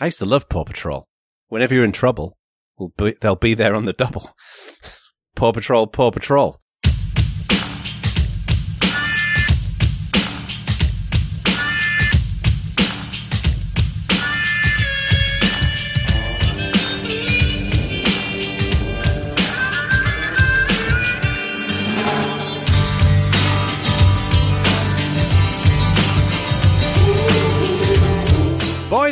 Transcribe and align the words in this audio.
I 0.00 0.06
used 0.06 0.18
to 0.20 0.26
love 0.26 0.48
Paw 0.48 0.64
Patrol. 0.64 1.06
Whenever 1.48 1.74
you're 1.74 1.84
in 1.84 1.92
trouble, 1.92 2.38
we'll 2.78 2.92
be, 2.96 3.14
they'll 3.20 3.36
be 3.36 3.54
there 3.54 3.74
on 3.74 3.84
the 3.84 3.92
double. 3.92 4.30
Paw 5.36 5.52
Patrol, 5.52 5.86
Paw 5.86 6.10
Patrol. 6.10 6.59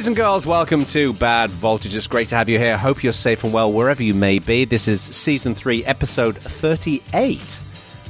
And 0.09 0.17
girls, 0.17 0.47
welcome 0.47 0.87
to 0.87 1.13
Bad 1.13 1.51
Voltage. 1.51 1.95
It's 1.95 2.07
great 2.07 2.29
to 2.29 2.35
have 2.35 2.49
you 2.49 2.59
here. 2.59 2.79
Hope 2.79 3.05
you're 3.05 3.13
safe 3.13 3.45
and 3.45 3.53
well 3.53 3.71
wherever 3.71 4.03
you 4.03 4.15
may 4.15 4.39
be. 4.39 4.65
This 4.65 4.89
is 4.89 5.03
season 5.03 5.55
three, 5.55 5.85
episode 5.85 6.39
38. 6.39 7.61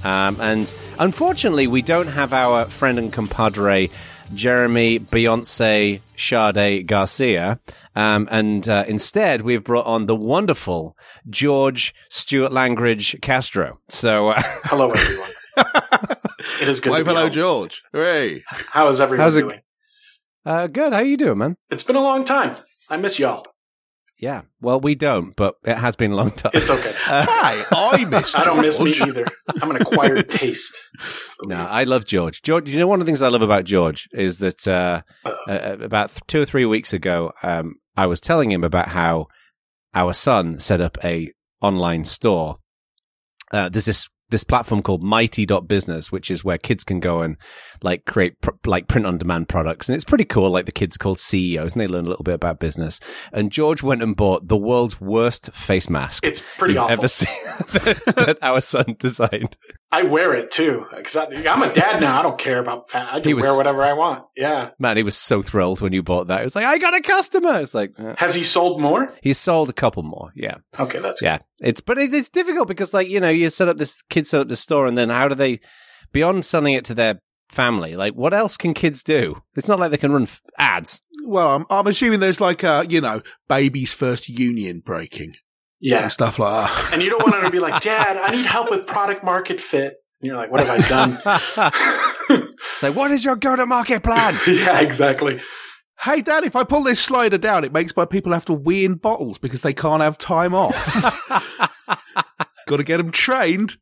Um, 0.04 0.40
and 0.40 0.72
unfortunately, 1.00 1.66
we 1.66 1.82
don't 1.82 2.06
have 2.06 2.32
our 2.32 2.66
friend 2.66 3.00
and 3.00 3.12
compadre, 3.12 3.90
Jeremy 4.32 5.00
Beyonce 5.00 6.00
Sade 6.16 6.86
Garcia. 6.86 7.58
Um, 7.96 8.28
and 8.30 8.68
uh, 8.68 8.84
instead, 8.86 9.42
we've 9.42 9.64
brought 9.64 9.86
on 9.86 10.06
the 10.06 10.14
wonderful 10.14 10.96
George 11.28 11.96
Stuart 12.10 12.52
Langridge 12.52 13.20
Castro. 13.22 13.76
So, 13.88 14.28
uh, 14.28 14.42
hello, 14.64 14.92
everyone. 14.92 15.30
it 16.62 16.68
is 16.68 16.78
good 16.78 16.92
Wave 16.92 17.00
to 17.00 17.04
be 17.06 17.10
hello, 17.10 17.22
home. 17.22 17.32
George. 17.32 17.82
Hooray. 17.92 18.44
How 18.46 18.88
is 18.88 19.00
everyone 19.00 19.24
How's 19.24 19.34
it- 19.34 19.40
doing? 19.42 19.60
Uh, 20.48 20.66
good. 20.66 20.92
How 20.92 21.00
you 21.00 21.16
doing, 21.16 21.38
man? 21.38 21.56
It's 21.70 21.84
been 21.84 21.96
a 21.96 22.02
long 22.02 22.24
time. 22.24 22.56
I 22.88 22.96
miss 22.96 23.18
y'all. 23.18 23.44
Yeah. 24.18 24.42
Well, 24.60 24.80
we 24.80 24.94
don't, 24.94 25.36
but 25.36 25.54
it 25.62 25.76
has 25.76 25.94
been 25.94 26.10
a 26.12 26.16
long 26.16 26.32
time. 26.32 26.50
It's 26.54 26.70
okay. 26.70 26.92
Hi, 26.96 27.64
I 27.70 28.04
miss 28.08 28.34
I 28.34 28.44
don't 28.44 28.60
miss 28.62 28.80
me 28.80 28.92
either. 28.92 29.26
I'm 29.60 29.70
an 29.70 29.76
acquired 29.76 30.28
taste. 30.30 30.74
No, 31.44 31.56
I 31.56 31.84
love 31.84 32.04
George. 32.04 32.42
George, 32.42 32.68
you 32.68 32.78
know, 32.78 32.86
one 32.86 33.00
of 33.00 33.06
the 33.06 33.10
things 33.10 33.22
I 33.22 33.28
love 33.28 33.42
about 33.42 33.64
George 33.64 34.08
is 34.12 34.38
that 34.38 34.66
uh, 34.66 35.02
Uh-oh. 35.24 35.52
uh, 35.52 35.76
about 35.84 36.10
th- 36.10 36.22
two 36.26 36.42
or 36.42 36.46
three 36.46 36.64
weeks 36.64 36.92
ago, 36.92 37.32
um, 37.42 37.74
I 37.96 38.06
was 38.06 38.20
telling 38.20 38.50
him 38.50 38.64
about 38.64 38.88
how 38.88 39.26
our 39.94 40.12
son 40.12 40.58
set 40.58 40.80
up 40.80 40.98
a 41.04 41.30
online 41.60 42.04
store. 42.04 42.56
Uh, 43.52 43.68
there's 43.68 43.84
this 43.86 44.08
this 44.30 44.44
platform 44.44 44.82
called 44.82 45.02
Mighty 45.02 45.46
Business, 45.66 46.12
which 46.12 46.30
is 46.30 46.44
where 46.44 46.58
kids 46.58 46.84
can 46.84 47.00
go 47.00 47.22
and 47.22 47.36
like 47.82 48.04
create 48.04 48.40
pr- 48.40 48.50
like 48.66 48.88
print 48.88 49.06
on 49.06 49.18
demand 49.18 49.48
products, 49.48 49.88
and 49.88 49.96
it's 49.96 50.04
pretty 50.04 50.24
cool. 50.24 50.50
Like 50.50 50.66
the 50.66 50.72
kids 50.72 50.96
called 50.96 51.18
CEOs, 51.18 51.72
and 51.72 51.80
they 51.80 51.86
learn 51.88 52.06
a 52.06 52.08
little 52.08 52.22
bit 52.24 52.34
about 52.34 52.58
business. 52.60 53.00
And 53.32 53.50
George 53.52 53.82
went 53.82 54.02
and 54.02 54.16
bought 54.16 54.48
the 54.48 54.56
world's 54.56 55.00
worst 55.00 55.52
face 55.52 55.88
mask 55.90 56.24
It's 56.24 56.42
pretty 56.56 56.76
awful. 56.76 56.92
ever 56.92 57.08
seen 57.08 57.28
that, 57.44 58.02
that 58.16 58.38
our 58.42 58.60
son 58.60 58.96
designed. 58.98 59.56
I 59.90 60.02
wear 60.02 60.34
it 60.34 60.50
too 60.50 60.84
because 60.94 61.16
I'm 61.16 61.62
a 61.62 61.72
dad 61.72 62.00
now. 62.00 62.18
I 62.20 62.22
don't 62.22 62.38
care 62.38 62.58
about 62.58 62.90
fat. 62.90 63.08
I 63.12 63.20
can 63.20 63.34
was- 63.36 63.44
wear 63.46 63.56
whatever 63.56 63.82
I 63.84 63.94
want. 63.94 64.24
Yeah. 64.36 64.70
Man, 64.78 64.96
he 64.98 65.02
was 65.02 65.16
so 65.16 65.40
thrilled 65.40 65.80
when 65.80 65.92
you 65.94 66.02
bought 66.02 66.26
that. 66.26 66.40
It 66.42 66.44
was 66.44 66.54
like, 66.54 66.66
I 66.66 66.76
got 66.76 66.94
a 66.94 67.00
customer. 67.00 67.60
It's 67.60 67.72
like, 67.74 67.92
uh, 67.98 68.14
Has 68.18 68.34
he 68.34 68.44
sold 68.44 68.80
more? 68.82 69.14
he 69.22 69.32
sold 69.32 69.70
a 69.70 69.72
couple 69.72 70.02
more. 70.02 70.30
Yeah. 70.34 70.56
Okay, 70.78 70.98
that's 70.98 71.22
Yeah. 71.22 71.38
It's, 71.62 71.80
but 71.80 71.96
it, 71.96 72.12
it's 72.12 72.28
difficult 72.28 72.68
because 72.68 72.92
like, 72.92 73.08
you 73.08 73.18
know, 73.18 73.30
you 73.30 73.48
set 73.48 73.68
up 73.68 73.78
this, 73.78 74.02
kids 74.10 74.28
set 74.28 74.42
up 74.42 74.48
the 74.48 74.56
store 74.56 74.86
and 74.86 74.98
then 74.98 75.08
how 75.08 75.26
do 75.26 75.34
they, 75.34 75.60
beyond 76.12 76.44
selling 76.44 76.74
it 76.74 76.84
to 76.86 76.94
their 76.94 77.20
family, 77.48 77.96
like 77.96 78.14
what 78.14 78.34
else 78.34 78.56
can 78.56 78.74
kids 78.74 79.02
do? 79.02 79.42
It's 79.56 79.68
not 79.68 79.78
like 79.80 79.90
they 79.90 79.96
can 79.96 80.12
run 80.12 80.22
f- 80.24 80.40
ads. 80.58 81.00
Well, 81.26 81.48
I'm, 81.56 81.66
I'm 81.70 81.86
assuming 81.86 82.20
there's 82.20 82.40
like 82.40 82.62
a, 82.62 82.86
you 82.88 83.00
know, 83.00 83.22
baby's 83.48 83.92
first 83.92 84.28
union 84.28 84.80
breaking 84.84 85.34
Yeah. 85.80 86.04
and 86.04 86.12
stuff 86.12 86.38
like 86.38 86.70
that. 86.70 86.92
And 86.92 87.02
you 87.02 87.10
don't 87.10 87.22
want 87.22 87.34
him 87.36 87.42
to 87.44 87.50
be 87.50 87.58
like, 87.60 87.82
Dad, 87.82 88.16
I 88.16 88.30
need 88.30 88.46
help 88.46 88.70
with 88.70 88.86
product 88.86 89.24
market 89.24 89.60
fit. 89.60 89.94
And 90.20 90.26
you're 90.28 90.36
like, 90.36 90.50
what 90.50 90.64
have 90.66 90.84
I 90.84 90.88
done? 90.88 91.72
So 92.76 92.92
what 92.92 93.10
is 93.10 93.24
your 93.24 93.34
go-to-market 93.34 94.02
plan? 94.04 94.38
yeah, 94.46 94.80
exactly. 94.80 95.40
Hey, 96.00 96.20
Dad, 96.22 96.44
if 96.44 96.54
I 96.54 96.62
pull 96.62 96.82
this 96.84 97.00
slider 97.00 97.38
down, 97.38 97.64
it 97.64 97.72
makes 97.72 97.96
my 97.96 98.04
people 98.04 98.32
have 98.32 98.44
to 98.44 98.52
wee 98.52 98.84
in 98.84 98.94
bottles 98.94 99.38
because 99.38 99.62
they 99.62 99.72
can't 99.72 100.02
have 100.02 100.16
time 100.18 100.54
off. 100.54 100.76
Got 102.66 102.76
to 102.76 102.84
get 102.84 102.98
them 102.98 103.10
trained. 103.10 103.78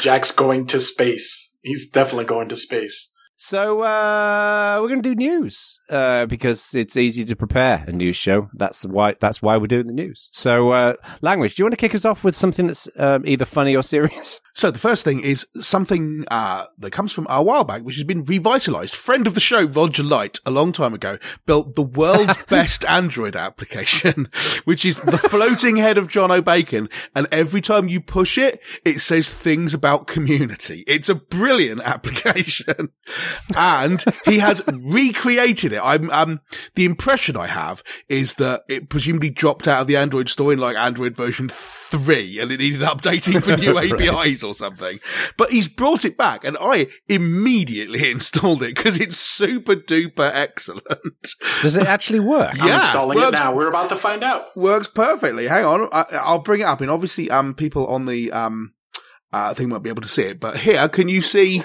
Jack's 0.00 0.30
going 0.32 0.66
to 0.68 0.80
space. 0.80 1.45
He's 1.66 1.90
definitely 1.90 2.26
going 2.26 2.48
to 2.50 2.56
space. 2.56 3.10
So 3.38 3.82
uh, 3.82 4.78
we're 4.80 4.88
going 4.88 5.02
to 5.02 5.10
do 5.10 5.14
news 5.14 5.78
uh, 5.90 6.24
because 6.24 6.74
it's 6.74 6.96
easy 6.96 7.22
to 7.26 7.36
prepare 7.36 7.84
a 7.86 7.92
news 7.92 8.16
show. 8.16 8.48
That's 8.54 8.84
why. 8.84 9.14
That's 9.20 9.42
why 9.42 9.58
we're 9.58 9.66
doing 9.66 9.86
the 9.86 9.92
news. 9.92 10.30
So, 10.32 10.70
uh, 10.70 10.94
Langridge. 11.20 11.54
Do 11.54 11.60
you 11.60 11.64
want 11.66 11.74
to 11.74 11.76
kick 11.76 11.94
us 11.94 12.06
off 12.06 12.24
with 12.24 12.34
something 12.34 12.66
that's 12.66 12.88
um, 12.96 13.24
either 13.26 13.44
funny 13.44 13.76
or 13.76 13.82
serious? 13.82 14.40
So 14.56 14.70
the 14.70 14.78
first 14.78 15.04
thing 15.04 15.20
is 15.20 15.46
something 15.60 16.24
uh, 16.30 16.64
that 16.78 16.90
comes 16.90 17.12
from 17.12 17.26
a 17.28 17.42
while 17.42 17.62
back, 17.62 17.82
which 17.82 17.96
has 17.96 18.04
been 18.04 18.24
revitalized. 18.24 18.94
Friend 18.94 19.26
of 19.26 19.34
the 19.34 19.40
show, 19.40 19.64
Roger 19.64 20.02
Light, 20.02 20.38
a 20.46 20.50
long 20.50 20.72
time 20.72 20.94
ago, 20.94 21.18
built 21.44 21.76
the 21.76 21.82
world's 21.82 22.42
best 22.48 22.82
Android 22.86 23.36
application, 23.36 24.30
which 24.64 24.86
is 24.86 24.98
the 25.00 25.18
floating 25.18 25.76
head 25.76 25.98
of 25.98 26.08
Jono 26.08 26.42
Bacon. 26.42 26.88
And 27.14 27.26
every 27.30 27.60
time 27.60 27.88
you 27.88 28.00
push 28.00 28.38
it, 28.38 28.58
it 28.82 29.02
says 29.02 29.30
things 29.30 29.74
about 29.74 30.06
community. 30.06 30.84
It's 30.86 31.10
a 31.10 31.16
brilliant 31.16 31.82
application. 31.82 32.92
And 33.56 34.04
he 34.24 34.38
has 34.38 34.62
recreated 34.66 35.72
it. 35.72 35.80
I'm, 35.82 36.10
um, 36.10 36.40
the 36.74 36.84
impression 36.84 37.36
I 37.36 37.46
have 37.46 37.82
is 38.08 38.34
that 38.34 38.62
it 38.68 38.88
presumably 38.88 39.30
dropped 39.30 39.66
out 39.68 39.82
of 39.82 39.86
the 39.86 39.96
Android 39.96 40.28
store 40.28 40.52
in 40.52 40.58
like 40.58 40.76
Android 40.76 41.16
version 41.16 41.48
three 41.50 42.38
and 42.40 42.50
it 42.50 42.58
needed 42.58 42.80
updating 42.80 43.42
for 43.42 43.56
new 43.56 43.74
Right. 43.76 43.92
APIs 43.92 44.42
or 44.42 44.54
something. 44.54 44.98
But 45.36 45.52
he's 45.52 45.68
brought 45.68 46.04
it 46.04 46.16
back 46.16 46.44
and 46.44 46.56
I 46.60 46.88
immediately 47.08 48.10
installed 48.10 48.62
it 48.62 48.74
because 48.74 48.98
it's 49.00 49.16
super 49.16 49.76
duper 49.76 50.30
excellent. 50.32 51.34
Does 51.62 51.76
it 51.76 51.86
actually 51.86 52.20
work? 52.20 52.54
I'm 52.60 52.68
Yeah, 52.68 52.80
installing 52.80 53.18
well, 53.18 53.28
it 53.28 53.32
now. 53.32 53.54
We're 53.54 53.68
about 53.68 53.88
to 53.90 53.96
find 53.96 54.22
out. 54.24 54.56
Works 54.56 54.88
perfectly. 54.88 55.46
Hang 55.46 55.64
on. 55.64 55.88
I, 55.92 56.04
I'll 56.22 56.38
bring 56.40 56.60
it 56.60 56.64
up. 56.64 56.80
And 56.80 56.90
obviously, 56.90 57.30
um, 57.30 57.54
people 57.54 57.86
on 57.88 58.06
the, 58.06 58.32
um, 58.32 58.72
uh, 59.32 59.52
thing 59.52 59.68
won't 59.68 59.82
be 59.82 59.90
able 59.90 60.02
to 60.02 60.08
see 60.08 60.22
it, 60.22 60.40
but 60.40 60.56
here, 60.58 60.88
can 60.88 61.08
you 61.08 61.20
see? 61.20 61.62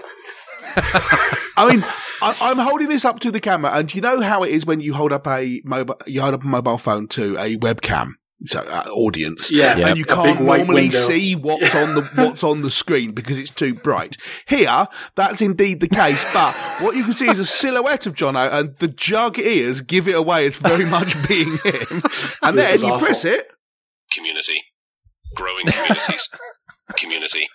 I 1.57 1.67
mean, 1.71 1.83
I, 2.21 2.37
I'm 2.41 2.57
holding 2.57 2.89
this 2.89 3.05
up 3.05 3.19
to 3.21 3.31
the 3.31 3.39
camera, 3.39 3.71
and 3.73 3.93
you 3.93 4.01
know 4.01 4.21
how 4.21 4.43
it 4.43 4.51
is 4.51 4.65
when 4.65 4.79
you 4.81 4.93
hold 4.93 5.11
up 5.11 5.27
a 5.27 5.61
mobile, 5.63 5.97
you 6.07 6.21
hold 6.21 6.33
up 6.33 6.43
a 6.43 6.47
mobile 6.47 6.77
phone 6.77 7.07
to 7.09 7.35
a 7.37 7.57
webcam, 7.57 8.11
so 8.45 8.59
uh, 8.61 8.83
audience, 8.91 9.51
Yeah. 9.51 9.77
Yeah. 9.77 9.87
and 9.89 9.97
you 9.97 10.05
can't 10.05 10.41
normally 10.41 10.91
see 10.91 11.35
what's 11.35 11.73
on 11.75 11.95
the 11.95 12.01
what's 12.15 12.43
on 12.43 12.61
the 12.61 12.71
screen 12.71 13.11
because 13.11 13.37
it's 13.37 13.51
too 13.51 13.73
bright. 13.73 14.17
Here, 14.47 14.87
that's 15.15 15.41
indeed 15.41 15.79
the 15.81 15.87
case, 15.89 16.25
but 16.33 16.53
what 16.81 16.95
you 16.95 17.03
can 17.03 17.13
see 17.13 17.27
is 17.29 17.39
a 17.39 17.45
silhouette 17.45 18.05
of 18.05 18.13
Jono, 18.15 18.51
and 18.51 18.75
the 18.77 18.87
jug 18.87 19.37
ears 19.39 19.81
give 19.81 20.07
it 20.07 20.15
away 20.15 20.47
as 20.47 20.57
very 20.57 20.85
much 20.85 21.15
being 21.27 21.57
him. 21.63 22.01
And 22.41 22.57
This 22.57 22.65
then 22.65 22.75
is 22.75 22.83
you 22.83 22.89
awful. 22.89 23.05
press 23.07 23.25
it, 23.25 23.47
community, 24.13 24.61
growing 25.35 25.65
communities, 25.65 26.29
community, 26.97 27.47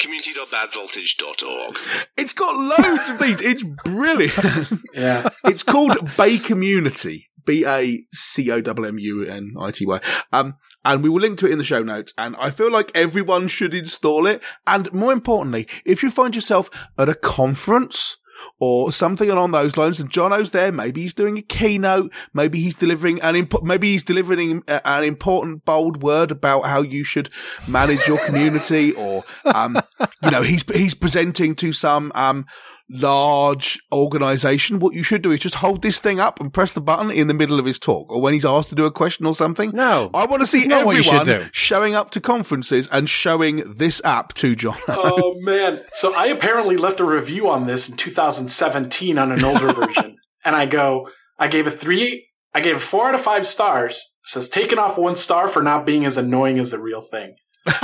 community.badvoltage.org. 0.00 1.78
it's 2.16 2.32
got 2.32 2.56
loads 2.56 3.10
of 3.10 3.18
these. 3.18 3.40
It's 3.40 3.62
brilliant. 3.84 4.82
Yeah. 4.92 5.28
it's 5.44 5.62
called 5.62 5.92
Bacommunity. 6.16 7.26
B 7.46 7.64
A 7.66 8.04
C 8.12 8.50
O 8.50 8.60
W 8.60 8.88
M 8.88 8.98
U 8.98 9.24
N 9.24 9.54
I 9.58 9.70
T 9.70 9.86
Y. 9.86 10.00
Um, 10.32 10.54
and 10.84 11.02
we 11.02 11.08
will 11.08 11.20
link 11.20 11.38
to 11.38 11.46
it 11.46 11.52
in 11.52 11.58
the 11.58 11.64
show 11.64 11.82
notes. 11.82 12.12
And 12.16 12.36
I 12.36 12.50
feel 12.50 12.70
like 12.70 12.90
everyone 12.94 13.48
should 13.48 13.74
install 13.74 14.26
it. 14.26 14.42
And 14.66 14.92
more 14.92 15.12
importantly, 15.12 15.66
if 15.84 16.02
you 16.02 16.10
find 16.10 16.34
yourself 16.34 16.70
at 16.98 17.08
a 17.08 17.14
conference 17.14 18.16
or 18.58 18.92
something 18.92 19.30
along 19.30 19.50
those 19.52 19.76
lines, 19.76 20.00
and 20.00 20.10
Jono's 20.10 20.50
there, 20.50 20.72
maybe 20.72 21.02
he's 21.02 21.14
doing 21.14 21.38
a 21.38 21.42
keynote, 21.42 22.12
maybe 22.34 22.60
he's 22.60 22.74
delivering 22.74 23.20
an 23.22 23.36
imp- 23.36 23.62
maybe 23.62 23.92
he's 23.92 24.02
delivering 24.02 24.62
a- 24.68 24.86
an 24.88 25.04
important 25.04 25.64
bold 25.64 26.02
word 26.02 26.30
about 26.30 26.62
how 26.66 26.82
you 26.82 27.04
should 27.04 27.30
manage 27.68 28.06
your 28.06 28.18
community, 28.26 28.92
or 28.92 29.24
um, 29.44 29.78
you 30.22 30.30
know, 30.30 30.42
he's 30.42 30.64
he's 30.72 30.94
presenting 30.94 31.54
to 31.56 31.72
some 31.72 32.12
um 32.14 32.46
large 32.90 33.78
organization, 33.92 34.78
what 34.80 34.94
you 34.94 35.02
should 35.02 35.22
do 35.22 35.30
is 35.30 35.40
just 35.40 35.54
hold 35.56 35.82
this 35.82 35.98
thing 36.00 36.20
up 36.20 36.40
and 36.40 36.52
press 36.52 36.72
the 36.72 36.80
button 36.80 37.10
in 37.10 37.26
the 37.28 37.34
middle 37.34 37.58
of 37.58 37.64
his 37.64 37.78
talk 37.78 38.10
or 38.10 38.20
when 38.20 38.34
he's 38.34 38.44
asked 38.44 38.68
to 38.70 38.74
do 38.74 38.84
a 38.84 38.90
question 38.90 39.26
or 39.26 39.34
something. 39.34 39.70
No. 39.72 40.10
I 40.12 40.26
want 40.26 40.40
to 40.42 40.46
see 40.46 40.58
It's 40.58 40.66
what 40.68 40.94
you 40.96 41.00
everyone 41.00 41.26
should 41.26 41.42
do. 41.44 41.48
showing 41.52 41.94
up 41.94 42.10
to 42.12 42.20
conferences 42.20 42.88
and 42.92 43.08
showing 43.08 43.62
this 43.72 44.00
app 44.04 44.34
to 44.34 44.54
John. 44.56 44.76
Oh 44.88 45.34
man. 45.40 45.80
So 45.96 46.14
I 46.14 46.26
apparently 46.26 46.76
left 46.76 47.00
a 47.00 47.04
review 47.04 47.48
on 47.48 47.66
this 47.66 47.88
in 47.88 47.96
2017 47.96 49.18
on 49.18 49.32
an 49.32 49.42
older 49.44 49.72
version. 49.72 50.16
And 50.44 50.56
I 50.56 50.66
go, 50.66 51.08
I 51.38 51.48
gave 51.48 51.66
a 51.66 51.70
three, 51.70 52.26
I 52.54 52.60
gave 52.60 52.76
it 52.76 52.80
four 52.80 53.08
out 53.08 53.14
of 53.14 53.20
five 53.22 53.46
stars. 53.46 53.94
It 53.96 54.28
says 54.28 54.48
taken 54.48 54.78
off 54.78 54.98
one 54.98 55.16
star 55.16 55.48
for 55.48 55.62
not 55.62 55.86
being 55.86 56.04
as 56.04 56.16
annoying 56.16 56.58
as 56.58 56.70
the 56.72 56.78
real 56.80 57.00
thing. 57.00 57.36
And 57.66 57.74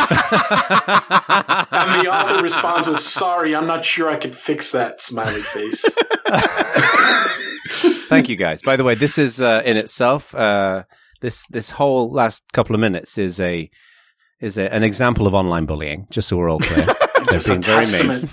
the 2.05 2.11
author 2.11 2.43
responds 2.43 2.89
with, 2.89 3.01
sorry, 3.01 3.55
I'm 3.55 3.67
not 3.67 3.85
sure 3.85 4.09
I 4.09 4.17
could 4.17 4.35
fix 4.35 4.73
that 4.73 5.01
smiley 5.03 5.43
face. 5.43 5.85
Thank 8.09 8.29
you, 8.29 8.37
guys. 8.37 8.63
By 8.63 8.77
the 8.77 8.85
way, 8.85 8.95
this 8.95 9.19
is 9.19 9.41
uh, 9.41 9.63
in 9.65 9.77
itself. 9.77 10.35
Uh, 10.35 10.85
this 11.21 11.47
this 11.47 11.71
whole 11.71 12.11
last 12.11 12.45
couple 12.53 12.75
of 12.75 12.81
minutes 12.81 13.19
is 13.19 13.41
a 13.41 13.69
is 14.41 14.59
a, 14.59 14.73
an 14.73 14.83
example 14.83 15.27
of 15.27 15.35
online 15.35 15.67
bullying. 15.67 16.07
Just 16.11 16.29
so 16.29 16.37
we're 16.37 16.51
all 16.51 16.59
clear, 16.61 16.87
they've 17.31 17.45
a 17.45 17.49
been 17.49 17.63
very 17.63 17.87
mean. 17.87 17.93
testament 17.93 18.31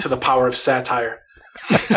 to 0.00 0.08
the 0.08 0.16
power 0.16 0.46
of 0.48 0.56
satire. 0.56 1.20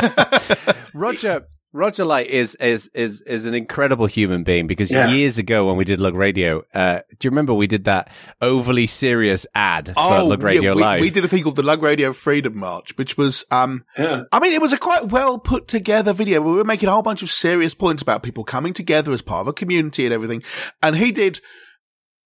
Roger 0.93 1.47
Roger 1.75 2.05
Light 2.05 2.27
is 2.27 2.55
is 2.55 2.89
is 2.93 3.21
is 3.21 3.45
an 3.45 3.53
incredible 3.53 4.05
human 4.05 4.43
being 4.43 4.65
because 4.65 4.89
Yeah. 4.91 5.09
years 5.09 5.37
ago 5.37 5.67
when 5.67 5.75
we 5.75 5.83
did 5.83 5.99
Lug 5.99 6.15
Radio, 6.15 6.63
uh, 6.73 6.99
do 7.19 7.25
you 7.25 7.29
remember 7.31 7.53
we 7.53 7.67
did 7.67 7.83
that 7.83 8.09
overly 8.41 8.87
serious 8.87 9.45
ad 9.53 9.91
for 9.93 10.23
Lug 10.23 10.41
Radio 10.41 10.71
Oh, 10.71 10.75
we, 10.75 10.81
Live? 10.81 11.01
we 11.01 11.09
did 11.09 11.25
a 11.25 11.27
thing 11.27 11.43
called 11.43 11.57
the 11.57 11.63
Lug 11.63 11.83
Radio 11.83 12.13
Freedom 12.13 12.57
March, 12.57 12.97
which 12.97 13.17
was, 13.17 13.43
um, 13.51 13.83
Yeah. 13.97 14.21
I 14.31 14.39
mean, 14.39 14.53
it 14.53 14.61
was 14.61 14.71
a 14.73 14.77
quite 14.77 15.09
well 15.09 15.37
put 15.37 15.67
together 15.67 16.13
video. 16.13 16.41
We 16.41 16.53
were 16.53 16.63
making 16.63 16.87
a 16.87 16.93
whole 16.93 17.01
bunch 17.03 17.21
of 17.21 17.29
serious 17.29 17.73
points 17.75 18.01
about 18.01 18.23
people 18.23 18.45
coming 18.45 18.73
together 18.73 19.11
as 19.11 19.21
part 19.21 19.41
of 19.41 19.47
a 19.49 19.53
community 19.53 20.05
and 20.05 20.13
everything. 20.13 20.43
And 20.81 20.95
he 20.95 21.11
did 21.11 21.41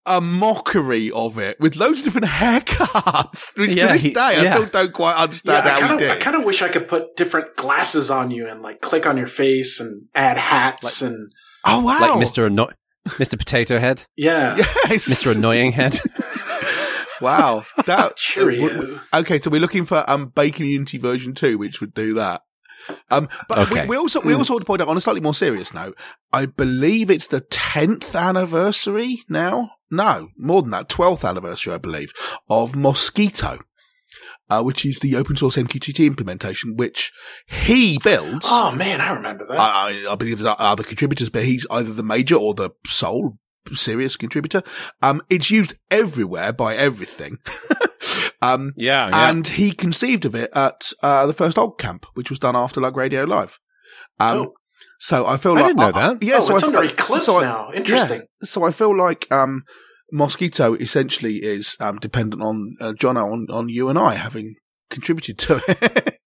a 0.05 0.19
mockery 0.21 1.11
of 1.11 1.37
it 1.37 1.59
with 1.59 1.75
loads 1.75 1.99
of 1.99 2.05
different 2.05 2.27
haircuts, 2.29 3.55
which 3.57 3.73
Yeah, 3.73 3.87
to 3.87 3.93
this 3.93 4.03
he- 4.03 4.13
day 4.13 4.19
I 4.21 4.43
yeah. 4.43 4.55
still 4.55 4.65
don't 4.67 4.93
quite 4.93 5.15
understand 5.15 5.67
I 5.67 5.69
how 5.71 5.79
kind 5.87 5.99
he 5.99 6.05
of, 6.07 6.11
I 6.11 6.15
kind 6.19 6.35
of 6.35 6.43
wish 6.45 6.61
I 6.61 6.69
could 6.69 6.87
put 6.87 7.15
different 7.15 7.55
glasses 7.55 8.09
on 8.09 8.31
you 8.31 8.47
and 8.47 8.61
like 8.61 8.81
click 8.81 9.05
on 9.05 9.17
your 9.17 9.27
face 9.27 9.79
and 9.79 10.03
add 10.15 10.37
hats 10.37 11.01
and 11.01 11.31
oh 11.65 11.83
wow, 11.83 11.99
like 11.99 12.11
Mr. 12.27 12.45
Anno- 12.45 12.69
Mr. 13.07 13.37
Potato 13.37 13.79
Head, 13.79 14.05
yeah, 14.15 14.55
Yes. 14.57 15.07
Mr. 15.07 15.35
Annoying 15.35 15.71
Head. 15.73 15.99
Wow, 17.21 17.65
that 17.85 18.15
Cheerio. 18.17 19.01
Okay, 19.13 19.41
so 19.41 19.49
we're 19.49 19.59
looking 19.59 19.83
for 19.83 20.09
um 20.09 20.29
Bacommunity 20.31 20.97
version 20.99 21.33
two, 21.33 21.57
which 21.57 21.81
would 21.81 21.93
do 21.93 22.13
that. 22.13 22.43
Um, 23.11 23.27
but 23.49 23.57
Okay. 23.59 23.81
we, 23.81 23.87
we 23.89 23.97
also 23.97 24.21
we 24.21 24.33
also 24.33 24.53
want 24.53 24.61
to 24.61 24.65
point 24.65 24.81
out 24.81 24.87
on 24.87 24.95
a 24.95 25.01
slightly 25.01 25.19
more 25.19 25.33
serious 25.33 25.73
note. 25.73 25.97
I 26.31 26.45
believe 26.45 27.09
it's 27.11 27.27
the 27.27 27.41
tenth 27.41 28.15
anniversary 28.15 29.23
now. 29.27 29.71
No, 29.91 30.29
more 30.37 30.61
than 30.61 30.71
that, 30.71 30.89
twelfth 30.89 31.25
anniversary, 31.25 31.73
I 31.73 31.77
believe, 31.77 32.11
of 32.49 32.73
Mosquitto, 32.75 33.59
uh, 34.49 34.61
which 34.61 34.85
is 34.85 34.99
the 34.99 35.15
open 35.15 35.35
source 35.35 35.55
MQTT 35.57 36.05
implementation, 36.05 36.75
which 36.77 37.11
he 37.47 37.97
builds. 38.03 38.45
Oh 38.49 38.71
man, 38.71 39.01
I 39.01 39.11
remember 39.11 39.45
that. 39.47 39.59
I, 39.59 40.05
I, 40.07 40.11
I 40.11 40.15
believe 40.15 40.39
there's 40.39 40.55
other 40.59 40.83
contributors, 40.83 41.29
but 41.29 41.43
he's 41.45 41.65
either 41.71 41.93
the 41.93 42.03
major 42.03 42.35
or 42.35 42.53
the 42.53 42.71
sole 42.85 43.37
serious 43.73 44.15
contributor. 44.15 44.63
Um, 45.01 45.21
it's 45.29 45.51
used 45.51 45.75
everywhere 45.91 46.51
by 46.53 46.75
everything. 46.75 47.37
um, 48.41 48.73
Yeah, 48.77 49.29
and 49.29 49.47
he 49.47 49.71
conceived 49.71 50.25
of 50.25 50.35
it 50.35 50.49
at 50.55 50.91
uh, 51.03 51.25
the 51.27 51.33
first 51.33 51.57
OggCamp, 51.57 52.03
which 52.13 52.29
was 52.29 52.39
done 52.39 52.55
after 52.55 52.81
Lug 52.81 52.97
Radio 52.97 53.23
Live. 53.23 53.59
Um, 54.19 54.37
Oh. 54.37 54.53
So 54.99 55.25
I 55.25 55.37
feel 55.37 55.53
I 55.57 55.61
like 55.61 55.65
didn't 55.75 55.79
know 55.79 55.91
that. 55.93 56.21
yeah, 56.23 56.35
oh, 56.39 56.41
so 56.41 56.55
it's 56.55 56.63
I, 56.63 56.67
under 56.67 56.79
I- 56.79 56.85
Eclipse 56.85 57.25
so 57.25 57.39
I- 57.39 57.43
now. 57.43 57.71
Interesting. 57.73 58.19
yeah, 58.19 58.45
so 58.47 58.63
I 58.63 58.71
feel 58.71 58.95
like 58.97 59.31
um, 59.31 59.63
Mosquitto 60.13 60.75
essentially 60.79 61.37
is 61.37 61.75
um, 61.79 61.97
dependent 61.99 62.41
on 62.41 62.75
uh, 62.81 62.91
Jono, 62.93 63.31
on 63.31 63.47
on 63.49 63.69
you 63.69 63.89
and 63.89 63.97
I 63.97 64.15
having 64.15 64.55
contributed 64.89 65.37
to 65.39 65.61
it. 65.67 66.19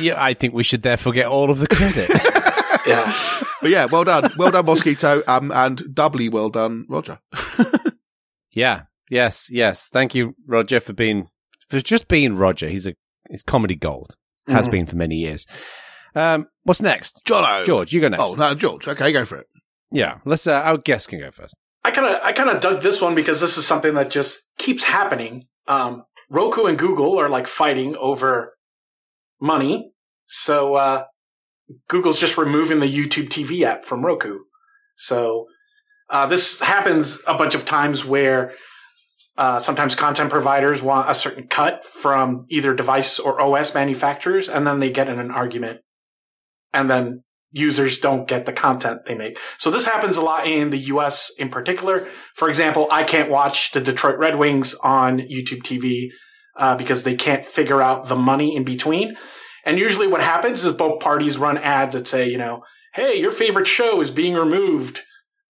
yeah. 0.00 0.14
I 0.22 0.34
think 0.34 0.54
we 0.54 0.62
should 0.62 0.82
therefore 0.82 1.12
get 1.12 1.26
all 1.26 1.50
of 1.50 1.58
the 1.58 1.68
credit. 1.68 2.10
Yeah. 2.86 3.14
but 3.62 3.70
yeah, 3.70 3.86
well 3.86 4.04
done, 4.04 4.30
well 4.36 4.50
done, 4.50 4.66
Mosquitto, 4.66 5.22
um, 5.26 5.50
and 5.52 5.82
doubly 5.94 6.28
well 6.28 6.50
done, 6.50 6.84
Roger. 6.86 7.18
yeah. 8.50 8.82
Yes. 9.10 9.48
Yes. 9.50 9.88
Thank 9.88 10.14
you, 10.14 10.34
Roger, 10.46 10.80
for 10.80 10.92
being 10.92 11.28
for 11.68 11.80
just 11.80 12.08
being 12.08 12.36
Roger. 12.36 12.68
He's 12.68 12.86
a 12.86 12.94
he's 13.30 13.42
comedy 13.42 13.74
gold. 13.74 14.16
Has 14.48 14.68
Mhm. 14.68 14.70
been 14.70 14.86
for 14.86 14.96
many 14.96 15.16
years. 15.16 15.46
Um, 16.14 16.46
what's 16.62 16.82
next? 16.82 17.22
Jono, 17.26 17.64
George, 17.64 17.92
you 17.92 18.00
go 18.00 18.08
next. 18.08 18.22
Oh 18.22 18.34
no, 18.34 18.54
George. 18.54 18.86
Okay, 18.86 19.12
go 19.12 19.24
for 19.24 19.38
it. 19.38 19.46
Yeah. 19.90 20.18
Let's. 20.24 20.46
Uh, 20.46 20.62
our 20.64 20.78
guest 20.78 21.08
can 21.08 21.20
go 21.20 21.30
first. 21.30 21.56
I 21.84 21.90
kind 21.90 22.06
of 22.06 22.20
I 22.22 22.32
kind 22.32 22.50
of 22.50 22.60
dug 22.60 22.82
this 22.82 23.00
one 23.00 23.14
because 23.14 23.40
this 23.40 23.58
is 23.58 23.66
something 23.66 23.94
that 23.94 24.10
just 24.10 24.38
keeps 24.58 24.84
happening. 24.84 25.46
Um, 25.68 26.04
Roku 26.30 26.64
and 26.64 26.78
Google 26.78 27.18
are 27.18 27.28
like 27.28 27.46
fighting 27.46 27.94
over 27.96 28.54
money, 29.40 29.92
so 30.26 30.74
uh, 30.74 31.04
Google's 31.88 32.18
just 32.18 32.38
removing 32.38 32.80
the 32.80 32.86
YouTube 32.86 33.28
TV 33.28 33.62
app 33.62 33.84
from 33.84 34.04
Roku. 34.04 34.40
So 34.96 35.46
uh, 36.10 36.26
this 36.26 36.60
happens 36.60 37.18
a 37.26 37.34
bunch 37.34 37.54
of 37.54 37.64
times 37.64 38.04
where 38.04 38.52
uh, 39.36 39.58
sometimes 39.58 39.94
content 39.94 40.30
providers 40.30 40.82
want 40.82 41.10
a 41.10 41.14
certain 41.14 41.48
cut 41.48 41.84
from 41.84 42.46
either 42.48 42.74
device 42.74 43.18
or 43.18 43.40
OS 43.40 43.74
manufacturers, 43.74 44.48
and 44.48 44.66
then 44.66 44.80
they 44.80 44.90
get 44.90 45.08
in 45.08 45.18
an 45.18 45.30
argument, 45.30 45.80
and 46.74 46.90
then 46.90 47.22
users 47.52 47.98
don't 47.98 48.26
get 48.26 48.46
the 48.46 48.52
content 48.52 49.02
they 49.06 49.14
make. 49.14 49.38
So 49.58 49.70
this 49.70 49.84
happens 49.84 50.16
a 50.16 50.22
lot 50.22 50.46
in 50.46 50.70
the 50.70 50.78
US 50.78 51.30
in 51.38 51.48
particular. 51.48 52.08
For 52.34 52.48
example, 52.48 52.88
I 52.90 53.04
can't 53.04 53.30
watch 53.30 53.70
the 53.70 53.80
Detroit 53.80 54.18
Red 54.18 54.36
Wings 54.36 54.74
on 54.82 55.20
YouTube 55.20 55.62
TV 55.62 56.08
uh, 56.56 56.76
because 56.76 57.04
they 57.04 57.14
can't 57.14 57.46
figure 57.46 57.80
out 57.80 58.08
the 58.08 58.16
money 58.16 58.56
in 58.56 58.64
between. 58.64 59.16
And 59.64 59.78
usually 59.78 60.08
what 60.08 60.20
happens 60.20 60.64
is 60.64 60.72
both 60.72 61.00
parties 61.00 61.38
run 61.38 61.56
ads 61.56 61.94
that 61.94 62.08
say, 62.08 62.28
you 62.28 62.38
know, 62.38 62.64
hey, 62.92 63.18
your 63.20 63.30
favorite 63.30 63.66
show 63.66 64.00
is 64.00 64.10
being 64.10 64.34
removed. 64.34 65.02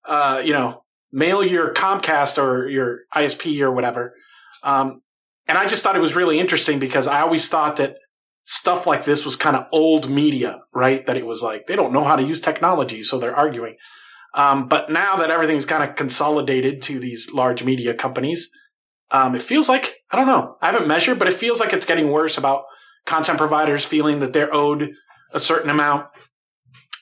Uh, 0.07 0.43
you 0.45 0.53
know, 0.53 0.85
mail 1.11 1.43
your 1.43 1.73
Comcast 1.73 2.43
or 2.43 2.69
your 2.69 3.01
ISP 3.17 3.61
or 3.61 3.73
whatever. 3.73 4.15
Um, 4.63 5.01
and 5.47 5.57
I 5.57 5.67
just 5.67 5.83
thought 5.83 5.97
it 5.97 6.01
was 6.01 6.15
really 6.15 6.39
interesting 6.39 6.79
because 6.79 7.07
I 7.07 7.21
always 7.21 7.49
thought 7.49 7.77
that 7.77 7.97
stuff 8.45 8.87
like 8.87 9.05
this 9.05 9.25
was 9.25 9.37
kind 9.37 9.57
of 9.57 9.67
old 9.73 10.11
media, 10.11 10.61
right? 10.75 11.05
That 11.07 11.17
it 11.17 11.27
was 11.27 11.43
like 11.43 11.67
they 11.67 11.77
don't 11.77 11.93
know 11.93 12.05
how 12.05 12.17
to 12.17 12.23
use 12.23 12.41
technology, 12.41 13.03
so 13.03 13.19
they're 13.19 13.37
arguing. 13.37 13.77
Um, 14.35 14.69
but 14.69 14.91
now 14.91 15.17
that 15.17 15.31
everything's 15.31 15.65
kind 15.65 15.89
of 15.89 15.97
consolidated 15.97 16.83
to 16.83 16.99
these 16.99 17.33
large 17.33 17.63
media 17.63 17.95
companies, 17.95 18.51
um, 19.11 19.35
it 19.35 19.43
feels 19.43 19.69
like 19.69 19.97
I 20.11 20.17
don't 20.17 20.27
know. 20.27 20.57
I 20.61 20.67
haven't 20.67 20.89
measured, 20.89 21.19
but 21.19 21.29
it 21.29 21.37
feels 21.39 21.61
like 21.61 21.73
it's 21.73 21.87
getting 21.87 22.11
worse 22.11 22.37
about 22.37 22.65
content 23.07 23.39
providers 23.39 23.85
feeling 23.85 24.21
that 24.21 24.33
they're 24.33 24.53
owed 24.53 24.93
a 25.33 25.41
certain 25.41 25.71
amount. 25.71 26.07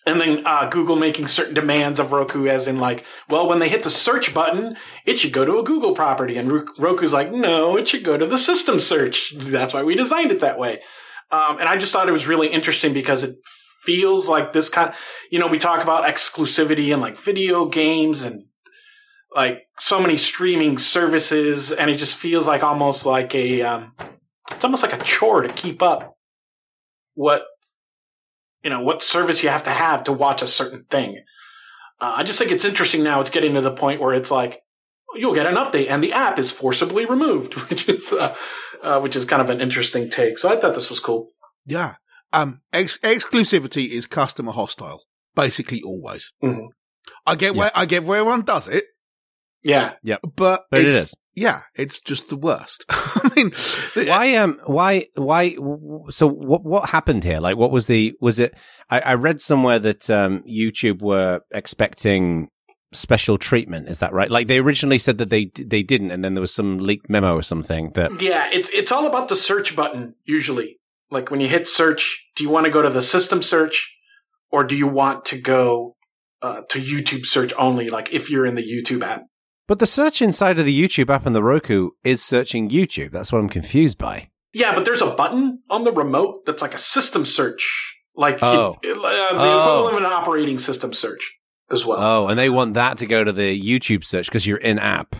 And 0.04 0.20
then 0.20 0.42
uh, 0.44 0.68
Google 0.68 0.96
making 0.96 1.28
certain 1.28 1.54
demands 1.54 2.00
of 2.00 2.10
Roku, 2.10 2.48
as 2.48 2.66
in 2.66 2.80
like, 2.80 3.04
well, 3.28 3.48
when 3.48 3.60
they 3.60 3.68
hit 3.68 3.84
the 3.84 3.90
search 3.90 4.34
button, 4.34 4.76
it 5.06 5.20
should 5.20 5.32
go 5.32 5.44
to 5.44 5.58
a 5.58 5.62
Google 5.62 5.94
property, 5.94 6.36
and 6.36 6.50
Ro- 6.50 6.66
Roku's 6.76 7.12
like, 7.12 7.32
no, 7.32 7.76
it 7.76 7.88
should 7.88 8.04
go 8.04 8.16
to 8.16 8.26
the 8.26 8.38
system 8.38 8.80
search. 8.80 9.32
That's 9.36 9.72
why 9.74 9.84
we 9.84 9.94
designed 9.94 10.32
it 10.32 10.40
that 10.40 10.58
way. 10.58 10.80
Um, 11.32 11.58
and 11.58 11.68
I 11.68 11.78
just 11.78 11.92
thought 11.92 12.08
it 12.08 12.12
was 12.12 12.28
really 12.28 12.48
interesting 12.48 12.92
because 12.92 13.24
it 13.24 13.36
feels 13.82 14.28
like 14.28 14.52
this 14.52 14.68
kind 14.68 14.94
you 15.30 15.38
know, 15.38 15.46
we 15.46 15.58
talk 15.58 15.82
about 15.82 16.04
exclusivity 16.04 16.92
and 16.92 17.02
like 17.02 17.18
video 17.18 17.64
games 17.64 18.22
and 18.22 18.44
like 19.34 19.62
so 19.80 19.98
many 19.98 20.16
streaming 20.18 20.78
services. 20.78 21.72
And 21.72 21.90
it 21.90 21.96
just 21.96 22.16
feels 22.16 22.46
like 22.46 22.62
almost 22.62 23.06
like 23.06 23.34
a, 23.34 23.62
um, 23.62 23.92
it's 24.50 24.64
almost 24.64 24.82
like 24.82 24.92
a 24.92 25.02
chore 25.02 25.42
to 25.42 25.48
keep 25.48 25.82
up 25.82 26.16
what, 27.14 27.42
you 28.62 28.70
know, 28.70 28.82
what 28.82 29.02
service 29.02 29.42
you 29.42 29.48
have 29.48 29.64
to 29.64 29.70
have 29.70 30.04
to 30.04 30.12
watch 30.12 30.42
a 30.42 30.46
certain 30.46 30.84
thing. 30.90 31.24
Uh, 32.00 32.14
I 32.16 32.22
just 32.24 32.38
think 32.38 32.50
it's 32.50 32.64
interesting 32.64 33.02
now. 33.02 33.20
It's 33.20 33.30
getting 33.30 33.54
to 33.54 33.60
the 33.60 33.72
point 33.72 34.00
where 34.00 34.14
it's 34.14 34.30
like, 34.30 34.60
you'll 35.14 35.34
get 35.34 35.46
an 35.46 35.56
update 35.56 35.88
and 35.88 36.02
the 36.02 36.12
app 36.12 36.38
is 36.38 36.52
forcibly 36.52 37.06
removed, 37.06 37.54
which 37.70 37.88
is, 37.88 38.12
uh, 38.12 38.34
uh, 38.82 39.00
which 39.00 39.16
is 39.16 39.24
kind 39.24 39.42
of 39.42 39.50
an 39.50 39.60
interesting 39.60 40.10
take. 40.10 40.38
So 40.38 40.48
I 40.48 40.56
thought 40.56 40.74
this 40.74 40.90
was 40.90 41.00
cool. 41.00 41.28
Yeah. 41.66 41.94
Um, 42.32 42.60
ex- 42.72 42.98
exclusivity 42.98 43.90
is 43.90 44.06
customer 44.06 44.52
hostile, 44.52 45.02
basically 45.34 45.82
always. 45.82 46.32
Mhm. 46.42 46.68
I 47.26 47.34
get 47.36 47.54
where 47.54 47.70
I 47.74 47.84
get 47.86 48.04
where 48.04 48.20
everyone 48.20 48.42
does 48.42 48.68
it, 48.68 48.84
Yeah. 49.62 49.92
but 50.34 50.64
But 50.70 50.80
it 50.80 50.86
it's- 50.88 51.14
Yeah, 51.34 51.60
it's 51.74 51.98
just 52.00 52.28
the 52.28 52.36
worst. 52.36 52.84
I 52.90 53.30
mean, 53.34 53.50
the- 53.94 54.06
Why? 54.08 54.34
Um. 54.36 54.58
Why? 54.66 55.06
Why? 55.14 55.56
So 56.10 56.26
what? 56.28 56.62
What 56.62 56.90
happened 56.90 57.24
here? 57.24 57.40
Like, 57.40 57.56
what 57.56 57.70
was 57.70 57.86
the? 57.86 58.12
Was 58.20 58.38
it? 58.38 58.54
I, 58.90 59.00
I 59.00 59.14
read 59.14 59.40
somewhere 59.40 59.78
that 59.78 60.10
um, 60.10 60.42
YouTube 60.46 61.00
were 61.00 61.40
expecting 61.50 62.48
special 62.92 63.38
treatment. 63.38 63.88
Is 63.88 63.98
that 63.98 64.12
right? 64.12 64.30
Like 64.30 64.46
they 64.46 64.58
originally 64.58 64.98
said 64.98 65.18
that 65.18 65.30
they 65.30 65.46
they 65.56 65.82
didn't, 65.82 66.10
and 66.10 66.24
then 66.24 66.34
there 66.34 66.40
was 66.40 66.54
some 66.54 66.78
leaked 66.78 67.08
memo 67.10 67.34
or 67.36 67.42
something 67.42 67.90
that. 67.92 68.20
Yeah, 68.20 68.48
it's 68.52 68.68
it's 68.70 68.92
all 68.92 69.06
about 69.06 69.28
the 69.28 69.36
search 69.36 69.74
button 69.76 70.14
usually. 70.24 70.78
Like 71.10 71.30
when 71.30 71.40
you 71.40 71.48
hit 71.48 71.68
search, 71.68 72.24
do 72.36 72.42
you 72.44 72.50
want 72.50 72.64
to 72.66 72.72
go 72.72 72.80
to 72.82 72.88
the 72.90 73.02
system 73.02 73.42
search 73.42 73.90
or 74.50 74.64
do 74.64 74.74
you 74.76 74.86
want 74.86 75.24
to 75.26 75.38
go 75.38 75.96
uh, 76.40 76.62
to 76.70 76.80
YouTube 76.80 77.26
search 77.26 77.52
only 77.58 77.88
like 77.90 78.12
if 78.12 78.30
you're 78.30 78.46
in 78.46 78.54
the 78.54 78.62
YouTube 78.62 79.02
app? 79.04 79.24
But 79.68 79.78
the 79.78 79.86
search 79.86 80.20
inside 80.20 80.58
of 80.58 80.64
the 80.66 80.78
YouTube 80.88 81.08
app 81.10 81.24
and 81.26 81.34
the 81.36 81.42
Roku 81.42 81.90
is 82.02 82.22
searching 82.22 82.68
YouTube. 82.70 83.10
That's 83.12 83.30
what 83.32 83.38
I'm 83.38 83.48
confused 83.48 83.98
by. 83.98 84.28
Yeah, 84.54 84.74
but 84.74 84.84
there's 84.84 85.00
a 85.02 85.06
button 85.10 85.60
on 85.70 85.84
the 85.84 85.92
remote 85.92 86.44
that's 86.44 86.60
like 86.62 86.74
a 86.74 86.78
system 86.78 87.24
search. 87.24 87.96
Like 88.16 88.38
Oh. 88.42 88.76
it- 88.82 88.88
it- 88.90 88.96
uh, 88.96 89.00
the 89.00 89.38
Oh. 89.40 89.86
equivalent 89.86 89.96
of 89.96 90.10
an 90.12 90.12
operating 90.12 90.58
system 90.58 90.92
search 90.92 91.32
as 91.72 91.84
well. 91.84 91.98
Oh, 92.00 92.28
and 92.28 92.38
they 92.38 92.48
want 92.50 92.74
that 92.74 92.98
to 92.98 93.06
go 93.06 93.24
to 93.24 93.32
the 93.32 93.60
YouTube 93.60 94.04
search 94.04 94.26
because 94.26 94.46
you're 94.46 94.58
in 94.58 94.78
app. 94.78 95.16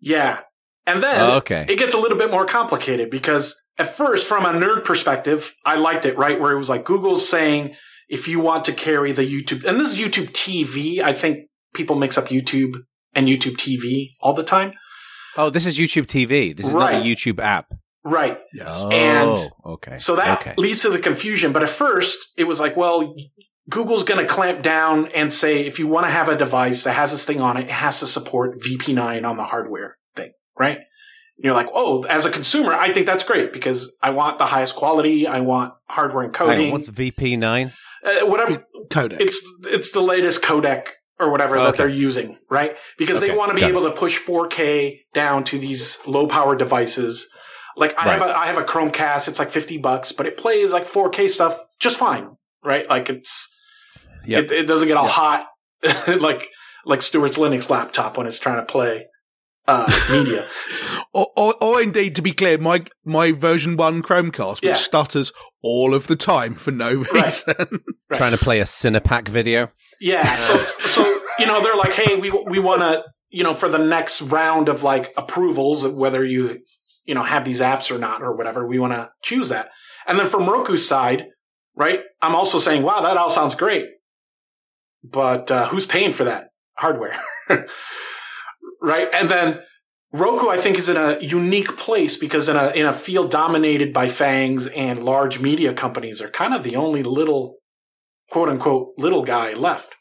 Yeah. 0.00 0.40
And 0.86 1.02
then 1.02 1.20
Oh, 1.20 1.36
okay. 1.36 1.66
it 1.68 1.78
gets 1.78 1.94
a 1.94 1.98
little 1.98 2.16
bit 2.18 2.30
more 2.30 2.46
complicated 2.46 3.10
because 3.10 3.54
at 3.78 3.96
first, 3.96 4.26
from 4.26 4.44
a 4.44 4.48
nerd 4.50 4.84
perspective, 4.84 5.54
I 5.64 5.76
liked 5.76 6.04
it, 6.04 6.16
right? 6.16 6.40
Where 6.40 6.52
it 6.52 6.58
was 6.58 6.68
like 6.68 6.84
Google's 6.84 7.28
saying, 7.28 7.74
if 8.08 8.26
you 8.26 8.40
want 8.40 8.64
to 8.66 8.72
carry 8.72 9.12
the 9.12 9.22
YouTube, 9.22 9.64
and 9.64 9.78
this 9.78 9.92
is 9.92 9.98
YouTube 10.00 10.30
TV, 10.30 11.00
I 11.00 11.12
think 11.12 11.48
people 11.74 11.96
mix 11.96 12.16
up 12.16 12.28
YouTube 12.28 12.74
and 13.14 13.28
YouTube 13.28 13.56
TV 13.56 14.10
all 14.20 14.32
the 14.34 14.42
time. 14.42 14.72
Oh, 15.36 15.50
this 15.50 15.66
is 15.66 15.78
YouTube 15.78 16.06
TV. 16.06 16.56
This 16.56 16.66
is 16.66 16.74
not 16.74 16.92
a 16.94 16.96
YouTube 16.96 17.38
app. 17.38 17.72
Right. 18.02 18.38
Yes. 18.54 18.66
Oh, 18.70 18.90
And 18.90 19.50
okay. 19.66 19.98
So 19.98 20.16
that 20.16 20.40
okay. 20.40 20.54
leads 20.56 20.82
to 20.82 20.88
the 20.90 20.98
confusion. 20.98 21.52
But 21.52 21.62
at 21.62 21.68
first, 21.68 22.16
it 22.36 22.44
was 22.44 22.58
like, 22.58 22.76
well, 22.76 23.14
Google's 23.68 24.04
going 24.04 24.20
to 24.24 24.26
clamp 24.32 24.62
down 24.62 25.08
and 25.14 25.32
say 25.32 25.66
if 25.66 25.78
you 25.78 25.86
want 25.86 26.06
to 26.06 26.10
have 26.10 26.28
a 26.28 26.36
device 26.36 26.84
that 26.84 26.92
has 26.94 27.10
this 27.12 27.24
thing 27.24 27.40
on 27.40 27.56
it, 27.56 27.64
it 27.64 27.70
has 27.70 28.00
to 28.00 28.06
support 28.06 28.60
VP9 28.62 29.24
on 29.28 29.36
the 29.36 29.44
hardware 29.44 29.96
thing, 30.16 30.32
right? 30.58 30.76
And 30.78 31.44
you're 31.44 31.54
like, 31.54 31.68
oh, 31.74 32.02
as 32.04 32.24
a 32.24 32.30
consumer, 32.30 32.72
I 32.74 32.92
think 32.92 33.06
that's 33.06 33.24
great 33.24 33.52
because 33.52 33.92
I 34.02 34.10
want 34.10 34.38
the 34.38 34.46
highest 34.46 34.74
quality. 34.76 35.26
I 35.26 35.40
want 35.40 35.74
hardware 35.88 36.24
Hang 36.34 36.48
on, 36.48 36.56
encoding, 36.56 36.72
what's 36.72 36.86
VP9? 36.88 37.72
uh, 38.04 38.26
whatever. 38.26 38.64
Codec. 38.88 39.20
It's 39.20 39.40
it's 39.64 39.92
the 39.92 40.00
latest 40.00 40.40
codec 40.42 40.86
or 41.20 41.30
whatever 41.30 41.56
that 41.58 41.76
they're 41.76 41.88
using, 41.88 42.38
right? 42.48 42.72
Because 42.96 43.20
they 43.20 43.34
want 43.36 43.50
to 43.50 43.54
be 43.54 43.60
got 43.60 43.66
it. 43.70 43.76
able 43.76 43.82
to 43.82 43.90
push 43.90 44.18
4K 44.20 45.00
down 45.14 45.44
to 45.44 45.58
these 45.58 45.98
low 46.06 46.26
power 46.26 46.56
devices. 46.56 47.28
Like 47.76 47.94
I 47.98 48.08
have 48.08 48.20
Right. 48.20 48.30
a 48.30 48.38
I 48.38 48.46
have 48.46 48.56
a 48.56 48.64
Chromecast, 48.64 49.28
it's 49.28 49.38
like 49.38 49.50
50 49.50 49.78
bucks, 49.78 50.10
but 50.12 50.26
it 50.26 50.36
plays 50.36 50.72
like 50.72 50.86
4K 50.88 51.28
stuff 51.28 51.58
just 51.78 51.96
fine, 51.98 52.30
right? 52.64 52.88
Like 52.88 53.10
it's 53.10 53.48
Yep. 54.28 54.44
it, 54.44 54.52
it 54.52 54.66
doesn't 54.66 54.88
get 54.88 54.96
all 54.96 55.04
Yep. 55.06 55.12
hot 55.12 55.46
like 56.20 56.48
like 56.84 57.02
Stewart's 57.02 57.36
Linux 57.38 57.68
laptop 57.70 58.16
when 58.16 58.26
it's 58.26 58.38
trying 58.38 58.58
to 58.58 58.66
play 58.66 59.06
uh 59.66 59.86
media. 60.10 60.48
Or, 61.12 61.26
or, 61.36 61.54
or 61.62 61.82
indeed, 61.82 62.14
to 62.16 62.22
be 62.22 62.32
clear, 62.32 62.58
my 62.58 62.84
my 63.04 63.32
version 63.32 63.76
one 63.76 64.02
Chromecast, 64.02 64.56
which 64.56 64.62
Yeah. 64.64 64.74
stutters 64.74 65.32
all 65.62 65.94
of 65.94 66.06
the 66.06 66.16
time 66.16 66.54
for 66.54 66.70
no 66.70 66.94
Right. 67.12 67.24
reason. 67.24 67.54
Right. 67.58 67.80
Trying 68.14 68.32
to 68.32 68.38
play 68.38 68.60
a 68.60 68.64
Cinepak 68.64 69.28
video. 69.28 69.68
Yeah. 70.00 70.36
So, 70.36 70.56
so, 70.86 71.20
you 71.38 71.46
know, 71.46 71.62
they're 71.62 71.76
like, 71.76 71.92
Hey, 71.92 72.16
we, 72.16 72.30
we 72.30 72.58
want 72.58 72.82
to, 72.82 73.02
you 73.30 73.42
know, 73.44 73.54
for 73.54 73.68
the 73.68 73.78
next 73.78 74.22
round 74.22 74.68
of 74.68 74.82
like 74.82 75.12
approvals, 75.16 75.86
whether 75.86 76.24
you, 76.24 76.60
you 77.04 77.14
know, 77.14 77.22
have 77.22 77.44
these 77.44 77.60
apps 77.60 77.90
or 77.94 77.98
not 77.98 78.22
or 78.22 78.34
whatever, 78.36 78.66
we 78.66 78.78
want 78.78 78.92
to 78.92 79.10
choose 79.22 79.48
that. 79.50 79.68
And 80.06 80.18
then 80.18 80.28
from 80.28 80.46
Roku's 80.48 80.86
side, 80.88 81.26
right? 81.74 82.00
I'm 82.22 82.34
also 82.34 82.58
saying, 82.58 82.82
wow, 82.82 83.02
that 83.02 83.16
all 83.18 83.28
sounds 83.30 83.54
great. 83.54 83.86
But, 85.02 85.50
uh, 85.50 85.68
who's 85.68 85.86
paying 85.86 86.12
for 86.12 86.24
that 86.24 86.48
hardware? 86.74 87.20
right. 88.82 89.08
And 89.12 89.30
then 89.30 89.60
Roku, 90.12 90.48
I 90.48 90.56
think, 90.56 90.78
is 90.78 90.88
in 90.88 90.96
a 90.96 91.18
unique 91.20 91.76
place 91.76 92.16
because 92.16 92.48
in 92.48 92.56
a, 92.56 92.68
in 92.70 92.86
a 92.86 92.92
field 92.92 93.30
dominated 93.30 93.92
by 93.92 94.08
fangs 94.08 94.66
and 94.68 95.04
large 95.04 95.38
media 95.40 95.74
companies 95.74 96.22
are 96.22 96.30
kind 96.30 96.54
of 96.54 96.62
the 96.62 96.76
only 96.76 97.02
little 97.02 97.58
quote 98.30 98.48
unquote 98.48 98.94
little 98.96 99.22
guy 99.22 99.52
left. 99.54 99.94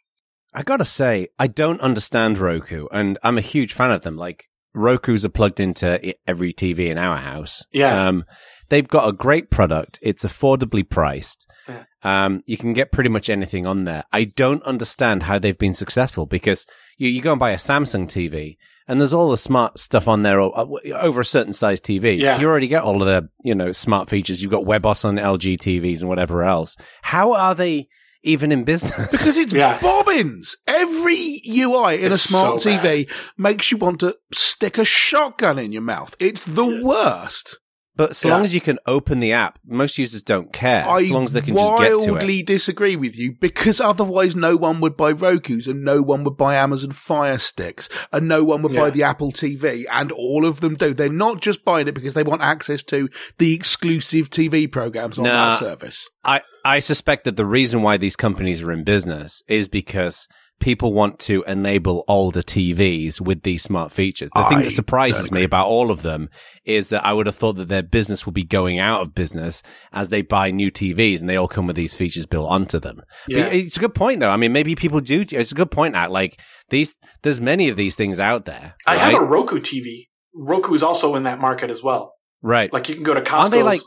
I 0.53 0.63
gotta 0.63 0.85
say, 0.85 1.27
I 1.37 1.47
don't 1.47 1.81
understand 1.81 2.37
Roku, 2.37 2.87
and 2.91 3.17
I'm 3.21 3.37
a 3.37 3.41
huge 3.41 3.73
fan 3.73 3.91
of 3.91 4.01
them. 4.01 4.17
Like 4.17 4.45
Roku's 4.73 5.25
are 5.25 5.29
plugged 5.29 5.59
into 5.59 6.15
every 6.27 6.53
TV 6.53 6.89
in 6.89 6.97
our 6.97 7.17
house. 7.17 7.65
Yeah. 7.71 8.07
Um, 8.07 8.25
they've 8.69 8.87
got 8.87 9.09
a 9.09 9.13
great 9.13 9.51
product. 9.51 9.99
It's 10.01 10.23
affordably 10.23 10.87
priced. 10.87 11.47
Yeah. 11.67 11.83
Um, 12.03 12.43
you 12.45 12.57
can 12.57 12.73
get 12.73 12.91
pretty 12.91 13.09
much 13.09 13.29
anything 13.29 13.65
on 13.65 13.85
there. 13.85 14.03
I 14.13 14.25
don't 14.25 14.61
understand 14.63 15.23
how 15.23 15.39
they've 15.39 15.57
been 15.57 15.73
successful 15.73 16.25
because 16.27 16.67
you, 16.97 17.09
you 17.09 17.21
go 17.21 17.31
and 17.33 17.39
buy 17.39 17.51
a 17.51 17.57
Samsung 17.57 18.05
TV 18.05 18.57
and 18.87 18.99
there's 19.01 19.13
all 19.15 19.31
the 19.31 19.37
smart 19.37 19.79
stuff 19.79 20.07
on 20.07 20.21
there 20.21 20.39
o- 20.39 20.53
o- 20.55 20.79
over 20.93 21.21
a 21.21 21.25
certain 21.25 21.53
size 21.53 21.81
TV. 21.81 22.17
Yeah. 22.19 22.39
You 22.39 22.47
already 22.47 22.67
get 22.67 22.83
all 22.83 23.01
of 23.01 23.07
the, 23.07 23.27
you 23.43 23.55
know, 23.55 23.71
smart 23.71 24.09
features. 24.09 24.41
You've 24.41 24.51
got 24.51 24.63
WebOS 24.65 25.05
on 25.05 25.15
LG 25.15 25.57
TVs 25.57 26.01
and 26.01 26.09
whatever 26.09 26.43
else. 26.43 26.77
How 27.01 27.33
are 27.33 27.55
they 27.55 27.87
even 28.23 28.51
in 28.51 28.63
business? 28.63 28.95
Because 29.11 29.35
it's 29.35 29.51
Yeah. 29.53 29.79
bobbins. 29.81 30.55
Every 30.67 31.41
UI 31.47 32.03
in 32.03 32.11
It's 32.11 32.25
a 32.25 32.27
smart 32.27 32.61
so 32.61 32.69
TV 32.77 33.09
makes 33.37 33.71
you 33.71 33.77
want 33.77 33.99
to 34.01 34.15
stick 34.33 34.77
a 34.77 34.85
shotgun 34.85 35.57
in 35.59 35.71
your 35.71 35.81
mouth. 35.81 36.15
It's 36.19 36.45
the 36.45 36.65
worst. 36.83 37.57
But 37.97 38.15
so 38.15 38.27
Yeah. 38.27 38.35
long 38.35 38.43
as 38.43 38.53
you 38.53 38.61
can 38.61 38.77
open 38.85 39.19
the 39.19 39.33
app, 39.33 39.57
most 39.65 39.97
users 39.97 40.21
don't 40.21 40.53
care. 40.53 40.87
I 40.87 40.99
as 40.99 41.11
long 41.11 41.23
as 41.23 41.33
they 41.33 41.41
can 41.41 41.57
just 41.57 41.77
get 41.79 41.89
to 41.89 41.95
it. 41.97 42.07
I 42.07 42.11
wildly 42.11 42.43
disagree 42.43 42.95
with 42.95 43.17
you 43.17 43.33
because 43.33 43.81
otherwise 43.81 44.35
no 44.35 44.55
one 44.55 44.79
would 44.81 44.95
buy 44.95 45.11
Roku's 45.11 45.65
and 45.67 45.83
no 45.83 46.01
one 46.03 46.23
would 46.23 46.37
buy 46.37 46.55
Amazon 46.55 46.91
Fire 46.91 47.39
Sticks 47.39 47.89
and 48.13 48.27
no 48.27 48.43
one 48.43 48.61
would 48.61 48.75
buy 48.75 48.91
the 48.91 49.01
Apple 49.03 49.31
TV 49.31 49.85
and 49.91 50.11
all 50.11 50.45
of 50.45 50.59
them 50.61 50.75
do. 50.75 50.93
They're 50.93 51.09
not 51.09 51.41
just 51.41 51.65
buying 51.65 51.87
it 51.87 51.95
because 51.95 52.13
they 52.13 52.23
want 52.23 52.43
access 52.43 52.83
to 52.83 53.09
the 53.39 53.53
exclusive 53.55 54.29
TV 54.29 54.71
programs 54.71 55.17
on 55.17 55.23
Nah. 55.23 55.51
that 55.51 55.59
service. 55.59 56.07
I, 56.23 56.41
I 56.63 56.79
suspect 56.79 57.23
that 57.23 57.35
the 57.35 57.45
reason 57.45 57.81
why 57.81 57.97
these 57.97 58.15
companies 58.15 58.61
are 58.61 58.71
in 58.71 58.83
business 58.83 59.41
is 59.47 59.67
because 59.67 60.27
people 60.59 60.93
want 60.93 61.19
to 61.19 61.43
enable 61.43 62.03
older 62.07 62.41
TVs 62.41 63.21
with 63.21 63.43
these 63.43 63.63
smart 63.63 63.91
features. 63.91 64.31
The 64.35 64.43
thing 64.45 64.59
that 64.59 64.71
surprises 64.71 65.31
me 65.31 65.43
about 65.43 65.67
all 65.67 65.91
of 65.91 66.01
them 66.01 66.29
is 66.65 66.89
that 66.89 67.05
I 67.05 67.13
would 67.13 67.25
have 67.27 67.35
thought 67.35 67.53
that 67.57 67.67
their 67.67 67.83
business 67.83 68.25
would 68.25 68.33
be 68.35 68.43
going 68.43 68.79
out 68.79 69.01
of 69.01 69.13
business 69.13 69.61
as 69.91 70.09
they 70.09 70.21
buy 70.21 70.51
new 70.51 70.71
TVs 70.71 71.19
and 71.21 71.29
they 71.29 71.35
all 71.35 71.47
come 71.47 71.67
with 71.67 71.75
these 71.75 71.93
features 71.93 72.25
built 72.25 72.49
onto 72.49 72.79
them. 72.79 73.01
But 73.27 73.53
it's 73.53 73.77
a 73.77 73.79
good 73.79 73.93
point 73.95 74.19
though. 74.19 74.29
I 74.29 74.37
mean, 74.37 74.51
maybe 74.51 74.75
people 74.75 74.99
do. 74.99 75.25
It's 75.29 75.51
a 75.51 75.55
good 75.55 75.71
point 75.71 75.95
out. 75.95 76.11
Like 76.11 76.39
these, 76.69 76.95
there's 77.21 77.39
many 77.39 77.69
of 77.69 77.75
these 77.75 77.95
things 77.95 78.19
out 78.19 78.45
there. 78.45 78.75
I 78.85 78.97
have 78.97 79.13
a 79.13 79.23
Roku 79.23 79.59
TV. 79.59 80.07
Roku 80.33 80.73
is 80.73 80.83
also 80.83 81.15
in 81.15 81.23
that 81.23 81.39
market 81.39 81.69
as 81.69 81.81
well. 81.81 82.13
right. 82.41 82.71
Like 82.71 82.89
you 82.89 82.95
can 82.95 83.03
go 83.03 83.13
to 83.13 83.21
Costco. 83.21 83.33
Aren't 83.39 83.51
they 83.51 83.63
like 83.63 83.81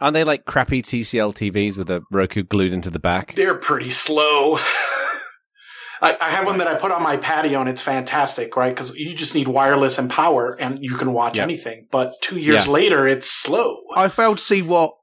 aren't 0.00 0.14
they 0.14 0.24
like 0.24 0.44
crappy 0.44 0.82
TCL 0.82 1.34
TVs 1.34 1.76
with 1.76 1.90
a 1.90 2.02
Roku 2.10 2.42
glued 2.42 2.72
into 2.72 2.90
the 2.90 2.98
back? 2.98 3.34
they're 3.34 3.54
pretty 3.54 3.90
slow. 3.90 4.58
I, 6.00 6.16
I 6.20 6.30
have 6.30 6.46
one 6.46 6.58
that 6.58 6.68
I 6.68 6.74
put 6.74 6.90
on 6.92 7.02
my 7.02 7.16
patio 7.16 7.60
and 7.60 7.68
it's 7.68 7.82
fantastic, 7.82 8.56
right? 8.56 8.74
Because 8.74 8.94
you 8.94 9.14
just 9.14 9.34
need 9.34 9.48
wireless 9.48 9.98
and 9.98 10.08
power 10.10 10.52
and 10.60 10.78
you 10.80 10.96
can 10.96 11.12
watch 11.12 11.36
Yep. 11.36 11.42
anything. 11.42 11.86
But 11.90 12.14
two 12.22 12.38
years 12.38 12.66
Yeah. 12.66 12.72
later, 12.72 13.06
it's 13.08 13.30
slow. 13.30 13.78
I 13.96 14.08
failed 14.08 14.38
to 14.38 14.44
see 14.44 14.62
what 14.62 14.94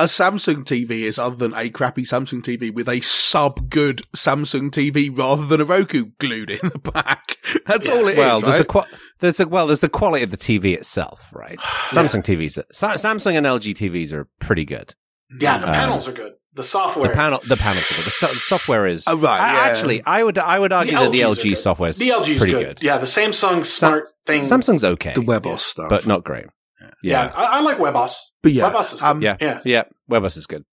a 0.00 0.04
Samsung 0.04 0.64
TV 0.64 1.02
is 1.04 1.18
other 1.18 1.34
than 1.36 1.52
a 1.54 1.68
crappy 1.70 2.04
Samsung 2.04 2.40
TV 2.42 2.72
with 2.72 2.88
a 2.88 3.00
sub 3.00 3.68
good 3.68 4.02
Samsung 4.16 4.70
TV 4.70 5.10
rather 5.16 5.44
than 5.44 5.60
a 5.60 5.64
Roku 5.64 6.12
glued 6.18 6.50
in 6.50 6.70
the 6.72 6.78
back. 6.78 7.36
That's 7.66 7.86
Yeah. 7.88 7.94
all 7.94 8.06
it 8.08 8.12
is. 8.12 8.18
well, 8.18 8.40
there's 8.40 8.54
the 8.54 8.58
right? 8.60 8.68
qua- 8.68 8.86
there's 9.18 9.36
the 9.38 9.48
well, 9.48 9.66
there's 9.66 9.80
the 9.80 9.88
quality 9.88 10.22
of 10.22 10.30
the 10.30 10.36
TV 10.36 10.74
itself, 10.74 11.30
right? 11.34 11.58
Samsung 11.90 12.22
TVs, 12.22 12.62
Sa- 12.72 12.92
Samsung 12.94 13.34
and 13.34 13.44
LG 13.46 13.74
TVs 13.74 14.12
are 14.12 14.28
pretty 14.38 14.64
good. 14.64 14.94
Yeah, 15.40 15.58
the 15.58 15.66
Um, 15.66 15.74
panels 15.74 16.06
are 16.08 16.12
good. 16.12 16.32
The 16.58 16.64
software. 16.64 17.08
The 17.08 17.14
panel, 17.14 17.40
the 17.46 17.56
panel. 17.56 17.80
The, 18.04 18.10
so- 18.10 18.26
the 18.26 18.34
software 18.34 18.84
is. 18.84 19.04
Oh, 19.06 19.16
right, 19.16 19.40
I- 19.40 19.54
yeah. 19.54 19.70
Actually, 19.70 20.02
I 20.04 20.22
would 20.24 20.36
I 20.38 20.58
would 20.58 20.72
argue 20.72 20.94
that 20.94 21.12
the 21.12 21.20
LG 21.20 21.56
software 21.56 21.88
is 21.90 21.98
the 21.98 22.08
LG's 22.10 22.38
pretty 22.38 22.52
good. 22.52 22.66
good. 22.78 22.82
Yeah, 22.82 22.98
the 22.98 23.06
Samsung 23.06 23.64
smart 23.64 24.08
thing. 24.26 24.40
Samsung's 24.42 24.82
okay, 24.84 25.12
the 25.14 25.20
WebOS 25.20 25.60
stuff. 25.60 25.88
but 25.88 26.04
not 26.08 26.24
great. 26.24 26.46
yeah, 26.80 27.26
Yeah, 27.26 27.32
I, 27.34 27.44
I 27.44 27.60
like 27.60 27.78
WebOS. 27.78 28.14
But 28.42 28.52
yeah, 28.52 28.72
WebOS 28.72 28.94
is 28.94 29.00
good. 29.00 29.06
um, 29.06 29.22
yeah, 29.22 29.36
Yeah. 29.40 29.60
yeah. 29.64 29.84
WebOS 30.10 30.36
is 30.36 30.46
good. 30.46 30.64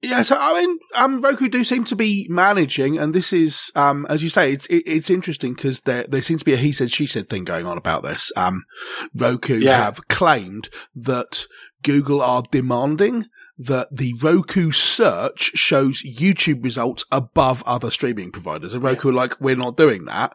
Yeah, 0.00 0.22
so 0.22 0.36
I 0.38 0.52
mean, 0.60 0.78
um, 0.96 1.20
Roku 1.20 1.48
do 1.48 1.62
seem 1.64 1.84
to 1.84 1.96
be 1.96 2.26
managing, 2.30 2.98
and 2.98 3.14
this 3.14 3.32
is, 3.32 3.70
um, 3.74 4.06
as 4.08 4.22
you 4.22 4.28
say, 4.30 4.50
it's 4.52 4.64
it, 4.66 4.82
it's 4.86 5.08
interesting 5.10 5.52
because 5.54 5.80
there 5.82 6.04
there 6.08 6.22
seems 6.22 6.40
to 6.40 6.44
be 6.46 6.54
a 6.54 6.56
he 6.58 6.72
said 6.72 6.90
she 6.90 7.06
said 7.06 7.28
thing 7.28 7.44
going 7.44 7.66
on 7.66 7.76
about 7.78 8.02
this. 8.02 8.32
Um, 8.36 8.62
Roku 9.14 9.56
Yeah. 9.58 9.76
have 9.76 10.06
claimed 10.08 10.68
that 10.94 11.46
Google 11.82 12.22
are 12.22 12.42
demanding 12.50 13.26
that 13.58 13.88
the 13.90 14.14
Roku 14.20 14.72
search 14.72 15.52
shows 15.54 16.02
YouTube 16.02 16.64
results 16.64 17.04
above 17.12 17.62
other 17.66 17.90
streaming 17.90 18.32
providers, 18.32 18.72
and 18.74 18.82
Roku 18.82 19.10
are 19.10 19.12
like, 19.12 19.40
we're 19.40 19.56
not 19.56 19.76
doing 19.76 20.04
that. 20.06 20.34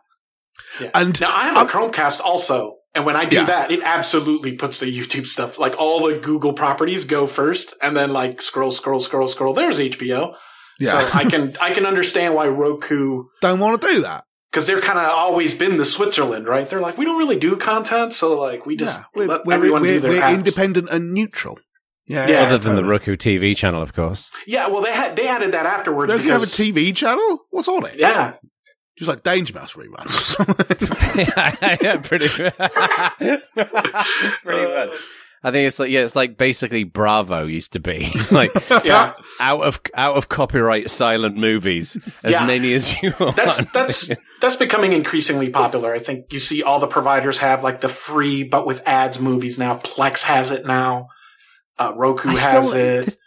Yeah. 0.79 0.89
And 0.93 1.19
Now 1.19 1.33
I 1.35 1.43
have 1.49 1.67
a 1.67 1.71
Chromecast 1.71 2.19
also, 2.21 2.75
and 2.95 3.05
when 3.05 3.15
I 3.15 3.25
do 3.25 3.37
Yeah. 3.37 3.45
that, 3.45 3.71
it 3.71 3.81
absolutely 3.83 4.53
puts 4.53 4.79
the 4.79 4.85
YouTube 4.85 5.25
stuff. 5.25 5.57
Like 5.59 5.75
all 5.77 6.07
the 6.07 6.17
Google 6.19 6.53
properties 6.53 7.05
go 7.05 7.27
first, 7.27 7.73
and 7.81 7.95
then 7.95 8.11
like 8.13 8.41
scroll, 8.41 8.71
scroll, 8.71 8.99
scroll, 8.99 9.27
scroll. 9.27 9.53
There's 9.53 9.79
HBO. 9.79 10.33
yeah, 10.79 10.91
So 11.09 11.17
I 11.17 11.25
can 11.25 11.55
I 11.61 11.73
can 11.73 11.85
understand 11.85 12.35
why 12.35 12.47
Roku 12.47 13.25
don't 13.41 13.59
want 13.59 13.81
to 13.81 13.87
do 13.87 14.01
that. 14.01 14.23
because 14.51 14.65
they're 14.65 14.81
kind 14.81 14.97
of 14.99 15.09
always 15.11 15.55
been 15.55 15.77
the 15.77 15.85
Switzerland, 15.85 16.47
right? 16.47 16.69
They're 16.69 16.81
like 16.81 16.97
we 16.97 17.05
don't 17.05 17.17
really 17.17 17.39
do 17.39 17.55
content, 17.57 18.13
so 18.13 18.39
like 18.39 18.65
we 18.65 18.75
just 18.77 18.97
yeah, 18.97 19.03
we're, 19.15 19.27
let 19.27 19.45
we're, 19.45 19.53
everyone 19.55 19.81
we're, 19.81 19.95
do 19.95 19.99
their 19.99 20.11
we're 20.11 20.21
apps. 20.21 20.33
independent 20.35 20.89
and 20.89 21.13
neutral. 21.13 21.59
Yeah, 22.09 22.27
Yeah. 22.27 22.41
Other 22.41 22.57
than 22.57 22.75
the. 22.75 22.83
Roku 22.83 23.15
TV 23.15 23.55
channel, 23.55 23.81
of 23.81 23.93
course. 23.93 24.29
Yeah, 24.47 24.67
well 24.67 24.81
they 24.81 24.91
had 24.91 25.15
they 25.15 25.27
added 25.27 25.53
that 25.53 25.65
afterwards 25.65 26.11
Roku 26.11 26.27
have 26.29 26.43
a 26.43 26.47
TV 26.47 26.93
channel. 26.95 27.45
What's 27.51 27.67
on 27.69 27.85
it? 27.85 27.95
yeah, 27.97 28.33
just 28.97 29.07
like 29.07 29.23
Danger 29.23 29.53
Mouse 29.53 29.73
reruns. 29.73 30.07
or 30.07 30.09
something. 30.45 31.27
yeah, 31.81 31.97
pretty, 31.97 32.27
pretty 34.43 34.73
much. 34.73 34.97
I 35.41 35.51
think 35.51 35.67
it's 35.67 35.79
like 35.79 35.89
yeah, 35.89 36.01
it's 36.01 36.17
like 36.17 36.37
basically 36.37 36.83
Bravo 36.83 37.45
used 37.45 37.71
to 37.73 37.79
be 37.79 38.11
like 38.31 38.51
yeah. 38.83 39.13
out 39.39 39.61
of 39.61 39.79
out 39.95 40.17
of 40.17 40.27
copyright 40.27 40.89
silent 40.89 41.37
movies 41.37 41.95
as 42.23 42.33
Yeah. 42.33 42.45
many 42.45 42.73
as 42.73 43.01
you 43.01 43.13
want. 43.17 43.37
That's 43.37 43.71
that's 43.71 44.11
that's 44.41 44.55
becoming 44.57 44.91
increasingly 44.91 45.49
popular. 45.49 45.93
I 45.93 45.99
think 45.99 46.33
you 46.33 46.39
see 46.39 46.61
all 46.61 46.79
the 46.81 46.87
providers 46.87 47.37
have 47.37 47.63
like 47.63 47.79
the 47.79 47.87
free 47.87 48.43
but 48.43 48.67
with 48.67 48.81
ads 48.85 49.19
movies 49.21 49.57
now. 49.57 49.77
Plex 49.77 50.23
has 50.23 50.51
it 50.51 50.65
now. 50.65 51.07
Uh, 51.79 51.93
Roku 51.95 52.29
I 52.29 52.31
has 52.33 52.41
still- 52.41 52.73
it. 52.73 53.05
This, 53.05 53.17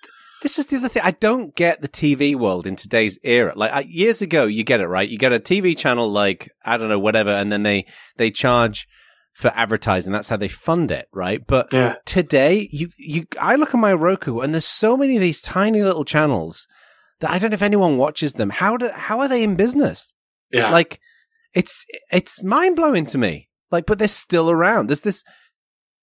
this 0.43 0.59
is 0.59 0.67
the 0.67 0.77
other 0.79 0.89
thing. 0.89 1.03
I 1.05 1.13
don't 1.13 1.55
get 1.55 1.81
the 1.83 1.89
TV 1.89 2.35
world 2.35 2.67
in 2.67 2.75
today's 2.77 3.19
era. 3.23 3.53
Like 3.57 3.73
I, 3.73 3.81
years 3.89 4.23
ago, 4.23 4.45
you 4.45 4.65
get 4.65 4.81
it 4.81 4.89
right. 4.89 5.09
You 5.09 5.17
get 5.17 5.33
a 5.33 5.39
TV 5.39 5.77
channel 5.77 6.09
like 6.11 6.51
I 6.65 6.77
don't 6.77 6.89
know 6.89 6.99
whatever, 6.99 7.31
and 7.31 7.53
then 7.53 7.63
they 7.63 7.87
they 8.17 8.31
charge 8.33 8.89
for 9.35 9.53
advertising. 9.55 10.13
That's 10.13 10.29
how 10.29 10.37
they 10.37 10.49
fund 10.49 10.91
it, 10.91 11.07
right? 11.13 11.41
But 11.47 11.73
Yeah. 11.73 11.95
today, 12.05 12.69
you 12.73 12.89
you 12.99 13.27
I 13.41 13.55
look 13.55 13.73
at 13.73 13.79
my 13.81 13.93
Roku, 13.93 14.41
and 14.41 14.53
there's 14.53 14.65
so 14.67 14.97
many 14.97 15.15
of 15.15 15.23
these 15.23 15.41
tiny 15.41 15.81
little 15.83 16.05
channels 16.05 16.67
that 17.21 17.31
I 17.31 17.39
don't 17.39 17.51
know 17.51 17.55
if 17.55 17.63
anyone 17.63 17.97
watches 17.97 18.33
them. 18.33 18.51
How 18.51 18.77
do 18.77 18.91
how 18.93 19.21
are 19.21 19.29
they 19.29 19.45
in 19.45 19.55
business? 19.55 20.13
Yeah. 20.51 20.71
Like 20.71 20.99
it's 21.55 21.87
it's 22.11 22.43
mind 22.43 22.75
blowing 22.77 23.07
to 23.07 23.19
me. 23.19 23.49
Like, 23.71 23.87
but 23.87 23.99
they're 23.99 24.09
still 24.09 24.51
around. 24.51 24.89
There's 24.89 25.01
this 25.03 25.23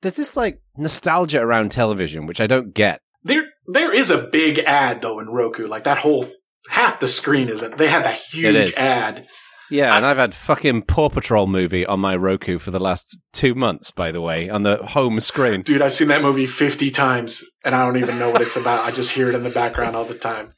there's 0.01 0.15
this 0.15 0.35
like 0.37 0.61
nostalgia 0.77 1.41
around 1.41 1.71
television, 1.71 2.25
which 2.25 2.41
I 2.41 2.47
don't 2.47 2.73
get. 2.73 3.01
There, 3.23 3.43
there 3.67 3.93
is 3.93 4.09
a 4.09 4.23
big 4.31 4.59
ad 4.59 5.01
though 5.01 5.19
in 5.19 5.27
Roku. 5.27 5.67
Like 5.67 5.83
that 5.83 5.97
whole 5.99 6.27
half 6.69 6.99
the 6.99 7.07
screen 7.07 7.49
isn't. 7.49 7.77
They 7.77 7.87
have 7.89 8.03
that 8.03 8.19
huge 8.19 8.75
ad. 8.75 9.27
Yeah, 9.71 9.95
and 9.95 10.03
I've 10.03 10.17
had 10.17 10.33
fucking 10.33 10.83
Paw 10.83 11.09
Patrol 11.09 11.45
movie 11.45 11.85
on 11.85 11.99
my 11.99 12.15
Roku 12.15 12.57
for 12.57 12.71
the 12.71 12.79
last 12.79 13.15
two 13.33 13.53
months, 13.53 13.91
by 13.91 14.11
the 14.11 14.19
way, 14.19 14.49
on 14.49 14.63
the 14.63 14.77
home 14.77 15.19
screen. 15.19 15.61
Dude, 15.61 15.83
I've 15.83 15.93
seen 15.93 16.07
that 16.07 16.23
movie 16.23 16.47
fifty 16.47 16.89
times, 16.89 17.43
and 17.63 17.75
I 17.75 17.85
don't 17.85 17.97
even 17.97 18.17
know 18.17 18.31
what 18.31 18.41
it's 18.41 18.55
about. 18.55 18.83
I 18.83 18.89
just 18.89 19.11
hear 19.11 19.29
it 19.29 19.35
in 19.35 19.43
the 19.43 19.51
background 19.51 19.95
all 19.95 20.05
the 20.05 20.15
time. 20.15 20.49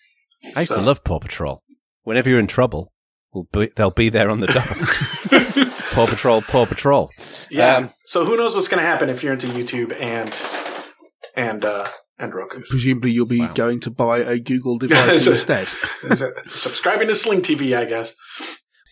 I 0.56 0.62
used 0.62 0.72
So- 0.72 0.78
to 0.80 0.82
love 0.86 1.04
Paw 1.04 1.20
Patrol. 1.20 1.62
Whenever 2.04 2.30
you're 2.30 2.40
in 2.40 2.48
trouble, 2.48 2.94
we'll 3.34 3.48
be, 3.52 3.70
they'll 3.76 3.92
be 3.92 4.08
there 4.10 4.30
on 4.30 4.40
the 4.40 4.48
door. 5.32 5.41
Paw 5.92 6.08
Patrol, 6.08 6.42
Paw 6.42 6.66
Patrol. 6.66 7.12
Yeah. 7.50 7.76
Um, 7.78 7.90
so 8.06 8.26
who 8.26 8.38
knows 8.38 8.56
what's 8.56 8.68
going 8.68 8.82
to 8.82 8.88
happen 8.88 9.10
if 9.10 9.24
you're 9.24 9.34
into 9.34 9.48
YouTube 9.48 9.96
and 10.02 10.34
and 11.36 11.64
uh 11.66 11.88
and 12.20 12.34
Roku. 12.34 12.62
Presumably, 12.70 13.12
you'll 13.12 13.26
be 13.26 13.40
Wow. 13.42 13.54
going 13.54 13.80
to 13.82 13.90
buy 13.92 14.20
a 14.20 14.40
Google 14.40 14.78
device 14.80 15.26
instead. 15.28 15.68
Subscribing 16.48 17.08
to 17.08 17.16
Sling 17.16 17.42
TV, 17.42 17.76
I 17.78 17.86
guess. 17.86 18.14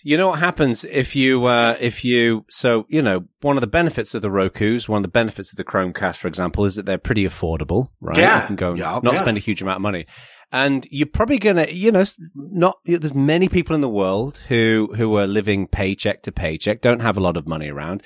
You 0.04 0.18
know 0.18 0.30
what 0.30 0.40
happens 0.40 0.86
if 0.86 1.16
you, 1.16 1.46
uh, 1.46 1.76
if 1.80 2.06
you, 2.06 2.46
so, 2.50 2.86
you 2.90 3.02
know, 3.02 3.26
one 3.42 3.58
of 3.58 3.62
the 3.62 3.68
benefits 3.68 4.16
of 4.16 4.22
the 4.22 4.30
Rokus, 4.30 4.88
one 4.88 4.98
of 5.00 5.04
the 5.04 5.10
benefits 5.10 5.52
of 5.52 5.58
the 5.58 5.64
Chromecast, 5.66 6.16
for 6.18 6.28
example, 6.28 6.64
is 6.66 6.76
that 6.76 6.86
they're 6.86 6.98
pretty 6.98 7.26
affordable, 7.26 7.90
right? 8.00 8.18
Yeah. 8.18 8.42
You 8.42 8.48
can 8.48 8.56
go 8.56 8.70
and 8.72 8.80
Yeah. 8.80 9.00
not 9.04 9.14
Yeah. 9.16 9.20
spend 9.20 9.38
a 9.38 9.42
huge 9.42 9.62
amount 9.62 9.78
of 9.78 9.82
money. 9.82 10.06
And 10.52 10.88
you're 10.90 11.06
probably 11.06 11.38
gonna, 11.38 11.68
you 11.70 11.92
know, 11.92 12.06
not, 12.36 12.78
there's 12.86 13.14
many 13.14 13.50
people 13.50 13.76
in 13.76 13.82
the 13.82 13.90
world 13.90 14.40
who, 14.48 14.90
who 14.96 15.16
are 15.18 15.28
living 15.28 15.68
paycheck 15.68 16.24
to 16.24 16.32
paycheck, 16.32 16.82
don't 16.82 17.02
have 17.02 17.18
a 17.18 17.22
lot 17.22 17.38
of 17.38 17.46
money 17.48 17.70
around. 17.70 18.02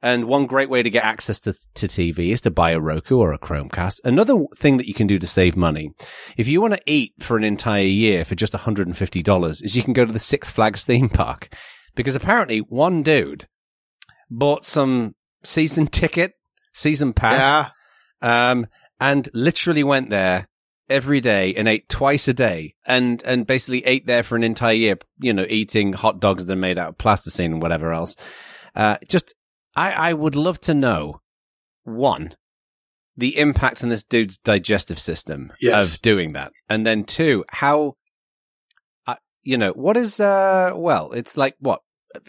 And 0.00 0.26
one 0.26 0.46
great 0.46 0.70
way 0.70 0.82
to 0.82 0.90
get 0.90 1.04
access 1.04 1.40
to, 1.40 1.54
to 1.74 1.88
TV 1.88 2.30
is 2.30 2.40
to 2.42 2.50
buy 2.52 2.70
a 2.70 2.80
Roku 2.80 3.18
or 3.18 3.32
a 3.32 3.38
Chromecast. 3.38 4.00
Another 4.04 4.34
thing 4.56 4.76
that 4.76 4.86
you 4.86 4.94
can 4.94 5.08
do 5.08 5.18
to 5.18 5.26
save 5.26 5.56
money, 5.56 5.90
if 6.36 6.46
you 6.46 6.60
want 6.60 6.74
to 6.74 6.80
eat 6.86 7.14
for 7.18 7.36
an 7.36 7.42
entire 7.42 7.82
year 7.82 8.24
for 8.24 8.36
just 8.36 8.52
$150, 8.52 9.64
is 9.64 9.76
you 9.76 9.82
can 9.82 9.92
go 9.94 10.04
to 10.04 10.12
the 10.12 10.18
Six 10.20 10.50
Flags 10.52 10.84
theme 10.84 11.08
park. 11.08 11.52
Because 11.96 12.14
apparently 12.14 12.58
one 12.60 13.02
dude 13.02 13.46
bought 14.30 14.64
some 14.64 15.16
season 15.42 15.88
ticket, 15.88 16.32
season 16.72 17.12
pass, 17.12 17.72
Yeah. 18.22 18.50
um, 18.50 18.66
and 19.00 19.28
literally 19.34 19.82
went 19.82 20.10
there 20.10 20.46
every 20.88 21.20
day 21.20 21.54
and 21.54 21.66
ate 21.68 21.88
twice 21.88 22.28
a 22.28 22.34
day 22.34 22.74
and, 22.86 23.22
and 23.24 23.46
basically 23.48 23.84
ate 23.84 24.06
there 24.06 24.22
for 24.22 24.36
an 24.36 24.44
entire 24.44 24.74
year, 24.74 24.96
you 25.18 25.32
know, 25.32 25.44
eating 25.48 25.92
hot 25.92 26.20
dogs 26.20 26.46
that 26.46 26.52
are 26.52 26.56
made 26.56 26.78
out 26.78 26.90
of 26.90 26.98
plasticine 26.98 27.54
and 27.54 27.62
whatever 27.62 27.92
else. 27.92 28.14
Uh, 28.76 28.96
just, 29.08 29.34
I, 29.76 29.92
I 29.92 30.12
would 30.12 30.34
love 30.34 30.60
to 30.62 30.74
know 30.74 31.20
one, 31.84 32.34
the 33.16 33.38
impact 33.38 33.82
on 33.82 33.88
this 33.88 34.04
dude's 34.04 34.38
digestive 34.38 34.98
system 34.98 35.52
Yes. 35.60 35.94
of 35.94 36.02
doing 36.02 36.32
that. 36.34 36.52
And 36.68 36.86
then 36.86 37.04
two, 37.04 37.44
how, 37.50 37.94
uh, 39.06 39.16
you 39.42 39.56
know, 39.56 39.72
what 39.72 39.96
is, 39.96 40.20
uh, 40.20 40.72
well, 40.74 41.12
it's 41.12 41.36
like 41.36 41.54
what, 41.60 41.80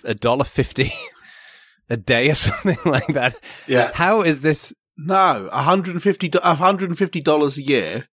a 0.03 0.13
dollar 0.13 0.43
fifty 0.43 0.91
a 1.89 1.97
day 1.97 2.29
or 2.29 2.35
something 2.35 2.77
like 2.85 3.07
that. 3.07 3.35
Yeah. 3.67 3.91
How 3.93 4.21
is 4.21 4.41
this? 4.41 4.73
No, 4.97 5.49
$150, 5.53 6.29
$150 6.31 7.57
a 7.57 7.63
year. 7.63 8.07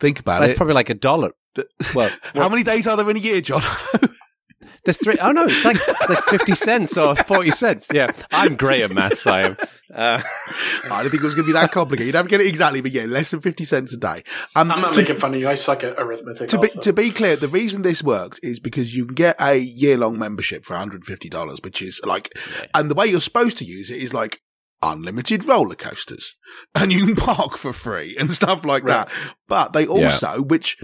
Think 0.00 0.20
about 0.20 0.40
That's 0.40 0.44
it. 0.44 0.52
That's 0.52 0.56
probably 0.56 0.74
like 0.74 0.88
a 0.90 0.94
dollar. 0.94 1.32
Well, 1.94 2.10
How 2.34 2.48
many 2.48 2.62
days 2.62 2.86
are 2.86 2.96
there 2.96 3.08
in 3.10 3.16
a 3.16 3.20
year, 3.20 3.40
John? 3.42 3.62
There's 4.86 4.98
three 4.98 5.16
oh 5.20 5.32
no, 5.32 5.44
it's 5.46 5.64
like 5.64 5.76
it's 5.76 6.08
like 6.08 6.24
fifty 6.24 6.54
cents 6.54 6.96
or 6.96 7.14
forty 7.14 7.50
cents. 7.50 7.88
Yeah, 7.92 8.06
I'm 8.32 8.56
great 8.56 8.82
at 8.82 8.90
maths. 8.92 9.26
I 9.26 9.42
am. 9.42 9.56
Uh, 9.94 10.20
I 10.90 11.02
didn't 11.02 11.12
think 11.12 11.22
it 11.22 11.26
was 11.26 11.34
going 11.34 11.46
to 11.46 11.52
be 11.52 11.52
that 11.52 11.70
complicated. 11.72 12.06
You'd 12.06 12.14
have 12.16 12.26
to 12.26 12.30
get 12.30 12.40
it 12.40 12.48
exactly, 12.48 12.80
but 12.80 12.90
yeah, 12.92 13.04
less 13.04 13.30
than 13.30 13.40
50 13.40 13.64
cents 13.64 13.92
a 13.92 13.96
day. 13.96 14.24
Um, 14.56 14.70
I'm 14.72 14.80
not 14.80 14.92
to, 14.94 15.00
making 15.00 15.16
fun 15.16 15.32
of 15.32 15.40
you. 15.40 15.48
I 15.48 15.54
suck 15.54 15.84
at 15.84 15.94
arithmetic. 15.96 16.48
to 16.48 16.58
be, 16.58 16.68
to 16.68 16.92
be 16.92 17.10
clear, 17.12 17.36
the 17.36 17.46
reason 17.48 17.82
this 17.82 18.02
works 18.02 18.38
is 18.40 18.58
because 18.58 18.94
you 18.96 19.06
can 19.06 19.14
get 19.14 19.36
a 19.40 19.56
year 19.56 19.96
long 19.96 20.18
membership 20.18 20.64
for 20.64 20.74
$150, 20.74 21.64
which 21.64 21.80
is 21.82 22.00
like, 22.04 22.36
and 22.74 22.90
the 22.90 22.94
way 22.96 23.06
you're 23.06 23.20
supposed 23.20 23.58
to 23.58 23.64
use 23.64 23.88
it 23.90 23.98
is 24.02 24.12
like 24.12 24.40
unlimited 24.82 25.44
roller 25.46 25.74
coasters 25.76 26.36
and 26.74 26.92
you 26.92 27.06
can 27.06 27.16
park 27.16 27.56
for 27.56 27.72
free 27.72 28.16
and 28.18 28.32
stuff 28.32 28.64
like 28.64 28.84
Right. 28.84 29.06
that. 29.08 29.34
But 29.48 29.72
they 29.72 29.86
also, 29.86 30.42
which, 30.42 30.76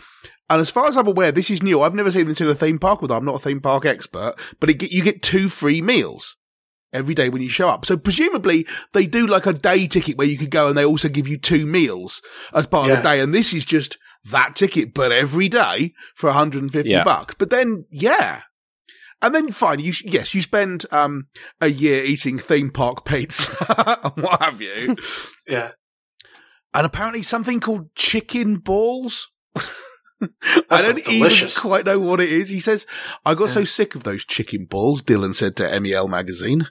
and 0.51 0.61
as 0.61 0.71
far 0.71 0.87
as 0.87 0.97
I'm 0.97 1.07
aware, 1.07 1.33
this 1.33 1.51
is 1.51 1.63
new. 1.63 1.81
I've 1.83 1.95
never 1.95 2.11
seen 2.11 2.27
this 2.27 2.41
in 2.41 2.49
a 2.49 2.55
theme 2.55 2.79
park, 2.79 3.01
although 3.03 3.17
I'm 3.17 3.25
not 3.25 3.37
a 3.37 3.39
theme 3.41 3.61
park 3.61 3.85
expert, 3.85 4.35
but 4.61 4.69
it, 4.71 4.83
you 4.93 5.03
get 5.03 5.23
two 5.23 5.49
free 5.49 5.81
meals 5.81 6.37
every 6.93 7.15
day 7.15 7.29
when 7.31 7.41
you 7.41 7.49
show 7.49 7.69
up. 7.69 7.87
So 7.87 7.97
presumably 7.97 8.67
they 8.93 9.07
do 9.07 9.27
like 9.27 9.47
a 9.47 9.53
day 9.55 9.87
ticket 9.87 10.19
where 10.19 10.27
you 10.27 10.37
could 10.37 10.51
go 10.51 10.69
and 10.69 10.77
they 10.77 10.85
also 10.85 11.09
give 11.09 11.27
you 11.27 11.39
two 11.39 11.65
meals 11.65 12.21
as 12.53 12.67
part 12.67 12.91
of 12.91 12.97
the 12.99 13.03
day. 13.03 13.21
And 13.21 13.33
this 13.33 13.55
is 13.55 13.65
just 13.65 13.97
that 14.25 14.55
ticket, 14.55 14.93
but 14.93 15.11
every 15.11 15.49
day 15.49 15.95
for 16.15 16.27
150 16.29 16.89
Yeah. 16.91 17.03
bucks. 17.03 17.35
But 17.39 17.49
then, 17.51 17.87
yeah. 17.91 18.43
And 19.23 19.35
then 19.35 19.51
fine, 19.53 19.79
you, 19.79 19.95
yes, 20.05 20.35
you 20.35 20.43
spend, 20.43 20.85
um, 20.91 21.29
a 21.61 21.69
year 21.69 22.05
eating 22.05 22.39
theme 22.39 22.71
park 22.71 23.05
pizza 23.07 23.51
and 24.05 24.23
what 24.23 24.43
have 24.43 24.61
you. 24.61 24.97
yeah. 25.49 25.71
And 26.75 26.85
apparently 26.85 27.23
something 27.23 27.59
called 27.61 27.95
chicken 27.95 28.57
balls. 28.57 29.29
I 30.71 30.83
don't 30.83 31.05
sounds 31.05 31.09
even 31.09 31.49
quite 31.57 31.85
know 31.85 31.99
what 31.99 32.21
it 32.21 32.31
is. 32.31 32.49
He 32.49 32.61
says, 32.61 32.87
I 33.27 33.35
got 33.35 33.51
so 33.51 33.65
sick 33.65 33.95
of 33.95 34.05
those 34.05 34.25
chicken 34.25 34.67
balls, 34.67 35.03
Dylan 35.03 35.35
said 35.35 35.57
to 35.57 35.81
MEL 35.81 36.09
magazine, 36.09 36.69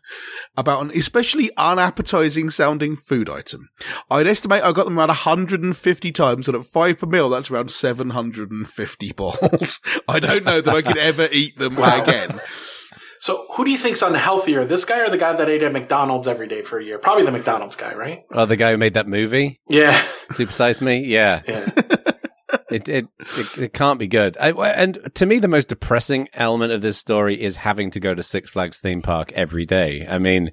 about 0.55 0.81
an 0.83 0.91
especially 0.97 1.51
unappetizing 1.57 2.49
sounding 2.49 2.95
food 2.95 3.29
item. 3.29 3.69
I'd 4.09 4.27
estimate 4.27 4.63
I 4.63 4.71
got 4.71 4.85
them 4.85 4.97
around 4.97 5.09
150 5.09 6.11
times, 6.11 6.47
and 6.47 6.55
at 6.57 6.65
five 6.65 6.99
per 6.99 7.07
meal, 7.07 7.29
that's 7.29 7.51
around 7.51 7.71
750 7.71 9.11
balls. 9.15 9.79
I 10.07 10.19
don't 10.19 10.43
know 10.45 10.61
that 10.61 10.75
I 10.75 10.81
could 10.81 10.97
ever 10.97 11.27
eat 11.31 11.57
them 11.57 11.75
Wow. 11.75 12.03
again. 12.03 12.39
So 13.19 13.45
who 13.55 13.65
do 13.65 13.69
you 13.69 13.77
think's 13.77 14.01
unhealthier, 14.01 14.67
this 14.67 14.83
guy 14.83 15.01
or 15.01 15.09
the 15.11 15.17
guy 15.17 15.33
that 15.33 15.47
ate 15.47 15.61
at 15.61 15.71
McDonald's 15.71 16.27
every 16.27 16.47
day 16.47 16.63
for 16.63 16.79
a 16.79 16.83
year? 16.83 16.97
Probably 16.97 17.23
the 17.23 17.31
McDonald's 17.31 17.75
guy, 17.75 17.93
right? 17.93 18.23
oh, 18.31 18.45
the 18.45 18.55
guy 18.55 18.71
who 18.71 18.77
made 18.77 18.95
that 18.95 19.07
movie, 19.07 19.59
Yeah. 19.69 20.01
Supersize 20.31 20.81
Me. 20.81 21.05
Yeah, 21.05 21.41
Yeah. 21.47 21.69
it 22.71 22.87
it 22.89 23.07
it, 23.37 23.57
it 23.57 23.73
can't 23.73 23.99
be 23.99 24.07
good. 24.07 24.37
I, 24.39 24.51
and 24.71 24.97
to 25.15 25.25
me, 25.25 25.39
the 25.39 25.47
most 25.47 25.69
depressing 25.69 26.27
element 26.33 26.71
of 26.71 26.81
this 26.81 26.97
story 26.97 27.41
is 27.41 27.57
having 27.57 27.91
to 27.91 27.99
go 27.99 28.13
to 28.13 28.23
Six 28.23 28.51
Flags 28.51 28.79
theme 28.79 29.01
park 29.01 29.31
every 29.33 29.65
day. 29.65 30.05
I 30.09 30.19
mean, 30.19 30.51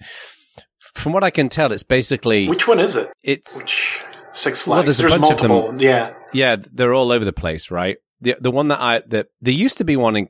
from 0.95 1.13
what 1.13 1.25
I 1.25 1.31
can 1.31 1.49
tell, 1.49 1.73
it's 1.73 1.83
basically 1.83 2.49
Which 2.49 2.67
one 2.69 2.79
is 2.81 2.97
it? 2.97 3.11
it's 3.23 3.59
Which 3.59 4.05
Six 4.33 4.67
Well, 4.67 4.83
Flags? 4.83 4.99
there's 4.99 5.15
a 5.15 5.19
bunch 5.19 5.33
of 5.33 5.41
them. 5.41 5.79
Yeah. 5.81 6.15
yeah, 6.33 6.57
they're 6.73 6.95
all 6.95 7.11
over 7.13 7.25
the 7.25 7.33
place, 7.33 7.71
right? 7.71 7.97
The 8.21 8.37
the 8.41 8.51
one 8.51 8.69
that 8.69 8.81
I 8.81 9.03
that 9.09 9.29
there 9.41 9.55
used 9.55 9.79
to 9.79 9.85
be 9.85 9.97
one 9.97 10.17
in, 10.17 10.29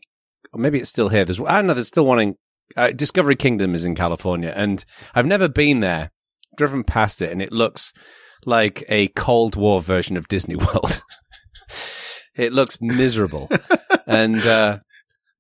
maybe 0.55 0.79
it's 0.79 0.91
still 0.91 1.09
here. 1.09 1.25
There's 1.25 1.41
I 1.41 1.57
don't 1.57 1.67
know. 1.67 1.75
There's 1.75 1.89
still 1.89 2.07
one 2.07 2.21
in 2.21 2.35
uh, 2.77 2.91
Discovery 2.91 3.37
Kingdom 3.37 3.75
is 3.75 3.85
in 3.87 3.95
California, 3.95 4.53
and 4.55 4.85
I've 5.15 5.27
never 5.27 5.49
been 5.49 5.81
there. 5.81 6.11
Driven 6.57 6.83
past 6.85 7.23
it, 7.23 7.31
and 7.31 7.41
it 7.41 7.53
looks 7.53 7.93
like 8.45 8.85
a 8.89 9.09
Cold 9.09 9.55
War 9.57 9.81
version 9.81 10.17
of 10.17 10.27
Disney 10.29 10.57
World. 10.75 11.03
It 12.39 12.53
looks 12.53 12.81
miserable, 12.81 13.51
and 14.07 14.41
uh, 14.47 14.79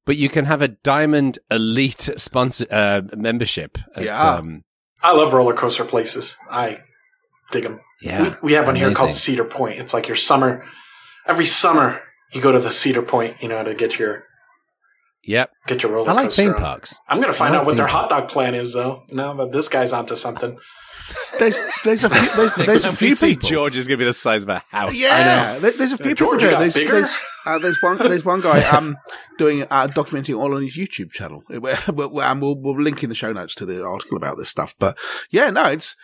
but 0.05 0.17
you 0.17 0.29
can 0.29 0.45
have 0.45 0.61
a 0.63 0.69
Diamond 0.69 1.39
Elite 1.51 2.11
sponsor 2.17 2.67
uh, 2.71 3.03
membership. 3.17 3.79
At, 3.97 4.05
Yeah. 4.05 4.21
um, 4.21 4.65
I 5.03 5.13
love 5.13 5.33
roller 5.33 5.55
coaster 5.55 5.85
places. 5.85 6.35
I 6.51 6.81
dig 7.53 7.63
them. 7.63 7.81
yeah. 8.03 8.23
we, 8.43 8.49
we 8.49 8.53
have 8.55 8.67
one 8.67 8.75
here 8.77 8.93
called. 8.93 9.15
Cedar 9.15 9.45
Point. 9.45 9.79
It's 9.79 9.95
like 9.95 10.09
your 10.09 10.17
summer. 10.17 10.65
Every 11.27 11.47
summer, 11.47 12.01
you 12.33 12.41
go 12.41 12.53
to 12.53 12.59
the 12.59 12.71
Cedar 12.73 13.03
Point, 13.03 13.37
you 13.43 13.49
know, 13.49 13.63
to 13.63 13.75
get 13.75 13.99
your 13.99 14.25
Yep. 15.29 15.51
get 15.67 15.83
your 15.83 15.93
roller 15.93 16.11
I 16.11 16.13
like 16.15 16.25
coaster. 16.27 16.43
theme 16.43 16.51
on. 16.55 16.59
parks. 16.59 16.99
I'm 17.09 17.21
gonna 17.21 17.33
find 17.33 17.53
like 17.53 17.61
out 17.61 17.67
what 17.67 17.77
their 17.77 17.87
hot 17.87 18.09
dog 18.11 18.29
plan 18.29 18.55
is, 18.55 18.73
though. 18.73 19.03
Now 19.11 19.35
that 19.35 19.53
this 19.53 19.69
guy's 19.69 19.93
onto 19.93 20.17
something. 20.17 20.59
There's, 21.39 21.57
there's 21.85 22.05
a, 22.05 22.11
few- 22.11 22.37
there's, 22.37 22.55
there's 22.55 22.85
a 22.85 22.93
few 22.93 23.17
people. 23.17 23.49
George 23.49 23.77
is 23.79 23.87
going 23.89 23.97
to 23.99 24.03
be 24.03 24.07
the 24.07 24.13
size 24.13 24.43
of 24.43 24.51
a 24.51 24.63
house. 24.69 24.93
Yeah, 24.95 25.57
there, 25.59 25.71
there's 25.71 25.93
a 25.93 25.97
few 25.97 26.09
Yeah, 26.09 26.15
people 26.15 26.27
George, 26.33 26.41
doing 26.41 26.53
got 26.53 26.59
There's, 26.59 26.75
bigger? 26.75 26.93
there's, 26.93 27.17
uh, 27.47 27.59
there's 27.59 27.79
one 27.83 27.97
there's 28.11 28.25
one 28.27 28.41
guy 28.43 28.61
um 28.69 28.97
doing 29.39 29.63
uh, 29.63 29.87
documenting 29.89 30.37
all 30.39 30.55
on 30.55 30.63
his 30.63 30.77
YouTube 30.77 31.11
channel, 31.13 31.45
and 31.49 31.63
we'll 31.63 32.55
we'll 32.57 32.83
link 32.83 33.03
in 33.03 33.09
the 33.09 33.15
show 33.15 33.33
notes 33.33 33.55
to 33.55 33.65
the 33.65 33.83
article 33.87 34.19
about 34.19 34.37
this 34.37 34.51
stuff. 34.51 34.75
But 34.79 34.99
yeah, 35.31 35.49
no, 35.51 35.67
it's 35.67 35.97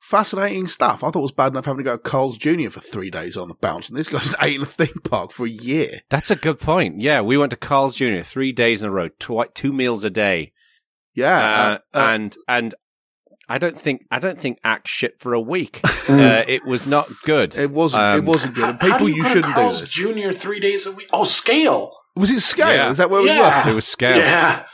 fascinating 0.00 0.66
stuff. 0.68 1.02
I 1.04 1.10
thought 1.10 1.20
it 1.20 1.22
was 1.22 1.32
bad 1.32 1.52
enough 1.52 1.64
having 1.66 1.78
to 1.78 1.84
go 1.84 1.92
to 1.96 1.98
Carl's 1.98 2.38
Jr. 2.38 2.70
for 2.70 2.80
three 2.80 3.10
days 3.10 3.36
on 3.36 3.48
the 3.48 3.54
bounce, 3.54 3.88
and 3.88 3.98
this 3.98 4.08
guy's 4.08 4.34
ate 4.42 4.56
in 4.56 4.62
a 4.62 4.66
theme 4.66 5.00
park 5.04 5.32
for 5.32 5.46
a 5.46 5.50
year. 5.50 6.00
That's 6.08 6.30
a 6.30 6.36
good 6.36 6.60
point. 6.60 7.00
Yeah, 7.00 7.20
we 7.20 7.36
went 7.36 7.50
to 7.50 7.56
Carl's 7.56 7.96
Jr. 7.96 8.20
three 8.20 8.52
days 8.52 8.82
in 8.82 8.88
a 8.88 8.92
row, 8.92 9.08
tw- 9.08 9.52
two 9.54 9.72
meals 9.72 10.04
a 10.04 10.10
day, 10.10 10.52
Yeah, 11.14 11.36
uh, 11.38 11.78
uh, 11.94 11.98
uh, 11.98 12.10
and 12.12 12.36
and 12.46 12.74
I 13.48 13.58
don't 13.58 13.78
think 13.78 14.02
I 14.10 14.18
don't 14.18 14.38
think 14.38 14.58
act 14.62 14.88
shit 14.88 15.18
for 15.20 15.32
a 15.34 15.40
week. 15.40 15.80
uh, 16.08 16.44
it 16.46 16.64
was 16.64 16.86
not 16.86 17.08
good. 17.24 17.56
it 17.56 17.70
wasn't. 17.70 18.02
um, 18.02 18.18
it 18.18 18.24
wasn't 18.24 18.54
good. 18.54 18.68
And 18.68 18.82
How- 18.82 18.88
how 18.90 18.98
people, 18.98 19.06
do 19.08 19.12
you, 19.12 19.16
you 19.16 19.22
go 19.22 19.28
to 19.28 19.34
shouldn't 19.34 19.54
do 19.54 19.60
Carl's 19.60 19.80
this. 19.80 19.90
Jr. 19.90 20.32
three 20.32 20.60
days 20.60 20.86
a 20.86 20.92
week. 20.92 21.08
Oh, 21.12 21.24
SCALE. 21.24 21.92
Was 22.16 22.30
it 22.30 22.40
SCALE? 22.40 22.74
Yeah. 22.74 22.90
Is 22.90 22.96
that 22.98 23.10
where 23.10 23.22
we 23.22 23.28
were? 23.28 23.62
It 23.66 23.74
was 23.74 23.86
SCALE 23.86 24.18
Yeah, 24.18 24.64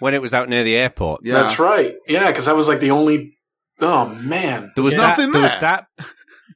when 0.00 0.14
it 0.14 0.20
was 0.22 0.34
out 0.34 0.48
near 0.48 0.64
the 0.64 0.76
airport. 0.76 1.24
Yeah. 1.24 1.34
that's 1.42 1.58
right. 1.58 1.94
Yeah, 2.06 2.26
because 2.28 2.44
that 2.46 2.56
was 2.56 2.68
like 2.68 2.80
the 2.80 2.90
only. 2.90 3.37
Oh 3.80 4.06
man, 4.08 4.72
There 4.74 4.84
was 4.84 4.94
Yeah. 4.94 5.00
that, 5.02 5.08
Nothing 5.18 5.32
There 5.32 5.42
was 5.42 5.52
that. 5.60 5.86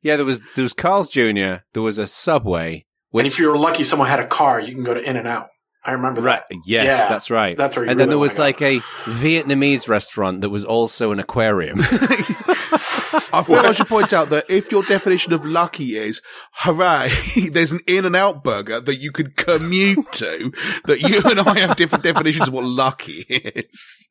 Yeah, 0.04 0.16
there 0.16 0.24
was 0.26 0.40
there 0.56 0.64
was 0.64 0.72
Carl's 0.72 1.08
Jr. 1.08 1.62
There 1.74 1.82
was 1.82 1.96
a 1.98 2.08
Subway. 2.08 2.87
and 3.14 3.24
if 3.26 3.38
you 3.38 3.46
were 3.48 3.56
lucky, 3.56 3.85
someone 3.85 4.08
had 4.08 4.18
a 4.18 4.26
car. 4.26 4.58
You 4.61 4.74
can 4.74 4.82
go 4.82 4.94
to 4.94 5.00
In 5.00 5.16
and 5.16 5.28
Out. 5.28 5.48
I 5.85 5.92
remember 5.92 6.20
right, 6.20 6.42
that. 6.50 6.58
yes, 6.64 6.87
Yeah, 6.87 7.08
that's 7.08 7.30
right. 7.30 7.56
that's 7.56 7.76
right. 7.76 7.85
you 7.85 7.90
and 7.90 8.00
then 8.00 8.08
there 8.08 8.18
was 8.18 8.32
wanna 8.35 8.44
like 8.44 8.62
a 8.62 8.80
Vietnamese 9.04 9.88
restaurant 9.88 10.40
that 10.40 10.50
was 10.50 10.64
also 10.64 11.12
an 11.12 11.20
aquarium. 11.20 11.78
I 11.80 13.42
feel 13.46 13.56
I 13.58 13.72
should 13.74 13.87
point 13.88 14.12
out 14.12 14.30
that 14.30 14.44
if 14.48 14.70
your 14.72 14.82
definition 14.85 15.32
of 15.32 15.44
lucky 15.44 15.96
is, 15.96 16.20
hooray, 16.52 17.12
there's 17.52 17.72
an 17.72 17.80
in 17.87 18.04
and 18.04 18.16
out 18.16 18.42
burger 18.44 18.80
that 18.80 18.96
you 19.00 19.11
could 19.12 19.37
commute 19.37 20.11
to, 20.14 20.52
that 20.85 21.00
you 21.00 21.20
and 21.30 21.40
I 21.40 21.58
have 21.61 21.76
different 21.76 22.04
definitions 22.04 22.48
of 22.48 22.54
what 22.54 22.64
lucky 22.64 23.24
is. 23.28 24.08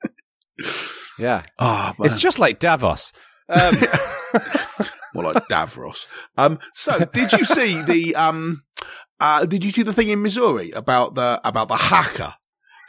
Yeah, 1.19 1.43
Ah, 1.59 1.93
it's 1.99 2.19
just 2.19 2.39
like 2.39 2.59
Davos. 2.59 3.11
Um, 3.49 3.75
more 5.13 5.25
like 5.25 5.43
Davros. 5.47 6.05
Um, 6.37 6.59
so 6.73 7.05
did 7.13 7.33
you 7.33 7.43
see 7.45 7.81
the, 7.81 8.15
um, 8.15 8.63
uh, 9.19 9.45
did 9.45 9.63
you 9.63 9.71
see 9.71 9.83
the 9.83 9.93
thing 9.93 10.07
in 10.09 10.21
Missouri 10.21 10.71
about 10.71 11.15
the, 11.15 11.41
about 11.43 11.67
the 11.67 11.75
hacker 11.75 12.33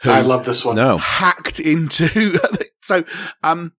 who 0.01 0.11
I 0.11 0.21
love 0.21 0.45
this 0.45 0.63
one. 0.65 0.75
no, 0.75 0.97
hacked 0.97 1.59
into, 1.59 2.39
so, 2.81 3.03
um, 3.43 3.73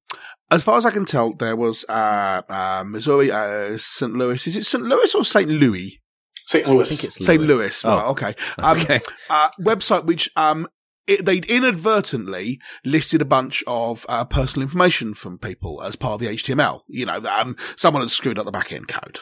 as 0.50 0.62
far 0.62 0.76
as 0.78 0.84
I 0.86 0.90
can 0.90 1.04
tell, 1.04 1.34
there 1.34 1.56
was, 1.56 1.84
uh, 1.88 2.42
uh, 2.48 2.84
Missouri, 2.86 3.30
uh, 3.30 3.76
St. 3.78 4.12
Louis. 4.12 4.46
Is 4.46 4.56
it 4.56 4.66
St. 4.66 4.82
Louis 4.84 5.14
or 5.14 5.24
St. 5.24 5.48
Louis? 5.48 6.00
St. 6.46 6.68
Louis. 6.68 6.82
I 6.82 6.88
think 6.88 7.04
it's 7.04 7.24
St. 7.24 7.40
Louis. 7.40 7.54
Louis. 7.54 7.84
Oh. 7.84 7.96
Right, 7.96 8.06
okay. 8.08 8.34
Um, 8.58 8.78
Okay. 8.78 9.00
uh, 9.30 9.48
website 9.62 10.04
which 10.04 10.28
um 10.36 10.68
it, 11.06 11.24
they'd 11.24 11.44
inadvertently 11.46 12.60
listed 12.84 13.20
a 13.20 13.26
bunch 13.26 13.62
of 13.66 14.06
uh, 14.08 14.24
personal 14.24 14.62
information 14.62 15.14
from 15.14 15.38
people 15.38 15.82
as 15.82 15.96
part 15.96 16.14
of 16.14 16.20
the 16.20 16.34
HTML. 16.34 16.80
You 16.88 17.06
know, 17.06 17.18
um, 17.26 17.56
someone 17.76 18.02
had 18.02 18.10
screwed 18.10 18.38
up 18.38 18.46
the 18.46 18.52
back 18.52 18.72
end 18.72 18.88
code. 18.88 19.20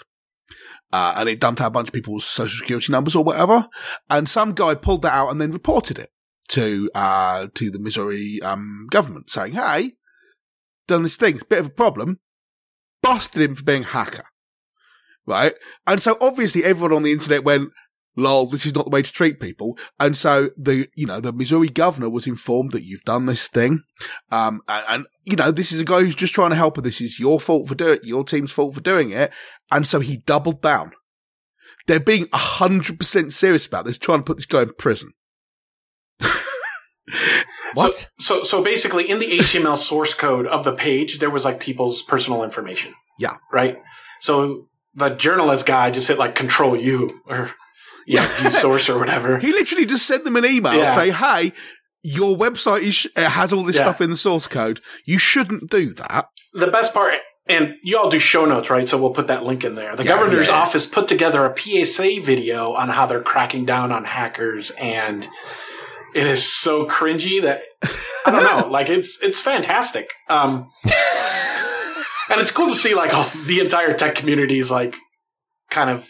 Uh, 0.93 1.15
and 1.17 1.29
it 1.29 1.41
dumped 1.41 1.61
out 1.61 1.69
a 1.69 1.71
bunch 1.71 1.89
of 1.89 1.95
people's 1.95 2.27
social 2.27 2.59
security 2.59 2.93
numbers 2.93 3.17
or 3.17 3.25
whatever. 3.25 3.67
And 4.11 4.29
some 4.29 4.53
guy 4.53 4.75
pulled 4.75 5.03
that 5.03 5.15
out 5.15 5.31
and 5.31 5.41
then 5.41 5.51
reported 5.51 5.99
it 5.99 6.11
to, 6.49 6.91
uh, 6.95 7.47
to 7.55 7.71
the 7.71 7.79
Missouri, 7.79 8.41
um, 8.43 8.87
government 8.91 9.31
saying, 9.31 9.53
Hey, 9.53 9.93
done 10.87 11.03
this 11.03 11.17
thing. 11.17 11.35
It's 11.35 11.43
a 11.43 11.47
bit 11.47 11.61
of 11.61 11.67
a 11.67 11.71
problem. 11.71 12.21
Busted 13.03 13.41
him 13.41 13.55
for 13.55 13.65
being 13.65 13.85
a 13.85 13.87
hacker. 13.87 14.25
Right. 15.27 15.55
And 15.87 16.03
so 16.03 16.19
obviously 16.21 16.65
everyone 16.65 16.93
on 16.93 17.03
the 17.03 17.13
internet 17.13 17.45
went, 17.45 17.71
lol, 18.17 18.47
this 18.47 18.67
is 18.67 18.75
not 18.75 18.85
the 18.85 18.91
way 18.91 19.03
to 19.03 19.13
treat 19.13 19.41
people. 19.41 19.77
And 19.99 20.17
so 20.17 20.51
the, 20.57 20.89
you 20.95 21.07
know, 21.07 21.21
the 21.21 21.33
Missouri 21.33 21.69
governor 21.69 22.11
was 22.11 22.27
informed 22.27 22.73
that 22.73 22.85
you've 22.85 23.05
done 23.05 23.27
this 23.27 23.49
thing. 23.49 23.83
Um, 24.31 24.61
and, 24.69 24.85
and, 24.89 25.07
you 25.25 25.37
know, 25.37 25.51
this 25.51 25.73
is 25.73 25.81
a 25.81 25.85
guy 25.85 26.01
who's 26.01 26.15
just 26.15 26.35
trying 26.35 26.51
to 26.51 26.57
help 26.57 26.77
her. 26.77 26.83
This 26.83 27.01
is 27.01 27.19
your 27.19 27.41
fault 27.41 27.69
for 27.69 27.75
doing 27.75 27.95
it, 27.95 28.05
your 28.05 28.25
team's 28.25 28.53
fault 28.53 28.75
for 28.75 28.81
doing 28.81 29.11
it. 29.11 29.33
And 29.71 29.87
so 29.87 30.01
he 30.01 30.19
doubled 30.19 30.63
down. 30.63 30.93
They're 31.87 32.01
being 32.01 32.29
a 32.33 32.39
hundred 32.39 32.99
percent 32.99 33.33
serious 33.33 33.67
about 33.67 33.85
this, 33.85 33.99
trying 33.99 34.21
to 34.21 34.25
put 34.25 34.37
this 34.37 34.47
guy 34.47 34.63
in 34.63 34.73
prison. 34.79 35.13
What? 37.75 37.95
So, 37.95 38.09
so, 38.19 38.43
so 38.43 38.63
basically, 38.63 39.09
in 39.09 39.19
the 39.19 39.39
HTML 39.39 39.79
source 39.79 40.15
code 40.15 40.47
of 40.47 40.65
the 40.65 40.75
page, 40.75 41.19
there 41.19 41.31
was 41.31 41.45
like 41.45 41.61
people's 41.61 42.03
personal 42.03 42.45
information. 42.45 42.95
Yeah. 43.19 43.37
Right. 43.53 43.79
So 44.21 44.69
the 44.95 45.11
journalist 45.11 45.67
guy 45.67 45.91
just 45.91 46.09
hit 46.09 46.19
like 46.19 46.35
Control 46.35 46.77
U 46.77 47.23
or 47.27 47.53
yeah, 48.07 48.51
source 48.61 48.89
or 48.89 48.99
whatever. 48.99 49.39
He 49.39 49.53
literally 49.53 49.87
just 49.87 50.07
sent 50.07 50.25
them 50.25 50.37
an 50.37 50.45
email 50.45 50.75
Yeah. 50.75 50.95
say, 50.95 51.11
Hey, 51.11 51.53
your 52.03 52.37
website 52.37 52.83
is, 52.83 53.07
it 53.17 53.29
has 53.29 53.53
all 53.53 53.63
this 53.65 53.77
Yeah. 53.77 53.83
stuff 53.83 54.01
in 54.01 54.11
the 54.11 54.17
source 54.17 54.47
code. 54.49 54.81
You 55.05 55.19
shouldn't 55.19 55.71
do 55.71 55.93
that. 55.95 56.27
the 56.55 56.67
best 56.67 56.93
part, 56.93 57.15
and 57.47 57.75
you 57.83 57.97
all 57.99 58.11
do 58.11 58.19
show 58.19 58.45
notes, 58.45 58.69
right? 58.71 58.89
So 58.89 58.99
we'll 58.99 59.11
put 59.11 59.27
that 59.29 59.45
link 59.45 59.65
in 59.65 59.75
there. 59.75 59.97
The 59.97 60.05
Yeah, 60.05 60.17
governor's 60.19 60.49
yeah. 60.49 60.55
office 60.55 60.85
put 60.87 61.09
together 61.09 61.45
a 61.47 61.55
PSA 61.57 62.21
video 62.21 62.73
on 62.75 62.89
how 62.91 63.07
they're 63.07 63.23
cracking 63.23 63.65
down 63.65 63.91
on 63.93 64.05
hackers, 64.05 64.71
and 64.79 65.25
it 66.15 66.27
is 66.27 66.45
so 66.45 66.87
cringy 66.87 67.41
that 67.43 67.63
I 68.27 68.31
don't 68.31 68.45
know. 68.45 68.69
like 68.71 68.91
it's 68.91 69.19
it's 69.23 69.41
fantastic. 69.41 70.11
Um, 70.29 70.71
and 72.29 72.41
it's 72.41 72.51
cool 72.51 72.69
to 72.69 72.77
see 72.77 72.95
like 72.95 73.15
all, 73.15 73.31
the 73.47 73.61
entire 73.61 73.95
tech 73.95 74.15
community 74.15 74.59
is 74.59 74.71
like 74.71 74.95
kind 75.71 75.91
of 75.91 76.07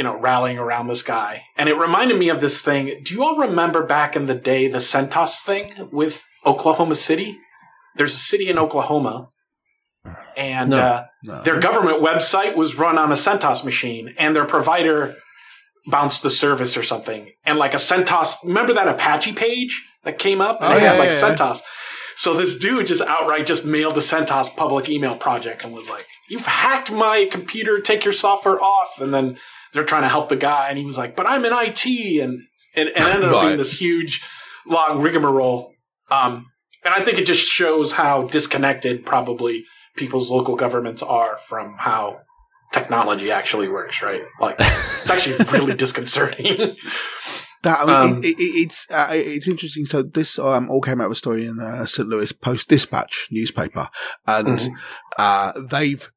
you 0.00 0.04
know 0.04 0.18
rallying 0.18 0.56
around 0.58 0.86
this 0.88 1.02
guy, 1.02 1.42
and 1.58 1.68
it 1.68 1.76
reminded 1.76 2.18
me 2.18 2.30
of 2.30 2.40
this 2.40 2.62
thing. 2.62 3.02
Do 3.04 3.12
you 3.12 3.22
all 3.22 3.36
remember 3.36 3.82
back 3.84 4.16
in 4.16 4.24
the 4.24 4.34
day 4.34 4.66
the 4.66 4.78
CentOS 4.78 5.42
thing 5.42 5.90
with 5.92 6.24
Oklahoma 6.46 6.94
City? 6.94 7.36
There's 7.96 8.14
a 8.14 8.18
city 8.32 8.48
in 8.48 8.58
Oklahoma, 8.58 9.28
and 10.38 10.70
No. 10.70 10.78
uh, 10.78 11.04
No. 11.24 11.42
their 11.42 11.60
government 11.60 12.00
website 12.00 12.56
was 12.56 12.76
run 12.76 12.96
on 12.96 13.12
a 13.12 13.14
CentOS 13.14 13.62
machine, 13.62 14.14
and 14.16 14.34
their 14.34 14.46
provider 14.46 15.16
bounced 15.86 16.22
the 16.22 16.30
service 16.30 16.78
or 16.78 16.82
something. 16.82 17.32
And 17.44 17.58
like 17.58 17.74
a 17.74 17.78
CentOS, 17.90 18.36
remember 18.42 18.72
that 18.72 18.88
Apache 18.88 19.32
page 19.32 19.82
that 20.04 20.18
came 20.18 20.40
up? 20.40 20.62
And 20.62 20.72
Oh, 20.72 20.76
they 20.76 20.80
had 20.86 20.94
yeah, 20.94 20.98
like 20.98 21.10
yeah, 21.10 21.28
yeah. 21.28 21.36
CentOS. 21.36 21.60
So 22.16 22.32
this 22.32 22.56
dude 22.56 22.86
just 22.86 23.02
outright 23.02 23.44
just 23.46 23.66
mailed 23.66 23.96
the 23.96 24.00
CentOS 24.00 24.56
public 24.56 24.88
email 24.88 25.16
project 25.16 25.62
and 25.62 25.74
was 25.74 25.90
like, 25.90 26.06
"You've 26.30 26.46
hacked 26.46 26.90
my 26.90 27.26
computer. 27.30 27.80
Take 27.82 28.02
your 28.04 28.14
software 28.14 28.58
off." 28.62 28.98
And 28.98 29.12
then 29.12 29.38
they're 29.72 29.84
trying 29.84 30.02
to 30.02 30.08
help 30.08 30.28
the 30.28 30.36
guy, 30.36 30.68
and 30.68 30.78
he 30.78 30.84
was 30.84 30.96
like, 30.98 31.16
"But 31.16 31.26
I'm 31.26 31.44
in 31.44 31.52
IT," 31.52 31.84
and 32.22 32.40
and, 32.74 32.88
and 32.88 32.88
it 32.88 33.14
ended 33.14 33.24
up 33.24 33.32
Right. 33.34 33.46
being 33.46 33.58
this 33.58 33.72
huge, 33.72 34.20
long 34.66 35.00
rigmarole. 35.00 35.72
Um, 36.10 36.46
and 36.84 36.94
I 36.94 37.04
think 37.04 37.18
it 37.18 37.26
just 37.26 37.46
shows 37.46 37.92
how 37.92 38.22
disconnected 38.28 39.04
probably 39.04 39.64
people's 39.96 40.30
local 40.30 40.56
governments 40.56 41.02
are 41.02 41.36
from 41.48 41.76
how 41.78 42.20
technology 42.72 43.30
actually 43.30 43.68
works. 43.68 44.02
Right? 44.02 44.22
Like 44.40 44.56
it's 44.58 45.10
actually 45.10 45.44
really 45.58 45.74
disconcerting. 45.74 46.76
That 47.62 47.80
I 47.80 47.84
mean, 47.84 48.14
Um, 48.16 48.24
it, 48.24 48.38
it, 48.38 48.40
it's 48.40 48.86
uh, 48.90 49.08
it's 49.12 49.46
interesting. 49.46 49.84
So 49.84 50.02
this 50.02 50.38
um, 50.38 50.70
all 50.70 50.80
came 50.80 51.00
out 51.00 51.06
of 51.06 51.12
a 51.12 51.16
story 51.16 51.44
in 51.46 51.56
the 51.56 51.84
St. 51.86 52.08
Louis 52.08 52.32
Post 52.32 52.68
Dispatch 52.68 53.28
newspaper, 53.30 53.88
and 54.26 54.58
Mhm. 54.58 54.70
uh, 55.18 55.52
they've 55.68 56.10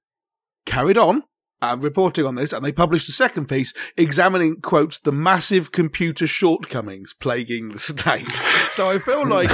carried 0.65 0.97
on 0.97 1.23
uh, 1.63 1.77
reporting 1.77 2.25
on 2.25 2.35
this, 2.35 2.51
and 2.51 2.63
they 2.63 2.71
published 2.73 3.07
a 3.07 3.13
second 3.13 3.47
piece 3.47 3.73
examining 3.95 4.59
quotes 4.59 4.99
the 4.99 5.11
massive 5.13 5.71
computer 5.71 6.27
shortcomings 6.27 7.13
plaguing 7.13 7.69
the 7.69 7.79
state. 7.79 8.27
So 8.73 8.89
I 8.89 8.97
feel 8.97 9.27
like 9.27 9.51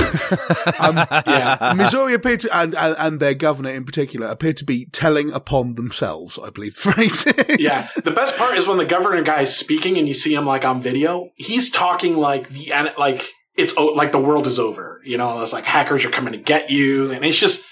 um, 0.79 0.95
Yeah. 1.27 1.73
Missouri 1.75 2.13
appear 2.13 2.37
to, 2.37 2.57
and, 2.57 2.73
and 2.73 2.95
and 2.97 3.19
their 3.19 3.33
governor 3.33 3.69
in 3.69 3.83
particular 3.83 4.27
appear 4.27 4.53
to 4.53 4.63
be 4.63 4.85
telling 4.85 5.29
upon 5.33 5.75
themselves. 5.75 6.39
I 6.41 6.51
believe 6.51 6.73
the 6.75 6.79
phrase 6.93 7.27
is. 7.27 7.59
Yeah. 7.59 7.85
The 8.01 8.11
best 8.11 8.37
part 8.37 8.57
is 8.57 8.65
when 8.65 8.77
the 8.77 8.85
governor 8.85 9.21
guy 9.21 9.41
is 9.41 9.53
speaking 9.53 9.97
and 9.97 10.07
you 10.07 10.13
see 10.13 10.33
him 10.33 10.45
like 10.45 10.63
on 10.63 10.81
video, 10.81 11.31
he's 11.35 11.69
talking 11.69 12.15
like 12.15 12.47
the, 12.49 12.71
like, 12.97 13.29
it's 13.57 13.73
o- 13.75 13.87
like 13.87 14.13
the 14.13 14.21
world 14.21 14.47
is 14.47 14.57
over. 14.57 15.01
You 15.03 15.17
know, 15.17 15.41
it's 15.41 15.51
like 15.51 15.65
hackers 15.65 16.05
are 16.05 16.09
coming 16.09 16.31
to 16.31 16.39
get 16.39 16.69
you. 16.69 17.11
And 17.11 17.25
it's 17.25 17.37
just, 17.37 17.65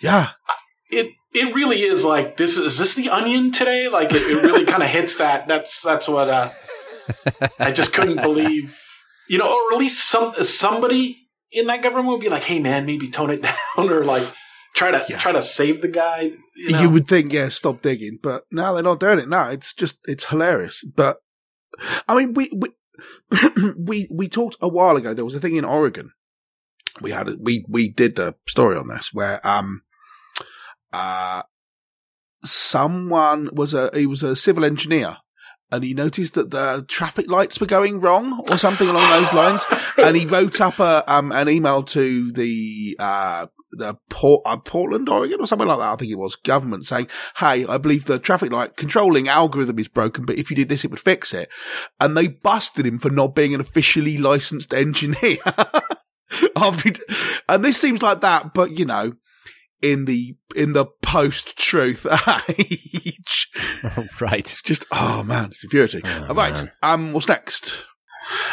yeah. 0.00 0.30
it, 0.90 1.10
it 1.36 1.54
really 1.54 1.82
is 1.82 2.04
like, 2.04 2.36
this 2.36 2.56
is, 2.56 2.64
is 2.64 2.78
this 2.78 2.94
the 2.94 3.10
onion 3.10 3.52
today? 3.52 3.88
Like 3.88 4.10
it, 4.12 4.22
it 4.22 4.42
really 4.42 4.64
kind 4.64 4.82
of 4.82 4.88
hits 4.88 5.16
that. 5.16 5.46
That's, 5.46 5.80
that's 5.82 6.08
what, 6.08 6.28
uh, 6.28 6.50
I 7.58 7.72
just 7.72 7.92
couldn't 7.92 8.22
believe, 8.22 8.76
you 9.28 9.38
know, 9.38 9.48
or 9.52 9.74
at 9.74 9.78
least 9.78 10.08
some, 10.08 10.34
somebody 10.42 11.28
in 11.52 11.66
that 11.66 11.82
government 11.82 12.08
would 12.08 12.20
be 12.20 12.28
like, 12.28 12.42
Hey 12.44 12.58
man, 12.58 12.86
maybe 12.86 13.08
tone 13.08 13.30
it 13.30 13.42
down 13.76 13.90
or 13.90 14.04
like 14.04 14.24
try 14.74 14.90
to, 14.90 15.04
Yeah. 15.08 15.18
try 15.18 15.32
to 15.32 15.42
save 15.42 15.82
the 15.82 15.88
guy. 15.88 16.32
You, 16.56 16.70
know? 16.70 16.82
You 16.82 16.90
would 16.90 17.06
think, 17.06 17.32
yeah, 17.32 17.48
stop 17.50 17.82
digging, 17.82 18.18
but 18.22 18.44
now 18.50 18.72
they're 18.72 18.82
not 18.82 19.00
doing 19.00 19.18
it. 19.18 19.28
now 19.28 19.50
it's 19.50 19.72
just, 19.72 19.98
it's 20.06 20.26
hilarious. 20.26 20.82
But 20.84 21.18
I 22.08 22.16
mean, 22.16 22.32
we, 22.32 22.50
we, 22.56 22.70
we, 23.78 24.08
we 24.10 24.28
talked 24.28 24.56
a 24.60 24.68
while 24.68 24.96
ago. 24.96 25.12
There 25.12 25.24
was 25.24 25.34
a 25.34 25.40
thing 25.40 25.56
in 25.56 25.64
Oregon. 25.64 26.12
We 27.02 27.10
had, 27.10 27.28
a, 27.28 27.36
we, 27.38 27.64
we 27.68 27.90
did 27.90 28.16
the 28.16 28.36
story 28.48 28.76
on 28.78 28.88
this 28.88 29.12
where, 29.12 29.46
um, 29.46 29.82
uh, 30.92 31.42
someone 32.44 33.50
was 33.52 33.74
a, 33.74 33.90
he 33.94 34.06
was 34.06 34.22
a 34.22 34.36
civil 34.36 34.64
engineer 34.64 35.16
and 35.72 35.82
he 35.82 35.94
noticed 35.94 36.34
that 36.34 36.50
the 36.50 36.84
traffic 36.88 37.28
lights 37.28 37.60
were 37.60 37.66
going 37.66 38.00
wrong 38.00 38.44
or 38.50 38.56
something 38.56 38.88
along 38.88 39.10
those 39.10 39.32
lines. 39.32 39.64
and 39.98 40.16
he 40.16 40.26
wrote 40.26 40.60
up 40.60 40.78
a, 40.78 41.02
um, 41.12 41.32
an 41.32 41.48
email 41.48 41.82
to 41.82 42.30
the, 42.32 42.96
uh, 42.98 43.46
the 43.72 43.96
Port, 44.10 44.42
uh, 44.46 44.56
Portland, 44.58 45.08
Oregon, 45.08 45.40
or 45.40 45.46
something 45.46 45.66
like 45.66 45.78
that. 45.78 45.92
I 45.92 45.96
think 45.96 46.12
it 46.12 46.18
was 46.18 46.36
government 46.36 46.86
saying, 46.86 47.08
"Hey, 47.38 47.66
I 47.66 47.78
believe 47.78 48.04
the 48.04 48.18
traffic 48.18 48.52
light 48.52 48.76
controlling 48.76 49.28
algorithm 49.28 49.78
is 49.80 49.88
broken, 49.88 50.24
but 50.24 50.36
if 50.36 50.50
you 50.50 50.56
did 50.56 50.68
this, 50.68 50.84
it 50.84 50.90
would 50.90 51.00
fix 51.00 51.34
it." 51.34 51.48
And 52.00 52.16
they 52.16 52.28
busted 52.28 52.86
him 52.86 52.98
for 52.98 53.10
not 53.10 53.34
being 53.34 53.54
an 53.54 53.60
officially 53.60 54.18
licensed 54.18 54.72
engineer. 54.72 55.38
And 57.48 57.64
this 57.64 57.80
seems 57.80 58.02
like 58.02 58.20
that, 58.20 58.54
but 58.54 58.78
you 58.78 58.84
know, 58.84 59.14
in 59.82 60.04
the 60.06 60.36
in 60.54 60.72
the 60.72 60.86
post 61.02 61.56
truth 61.58 62.06
age, 62.58 63.48
right. 64.20 64.38
it's 64.40 64.62
just 64.62 64.84
oh 64.92 65.22
man, 65.22 65.46
it's 65.46 65.62
infuriating. 65.64 66.02
Oh, 66.04 66.26
All 66.28 66.34
right, 66.34 66.52
man. 66.54 66.70
um, 66.82 67.12
what's 67.12 67.28
next? 67.28 67.84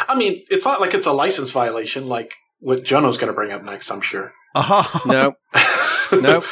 I 0.08 0.14
mean, 0.14 0.44
it's 0.50 0.64
not 0.64 0.80
like 0.80 0.94
it's 0.94 1.06
a 1.06 1.12
license 1.12 1.50
violation 1.50 2.06
like 2.08 2.34
what 2.60 2.84
Jono's 2.84 3.16
going 3.16 3.28
to 3.28 3.34
bring 3.34 3.52
up 3.52 3.62
next, 3.64 3.90
I'm 3.90 4.00
sure. 4.00 4.32
Aha, 4.54 5.02
No, 5.04 5.34
no. 6.20 6.44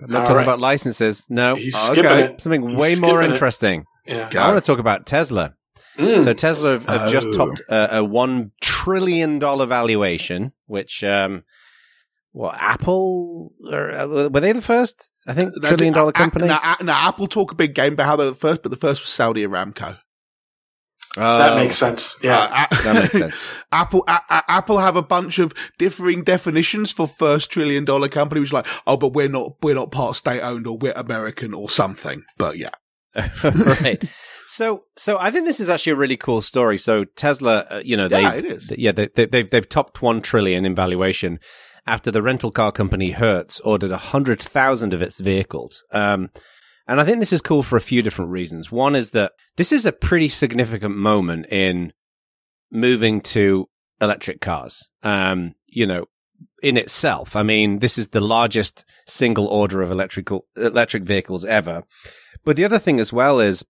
I'm 0.00 0.10
not 0.10 0.20
All 0.20 0.24
talking 0.26 0.36
right. 0.36 0.42
about 0.42 0.60
licenses. 0.60 1.24
No. 1.28 1.54
He's 1.56 1.74
Okay. 1.90 2.24
it. 2.24 2.40
Something 2.40 2.68
He's 2.68 2.76
way 2.78 2.94
more 2.96 3.10
skipping 3.10 3.30
it. 3.30 3.32
interesting. 3.32 3.84
Yeah. 4.06 4.28
Go. 4.30 4.40
I 4.40 4.48
want 4.52 4.62
to 4.62 4.66
talk 4.66 4.78
about 4.80 5.06
Tesla. 5.06 5.54
Mm. 5.96 6.22
So 6.22 6.32
Tesla 6.34 6.72
have, 6.72 6.84
have 6.88 7.10
just 7.10 7.28
Oh. 7.28 7.32
topped 7.32 7.60
a, 7.70 7.98
a 7.98 8.04
one 8.04 8.52
trillion 8.60 9.38
dollar 9.38 9.66
valuation, 9.66 10.52
which 10.66 11.02
um, 11.04 11.44
what 12.38 12.54
Apple 12.60 13.52
or, 13.68 13.90
uh, 13.90 14.28
were 14.28 14.40
they 14.40 14.52
the 14.52 14.62
first? 14.62 15.10
I 15.26 15.32
think 15.34 15.50
No, 15.56 15.68
trillion 15.68 15.92
dollar 15.92 16.10
A- 16.10 16.12
company. 16.12 16.46
Now, 16.46 16.60
Apple 16.62 17.26
talk 17.26 17.50
a 17.50 17.56
big 17.56 17.74
game 17.74 17.94
about 17.94 18.06
how 18.06 18.14
they 18.16 18.26
were 18.26 18.34
first, 18.34 18.62
but 18.62 18.70
the 18.70 18.76
first 18.76 19.00
was 19.02 19.08
Saudi 19.08 19.44
Aramco. 19.44 19.98
that 21.16 21.52
Oh, 21.52 21.56
makes 21.56 21.76
sense. 21.76 22.14
Yeah. 22.22 22.38
Uh, 22.38 22.66
A- 22.70 22.82
that 22.84 22.94
makes 23.02 23.18
sense. 23.18 23.42
Apple, 23.72 24.04
a- 24.06 24.22
a- 24.30 24.44
Apple 24.48 24.78
have 24.78 24.94
a 24.94 25.02
bunch 25.02 25.40
of 25.40 25.52
differing 25.78 26.22
definitions 26.22 26.92
for 26.92 27.08
first 27.08 27.50
trillion 27.50 27.84
dollar 27.84 28.08
company, 28.08 28.40
which 28.40 28.50
is 28.50 28.52
like, 28.52 28.66
oh, 28.86 28.96
but 28.96 29.14
we're 29.14 29.28
not, 29.28 29.54
we're 29.60 29.74
not 29.74 29.90
part 29.90 30.14
state 30.14 30.40
owned 30.40 30.66
or 30.68 30.76
we're 30.78 30.92
American 30.92 31.52
or 31.54 31.68
something. 31.68 32.22
But 32.36 32.56
yeah, 32.56 32.70
right. 33.42 34.00
So, 34.46 34.84
so 34.96 35.18
I 35.18 35.30
think 35.32 35.44
this 35.44 35.58
is 35.60 35.68
actually 35.68 35.92
a 35.92 35.96
really 35.96 36.16
cool 36.16 36.40
story. 36.40 36.78
So 36.78 37.02
Tesla, 37.04 37.66
uh, 37.70 37.82
you 37.84 37.96
know, 37.96 38.06
they, 38.06 38.22
Yeah, 38.22 38.34
it 38.34 38.44
is. 38.44 38.66
th- 38.68 38.80
yeah, 38.80 38.92
they, 38.92 39.08
they, 39.08 39.26
they've 39.26 39.50
they've 39.50 39.68
topped 39.68 40.00
one 40.02 40.20
trillion 40.22 40.64
in 40.64 40.74
valuation 40.74 41.38
after 41.88 42.10
the 42.10 42.22
rental 42.22 42.50
car 42.50 42.70
company 42.70 43.10
Hertz 43.10 43.60
ordered 43.60 43.90
a 43.90 43.96
hundred 43.96 44.40
thousand 44.42 44.94
of 44.94 45.02
its 45.02 45.18
vehicles. 45.20 45.82
Um, 45.92 46.30
and 46.86 47.00
I 47.00 47.04
think 47.04 47.20
this 47.20 47.32
is 47.32 47.42
cool 47.42 47.62
for 47.62 47.76
a 47.76 47.82
few 47.82 48.02
different 48.02 48.30
reasons. 48.30 48.70
One 48.70 48.94
is 48.94 49.10
that 49.10 49.32
this 49.56 49.72
is 49.72 49.84
a 49.84 49.92
pretty 49.92 50.28
significant 50.28 50.96
moment 50.96 51.46
in 51.50 51.92
moving 52.70 53.20
to 53.20 53.68
electric 54.00 54.40
cars. 54.40 54.88
Um, 55.02 55.54
you 55.66 55.86
know, 55.86 56.06
in 56.62 56.76
itself. 56.76 57.36
I 57.36 57.42
mean, 57.42 57.78
this 57.78 57.98
is 57.98 58.08
the 58.08 58.20
largest 58.20 58.84
single 59.06 59.46
order 59.46 59.82
of 59.82 59.90
electrical 59.90 60.46
electric 60.56 61.04
vehicles 61.04 61.44
ever. 61.44 61.82
But 62.44 62.56
the 62.56 62.64
other 62.64 62.78
thing 62.78 63.00
as 63.00 63.12
well 63.12 63.40
is 63.40 63.64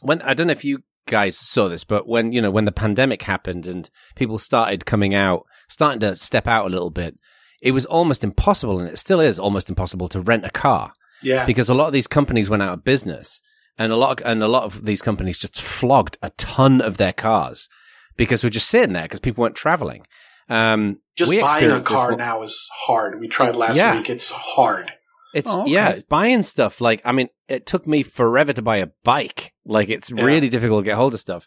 when 0.00 0.22
I 0.22 0.34
don't 0.34 0.46
know 0.46 0.52
if 0.52 0.64
you 0.64 0.80
guys 1.06 1.36
saw 1.36 1.68
this, 1.68 1.84
but 1.84 2.06
when 2.06 2.32
you 2.32 2.40
know 2.40 2.50
when 2.50 2.66
the 2.66 2.72
pandemic 2.72 3.22
happened 3.22 3.66
and 3.66 3.88
people 4.14 4.38
started 4.38 4.86
coming 4.86 5.14
out, 5.14 5.44
starting 5.68 6.00
to 6.00 6.16
step 6.16 6.46
out 6.46 6.66
a 6.66 6.70
little 6.70 6.90
bit, 6.90 7.16
it 7.62 7.72
was 7.72 7.86
almost 7.86 8.24
impossible, 8.24 8.78
and 8.80 8.88
it 8.88 8.98
still 8.98 9.20
is 9.20 9.38
almost 9.38 9.68
impossible 9.68 10.08
to 10.08 10.20
rent 10.20 10.44
a 10.44 10.50
car 10.50 10.92
yeah. 11.22 11.44
because 11.44 11.68
a 11.68 11.74
lot 11.74 11.86
of 11.86 11.92
these 11.92 12.06
companies 12.06 12.48
went 12.50 12.62
out 12.62 12.72
of 12.74 12.84
business, 12.84 13.40
and 13.78 13.92
a 13.92 13.96
lot 13.96 14.20
of, 14.20 14.26
and 14.26 14.42
a 14.42 14.48
lot 14.48 14.64
of 14.64 14.84
these 14.84 15.02
companies 15.02 15.38
just 15.38 15.60
flogged 15.60 16.18
a 16.22 16.30
ton 16.30 16.80
of 16.80 16.96
their 16.96 17.12
cars 17.12 17.68
because 18.16 18.42
we're 18.42 18.50
just 18.50 18.68
sitting 18.68 18.92
there 18.92 19.04
because 19.04 19.20
people 19.20 19.42
weren't 19.42 19.54
traveling. 19.56 20.04
Um, 20.48 20.98
Just 21.16 21.28
we 21.28 21.36
buying 21.40 21.44
a 21.44 21.54
experienced 21.56 21.88
this 21.88 21.96
car 21.98 22.08
one- 22.10 22.18
now 22.18 22.42
is 22.42 22.66
hard. 22.86 23.20
We 23.20 23.28
tried 23.28 23.54
last 23.54 23.76
Yeah. 23.76 23.96
week. 23.96 24.08
It's 24.08 24.30
hard. 24.30 24.92
It's 25.34 25.50
Oh, 25.50 25.62
okay. 25.62 25.70
yeah, 25.72 25.98
buying 26.08 26.42
stuff. 26.42 26.80
Like 26.80 27.02
I 27.04 27.12
mean, 27.12 27.28
it 27.48 27.66
took 27.66 27.86
me 27.86 28.02
forever 28.02 28.52
to 28.54 28.62
buy 28.62 28.78
a 28.78 28.88
bike. 29.04 29.52
Like 29.66 29.90
it's 29.90 30.10
Yeah. 30.10 30.22
really 30.24 30.48
difficult 30.48 30.84
to 30.84 30.90
get 30.90 30.96
hold 30.96 31.12
of 31.12 31.20
stuff. 31.20 31.46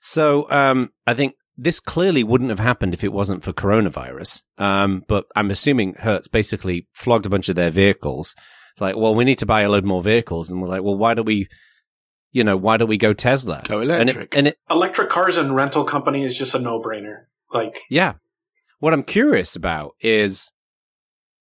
So 0.00 0.50
um, 0.50 0.90
I 1.06 1.14
think 1.14 1.34
this 1.56 1.80
clearly 1.80 2.24
wouldn't 2.24 2.50
have 2.50 2.58
happened 2.60 2.94
if 2.94 3.04
it 3.04 3.12
wasn't 3.12 3.44
for 3.44 3.52
coronavirus. 3.52 4.42
Um, 4.58 5.04
but 5.08 5.26
I'm 5.36 5.50
assuming 5.50 5.94
Hertz 5.94 6.28
basically 6.28 6.86
flogged 6.92 7.26
a 7.26 7.30
bunch 7.30 7.48
of 7.48 7.56
their 7.56 7.70
vehicles. 7.70 8.34
Like, 8.80 8.96
well, 8.96 9.14
we 9.14 9.24
need 9.24 9.38
to 9.38 9.46
buy 9.46 9.60
a 9.62 9.68
load 9.68 9.84
more 9.84 10.02
vehicles, 10.02 10.50
and 10.50 10.60
we're 10.62 10.68
like, 10.68 10.82
well, 10.82 10.96
why 10.96 11.12
do 11.14 11.22
we, 11.22 11.48
you 12.32 12.42
know, 12.42 12.56
why 12.56 12.78
don't 12.78 12.88
we 12.88 12.96
go 12.96 13.12
Tesla? 13.12 13.62
go 13.66 13.80
And 13.80 13.90
electric. 13.90 14.34
it, 14.34 14.38
and 14.38 14.46
it, 14.48 14.58
Electric 14.70 15.10
cars 15.10 15.36
and 15.36 15.54
rental 15.54 15.84
company 15.84 16.24
is 16.24 16.36
just 16.36 16.54
a 16.54 16.58
no 16.58 16.80
brainer. 16.80 17.24
Like, 17.52 17.80
yeah. 17.90 18.14
What 18.78 18.94
I'm 18.94 19.02
curious 19.04 19.54
about 19.54 19.92
is 20.00 20.50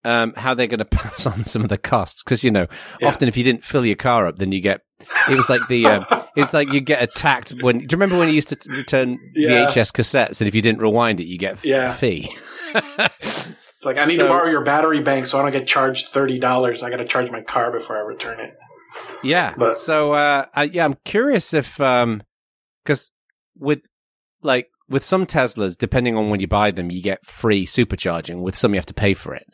um, 0.03 0.33
how 0.35 0.53
they're 0.53 0.67
going 0.67 0.79
to 0.79 0.85
pass 0.85 1.25
on 1.25 1.45
some 1.45 1.63
of 1.63 1.69
the 1.69 1.77
costs 1.77 2.21
because 2.23 2.43
you 2.43 2.51
know 2.51 2.67
Yeah. 2.99 3.07
often 3.07 3.27
if 3.29 3.37
you 3.37 3.43
didn't 3.43 3.63
fill 3.63 3.85
your 3.85 3.95
car 3.95 4.27
up, 4.27 4.37
then 4.39 4.51
you 4.51 4.59
get 4.59 4.81
it 5.29 5.35
was 5.35 5.49
like 5.49 5.61
the 5.67 5.85
uh, 5.85 6.23
it's 6.35 6.53
like 6.53 6.71
you 6.73 6.81
get 6.81 7.01
attacked 7.01 7.51
when. 7.61 7.79
Do 7.79 7.83
you 7.83 7.87
remember 7.91 8.17
when 8.17 8.27
you 8.29 8.35
used 8.35 8.49
to 8.49 8.55
t- 8.55 8.71
return 8.71 9.17
Yeah. 9.35 9.65
VHS 9.67 9.91
cassettes 9.91 10.41
and 10.41 10.47
if 10.47 10.55
you 10.55 10.61
didn't 10.61 10.81
rewind 10.81 11.19
it, 11.19 11.25
you 11.25 11.37
get 11.37 11.53
f- 11.53 11.65
Yeah. 11.65 11.91
a 11.91 11.93
fee. 11.93 12.35
it's 12.73 13.47
like 13.85 13.97
I 13.97 14.05
need 14.05 14.17
So- 14.17 14.23
to 14.23 14.29
borrow 14.29 14.49
your 14.49 14.63
battery 14.63 15.01
bank 15.01 15.25
so 15.27 15.39
I 15.39 15.43
don't 15.43 15.51
get 15.51 15.67
charged 15.67 16.07
thirty 16.07 16.39
dollars. 16.39 16.83
I 16.83 16.89
got 16.89 16.97
to 16.97 17.05
charge 17.05 17.31
my 17.31 17.41
car 17.41 17.71
before 17.71 17.97
I 17.97 18.01
return 18.01 18.39
it. 18.39 18.53
Yeah. 19.23 19.53
But- 19.57 19.77
so 19.77 20.13
uh, 20.13 20.45
I, 20.53 20.63
yeah, 20.63 20.85
I'm 20.85 20.95
curious 21.05 21.53
if 21.53 21.79
um 21.81 22.23
because 22.83 23.11
with 23.57 23.81
like 24.41 24.67
with 24.89 25.03
some 25.03 25.25
Teslas, 25.25 25.77
depending 25.77 26.17
on 26.17 26.29
when 26.29 26.39
you 26.41 26.47
buy 26.47 26.71
them, 26.71 26.91
you 26.91 27.01
get 27.01 27.23
free 27.25 27.65
supercharging. 27.65 28.41
With 28.41 28.55
some, 28.55 28.73
you 28.73 28.77
have 28.77 28.85
to 28.87 28.93
pay 28.93 29.13
for 29.13 29.33
it. 29.33 29.45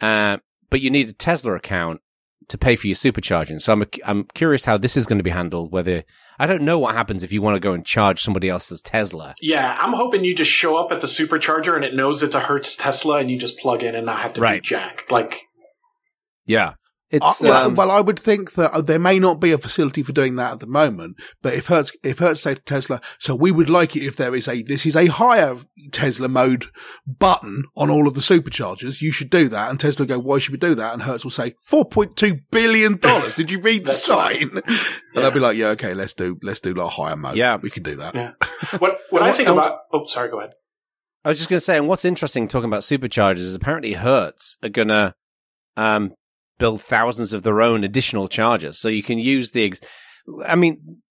Uh, 0.00 0.38
but 0.70 0.80
you 0.80 0.88
need 0.88 1.08
a 1.08 1.12
Tesla 1.12 1.54
account 1.54 2.00
to 2.50 2.58
pay 2.58 2.76
for 2.76 2.86
your 2.86 2.94
supercharging. 2.96 3.60
So 3.60 3.72
I'm 3.72 3.84
I'm 4.04 4.24
curious 4.34 4.64
how 4.64 4.76
this 4.78 4.96
is 4.96 5.06
going 5.06 5.18
to 5.18 5.24
be 5.24 5.30
handled. 5.30 5.72
Whether 5.72 6.04
I 6.38 6.46
don't 6.46 6.62
know 6.62 6.78
what 6.78 6.94
happens 6.94 7.22
if 7.24 7.32
you 7.32 7.42
want 7.42 7.56
to 7.56 7.60
go 7.60 7.72
and 7.72 7.84
charge 7.84 8.22
somebody 8.22 8.48
else's 8.48 8.80
Tesla. 8.82 9.34
Yeah, 9.40 9.76
I'm 9.80 9.92
hoping 9.92 10.24
you 10.24 10.34
just 10.34 10.50
show 10.50 10.76
up 10.76 10.92
at 10.92 11.00
the 11.00 11.06
supercharger 11.06 11.74
and 11.74 11.84
it 11.84 11.94
knows 11.94 12.22
it's 12.22 12.34
a 12.34 12.40
Hertz 12.40 12.76
Tesla 12.76 13.18
and 13.18 13.30
you 13.30 13.38
just 13.38 13.58
plug 13.58 13.82
in 13.82 13.94
and 13.94 14.06
not 14.06 14.20
have 14.20 14.34
to 14.34 14.40
Right. 14.40 14.62
be 14.62 14.66
Jack. 14.68 15.04
Like, 15.10 15.40
Yeah. 16.46 16.74
Uh, 17.12 17.32
well, 17.42 17.66
um, 17.66 17.74
well, 17.74 17.90
I 17.90 18.00
would 18.00 18.18
think 18.18 18.52
that 18.52 18.72
uh, 18.72 18.80
there 18.80 18.98
may 18.98 19.18
not 19.18 19.40
be 19.40 19.50
a 19.50 19.58
facility 19.58 20.02
for 20.02 20.12
doing 20.12 20.36
that 20.36 20.52
at 20.52 20.60
the 20.60 20.66
moment, 20.66 21.16
but 21.42 21.54
if 21.54 21.66
Hertz, 21.66 21.90
if 22.04 22.20
Hertz 22.20 22.42
say 22.42 22.54
to 22.54 22.62
Tesla, 22.62 23.00
so 23.18 23.34
we 23.34 23.50
would 23.50 23.68
like 23.68 23.96
it 23.96 24.04
if 24.04 24.16
there 24.16 24.34
is 24.34 24.46
a, 24.46 24.62
this 24.62 24.86
is 24.86 24.94
a 24.94 25.06
hire 25.06 25.56
Tesla 25.90 26.28
mode 26.28 26.66
button 27.06 27.64
on 27.76 27.90
all 27.90 28.06
of 28.06 28.14
the 28.14 28.20
superchargers, 28.20 29.00
you 29.00 29.10
should 29.10 29.28
do 29.28 29.48
that. 29.48 29.70
And 29.70 29.80
Tesla 29.80 30.06
go, 30.06 30.20
why 30.20 30.38
should 30.38 30.52
we 30.52 30.58
do 30.58 30.76
that? 30.76 30.92
And 30.92 31.02
Hertz 31.02 31.24
will 31.24 31.32
say, 31.32 31.54
$4.2 31.68 32.42
billion. 32.52 32.96
Did 33.34 33.50
you 33.50 33.60
read 33.60 33.86
the 33.86 33.92
That's 33.92 34.08
right. 34.08 34.40
sign? 34.40 34.62
And 35.14 35.24
they'll 35.24 35.32
be 35.32 35.40
like, 35.40 35.56
yeah, 35.56 35.68
okay, 35.68 35.94
let's 35.94 36.14
do, 36.14 36.38
let's 36.42 36.60
do 36.60 36.74
like 36.74 36.92
hire 36.92 37.16
mode. 37.16 37.36
Yeah. 37.36 37.56
We 37.56 37.70
can 37.70 37.82
do 37.82 37.96
that. 37.96 38.14
Yeah. 38.14 38.32
what 38.78 39.00
what 39.10 39.22
I 39.22 39.32
think 39.32 39.48
about? 39.48 39.80
Oh, 39.92 40.06
sorry. 40.06 40.30
Go 40.30 40.38
ahead. 40.38 40.52
I 41.24 41.28
was 41.30 41.38
just 41.38 41.50
going 41.50 41.58
to 41.58 41.64
say, 41.64 41.76
and 41.76 41.88
what's 41.88 42.04
interesting 42.04 42.48
talking 42.48 42.70
about 42.70 42.82
superchargers 42.82 43.38
is 43.38 43.54
apparently 43.54 43.94
Hertz 43.94 44.56
are 44.62 44.68
going 44.70 44.88
to 44.88 45.14
um, 45.76 46.14
build 46.60 46.80
thousands 46.80 47.32
of 47.32 47.42
their 47.42 47.60
own 47.60 47.82
additional 47.82 48.28
chargers, 48.28 48.78
so 48.78 48.88
you 48.88 49.02
can 49.02 49.18
use 49.18 49.50
the. 49.50 49.64
Ex- 49.64 49.80
I 50.46 50.54
mean, 50.54 51.02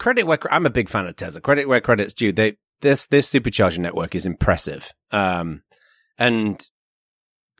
credit 0.00 0.24
where 0.26 0.38
I'm 0.50 0.66
a 0.66 0.70
big 0.70 0.88
fan 0.88 1.06
of 1.06 1.14
Tesla. 1.14 1.40
Credit 1.40 1.68
where 1.68 1.80
credit's 1.80 2.14
due. 2.14 2.32
They 2.32 2.56
this 2.80 3.06
this 3.06 3.32
supercharger 3.32 3.78
network 3.78 4.16
is 4.16 4.26
impressive, 4.26 4.92
um, 5.12 5.62
and 6.18 6.60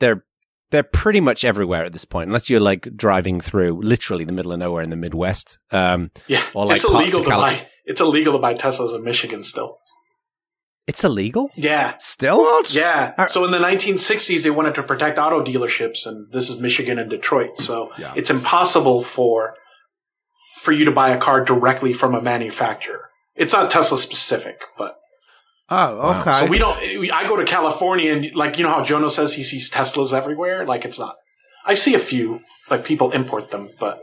they're 0.00 0.24
they're 0.70 0.82
pretty 0.82 1.20
much 1.20 1.44
everywhere 1.44 1.84
at 1.84 1.92
this 1.92 2.04
point, 2.04 2.28
unless 2.28 2.50
you're 2.50 2.60
like 2.60 2.88
driving 2.96 3.40
through 3.40 3.80
literally 3.80 4.24
the 4.24 4.32
middle 4.32 4.52
of 4.52 4.58
nowhere 4.58 4.82
in 4.82 4.90
the 4.90 4.96
Midwest. 4.96 5.58
Um, 5.70 6.10
Yeah, 6.26 6.42
Or 6.54 6.66
like 6.66 6.76
it's 6.76 6.84
illegal 6.84 7.22
to 7.24 7.28
Cali- 7.30 7.54
buy. 7.56 7.66
It's 7.86 8.00
illegal 8.02 8.34
to 8.34 8.38
buy 8.38 8.52
Teslas 8.54 8.94
in 8.94 9.02
Michigan 9.02 9.44
still. 9.44 9.78
It's 10.88 11.04
illegal 11.04 11.50
Yeah. 11.54 11.94
still. 11.98 12.38
What? 12.38 12.72
Yeah. 12.74 13.12
Are- 13.18 13.28
So 13.28 13.44
in 13.44 13.50
the 13.52 13.58
1960s, 13.58 14.42
they 14.42 14.50
wanted 14.50 14.74
to 14.76 14.82
protect 14.82 15.18
auto 15.18 15.44
dealerships, 15.44 16.06
and 16.06 16.32
this 16.32 16.48
is 16.50 16.58
Michigan 16.58 16.98
and 16.98 17.08
Detroit. 17.10 17.58
So 17.60 17.92
Yeah. 17.98 18.12
it's 18.16 18.30
impossible 18.30 19.02
for 19.04 19.54
for 20.64 20.72
you 20.72 20.84
to 20.84 20.90
buy 20.90 21.10
a 21.10 21.18
car 21.18 21.40
directly 21.44 21.92
from 21.92 22.14
a 22.14 22.20
manufacturer. 22.20 23.04
It's 23.36 23.52
not 23.52 23.70
Tesla 23.70 23.96
specific, 23.98 24.56
but 24.76 24.96
Oh, 25.70 26.20
okay. 26.20 26.40
so 26.40 26.46
we 26.46 26.58
don't. 26.58 26.78
I 27.12 27.28
go 27.28 27.36
to 27.36 27.44
California, 27.44 28.12
and 28.14 28.34
like 28.34 28.56
you 28.58 28.64
know 28.64 28.70
how 28.70 28.82
Jono 28.82 29.10
says 29.10 29.34
he 29.34 29.44
sees 29.44 29.70
Teslas 29.70 30.12
everywhere. 30.12 30.64
Like 30.66 30.84
it's 30.84 30.98
not. 30.98 31.14
I 31.64 31.74
see 31.74 31.94
a 31.94 31.98
few, 32.12 32.40
like 32.70 32.84
people 32.84 33.10
import 33.12 33.50
them, 33.50 33.70
but 33.78 34.00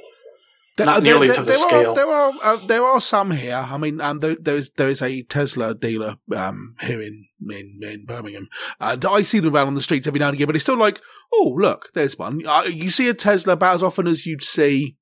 There- 0.78 0.86
Not 0.86 1.04
nearly 1.04 1.28
there- 1.28 1.36
to 1.38 1.42
the 1.42 1.46
there 1.48 1.56
scale. 1.58 1.92
Are, 1.92 1.96
there 1.96 2.08
are 2.08 2.34
uh, 2.44 2.58
there 2.68 2.84
are 2.84 3.00
some 3.00 3.32
here. 3.32 3.56
I 3.56 3.78
mean, 3.78 4.02
um, 4.02 4.20
there, 4.20 4.36
there 4.36 4.56
is 4.58 4.72
there 4.76 4.90
is 4.90 5.02
a 5.02 5.24
Tesla 5.24 5.74
dealer 5.74 6.18
um 6.36 6.76
here 6.82 7.02
in 7.02 7.28
in, 7.50 7.80
in 7.82 8.06
Birmingham, 8.06 8.48
and 8.80 9.06
I 9.06 9.22
see 9.22 9.40
them 9.40 9.56
around 9.56 9.68
on 9.68 9.76
the 9.76 9.82
streets 9.82 10.06
every 10.08 10.20
now 10.20 10.28
and 10.28 10.36
again. 10.36 10.48
But 10.48 10.56
it's 10.58 10.66
still 10.66 10.78
like, 10.78 11.02
oh 11.34 11.56
look, 11.58 11.92
there's 11.94 12.18
one. 12.18 12.46
Uh, 12.46 12.64
you 12.64 12.90
see 12.90 13.08
a 13.08 13.14
Tesla 13.14 13.54
about 13.54 13.76
as 13.76 13.84
often 13.84 14.06
as 14.08 14.26
you'd 14.26 14.44
see 14.44 14.98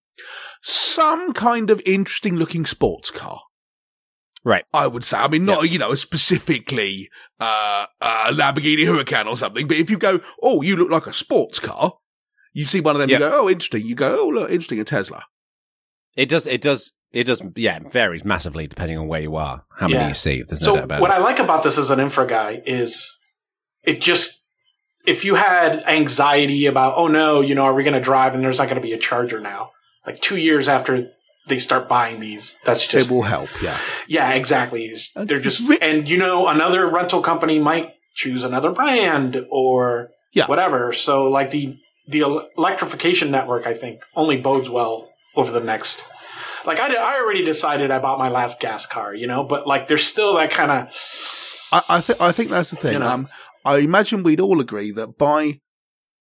some 0.61 1.33
kind 1.33 1.69
of 1.71 1.81
interesting 1.85 2.35
looking 2.35 2.65
sports 2.65 3.09
car. 3.09 3.41
Right. 4.45 4.65
I 4.73 4.87
would 4.87 5.03
say. 5.05 5.17
I 5.17 5.27
mean, 5.29 5.45
not, 5.45 5.69
you 5.71 5.79
know, 5.79 5.95
specifically, 5.95 7.09
uh, 7.39 7.85
uh, 8.01 8.31
Lamborghini 8.33 8.85
Huracan 8.85 9.25
or 9.25 9.37
something, 9.37 9.67
but 9.67 9.77
if 9.77 9.89
you 9.89 9.97
go, 9.97 10.19
oh, 10.41 10.61
you 10.61 10.75
look 10.75 10.91
like 10.91 11.07
a 11.07 11.13
sports 11.13 11.59
car, 11.59 11.93
you 12.51 12.65
see 12.65 12.81
one 12.81 12.95
of 12.95 12.99
them, 12.99 13.09
Yeah. 13.09 13.17
you 13.19 13.19
go, 13.21 13.41
oh, 13.43 13.49
interesting. 13.49 13.85
You 13.85 13.95
go, 13.95 14.19
oh, 14.19 14.27
look, 14.27 14.49
interesting, 14.51 14.81
a 14.81 14.83
Tesla. 14.83 15.23
It 16.15 16.29
does. 16.29 16.45
It 16.47 16.61
does. 16.61 16.91
It 17.11 17.25
does. 17.25 17.41
Yeah, 17.55 17.77
it 17.77 17.91
varies 17.91 18.23
massively 18.25 18.67
depending 18.67 18.97
on 18.97 19.07
where 19.07 19.21
you 19.21 19.35
are, 19.35 19.65
how 19.77 19.87
many 19.87 19.99
Yeah. 20.01 20.07
you 20.09 20.13
see. 20.13 20.43
There's 20.43 20.61
no 20.61 20.65
so 20.65 20.75
doubt 20.75 20.83
about 20.85 21.01
what 21.01 21.11
it. 21.11 21.15
I 21.15 21.17
like 21.19 21.39
about 21.39 21.63
this 21.63 21.77
as 21.77 21.89
an 21.91 21.99
infra 21.99 22.27
guy 22.27 22.61
is 22.65 23.11
it 23.83 24.01
just 24.01 24.41
if 25.05 25.25
you 25.25 25.35
had 25.35 25.83
anxiety 25.87 26.65
about 26.65 26.93
oh 26.95 27.07
no 27.07 27.41
you 27.41 27.53
know 27.55 27.63
are 27.63 27.73
we 27.73 27.83
going 27.83 27.93
to 27.93 27.99
drive 27.99 28.33
and 28.33 28.43
there's 28.43 28.57
not 28.59 28.65
going 28.69 28.81
to 28.81 28.81
be 28.81 28.93
a 28.93 28.97
charger 28.97 29.39
now 29.39 29.71
like 30.07 30.21
two 30.21 30.37
years 30.37 30.67
after 30.69 31.09
they 31.49 31.59
start 31.59 31.89
buying 31.89 32.19
these 32.21 32.55
that's 32.65 32.87
just 32.87 33.07
it 33.09 33.13
will 33.13 33.23
help, 33.23 33.49
yeah. 33.61 33.77
yeah 34.07 34.31
exactly 34.31 34.95
And 35.15 35.27
they're 35.27 35.41
just 35.41 35.61
and 35.81 36.07
you 36.09 36.17
know 36.17 36.47
another 36.47 36.89
rental 36.89 37.21
company 37.21 37.59
might 37.59 37.93
choose 38.15 38.43
another 38.43 38.71
brand 38.71 39.45
or 39.51 40.09
Yeah. 40.33 40.45
whatever 40.47 40.93
so 40.93 41.25
like 41.25 41.51
the 41.51 41.75
the 42.07 42.21
electrification 42.57 43.29
network 43.31 43.67
I 43.67 43.73
think 43.73 44.01
only 44.15 44.37
bodes 44.37 44.69
well 44.69 45.09
over 45.35 45.51
the 45.51 45.59
next 45.59 46.03
like 46.65 46.79
I, 46.79 46.87
did, 46.87 46.97
I 46.97 47.19
already 47.19 47.43
decided 47.43 47.91
I 47.91 47.99
bought 47.99 48.19
my 48.19 48.29
last 48.29 48.59
gas 48.59 48.85
car, 48.85 49.13
you 49.13 49.27
know, 49.27 49.43
but 49.43 49.67
like 49.67 49.87
there's 49.87 50.05
still 50.05 50.35
that 50.35 50.51
kind 50.51 50.71
of 50.71 50.87
I, 51.71 51.97
I 51.97 52.01
think 52.01 52.21
I 52.21 52.31
think 52.31 52.49
that's 52.49 52.69
the 52.69 52.75
thing. 52.75 52.93
You 52.93 52.99
know. 52.99 53.09
Um, 53.09 53.29
I 53.65 53.77
imagine 53.77 54.23
we'd 54.23 54.39
all 54.39 54.61
agree 54.61 54.91
that 54.91 55.17
by 55.17 55.59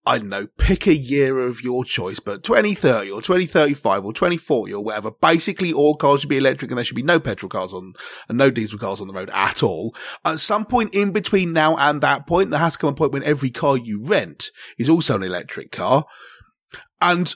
I 0.05 0.18
don't 0.18 0.31
know, 0.31 0.48
pick 0.59 0.88
a 0.88 0.96
year 0.96 1.38
of 1.38 1.61
your 1.61 1.85
choice, 1.85 2.18
but 2.18 2.42
2030 2.42 3.09
or 3.12 3.22
2035 3.22 4.05
or 4.05 4.12
2040 4.12 4.75
or 4.75 4.83
whatever, 4.83 5.12
basically 5.12 5.72
all 5.72 5.94
cars 5.94 6.20
should 6.20 6.29
be 6.29 6.38
electric 6.38 6.72
and 6.72 6.79
there 6.79 6.85
should 6.85 6.96
be 6.96 7.05
no 7.05 7.20
petrol 7.20 7.48
cars 7.48 7.72
on 7.72 7.92
and 8.29 8.37
no 8.37 8.51
diesel 8.51 8.81
cars 8.81 9.01
on 9.01 9.07
the 9.07 9.14
road 9.14 9.31
at 9.33 9.62
all. 9.62 9.94
At 10.25 10.40
some 10.40 10.64
point 10.64 10.92
in 10.92 11.12
between 11.12 11.53
now 11.53 11.77
and 11.77 12.01
that 12.01 12.27
point, 12.27 12.51
there 12.51 12.59
has 12.59 12.72
to 12.72 12.81
come 12.81 12.90
a 12.90 12.94
point 12.94 13.12
when 13.12 13.22
every 13.22 13.51
car 13.51 13.77
you 13.77 14.03
rent 14.03 14.48
is 14.77 14.88
also 14.88 15.14
an 15.14 15.22
electric 15.22 15.70
car. 15.70 16.05
And 17.01 17.33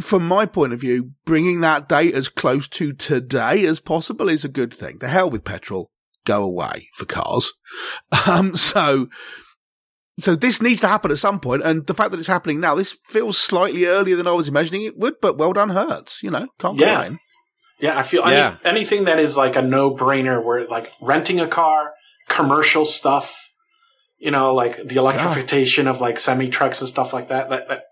from 0.00 0.26
my 0.26 0.46
point 0.46 0.72
of 0.72 0.80
view, 0.80 1.12
bringing 1.24 1.60
that 1.62 1.88
date 1.88 2.14
as 2.14 2.28
close 2.28 2.68
to 2.68 2.92
today 2.92 3.64
as 3.66 3.80
possible 3.80 4.28
is 4.28 4.44
a 4.44 4.48
good 4.48 4.72
thing. 4.74 4.98
The 4.98 5.08
hell 5.08 5.30
with 5.30 5.44
petrol. 5.44 5.90
Go 6.24 6.42
away 6.42 6.88
for 6.94 7.04
cars. 7.06 7.52
Um, 8.26 8.56
so, 8.56 9.08
so 10.18 10.34
this 10.34 10.60
needs 10.62 10.80
to 10.80 10.88
happen 10.88 11.10
at 11.10 11.18
some 11.18 11.38
point, 11.40 11.62
and 11.62 11.86
the 11.86 11.94
fact 11.94 12.10
that 12.10 12.18
it's 12.18 12.26
happening 12.26 12.58
now, 12.58 12.74
this 12.74 12.96
feels 13.04 13.38
slightly 13.38 13.84
earlier 13.84 14.16
than 14.16 14.26
I 14.26 14.32
was 14.32 14.48
imagining 14.48 14.82
it 14.82 14.96
would, 14.96 15.14
but 15.20 15.38
well 15.38 15.52
done, 15.52 15.68
Hertz. 15.70 16.22
You 16.22 16.30
know, 16.30 16.48
can't 16.58 16.78
Yeah. 16.78 16.94
complain. 17.02 17.20
Yeah, 17.78 17.98
I 17.98 18.02
feel 18.02 18.22
Yeah. 18.28 18.56
any, 18.64 18.78
anything 18.78 19.04
that 19.04 19.18
is 19.20 19.36
like 19.36 19.54
a 19.56 19.62
no 19.62 19.94
brainer 19.94 20.42
where 20.42 20.66
like 20.66 20.90
renting 21.00 21.38
a 21.40 21.46
car, 21.46 21.92
commercial 22.28 22.84
stuff, 22.86 23.36
you 24.18 24.30
know, 24.30 24.54
like 24.54 24.88
the 24.88 24.96
electrification 24.96 25.86
of 25.86 26.00
like 26.00 26.18
semi 26.18 26.48
trucks 26.48 26.80
and 26.80 26.88
stuff 26.88 27.12
like 27.12 27.28
that, 27.28 27.50
that, 27.50 27.68
that 27.68 27.82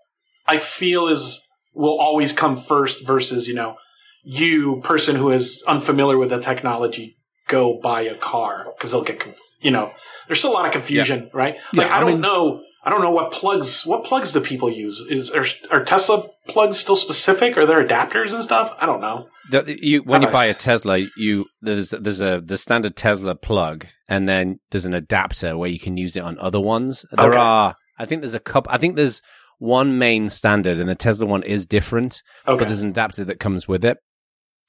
I 0.47 0.57
feel 0.57 1.07
is 1.07 1.41
will 1.75 1.99
always 1.99 2.33
come 2.33 2.57
first 2.61 3.05
versus, 3.05 3.47
you 3.47 3.53
know, 3.53 3.75
you 4.23 4.81
person 4.83 5.15
who 5.15 5.31
is 5.31 5.63
unfamiliar 5.67 6.17
with 6.17 6.29
the 6.29 6.41
technology 6.41 7.17
go 7.47 7.79
buy 7.81 8.01
a 8.01 8.15
car 8.15 8.65
because 8.75 8.91
they'll 8.91 9.03
get, 9.03 9.21
you 9.61 9.69
know, 9.71 9.91
there's 10.27 10.39
still 10.39 10.51
a 10.51 10.53
lot 10.53 10.65
of 10.65 10.71
confusion, 10.71 11.29
right? 11.33 11.57
Like 11.73 11.87
Yeah, 11.87 11.93
I, 11.93 11.97
I 11.97 11.99
don't 12.01 12.09
mean- 12.13 12.21
know. 12.21 12.61
I 12.87 12.91
don't 12.91 13.01
know 13.01 13.09
what 13.09 13.31
plugs. 13.31 13.83
What 13.83 14.03
plugs 14.03 14.31
do 14.31 14.39
people 14.39 14.69
use? 14.69 14.99
Is 15.09 15.31
are, 15.31 15.43
are 15.71 15.83
Tesla 15.83 16.27
plugs 16.47 16.77
still 16.77 16.95
specific? 16.95 17.57
Are 17.57 17.65
there 17.65 17.83
adapters 17.83 18.31
and 18.31 18.43
stuff? 18.43 18.75
I 18.79 18.85
don't 18.85 19.01
know. 19.01 19.27
The- 19.49 19.75
you, 19.81 20.03
when 20.03 20.21
you 20.21 20.27
Okay. 20.27 20.33
buy 20.33 20.45
a 20.45 20.53
Tesla, 20.53 20.99
you 21.17 21.47
there's 21.63 21.89
there's 21.89 22.21
a 22.21 22.41
the 22.41 22.59
standard 22.59 22.95
Tesla 22.95 23.33
plug, 23.33 23.87
and 24.07 24.29
then 24.29 24.59
there's 24.69 24.85
an 24.85 24.93
adapter 24.93 25.57
where 25.57 25.67
you 25.67 25.79
can 25.79 25.97
use 25.97 26.15
it 26.15 26.19
on 26.19 26.37
other 26.37 26.59
ones. 26.59 27.07
There 27.11 27.29
Okay. 27.29 27.37
are, 27.39 27.75
I 27.97 28.05
think 28.05 28.21
there's 28.21 28.35
a 28.35 28.39
couple. 28.39 28.71
I 28.71 28.77
think 28.77 28.97
there's 28.97 29.19
one 29.59 29.97
main 29.97 30.29
standard, 30.29 30.79
and 30.79 30.89
the 30.89 30.95
Tesla 30.95 31.25
one 31.27 31.43
is 31.43 31.65
different, 31.65 32.21
Okay. 32.47 32.57
but 32.59 32.65
there's 32.67 32.81
an 32.81 32.89
adapter 32.89 33.23
that 33.25 33.39
comes 33.39 33.67
with 33.67 33.83
it. 33.85 33.97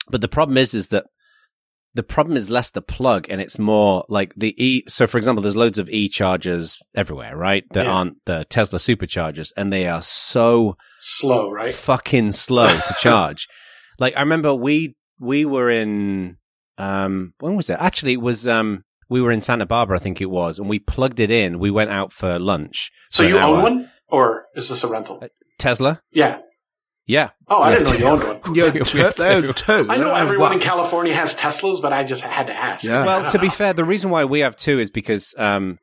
But 0.09 0.21
the 0.21 0.29
problem 0.29 0.57
is, 0.59 0.75
is 0.75 0.89
that 0.89 1.07
the 1.95 2.03
problem 2.03 2.37
is 2.37 2.51
less 2.51 2.71
the 2.71 2.83
plug, 2.83 3.27
and 3.31 3.41
it's 3.41 3.59
more 3.59 4.05
like 4.09 4.35
the 4.37 4.55
e. 4.63 4.83
So, 4.87 5.07
for 5.07 5.17
example, 5.17 5.41
there's 5.43 5.57
loads 5.57 5.79
of 5.79 5.89
e 5.89 6.09
chargers 6.09 6.79
everywhere, 6.95 7.37
right? 7.37 7.65
That 7.73 7.87
Yeah. 7.87 7.93
aren't 7.93 8.17
the 8.27 8.45
Tesla 8.51 8.79
superchargers, 8.79 9.51
and 9.57 9.73
they 9.73 9.89
are 9.89 10.03
so 10.03 10.77
slow, 11.01 11.51
right? 11.51 11.73
fucking 11.73 12.33
slow 12.33 12.77
to 12.79 12.95
charge. 12.99 13.47
like 13.99 14.15
I 14.17 14.21
remember 14.21 14.55
we 14.55 14.95
we 15.19 15.47
were 15.47 15.71
in 15.71 16.37
um 16.79 17.33
when 17.41 17.57
was 17.57 17.71
it? 17.71 17.79
Actually 17.81 18.13
it 18.13 18.21
was 18.21 18.47
um 18.47 18.83
we 19.09 19.23
were 19.23 19.33
in 19.33 19.41
Santa 19.41 19.65
Barbara, 19.65 19.97
I 19.97 20.01
think 20.01 20.21
it 20.21 20.27
was, 20.31 20.59
and 20.59 20.69
we 20.69 20.79
plugged 20.79 21.19
it 21.21 21.31
in. 21.31 21.59
We 21.59 21.71
went 21.71 21.91
out 21.91 22.13
for 22.13 22.39
lunch. 22.39 22.91
So 23.11 23.23
for 23.23 23.29
you 23.31 23.39
own 23.39 23.63
one, 23.63 23.91
or 24.09 24.47
is 24.55 24.69
this 24.69 24.85
a 24.85 24.89
rental? 24.89 25.23
Tesla? 25.59 26.01
Yeah. 26.13 26.39
Yeah. 27.07 27.31
Oh, 27.47 27.63
I 27.63 27.75
didn't 27.79 27.91
know 27.93 27.99
you 27.99 28.05
owned 28.07 28.43
one. 28.43 28.55
Yeah, 28.57 28.71
We 28.73 28.81
two, 28.83 28.99
have 28.99 29.15
two. 29.15 29.53
two. 29.53 29.87
I 29.89 29.97
know 29.97 30.13
everyone 30.15 30.55
in. 30.55 30.59
California 30.61 31.15
has 31.15 31.37
Teslas, 31.37 31.81
but 31.81 31.93
I 31.93 32.03
just 32.05 32.23
had 32.23 32.49
to 32.49 32.53
ask. 32.53 32.85
Yeah. 32.85 33.05
Well, 33.07 33.21
don't 33.21 33.31
to 33.31 33.39
be 33.39 33.49
fair, 33.61 33.73
the 33.73 33.85
reason 33.85 34.11
why 34.11 34.25
we 34.25 34.41
have 34.41 34.57
two 34.57 34.81
is 34.81 34.91
because 34.91 35.33
um 35.39 35.79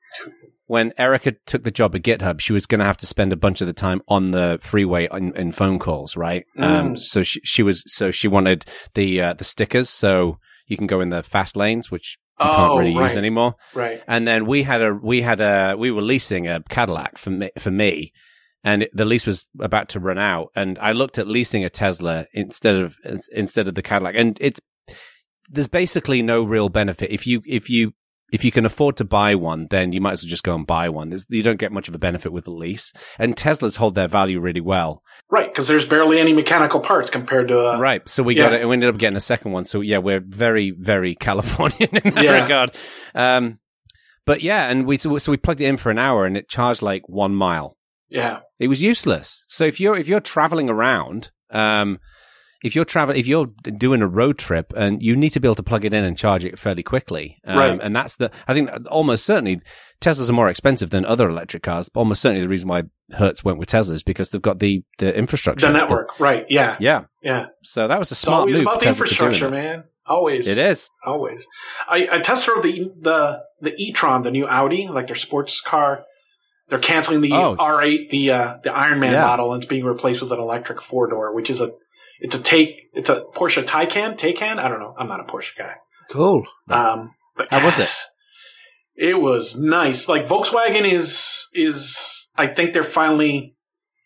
when 0.67 0.93
Erica 0.97 1.33
took 1.45 1.63
the 1.63 1.71
job 1.71 1.93
at 1.95 2.01
GitHub, 2.03 2.39
she 2.39 2.53
was 2.53 2.65
going 2.65 2.79
to 2.79 2.85
have 2.85 2.95
to 2.97 3.05
spend 3.05 3.33
a 3.33 3.35
bunch 3.35 3.59
of 3.59 3.67
the 3.67 3.73
time 3.73 4.01
on 4.07 4.31
the 4.31 4.57
freeway 4.61 5.09
in, 5.11 5.35
in 5.35 5.51
phone 5.51 5.77
calls, 5.77 6.15
right? 6.15 6.45
Um, 6.57 6.93
Mm. 6.93 6.99
so 6.99 7.21
she, 7.21 7.41
she 7.43 7.61
was, 7.63 7.83
so 7.85 8.11
she 8.11 8.29
wanted 8.29 8.63
the, 8.93 9.21
uh, 9.21 9.33
the 9.33 9.43
stickers. 9.43 9.89
So 9.89 10.39
you 10.65 10.77
can 10.77 10.87
go 10.87 11.01
in 11.01 11.09
the 11.09 11.21
fast 11.21 11.57
lanes, 11.57 11.91
which 11.91 12.17
you 12.39 12.45
can't 12.45 12.71
Oh, 12.71 12.77
really 12.79 12.93
use 12.93 13.15
anymore. 13.15 13.55
right. 13.73 14.01
And 14.07 14.27
then 14.27 14.45
we 14.45 14.63
had 14.63 14.81
a, 14.81 14.93
we 14.93 15.21
had 15.21 15.39
a, 15.41 15.75
we 15.77 15.91
were 15.91 16.01
leasing 16.01 16.47
a 16.47 16.61
Cadillac 16.69 17.17
for 17.17 17.29
me, 17.29 17.49
for 17.59 17.71
me. 17.71 18.11
And 18.63 18.83
it, 18.83 18.91
the 18.95 19.05
lease 19.05 19.27
was 19.27 19.45
about 19.59 19.89
to 19.89 19.99
run 19.99 20.17
out. 20.17 20.49
And 20.55 20.79
I 20.79 20.93
looked 20.93 21.17
at 21.17 21.27
leasing 21.27 21.63
a 21.65 21.69
Tesla 21.69 22.25
instead 22.33 22.75
of, 22.75 22.97
instead 23.33 23.67
of 23.67 23.75
the 23.75 23.81
Cadillac. 23.81 24.15
And 24.17 24.37
it's, 24.41 24.61
there's 25.49 25.67
basically 25.67 26.21
no 26.21 26.43
real 26.43 26.69
benefit. 26.69 27.11
If 27.11 27.27
you, 27.27 27.41
if 27.45 27.69
you, 27.69 27.93
if 28.33 28.43
you 28.43 28.51
can 28.51 28.65
afford 28.65 28.97
to 28.97 29.05
buy 29.05 29.35
one, 29.35 29.67
then 29.69 29.91
you 29.93 30.01
might 30.01 30.13
as 30.13 30.23
well 30.23 30.29
just 30.29 30.43
go 30.43 30.55
and 30.55 30.65
buy 30.65 30.89
one. 30.89 31.09
There's, 31.09 31.25
you 31.29 31.43
don't 31.43 31.59
get 31.59 31.71
much 31.71 31.87
of 31.87 31.93
a 31.93 31.99
benefit 31.99 32.33
with 32.33 32.45
the 32.45 32.51
lease. 32.51 32.91
And 33.19 33.35
Teslas 33.35 33.77
hold 33.77 33.93
their 33.93 34.07
value 34.07 34.39
really 34.39 34.59
well. 34.59 35.03
Right, 35.29 35.47
because 35.53 35.67
there's 35.67 35.85
barely 35.85 36.19
any 36.19 36.33
mechanical 36.33 36.79
parts 36.79 37.11
compared 37.11 37.47
to 37.49 37.59
a. 37.59 37.77
right. 37.77 38.07
So 38.09 38.23
we 38.23 38.35
yeah. 38.35 38.45
got 38.45 38.53
it, 38.53 38.61
and 38.61 38.69
we 38.69 38.73
ended 38.73 38.89
up 38.89 38.97
getting 38.97 39.17
a 39.17 39.21
second 39.21 39.51
one. 39.51 39.65
So 39.65 39.81
yeah, 39.81 39.99
we're 39.99 40.19
very, 40.19 40.71
very 40.71 41.13
Californian 41.19 41.89
in 42.03 42.13
that 42.15 42.23
Yeah. 42.23 42.41
regard. 42.43 42.71
Um, 43.13 43.59
but 44.25 44.41
yeah, 44.41 44.67
and 44.69 44.87
we, 44.87 44.97
so, 44.97 45.15
so 45.19 45.31
we 45.31 45.37
plugged 45.37 45.61
it 45.61 45.65
in 45.65 45.77
for 45.77 45.91
an 45.91 45.99
hour 45.99 46.25
and 46.25 46.35
it 46.35 46.49
charged 46.49 46.81
like 46.81 47.07
one 47.07 47.35
mile. 47.35 47.77
Yeah. 48.09 48.39
It 48.59 48.67
was 48.67 48.81
useless. 48.81 49.45
So 49.47 49.63
if 49.65 49.79
you're, 49.79 49.95
if 49.95 50.07
you're 50.07 50.19
traveling 50.19 50.69
around, 50.69 51.29
um, 51.51 51.99
if 52.63 52.75
you're 52.75 52.85
traveling, 52.85 53.19
if 53.19 53.27
you're 53.27 53.47
doing 53.77 54.01
a 54.01 54.07
road 54.07 54.37
trip 54.39 54.73
and 54.75 55.03
you 55.03 55.15
need 55.15 55.29
to 55.31 55.39
be 55.39 55.47
able 55.47 55.55
to 55.55 55.63
plug 55.63 55.85
it 55.85 55.93
in 55.93 56.03
and 56.03 56.17
charge 56.17 56.43
it 56.45 56.57
fairly 56.57 56.81
quickly. 56.83 57.37
Um, 57.45 57.57
Right. 57.59 57.79
And 57.81 57.95
that's 57.95 58.15
the, 58.15 58.31
I 58.47 58.53
think 58.53 58.69
almost 58.89 59.25
certainly 59.25 59.59
Teslas 60.01 60.29
are 60.29 60.33
more 60.33 60.49
expensive 60.49 60.89
than 60.89 61.05
other 61.05 61.29
electric 61.29 61.61
cars. 61.63 61.89
Almost 61.93 62.21
certainly 62.21 62.41
the 62.41 62.49
reason 62.49 62.67
why 62.69 62.83
Hertz 63.11 63.43
went 63.43 63.59
with 63.59 63.69
Teslas 63.69 64.03
because 64.03 64.31
they've 64.31 64.41
got 64.41 64.59
the, 64.59 64.83
the 64.97 65.15
infrastructure. 65.15 65.67
The 65.67 65.73
network. 65.73 66.19
Right. 66.19 66.45
Yeah. 66.49 66.77
yeah. 66.79 67.03
Yeah. 67.21 67.47
So 67.63 67.87
that 67.87 67.99
was 67.99 68.11
a 68.11 68.13
It's 68.13 68.19
smart 68.21 68.39
always 68.41 68.55
move. 68.55 68.63
about 68.63 68.79
the 68.79 68.85
Tesla 68.85 69.05
for 69.07 69.13
doing 69.15 69.31
infrastructure, 69.33 69.49
man. 69.51 69.83
Always. 70.05 70.47
It 70.47 70.57
is. 70.57 70.89
Always. 71.05 71.45
I, 71.87 72.07
I 72.11 72.19
test 72.19 72.45
drove 72.45 72.63
the 72.63 72.91
the 72.99 73.41
the 73.61 73.73
e-tron, 73.77 74.23
the 74.23 74.31
new 74.31 74.45
Audi, 74.47 74.87
like 74.89 75.07
their 75.07 75.15
sports 75.15 75.61
car. 75.61 76.03
They're 76.69 76.79
canceling 76.79 77.21
the 77.21 77.31
Oh. 77.33 77.55
R8, 77.57 78.09
the 78.09 78.31
uh, 78.31 78.57
the 78.63 78.73
Iron 78.73 78.99
Man 78.99 79.13
Yeah. 79.13 79.21
model, 79.21 79.53
and 79.53 79.63
it's 79.63 79.69
being 79.69 79.85
replaced 79.85 80.21
with 80.21 80.31
an 80.33 80.39
electric 80.39 80.81
four 80.81 81.07
door, 81.07 81.33
which 81.33 81.49
is 81.49 81.61
a 81.61 81.71
it's 82.19 82.35
a 82.35 82.39
take 82.39 82.89
it's 82.93 83.09
a 83.09 83.25
Porsche 83.35 83.63
Taycan 83.63 84.17
Taycan. 84.17 84.57
I 84.59 84.69
don't 84.69 84.79
know. 84.79 84.95
I'm 84.97 85.07
not 85.07 85.19
a 85.19 85.23
Porsche 85.23 85.55
guy. 85.57 85.75
Cool. 86.09 86.45
Um, 86.69 87.11
but 87.35 87.47
How 87.51 87.63
was 87.65 87.79
it? 87.79 87.89
It 88.95 89.19
was 89.19 89.57
nice. 89.57 90.07
Like 90.07 90.27
Volkswagen 90.27 90.83
is 90.89 91.47
is 91.53 92.29
I 92.37 92.47
think 92.47 92.73
they're 92.73 92.83
finally 92.83 93.55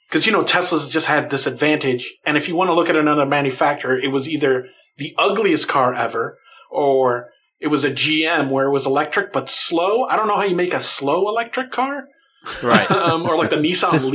because 0.08 0.26
you 0.26 0.32
know 0.32 0.44
Tesla's 0.44 0.88
just 0.90 1.08
had 1.08 1.30
this 1.30 1.46
advantage, 1.46 2.16
and 2.26 2.38
if 2.38 2.48
you 2.48 2.56
want 2.56 2.70
to 2.70 2.74
look 2.74 2.90
at 2.90 2.96
another 2.96 3.26
manufacturer, 3.26 3.98
it 3.98 4.12
was 4.12 4.30
either 4.30 4.68
the 4.98 5.14
ugliest 5.18 5.68
car 5.68 5.94
ever 5.94 6.38
or 6.72 7.30
it 7.60 7.68
was 7.68 7.84
a 7.84 7.92
GM 7.92 8.50
where 8.50 8.68
it 8.68 8.72
was 8.72 8.86
electric 8.86 9.34
but 9.34 9.50
slow. 9.50 10.06
I 10.06 10.16
don't 10.16 10.28
know 10.28 10.38
how 10.38 10.44
you 10.44 10.56
make 10.56 10.74
a 10.74 10.80
slow 10.80 11.28
electric 11.28 11.72
car, 11.72 12.06
Right. 12.64 12.90
um, 12.92 13.28
or 13.28 13.36
like 13.38 13.50
the 13.50 13.56
Nissan 13.68 13.92
This- 13.92 14.06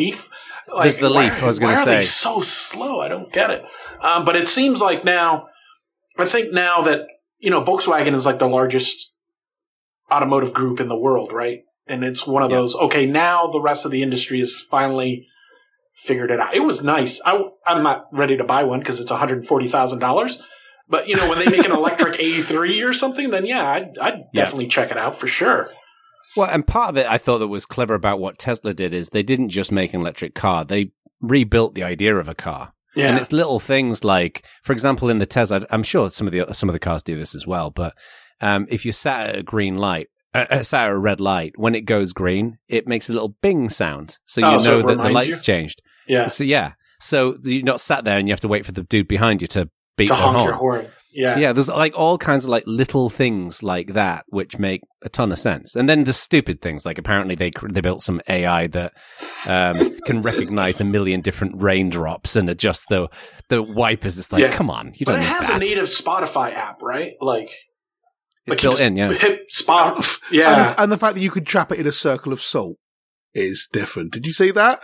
Leaf. 0.75 0.85
this 0.85 0.97
the 0.99 1.11
why- 1.11 1.25
Leaf, 1.25 1.43
I 1.43 1.47
was 1.47 1.59
gonna 1.59 1.75
why 1.75 1.81
are 1.83 1.85
they 1.87 2.03
so 2.03 2.41
slow? 2.43 3.01
I 3.01 3.09
don't 3.09 3.33
get 3.33 3.51
it. 3.51 3.64
Um, 4.01 4.25
but 4.25 4.37
it 4.37 4.49
seems 4.49 4.81
like 4.81 5.05
now, 5.05 5.47
I 6.18 6.25
think 6.27 6.53
now 6.53 6.83
that 6.83 7.07
you 7.39 7.51
know 7.51 7.62
Volkswagen 7.62 8.14
is 8.14 8.27
like 8.27 8.39
the 8.39 8.49
largest 8.49 9.11
automotive 10.11 10.53
group 10.53 10.81
in 10.81 10.89
the 10.89 10.99
world, 10.99 11.33
right? 11.33 11.61
And 11.87 12.05
it's 12.05 12.27
one 12.27 12.43
of 12.43 12.51
Yeah. 12.51 12.57
those. 12.59 12.75
Okay, 12.77 13.07
now 13.07 13.47
the 13.49 13.61
rest 13.61 13.85
of 13.85 13.91
the 13.91 14.03
industry 14.03 14.39
has 14.41 14.61
finally 14.61 15.27
figured 16.05 16.31
it 16.31 16.41
out. 16.41 16.55
It 16.55 16.61
was 16.64 16.83
nice. 16.83 17.20
I, 17.25 17.41
I'm 17.66 17.83
not 17.83 18.07
ready 18.12 18.37
to 18.37 18.45
buy 18.45 18.62
one 18.64 18.79
because 18.81 19.01
it's 19.01 19.11
one 19.11 19.20
hundred 19.20 19.47
forty 19.47 19.68
thousand 19.68 19.99
dollars. 19.99 20.39
But 20.89 21.09
you 21.09 21.16
know, 21.16 21.29
when 21.29 21.39
they 21.39 21.47
make 21.47 21.64
an 21.64 21.73
electric 21.81 22.14
A3 22.18 22.87
or 22.89 22.93
something, 22.93 23.31
then 23.31 23.47
yeah, 23.47 23.66
I'd, 23.68 23.99
I'd 24.01 24.14
Yeah. 24.33 24.45
definitely 24.45 24.66
check 24.68 24.91
it 24.91 24.99
out 24.99 25.18
for 25.18 25.27
sure. 25.27 25.70
Well, 26.37 26.49
and 26.53 26.66
part 26.66 26.91
of 26.91 26.97
it 26.97 27.07
I 27.07 27.18
thought 27.18 27.39
that 27.39 27.49
was 27.49 27.66
clever 27.66 27.95
about 27.95 28.18
what 28.20 28.39
Tesla 28.39 28.72
did 28.74 28.93
is 28.95 29.11
they 29.11 29.22
didn't 29.22 29.51
just 29.51 29.70
make 29.72 29.93
an 29.95 30.01
electric 30.01 30.35
car; 30.35 30.64
they 30.64 30.93
rebuilt 31.20 31.74
the 31.74 31.85
idea 31.85 32.16
of 32.16 32.28
a 32.28 32.35
car. 32.35 32.72
Yeah, 32.95 33.07
And 33.09 33.18
it's 33.18 33.33
little 33.33 33.59
things 33.59 34.05
like, 34.05 34.45
for 34.62 34.74
example, 34.74 35.09
in 35.09 35.18
the 35.18 35.24
Tesla, 35.24 35.64
I'm 35.70 35.83
sure 35.83 36.11
some 36.11 36.26
of 36.26 36.33
the 36.33 36.53
some 36.53 36.68
of 36.68 36.74
the 36.74 36.78
cars 36.78 37.03
do 37.03 37.16
this 37.16 37.35
as 37.35 37.47
well. 37.47 37.70
But 37.70 37.95
um, 38.43 38.66
if 38.68 38.85
you're 38.85 38.93
sat 38.93 39.30
at 39.30 39.39
a 39.39 39.43
green 39.43 39.76
light, 39.76 40.09
uh, 40.35 40.45
uh, 40.51 40.62
sat 40.62 40.89
at 40.89 40.93
a 40.93 40.99
red 40.99 41.18
light, 41.20 41.55
when 41.57 41.74
it 41.74 41.83
goes 41.87 42.12
green, 42.12 42.59
it 42.68 42.87
makes 42.87 43.09
a 43.09 43.12
little 43.14 43.35
bing 43.41 43.70
sound, 43.70 44.18
so 44.26 44.41
you 44.43 44.47
Oh, 44.47 44.59
know 44.59 44.80
it 44.80 44.87
that 44.89 45.03
the 45.03 45.09
light's 45.11 45.37
you? 45.39 45.43
changed. 45.43 45.80
yeah. 46.07 46.26
So 46.26 46.45
yeah, 46.45 46.72
so 47.01 47.39
you're 47.43 47.62
not 47.62 47.80
sat 47.80 48.05
there 48.05 48.18
and 48.18 48.28
you 48.28 48.33
have 48.33 48.41
to 48.41 48.49
wait 48.49 48.66
for 48.66 48.72
the 48.72 48.83
dude 48.83 49.09
behind 49.09 49.41
you 49.41 49.49
to 49.49 49.70
beat 49.97 50.09
To 50.09 50.14
the 50.14 50.20
honk 50.20 50.36
horn. 50.36 50.49
your 50.49 50.57
horn. 50.57 50.88
Yeah. 51.14 51.38
Yeah, 51.38 51.53
there's 51.53 51.68
like 51.68 51.93
all 51.95 52.16
kinds 52.16 52.45
of 52.45 52.49
like 52.51 52.64
little 52.66 53.11
things 53.11 53.62
like 53.62 53.93
that 53.93 54.24
which 54.30 54.59
make 54.59 54.80
a 55.03 55.11
ton 55.11 55.30
of 55.30 55.38
sense. 55.38 55.76
And 55.76 55.86
then 55.86 56.05
the 56.05 56.12
stupid 56.14 56.62
things 56.62 56.86
like 56.86 56.97
apparently 56.97 57.34
they 57.34 57.51
they 57.68 57.82
built 57.82 58.01
some 58.03 58.22
AI 58.28 58.68
that 58.68 58.95
um, 59.47 59.99
can 60.07 60.22
recognize 60.22 60.80
a 60.80 60.84
million 60.84 61.20
different 61.20 61.61
raindrops 61.61 62.34
and 62.34 62.49
adjust 62.49 62.86
the 62.88 63.09
the 63.49 63.62
wipers. 63.62 64.18
It's 64.18 64.32
like, 64.32 64.40
Yeah. 64.40 64.53
come 64.57 64.70
on, 64.70 64.95
you 64.97 65.05
But 65.05 65.12
don't 65.12 65.20
it 65.20 65.24
need 65.24 65.28
has 65.28 65.47
that. 65.49 65.57
a 65.57 65.59
native 65.59 65.84
Spotify 65.84 66.55
app, 66.55 66.80
right? 66.80 67.12
Like 67.20 67.51
it's 68.47 68.49
like 68.49 68.62
you 68.62 68.68
built 68.70 68.80
in, 68.80 68.97
yeah. 68.97 69.12
Hit 69.12 69.43
spot. 69.53 69.97
And, 70.30 70.38
Yeah. 70.38 70.72
the, 70.72 70.82
and 70.82 70.90
the 70.93 70.97
fact 70.99 71.14
that 71.16 71.20
you 71.20 71.30
could 71.30 71.47
trap 71.47 71.70
it 71.72 71.78
in 71.78 71.86
a 71.86 71.93
circle 71.93 72.32
of 72.32 72.40
salt 72.40 72.78
is 73.34 73.68
different. 73.70 74.12
Did 74.12 74.24
you 74.26 74.32
see 74.32 74.51
that? 74.53 74.82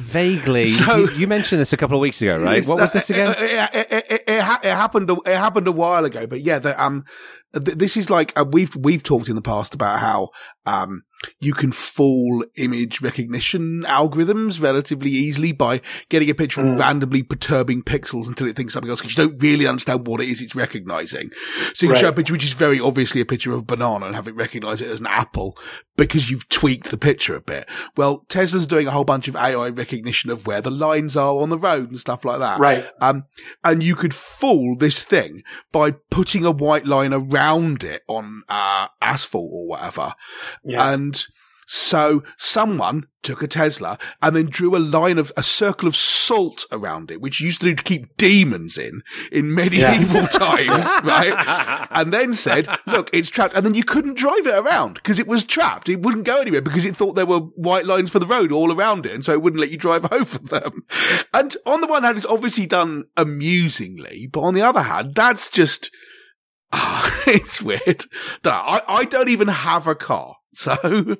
Vaguely, 0.00 0.68
So- 0.68 0.96
you, 0.96 1.10
you 1.10 1.26
mentioned 1.26 1.60
this 1.60 1.72
a 1.72 1.76
couple 1.76 1.96
of 1.96 2.00
weeks 2.00 2.22
ago, 2.22 2.38
right? 2.38 2.64
What 2.66 2.78
was 2.78 2.92
this 2.92 3.10
again? 3.10 3.34
It, 3.38 3.70
it, 3.90 4.04
it, 4.10 4.24
it, 4.28 4.40
happened. 4.40 5.10
a- 5.10 5.16
It 5.26 5.36
happened 5.36 5.66
a 5.66 5.72
while 5.72 6.04
ago, 6.04 6.26
but 6.26 6.40
yeah, 6.40 6.58
the, 6.58 6.80
um, 6.82 7.04
this 7.52 7.96
is 7.96 8.08
like 8.10 8.32
uh, 8.38 8.44
we've 8.50 8.74
we've 8.76 9.02
talked 9.02 9.28
in 9.28 9.36
the 9.36 9.42
past 9.42 9.74
about 9.74 9.98
how 9.98 10.30
um 10.64 11.02
you 11.38 11.52
can 11.54 11.70
fool 11.70 12.44
image 12.56 13.00
recognition 13.00 13.82
algorithms 13.86 14.60
relatively 14.60 15.10
easily 15.10 15.52
by 15.52 15.80
getting 16.08 16.28
a 16.28 16.34
picture 16.34 16.60
Mm. 16.62 16.72
of 16.74 16.80
randomly 16.80 17.22
perturbing 17.22 17.82
pixels 17.82 18.26
until 18.26 18.46
it 18.48 18.56
thinks 18.56 18.72
something 18.72 18.90
else 18.90 19.00
because 19.00 19.16
you 19.16 19.24
don't 19.28 19.40
really 19.42 19.66
understand 19.66 20.06
what 20.06 20.20
it 20.20 20.28
is 20.28 20.40
it's 20.42 20.54
recognizing. 20.56 21.30
So 21.74 21.86
you 21.86 21.92
can 21.92 22.00
show 22.00 22.08
a 22.08 22.12
picture 22.12 22.32
which 22.32 22.44
is 22.44 22.52
very 22.54 22.80
obviously 22.80 23.20
a 23.20 23.24
picture 23.26 23.52
of 23.52 23.60
a 23.60 23.64
banana 23.64 24.06
and 24.06 24.14
have 24.16 24.26
it 24.26 24.34
recognize 24.34 24.80
it 24.80 24.88
as 24.88 24.98
an 25.00 25.06
apple 25.06 25.56
because 25.96 26.28
you've 26.30 26.48
tweaked 26.48 26.90
the 26.90 26.98
picture 26.98 27.36
a 27.36 27.40
bit. 27.40 27.68
Well, 27.96 28.24
Tesla's 28.28 28.66
doing 28.66 28.88
a 28.88 28.90
whole 28.90 29.04
bunch 29.04 29.28
of 29.28 29.36
AI 29.36 29.68
recognition 29.68 30.30
of 30.30 30.46
where 30.46 30.60
the 30.60 30.70
lines 30.70 31.16
are 31.16 31.36
on 31.36 31.50
the 31.50 31.58
road 31.58 31.90
and 31.90 32.00
stuff 32.00 32.24
like 32.24 32.40
that. 32.40 32.58
Right. 32.58 32.84
Um, 33.00 33.24
and 33.62 33.82
you 33.82 33.94
could 33.94 34.14
fool 34.14 34.76
this 34.76 35.02
thing 35.04 35.42
by 35.70 35.92
putting 36.10 36.44
a 36.44 36.50
white 36.50 36.86
line 36.86 37.12
around 37.12 37.41
it 37.84 38.02
on, 38.08 38.42
uh, 38.48 38.88
asphalt 39.00 39.50
or 39.52 39.66
whatever. 39.66 40.14
Yeah. 40.64 40.92
And 40.92 41.24
so 41.74 42.22
someone 42.36 43.06
took 43.22 43.42
a 43.42 43.46
Tesla 43.46 43.98
and 44.20 44.36
then 44.36 44.50
drew 44.50 44.76
a 44.76 44.78
line 44.78 45.16
of 45.16 45.32
a 45.38 45.42
circle 45.42 45.88
of 45.88 45.96
salt 45.96 46.66
around 46.70 47.10
it, 47.10 47.18
which 47.18 47.40
used 47.40 47.62
to 47.62 47.74
to 47.74 47.82
keep 47.82 48.14
demons 48.18 48.76
in, 48.76 49.02
in 49.30 49.54
medieval 49.54 50.26
times, 50.26 50.86
right? 51.02 51.88
And 51.90 52.12
then 52.12 52.34
said, 52.34 52.68
look, 52.86 53.08
it's 53.14 53.30
trapped. 53.30 53.54
And 53.54 53.64
then 53.64 53.72
you 53.72 53.84
couldn't 53.84 54.18
drive 54.18 54.46
it 54.46 54.54
around 54.54 54.94
because 54.96 55.18
it 55.18 55.26
was 55.26 55.44
trapped. 55.44 55.88
It 55.88 56.02
wouldn't 56.02 56.26
go 56.26 56.42
anywhere 56.42 56.60
because 56.60 56.84
it 56.84 56.94
thought 56.94 57.14
there 57.14 57.24
were 57.24 57.40
white 57.40 57.86
lines 57.86 58.10
for 58.10 58.18
the 58.18 58.26
road 58.26 58.52
all 58.52 58.70
around 58.70 59.06
it. 59.06 59.12
And 59.12 59.24
so 59.24 59.32
it 59.32 59.40
wouldn't 59.40 59.60
let 59.60 59.70
you 59.70 59.78
drive 59.78 60.04
over 60.12 60.36
them. 60.38 60.84
And 61.32 61.56
on 61.64 61.80
the 61.80 61.86
one 61.86 62.02
hand, 62.02 62.18
it's 62.18 62.26
obviously 62.26 62.66
done 62.66 63.04
amusingly, 63.16 64.28
but 64.30 64.40
on 64.40 64.52
the 64.52 64.60
other 64.62 64.82
hand, 64.82 65.14
that's 65.14 65.48
just, 65.48 65.90
it's 67.26 67.60
weird. 67.62 68.04
Dunno, 68.42 68.56
I, 68.56 68.80
I 68.88 69.04
don't 69.04 69.28
even 69.28 69.48
have 69.48 69.86
a 69.86 69.94
car. 69.94 70.36
So 70.54 71.16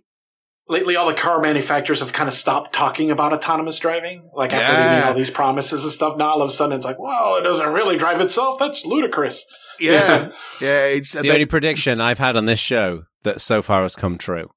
Lately, 0.68 0.94
all 0.96 1.06
the 1.08 1.14
car 1.14 1.40
manufacturers 1.40 2.00
have 2.00 2.12
kind 2.12 2.28
of 2.28 2.34
stopped 2.34 2.72
talking 2.72 3.10
about 3.10 3.32
autonomous 3.32 3.78
driving. 3.78 4.30
Like 4.34 4.52
after 4.52 4.72
Yeah. 4.72 5.00
made 5.00 5.08
all 5.08 5.14
these 5.14 5.30
promises 5.30 5.82
and 5.82 5.92
stuff, 5.92 6.16
now 6.16 6.30
all 6.30 6.42
of 6.42 6.48
a 6.48 6.52
sudden 6.52 6.76
it's 6.76 6.84
like, 6.86 6.98
well, 6.98 7.36
it 7.36 7.42
doesn't 7.42 7.72
really 7.72 7.96
drive 7.96 8.20
itself. 8.20 8.58
That's 8.58 8.86
ludicrous. 8.86 9.44
yeah, 9.80 10.28
yeah, 10.60 10.84
it's 10.86 11.12
the 11.12 11.30
only 11.30 11.46
prediction 11.46 12.00
I've 12.00 12.18
had 12.18 12.36
on 12.36 12.46
this 12.46 12.60
show 12.60 13.02
that 13.24 13.40
so 13.40 13.60
far 13.60 13.82
has 13.82 13.96
come 13.96 14.16
true, 14.18 14.50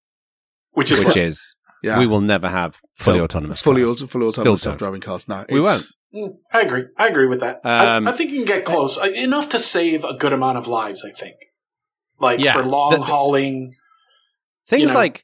Which 0.73 0.91
is 0.91 0.99
which 0.99 1.07
what- 1.09 1.17
is 1.17 1.55
yeah. 1.81 1.99
we 1.99 2.05
will 2.07 2.21
never 2.21 2.47
have 2.49 2.79
fully 2.95 3.17
So, 3.19 3.23
autonomous 3.23 3.61
fully, 3.61 3.81
cars. 3.83 3.93
auto, 4.01 4.07
fully 4.07 4.27
autonomous 4.27 4.61
self-driving 4.61 5.01
cars. 5.01 5.27
No, 5.27 5.45
We 5.49 5.59
won't. 5.59 5.85
Mm, 6.15 6.37
I 6.53 6.61
agree. 6.61 6.83
I 6.97 7.07
agree 7.07 7.27
with 7.27 7.41
that. 7.41 7.59
Um, 7.65 8.07
I, 8.07 8.11
I 8.11 8.15
think 8.15 8.31
you 8.31 8.37
can 8.37 8.45
get 8.47 8.63
close 8.65 8.97
Uh, 8.97 9.03
enough 9.09 9.49
to 9.49 9.59
save 9.59 10.03
a 10.03 10.13
good 10.13 10.31
amount 10.33 10.57
of 10.57 10.67
lives. 10.67 11.03
I 11.05 11.11
think, 11.11 11.35
like 12.19 12.39
Yeah. 12.39 12.53
for 12.53 12.63
long 12.63 12.91
The- 12.91 12.97
the- 12.97 13.03
hauling. 13.03 13.73
Things 14.67 14.81
you 14.81 14.87
know. 14.87 14.93
like, 14.93 15.23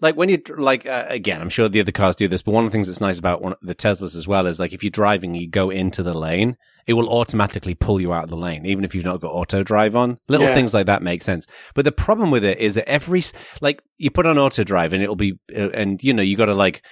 like 0.00 0.16
when 0.16 0.28
you 0.28 0.42
like 0.56 0.84
uh, 0.84 1.06
again, 1.08 1.40
I'm 1.40 1.48
sure 1.48 1.68
the 1.68 1.80
other 1.80 1.92
cars 1.92 2.16
do 2.16 2.26
this, 2.28 2.42
but 2.42 2.52
one 2.52 2.64
of 2.64 2.70
the 2.70 2.74
things 2.74 2.88
that's 2.88 3.00
nice 3.00 3.18
about 3.18 3.40
one, 3.40 3.54
the 3.62 3.74
Teslas 3.74 4.16
as 4.16 4.26
well 4.28 4.46
is 4.46 4.58
like 4.60 4.72
if 4.72 4.82
you're 4.82 4.90
driving, 4.90 5.34
you 5.34 5.48
go 5.48 5.70
into 5.70 6.02
the 6.02 6.12
lane, 6.12 6.56
it 6.86 6.94
will 6.94 7.08
automatically 7.08 7.74
pull 7.74 8.00
you 8.02 8.12
out 8.12 8.24
of 8.24 8.28
the 8.30 8.36
lane, 8.36 8.66
even 8.66 8.84
if 8.84 8.94
you've 8.94 9.04
not 9.04 9.20
got 9.20 9.28
auto 9.30 9.62
drive 9.62 9.94
on. 9.96 10.18
Little 10.28 10.48
Yeah. 10.48 10.54
things 10.54 10.74
like 10.74 10.86
that 10.86 11.02
make 11.02 11.22
sense. 11.22 11.46
But 11.74 11.84
the 11.84 11.92
problem 11.92 12.30
with 12.32 12.44
it 12.44 12.58
is 12.58 12.74
that 12.74 12.88
every 12.88 13.22
like 13.60 13.80
you 13.96 14.10
put 14.10 14.26
on 14.26 14.36
auto 14.38 14.64
drive 14.64 14.92
and 14.92 15.02
it'll 15.02 15.14
be, 15.16 15.38
uh, 15.56 15.70
and 15.70 16.02
you 16.02 16.12
know 16.12 16.22
you 16.22 16.36
got 16.36 16.46
to 16.46 16.54
like. 16.54 16.84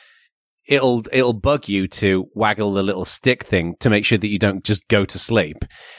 It'll 0.70 1.02
it'll 1.12 1.34
bug 1.34 1.68
you 1.68 1.86
to 1.88 2.28
waggle 2.34 2.72
the 2.72 2.82
little 2.82 3.04
stick 3.04 3.42
thing 3.44 3.74
to 3.80 3.90
make 3.90 4.04
sure 4.06 4.16
that 4.16 4.28
you 4.28 4.38
don't 4.38 4.64
just 4.64 4.88
go 4.88 5.04
to 5.04 5.18
sleep, 5.18 5.58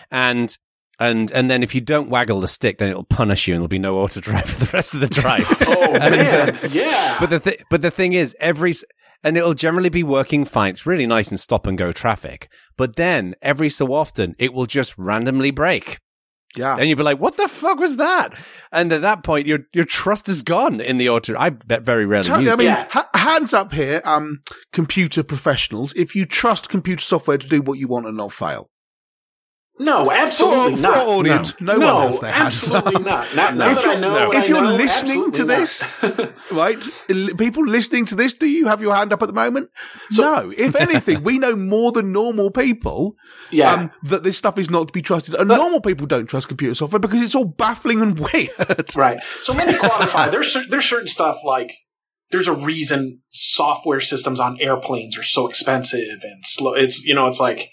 and 0.09 0.57
and 0.99 1.30
and 1.32 1.51
then 1.51 1.61
if 1.61 1.76
you 1.76 1.82
don't 1.82 2.09
waggle 2.09 2.39
the 2.39 2.47
stick, 2.47 2.78
then 2.80 2.89
it'll 2.89 3.03
punish 3.03 3.47
you 3.47 3.53
and 3.53 3.59
there'll 3.59 3.67
be 3.67 3.80
no 3.80 3.97
auto 3.99 4.19
drive 4.22 4.45
for 4.49 4.65
the 4.65 4.72
rest 4.72 4.93
of 4.93 5.01
the 5.01 5.07
drive. 5.07 5.45
Oh 5.67 5.93
And, 5.93 6.15
man, 6.15 6.49
uh, 6.49 6.57
yeah. 6.72 7.17
but 7.19 7.30
the 7.30 7.39
th- 7.39 7.63
but 7.69 7.82
the 7.82 7.91
thing 7.91 8.13
is, 8.13 8.36
every 8.39 8.74
and 9.24 9.38
it'll 9.38 9.53
generally 9.53 9.89
be 9.89 10.03
working 10.03 10.45
fine. 10.45 10.72
It's 10.72 10.86
really 10.86 11.05
nice 11.05 11.32
in 11.32 11.38
stop 11.38 11.67
and 11.67 11.78
go 11.78 11.91
traffic. 11.91 12.49
But 12.78 12.95
then 12.95 13.36
every 13.41 13.69
so 13.69 13.93
often, 13.93 14.36
it 14.39 14.53
will 14.53 14.65
just 14.65 14.97
randomly 14.97 15.51
break, 15.51 15.99
yeah. 16.56 16.76
and 16.78 16.88
you'd 16.89 16.97
be 16.97 17.04
like, 17.04 17.20
"What 17.20 17.38
the 17.38 17.47
fuck 17.47 17.80
was 17.80 17.97
that?" 17.97 18.34
And 18.72 18.91
at 18.93 19.02
that 19.02 19.24
point, 19.24 19.47
your 19.47 19.60
your 19.74 19.86
trust 19.86 20.28
is 20.30 20.43
gone 20.43 20.80
in 20.82 20.97
the 20.97 21.10
auto. 21.10 21.36
I 21.38 21.49
bet 21.52 21.84
very 21.84 22.06
rarely 22.06 22.28
Totally, 22.28 22.45
use 22.45 22.54
I 22.54 22.58
mean, 22.58 22.68
Yeah. 22.68 22.88
ha- 22.89 23.10
hands 23.14 23.54
up 23.54 23.74
here, 23.74 24.02
um, 24.06 24.41
computer 24.74 25.24
professionals. 25.24 25.93
If 25.95 26.16
you 26.16 26.26
trust 26.26 26.70
computer 26.70 27.04
software 27.04 27.38
to 27.38 27.47
do 27.47 27.62
what 27.62 27.80
you 27.80 27.88
want 27.88 28.08
and 28.08 28.18
not 28.18 28.32
fail, 28.34 28.70
no, 29.82 30.12
absolutely 30.12 30.76
for, 30.76 30.82
not. 30.82 30.94
for 30.94 31.10
audience, 31.10 31.54
no, 31.60 31.76
no, 31.76 31.96
one 31.96 32.08
has 32.08 32.20
their 32.20 32.32
hands 32.32 32.64
absolutely 32.64 33.04
not. 33.04 33.36
Not 33.36 33.56
No. 33.56 33.66
now 33.66 33.72
If 33.72 33.84
you're- 33.84 34.00
know. 34.00 34.30
no. 34.30 34.34
if 34.34 34.50
you're 34.50 34.62
know, 34.64 34.76
listening 34.76 35.32
to 35.34 35.46
this, 35.46 35.84
right? 36.52 36.82
People 37.38 37.66
listening 37.66 38.06
to 38.08 38.16
this, 38.16 38.34
do 38.34 38.46
you 38.48 38.68
have 38.68 38.82
your 38.82 38.96
hand 38.96 39.12
up 39.12 39.22
at 39.22 39.28
the 39.28 39.34
moment? 39.34 39.70
So- 40.12 40.24
no. 40.24 40.54
If 40.56 40.76
anything, 40.76 41.24
we 41.24 41.40
know 41.40 41.56
more 41.56 41.92
than 41.92 42.12
normal 42.12 42.52
people 42.52 43.16
yeah. 43.52 43.74
um, 43.74 43.92
that 44.04 44.24
this 44.24 44.38
stuff 44.38 44.58
is 44.58 44.70
not 44.70 44.88
to 44.88 44.94
be 44.94 45.02
trusted. 45.02 45.36
And 45.36 45.48
normal 45.48 45.82
people 45.82 46.08
don't 46.08 46.28
trust 46.28 46.48
computer 46.48 46.76
software 46.76 47.00
because 47.00 47.22
it's 47.22 47.36
all 47.36 47.46
baffling 47.46 48.02
and 48.02 48.18
weird. 48.34 48.96
Right. 48.96 49.20
So 49.42 49.54
let 49.54 49.68
me 49.68 49.74
quantify. 49.74 50.30
there's 50.32 50.56
there's 50.70 50.86
certain 50.86 51.08
stuff 51.08 51.38
like 51.44 51.74
there's 52.32 52.48
a 52.48 52.54
reason 52.54 53.22
software 53.30 54.00
systems 54.00 54.40
on 54.40 54.58
airplanes 54.62 55.18
are 55.18 55.24
so 55.24 55.48
expensive 55.48 56.20
and 56.24 56.44
slow. 56.46 56.74
It's 56.74 57.04
you 57.04 57.14
know 57.14 57.28
it's 57.28 57.40
like 57.40 57.70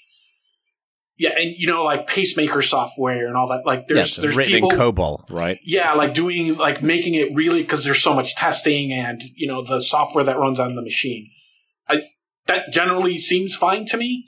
yeah, 1.19 1.31
and 1.37 1.55
you 1.57 1.67
know 1.67 1.85
like 1.85 2.07
pacemaker 2.07 2.63
software 2.63 3.27
and 3.27 3.37
all 3.37 3.49
that. 3.49 3.67
Like 3.67 3.87
Yeah, 3.89 3.97
there's 3.97 4.07
it's 4.09 4.17
there's 4.17 4.37
written 4.37 4.53
people 4.53 4.71
in 4.71 4.79
COBOL, 4.79 5.31
right? 5.31 5.59
yeah 5.65 5.93
like 5.95 6.15
doing 6.15 6.57
like 6.57 6.83
making 6.83 7.15
it 7.15 7.35
really 7.35 7.63
because 7.63 7.85
there's 7.85 8.03
so 8.03 8.15
much 8.15 8.37
testing 8.37 8.93
and 8.93 9.23
you 9.35 9.47
know 9.47 9.63
the 9.63 9.81
software 9.83 10.25
that 10.25 10.39
runs 10.39 10.61
on 10.61 10.77
the 10.77 10.83
machine. 10.83 11.31
I 11.89 12.05
that 12.47 12.73
generally 12.73 13.19
seems 13.19 13.57
fine 13.57 13.85
to 13.87 13.97
me. 13.97 14.27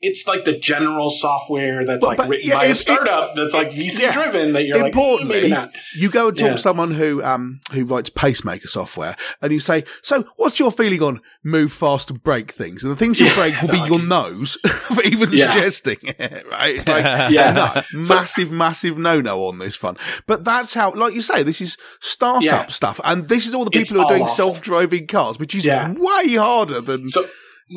It's 0.00 0.28
like 0.28 0.44
the 0.44 0.56
general 0.56 1.10
software 1.10 1.84
that's 1.84 1.98
But- 2.00 2.06
like 2.08 2.16
but, 2.18 2.28
written 2.28 2.48
yeah, 2.48 2.54
by 2.58 2.64
a 2.66 2.68
it- 2.68 2.70
it- 2.72 2.74
startup 2.76 3.34
that's 3.34 3.52
like 3.52 3.72
VC 3.72 4.02
yeah. 4.02 4.12
driven 4.12 4.52
that 4.52 4.64
you're 4.64 4.78
like 4.78 4.92
Importantly, 4.92 5.48
not. 5.48 5.72
you 5.96 6.08
go 6.08 6.28
and 6.28 6.38
talk 6.38 6.46
Yeah. 6.46 6.52
to 6.52 6.58
someone 6.58 6.92
who 6.92 7.20
um 7.24 7.60
who 7.72 7.84
writes 7.84 8.08
pacemaker 8.08 8.68
software, 8.68 9.16
and 9.42 9.52
you 9.52 9.58
say, 9.58 9.82
"So, 10.02 10.24
what's 10.36 10.60
your 10.60 10.70
feeling 10.70 11.02
on 11.02 11.20
move 11.42 11.72
fast 11.72 12.10
and 12.10 12.22
break 12.22 12.52
things?" 12.52 12.84
And 12.84 12.92
the 12.92 12.96
things 12.96 13.18
you 13.18 13.28
break 13.34 13.60
will 13.60 13.70
be 13.70 13.78
your 13.78 13.98
nose 14.18 14.56
for 14.66 15.02
even 15.02 15.32
suggesting 15.32 15.98
it, 16.02 16.46
right? 16.48 16.76
It's 16.76 16.86
like, 16.86 17.04
Yeah. 17.32 17.52
no, 17.52 17.82
massive, 17.92 18.52
massive 18.52 18.98
no 18.98 19.20
no 19.20 19.46
on 19.48 19.58
this 19.58 19.74
fun. 19.74 19.96
But 20.28 20.44
that's 20.44 20.74
how, 20.74 20.94
like 20.94 21.14
you 21.14 21.22
say, 21.22 21.42
this 21.42 21.60
is 21.60 21.76
startup 22.00 22.70
stuff, 22.70 23.00
and 23.02 23.28
this 23.28 23.46
is 23.48 23.52
all 23.54 23.64
the 23.64 23.76
It's 23.76 23.90
people 23.90 24.04
who 24.04 24.08
are 24.12 24.16
doing 24.18 24.28
self 24.28 24.60
driving 24.62 25.08
cars, 25.08 25.40
which 25.40 25.56
is 25.56 25.66
way 25.66 26.34
harder 26.36 26.80
than 26.80 27.08
So 27.08 27.28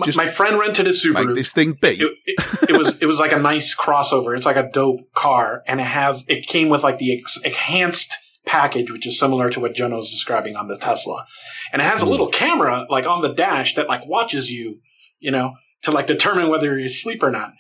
Just 0.06 0.18
my 0.18 0.28
friend 0.28 0.58
rented 0.58 0.86
a 0.86 0.90
make 0.90 0.98
Subaru. 0.98 1.36
this 1.36 1.52
thing 1.52 1.78
beat. 1.82 2.02
It, 2.02 2.18
it, 2.26 2.70
it 2.70 2.78
was 2.78 2.98
it 3.02 3.06
was 3.06 3.20
like 3.20 3.32
a 3.32 3.40
nice 3.40 3.76
crossover. 3.76 4.36
It's 4.36 4.46
like 4.46 4.56
a 4.56 4.70
dope 4.72 5.12
car, 5.14 5.64
and 5.68 5.80
it 5.80 5.86
has 5.86 6.24
it 6.28 6.48
came 6.48 6.70
with 6.70 6.84
like 6.84 6.98
the 6.98 7.18
ex- 7.18 7.42
enhanced 7.44 8.14
package, 8.46 8.92
which 8.92 9.06
is 9.06 9.20
similar 9.20 9.50
to 9.50 9.60
what 9.60 9.74
Jono's 9.74 10.10
describing 10.10 10.56
on 10.56 10.68
the 10.68 10.78
Tesla, 10.78 11.26
and 11.74 11.82
it 11.82 11.86
has 11.86 12.02
a 12.02 12.06
mm. 12.06 12.10
little 12.10 12.28
camera 12.28 12.86
like 12.90 13.06
on 13.06 13.22
the 13.22 13.34
dash 13.34 13.76
that 13.76 13.90
like 13.90 14.06
watches 14.06 14.50
you, 14.50 14.80
you 15.20 15.32
know, 15.32 15.56
to 15.84 15.92
like 15.92 16.08
determine 16.08 16.50
whether 16.50 16.68
you're 16.68 16.86
asleep 16.86 17.22
or 17.22 17.32
not. 17.32 17.54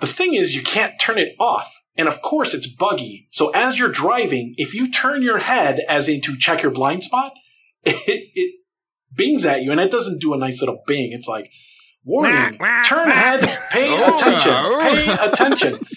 the 0.00 0.06
thing 0.06 0.34
is, 0.34 0.56
you 0.56 0.62
can't 0.62 0.98
turn 1.00 1.18
it 1.18 1.34
off. 1.38 1.78
And 1.96 2.08
of 2.08 2.22
course, 2.22 2.54
it's 2.54 2.66
buggy. 2.66 3.28
So 3.30 3.50
as 3.50 3.78
you're 3.78 3.90
driving, 3.90 4.54
if 4.56 4.74
you 4.74 4.90
turn 4.90 5.22
your 5.22 5.38
head 5.38 5.80
as 5.88 6.08
in 6.08 6.22
to 6.22 6.36
check 6.36 6.62
your 6.62 6.72
blind 6.72 7.04
spot, 7.04 7.34
it, 7.84 8.00
it 8.06 8.61
bings 9.14 9.44
at 9.44 9.62
you 9.62 9.70
and 9.72 9.80
it 9.80 9.90
doesn't 9.90 10.20
do 10.20 10.34
a 10.34 10.38
nice 10.38 10.60
little 10.60 10.82
bing. 10.86 11.12
It's 11.12 11.28
like, 11.28 11.50
warning, 12.04 12.58
turn 12.86 13.08
head, 13.10 13.40
pay 13.70 13.88
Oh. 13.90 14.16
attention, 14.16 14.80
pay 15.06 15.30
attention. 15.30 15.86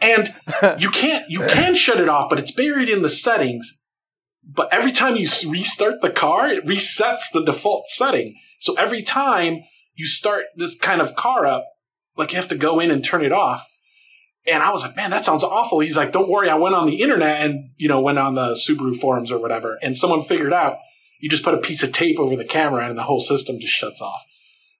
And 0.00 0.34
you 0.78 0.90
can't, 0.90 1.30
you 1.30 1.40
can 1.40 1.74
shut 1.74 1.98
it 1.98 2.10
off, 2.10 2.28
but 2.28 2.38
it's 2.38 2.50
buried 2.50 2.90
in 2.90 3.00
the 3.00 3.08
settings. 3.08 3.72
But 4.46 4.70
every 4.70 4.92
time 4.92 5.16
you 5.16 5.26
restart 5.48 6.02
the 6.02 6.10
car, 6.10 6.46
it 6.48 6.66
resets 6.66 7.22
the 7.32 7.42
default 7.42 7.86
setting. 7.88 8.34
So 8.60 8.74
every 8.74 9.02
time 9.02 9.60
you 9.94 10.06
start 10.06 10.44
this 10.56 10.76
kind 10.78 11.00
of 11.00 11.14
car 11.16 11.46
up, 11.46 11.64
like 12.18 12.32
you 12.32 12.36
have 12.36 12.48
to 12.48 12.54
go 12.56 12.80
in 12.80 12.90
and 12.90 13.02
turn 13.02 13.24
it 13.24 13.32
off. 13.32 13.64
And 14.46 14.62
I 14.62 14.72
was 14.72 14.82
like, 14.82 14.94
man, 14.94 15.10
that 15.10 15.24
sounds 15.24 15.42
awful. 15.42 15.80
He's 15.80 15.96
like, 15.96 16.12
don't 16.12 16.28
worry. 16.28 16.50
I 16.50 16.56
went 16.56 16.74
on 16.74 16.86
the 16.86 17.00
internet 17.00 17.40
and, 17.40 17.70
you 17.78 17.88
know, 17.88 18.02
went 18.02 18.18
on 18.18 18.34
the 18.34 18.50
Subaru 18.52 18.94
forums 18.94 19.32
or 19.32 19.38
whatever. 19.38 19.78
And 19.80 19.96
someone 19.96 20.22
figured 20.22 20.52
out 20.52 20.76
you 21.24 21.30
just 21.30 21.42
put 21.42 21.54
a 21.54 21.58
piece 21.58 21.82
of 21.82 21.90
tape 21.90 22.18
over 22.18 22.36
the 22.36 22.44
camera 22.44 22.86
and 22.86 22.98
the 22.98 23.02
whole 23.04 23.18
system 23.18 23.56
just 23.58 23.72
shuts 23.72 23.98
off. 24.02 24.20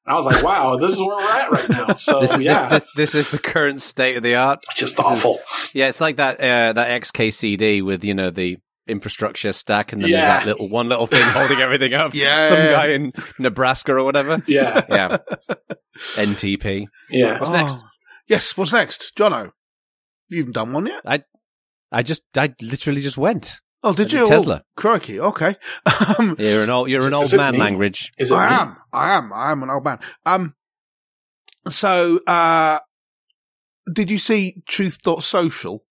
And 0.04 0.12
I 0.12 0.16
was 0.18 0.26
like, 0.26 0.42
wow, 0.44 0.76
this 0.76 0.90
is 0.90 0.98
where 0.98 1.16
we're 1.16 1.22
at 1.40 1.50
right 1.50 1.68
now. 1.70 1.94
So 1.96 2.20
This, 2.20 2.36
yeah, 2.38 2.68
this, 2.68 2.82
this, 2.82 2.92
this 2.96 3.14
is 3.14 3.30
the 3.30 3.38
current 3.38 3.80
state 3.80 4.18
of 4.18 4.22
the 4.22 4.34
art. 4.34 4.62
just 4.76 4.98
this 4.98 5.06
is- 5.06 5.12
awful. 5.12 5.38
Yeah, 5.72 5.88
it's 5.88 6.02
like 6.02 6.16
that 6.16 6.38
uh, 6.40 6.74
that 6.74 7.02
XKCD 7.02 7.82
with 7.82 8.04
you 8.04 8.12
know 8.12 8.28
the 8.28 8.58
infrastructure 8.86 9.54
stack, 9.54 9.94
and 9.94 10.02
then 10.02 10.10
there's 10.10 10.22
that 10.22 10.44
little 10.44 10.68
one 10.68 10.90
little 10.90 11.06
thing 11.06 11.22
holding 11.38 11.60
everything 11.60 11.94
up. 11.94 12.12
Yeah. 12.12 12.40
some 12.46 12.58
guy 12.58 12.88
in 12.88 13.12
Nebraska 13.38 13.94
or 13.94 14.04
whatever. 14.04 14.42
yeah. 14.46 14.82
Yeah, 14.90 15.16
NTP. 16.16 16.86
Yeah. 17.10 17.38
What's 17.38 17.50
next? 17.52 17.82
Oh. 17.82 17.88
Yes, 18.28 18.56
what's 18.58 18.72
next? 18.72 19.12
Jono, 19.16 19.52
you 20.28 20.38
haven't 20.40 20.52
done 20.52 20.72
one 20.74 20.86
yet? 20.86 21.00
I, 21.06 21.22
I 21.92 22.02
just, 22.02 22.22
I 22.36 22.52
literally 22.60 23.00
just 23.00 23.16
went. 23.18 23.60
Oh, 23.84 23.92
did 23.92 24.10
you? 24.10 24.24
Tesla. 24.26 24.62
Oh, 24.64 24.68
crikey, 24.76 25.20
okay. 25.20 25.56
Um, 26.18 26.36
You're 26.38 26.62
an 26.64 26.70
old, 26.70 26.88
you're 26.88 27.00
Is 27.00 27.06
an 27.06 27.14
old 27.14 27.32
man 27.34 27.52
me? 27.52 27.58
language. 27.58 28.12
Is 28.18 28.30
it 28.30 28.34
I 28.34 28.48
me? 28.48 28.54
am. 28.56 28.76
I 28.92 29.12
am. 29.14 29.32
I 29.32 29.52
am 29.52 29.62
an 29.62 29.70
old 29.70 29.84
man. 29.84 29.98
Um, 30.24 30.54
so, 31.68 32.18
uh, 32.26 32.78
did 33.92 34.10
you 34.10 34.18
see 34.18 34.62
Truth.social? 34.66 35.84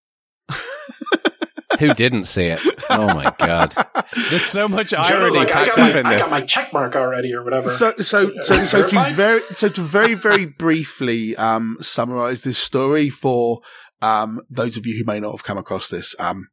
Who 1.80 1.94
didn't 1.94 2.26
see 2.26 2.46
it? 2.46 2.60
Oh 2.90 3.08
my 3.14 3.34
god! 3.40 3.74
There's 4.30 4.46
so 4.46 4.68
much 4.68 4.94
irony 4.94 5.38
like, 5.38 5.50
I 5.50 5.52
packed 5.52 5.76
got, 5.76 5.90
up 5.90 5.94
my, 5.94 6.00
in 6.00 6.06
I 6.06 6.14
this. 6.14 6.22
got 6.24 6.32
my 6.32 6.42
check 6.42 6.72
mark 6.74 6.96
already 6.96 7.34
or 7.34 7.44
whatever. 7.44 7.70
So, 7.70 7.94
so, 7.98 8.32
so, 8.42 8.54
you 8.56 8.66
so 8.66 8.88
to 8.88 9.10
very, 9.12 9.42
so 9.56 9.70
to 9.70 9.82
very, 9.82 10.14
very 10.14 10.46
briefly, 10.46 11.36
um, 11.36 11.78
summarize 11.82 12.44
this 12.44 12.60
story 12.60 13.10
for, 13.10 13.62
um, 14.02 14.42
those 14.50 14.78
of 14.78 14.86
you 14.86 14.98
who 14.98 15.04
may 15.06 15.20
not 15.20 15.32
have 15.32 15.44
come 15.44 15.58
across 15.58 15.90
this, 15.90 16.16
um, 16.20 16.48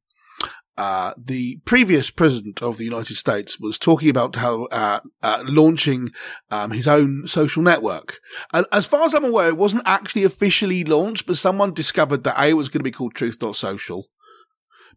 uh, 0.80 1.12
the 1.18 1.60
previous 1.66 2.08
president 2.08 2.62
of 2.62 2.78
the 2.78 2.86
United 2.86 3.14
States 3.14 3.60
was 3.60 3.78
talking 3.78 4.08
about 4.08 4.36
how, 4.36 4.64
uh, 4.72 5.00
uh, 5.22 5.42
launching, 5.46 6.08
um, 6.50 6.70
his 6.70 6.88
own 6.88 7.28
social 7.28 7.62
network. 7.62 8.16
And 8.54 8.64
as 8.72 8.86
far 8.86 9.04
as 9.04 9.12
I'm 9.12 9.26
aware, 9.26 9.48
it 9.48 9.58
wasn't 9.58 9.82
actually 9.84 10.24
officially 10.24 10.82
launched, 10.82 11.26
but 11.26 11.36
someone 11.36 11.74
discovered 11.74 12.24
that 12.24 12.40
A, 12.40 12.48
it 12.48 12.52
was 12.54 12.70
going 12.70 12.80
to 12.80 12.84
be 12.84 12.90
called 12.90 13.14
Truth.social. 13.14 14.06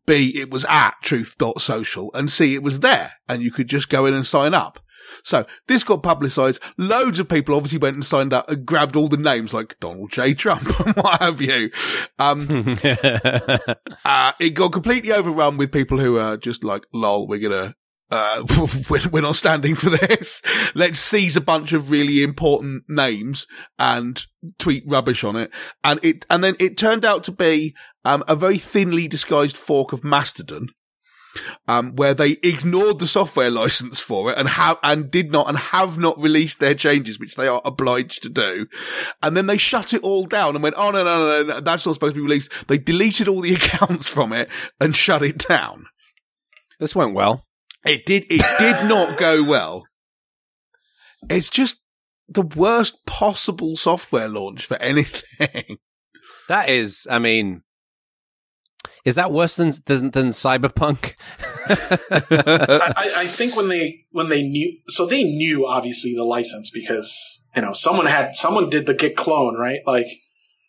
B, 0.06 0.40
it 0.40 0.50
was 0.50 0.64
at 0.70 0.96
truth.social 1.02 2.12
and 2.14 2.32
C, 2.32 2.56
it 2.56 2.64
was 2.64 2.80
there 2.80 3.16
and 3.28 3.42
you 3.42 3.52
could 3.52 3.68
just 3.68 3.90
go 3.90 4.06
in 4.06 4.14
and 4.14 4.26
sign 4.26 4.54
up. 4.54 4.80
So 5.24 5.46
this 5.68 5.84
got 5.84 6.04
publicised. 6.04 6.62
Loads 6.78 7.20
of 7.20 7.30
people 7.30 7.56
obviously 7.56 7.80
went 7.80 7.96
and 7.96 8.06
signed 8.06 8.34
up 8.34 8.50
and 8.50 8.66
grabbed 8.66 8.96
all 8.96 9.08
the 9.08 9.18
names 9.18 9.54
like 9.54 9.80
Donald 9.80 10.12
J. 10.12 10.34
Trump 10.34 10.80
and 10.86 10.96
what 10.96 11.22
have 11.22 11.42
you. 11.42 11.72
Um, 12.20 12.78
uh, 14.06 14.32
it 14.40 14.52
got 14.52 14.74
completely 14.74 15.12
overrun 15.12 15.58
with 15.58 15.72
people 15.72 16.00
who 16.00 16.18
are 16.18 16.38
just 16.38 16.64
like, 16.64 16.86
lol, 16.94 17.28
we're 17.28 17.40
gonna, 17.40 17.76
uh, 18.12 18.44
we're, 18.90 19.10
we're 19.10 19.22
not 19.22 19.36
standing 19.36 19.76
for 19.76 19.90
this. 19.90 20.42
Let's 20.76 21.00
seize 21.00 21.36
a 21.36 21.42
bunch 21.42 21.74
of 21.74 21.92
really 21.92 22.24
important 22.24 22.84
names 22.88 23.48
and 23.80 24.26
tweet 24.60 24.84
rubbish 24.88 25.24
on 25.24 25.36
it. 25.36 25.52
And 25.84 26.00
it, 26.04 26.26
and 26.30 26.44
then 26.44 26.56
it 26.60 26.78
turned 26.78 27.06
out 27.06 27.24
to 27.26 27.32
be, 27.32 27.76
um, 28.06 28.24
a 28.28 28.36
very 28.36 28.58
thinly 28.58 29.08
disguised 29.08 29.58
fork 29.58 29.94
of 29.94 30.04
Mastodon. 30.04 30.70
Um, 31.68 31.96
where 31.96 32.14
they 32.14 32.38
ignored 32.44 33.00
the 33.00 33.08
software 33.08 33.50
license 33.50 34.00
for 34.00 34.32
it 34.32 34.38
and 34.38 34.48
have, 34.50 34.78
and 34.84 35.10
did 35.10 35.32
not 35.32 35.50
and 35.50 35.58
have 35.58 35.98
not 35.98 36.18
released 36.20 36.60
their 36.60 36.76
changes, 36.76 37.20
which 37.20 37.36
they 37.36 37.48
are 37.48 37.62
obliged 37.66 38.22
to 38.24 38.30
do. 38.30 38.68
And 39.22 39.36
then 39.36 39.48
they 39.48 39.58
shut 39.58 39.94
it 39.94 40.04
all 40.04 40.26
down 40.26 40.56
and 40.56 40.62
went, 40.62 40.76
oh, 40.78 40.92
no, 40.92 41.04
no, 41.04 41.44
no, 41.44 41.44
no, 41.44 41.60
that's 41.60 41.86
not 41.86 41.94
supposed 41.94 42.14
to 42.14 42.20
be 42.20 42.24
released. 42.24 42.52
They 42.68 42.78
deleted 42.78 43.28
all 43.28 43.42
the 43.42 43.54
accounts 43.56 44.08
from 44.08 44.32
it 44.32 44.48
and 44.80 44.96
shut 44.96 45.24
it 45.24 45.48
down. 45.48 45.86
this 46.80 46.96
went 46.96 47.16
well. 47.16 47.46
It 47.86 48.06
did, 48.06 48.26
it 48.30 48.46
did 48.60 48.88
not 48.88 49.18
go 49.18 49.44
well. 49.44 49.86
It's 51.30 51.50
just 51.50 51.82
the 52.30 52.42
worst 52.42 53.06
possible 53.06 53.76
software 53.76 54.30
launch 54.30 54.66
for 54.66 54.78
anything. 54.78 55.78
That 56.50 56.68
is, 56.70 57.08
I 57.10 57.20
mean, 57.20 57.64
is 59.06 59.16
that 59.16 59.32
worse 59.32 59.56
than 59.56 59.72
than, 59.86 60.12
than 60.12 60.28
Cyberpunk? 60.30 61.14
I, 61.68 62.94
I- 62.96 63.14
I 63.18 63.26
think 63.26 63.56
when 63.56 63.70
they 63.70 64.06
when 64.12 64.30
they 64.30 64.42
knew, 64.44 64.78
so 64.90 65.06
they 65.06 65.24
knew 65.24 65.66
obviously 65.68 66.14
the 66.16 66.24
license 66.24 66.70
because 66.70 67.40
you 67.56 67.62
know 67.62 67.74
someone 67.74 68.06
had 68.06 68.36
someone 68.36 68.70
did 68.70 68.86
the 68.86 68.94
git 68.94 69.16
clone 69.16 69.56
right, 69.58 69.80
like 69.86 70.08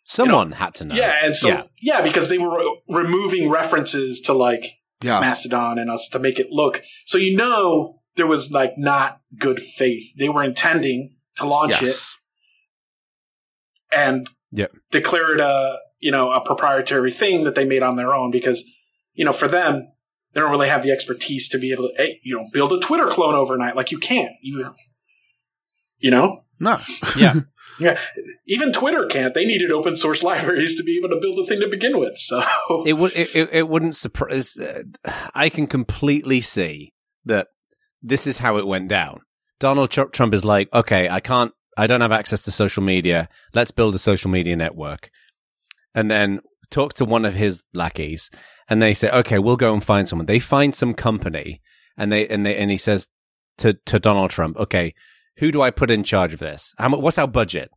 Someone 0.07 0.51
had 0.51 0.75
to 0.75 0.85
know. 0.85 0.93
yeah, 0.95 1.15
and 1.23 1.35
so 1.35 1.47
Yeah. 1.49 1.63
yeah, 1.81 2.01
because 2.01 2.29
they 2.29 2.37
were 2.37 2.63
removing 2.87 3.49
references 3.49 4.21
to 4.21 4.33
like 4.33 4.73
Yeah. 5.01 5.19
Mastodon 5.19 5.79
and 5.79 5.89
us 5.89 6.07
to 6.09 6.19
make 6.19 6.37
it 6.39 6.51
look 6.51 6.83
so 7.05 7.17
you 7.17 7.35
know 7.35 8.01
there 8.15 8.27
was 8.27 8.51
like 8.51 8.77
not 8.77 9.19
good 9.37 9.59
faith. 9.61 10.03
They 10.17 10.29
were 10.29 10.43
intending 10.43 11.15
to 11.37 11.45
launch 11.45 11.81
it 11.81 11.99
and 13.95 14.29
Yep. 14.51 14.71
declare 14.91 15.33
it 15.35 15.41
a 15.41 15.79
you 16.05 16.11
know 16.11 16.31
a 16.31 16.39
proprietary 16.39 17.11
thing 17.11 17.43
that 17.45 17.55
they 17.55 17.65
made 17.65 17.81
on 17.81 17.95
their 17.95 18.13
own 18.13 18.29
because 18.29 18.63
you 19.13 19.25
know 19.25 19.33
for 19.33 19.47
them 19.47 19.87
they 20.33 20.41
don't 20.41 20.51
really 20.51 20.69
have 20.69 20.83
the 20.83 20.91
expertise 20.91 21.49
to 21.49 21.57
be 21.57 21.71
able 21.71 21.87
to 21.89 21.93
hey, 21.97 22.19
you 22.23 22.37
know 22.37 22.45
build 22.53 22.71
a 22.71 22.79
Twitter 22.79 23.07
clone 23.07 23.33
overnight 23.33 23.75
like 23.75 23.91
you 23.91 23.97
can't 23.97 24.33
you 24.41 24.73
you 25.97 26.11
know 26.11 26.43
No. 26.59 26.79
Yeah. 27.17 27.33
yeah 27.79 27.97
even 28.47 28.71
Twitter 28.71 29.07
can't 29.07 29.33
they 29.33 29.45
needed 29.45 29.71
open 29.71 29.95
source 29.95 30.21
libraries 30.31 30.75
to 30.77 30.83
be 30.83 30.97
able 30.97 31.09
to 31.09 31.19
build 31.19 31.39
a 31.39 31.45
thing 31.47 31.59
to 31.61 31.67
begin 31.67 31.97
with 31.97 32.17
so 32.19 32.43
it 32.85 32.93
would 32.93 33.11
it, 33.15 33.35
it, 33.35 33.49
it 33.51 33.67
wouldn't 33.67 33.95
surprise. 33.95 34.57
Uh, 34.57 34.83
I 35.33 35.49
can 35.49 35.65
completely 35.67 36.39
see 36.41 36.93
that 37.25 37.47
this 38.03 38.27
is 38.27 38.37
how 38.39 38.57
it 38.57 38.67
went 38.67 38.87
down. 38.89 39.21
Donald 39.59 39.89
Trump 39.89 40.33
is 40.33 40.45
like, 40.45 40.71
okay, 40.73 41.09
I 41.09 41.19
can't, 41.21 41.51
I 41.77 41.87
don't 41.87 42.01
have 42.01 42.11
access 42.11 42.41
to 42.43 42.51
social 42.51 42.83
media. 42.83 43.29
Let's 43.53 43.71
build 43.71 43.95
a 43.95 43.97
social 43.97 44.29
media 44.29 44.55
network, 44.55 45.09
and 45.95 46.11
then 46.11 46.41
talk 46.69 46.93
to 46.95 47.05
one 47.05 47.25
of 47.25 47.33
his 47.33 47.63
lackeys, 47.73 48.29
and 48.69 48.81
they 48.81 48.93
say, 48.93 49.09
okay, 49.09 49.39
we'll 49.39 49.55
go 49.55 49.73
and 49.73 49.83
find 49.83 50.07
someone. 50.07 50.27
They 50.27 50.39
find 50.39 50.75
some 50.75 50.93
company, 50.93 51.61
and 51.97 52.11
they 52.11 52.27
and 52.27 52.45
they 52.45 52.55
and 52.57 52.69
he 52.69 52.77
says 52.77 53.09
to 53.59 53.73
to 53.85 53.99
Donald 53.99 54.29
Trump, 54.29 54.57
okay, 54.57 54.93
who 55.37 55.51
do 55.51 55.61
I 55.61 55.71
put 55.71 55.89
in 55.89 56.03
charge 56.03 56.33
of 56.33 56.39
this? 56.39 56.75
How? 56.77 56.89
What's 56.89 57.17
our 57.17 57.27
budget? 57.27 57.71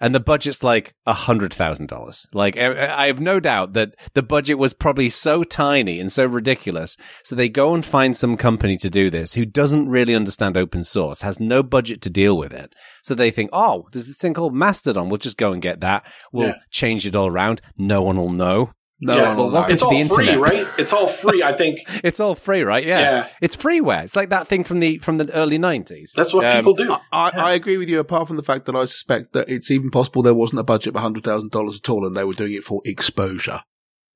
And 0.00 0.14
the 0.14 0.20
budget's 0.20 0.62
like 0.62 0.94
a 1.06 1.12
hundred 1.12 1.52
thousand 1.52 1.88
dollars. 1.88 2.26
Like 2.32 2.56
I, 2.56 3.04
I 3.04 3.06
have 3.06 3.20
no 3.20 3.40
doubt 3.40 3.72
that 3.74 3.94
the 4.14 4.22
budget 4.22 4.58
was 4.58 4.74
probably 4.74 5.08
so 5.10 5.42
tiny 5.44 6.00
and 6.00 6.10
so 6.10 6.24
ridiculous. 6.26 6.96
So 7.22 7.34
they 7.34 7.48
go 7.48 7.74
and 7.74 7.84
find 7.84 8.16
some 8.16 8.36
company 8.36 8.76
to 8.78 8.90
do 8.90 9.10
this 9.10 9.34
who 9.34 9.44
doesn't 9.44 9.88
really 9.88 10.14
understand 10.14 10.56
open 10.56 10.84
source, 10.84 11.22
has 11.22 11.38
no 11.40 11.62
budget 11.62 12.00
to 12.02 12.10
deal 12.10 12.36
with 12.36 12.52
it. 12.52 12.74
So 13.02 13.14
they 13.14 13.30
think, 13.30 13.50
oh, 13.52 13.86
there's 13.92 14.06
this 14.06 14.16
thing 14.16 14.34
called 14.34 14.54
Mastodon. 14.54 15.08
We'll 15.08 15.18
just 15.18 15.36
go 15.38 15.52
and 15.52 15.62
get 15.62 15.80
that. 15.80 16.06
We'll 16.32 16.48
Yeah. 16.48 16.56
change 16.70 17.06
it 17.06 17.16
all 17.16 17.28
around. 17.28 17.60
No 17.76 18.02
one 18.02 18.16
will 18.16 18.30
know. 18.32 18.72
No 19.00 19.16
Yeah, 19.16 19.28
one 19.28 19.36
will 19.36 19.50
well, 19.50 19.66
it's 19.68 19.82
to 19.82 19.86
all 19.86 19.90
the 19.92 20.08
free 20.08 20.28
internet. 20.28 20.40
right 20.40 20.66
it's 20.78 20.92
all 20.92 21.08
free 21.08 21.42
I 21.42 21.52
think 21.52 21.80
It's 22.04 22.20
all 22.20 22.34
free, 22.34 22.62
right? 22.62 22.84
Yeah. 22.86 23.00
Yeah. 23.00 23.28
It's 23.42 23.56
freeware. 23.56 24.04
It's 24.04 24.14
like 24.16 24.28
that 24.30 24.46
thing 24.46 24.62
from 24.64 24.80
the 24.80 24.98
from 24.98 25.18
the 25.18 25.30
early 25.34 25.58
nineties. 25.58 26.12
that's 26.16 26.32
what 26.32 26.44
Um, 26.44 26.56
people 26.58 26.74
do 26.74 26.92
I, 26.92 27.00
I, 27.12 27.30
I 27.36 27.52
agree 27.54 27.76
with 27.76 27.88
you, 27.88 27.98
apart 27.98 28.28
from 28.28 28.36
the 28.36 28.42
fact 28.44 28.66
that 28.66 28.76
I 28.76 28.84
suspect 28.84 29.32
that 29.32 29.48
it's 29.48 29.70
even 29.70 29.90
possible 29.90 30.22
there 30.22 30.32
wasn't 30.34 30.60
a 30.60 30.64
budget 30.64 30.94
of 30.94 31.02
$100,000 31.02 31.76
at 31.76 31.88
all 31.90 32.06
and 32.06 32.14
they 32.14 32.24
were 32.24 32.34
doing 32.34 32.52
it 32.54 32.64
for 32.64 32.80
exposure. 32.84 33.62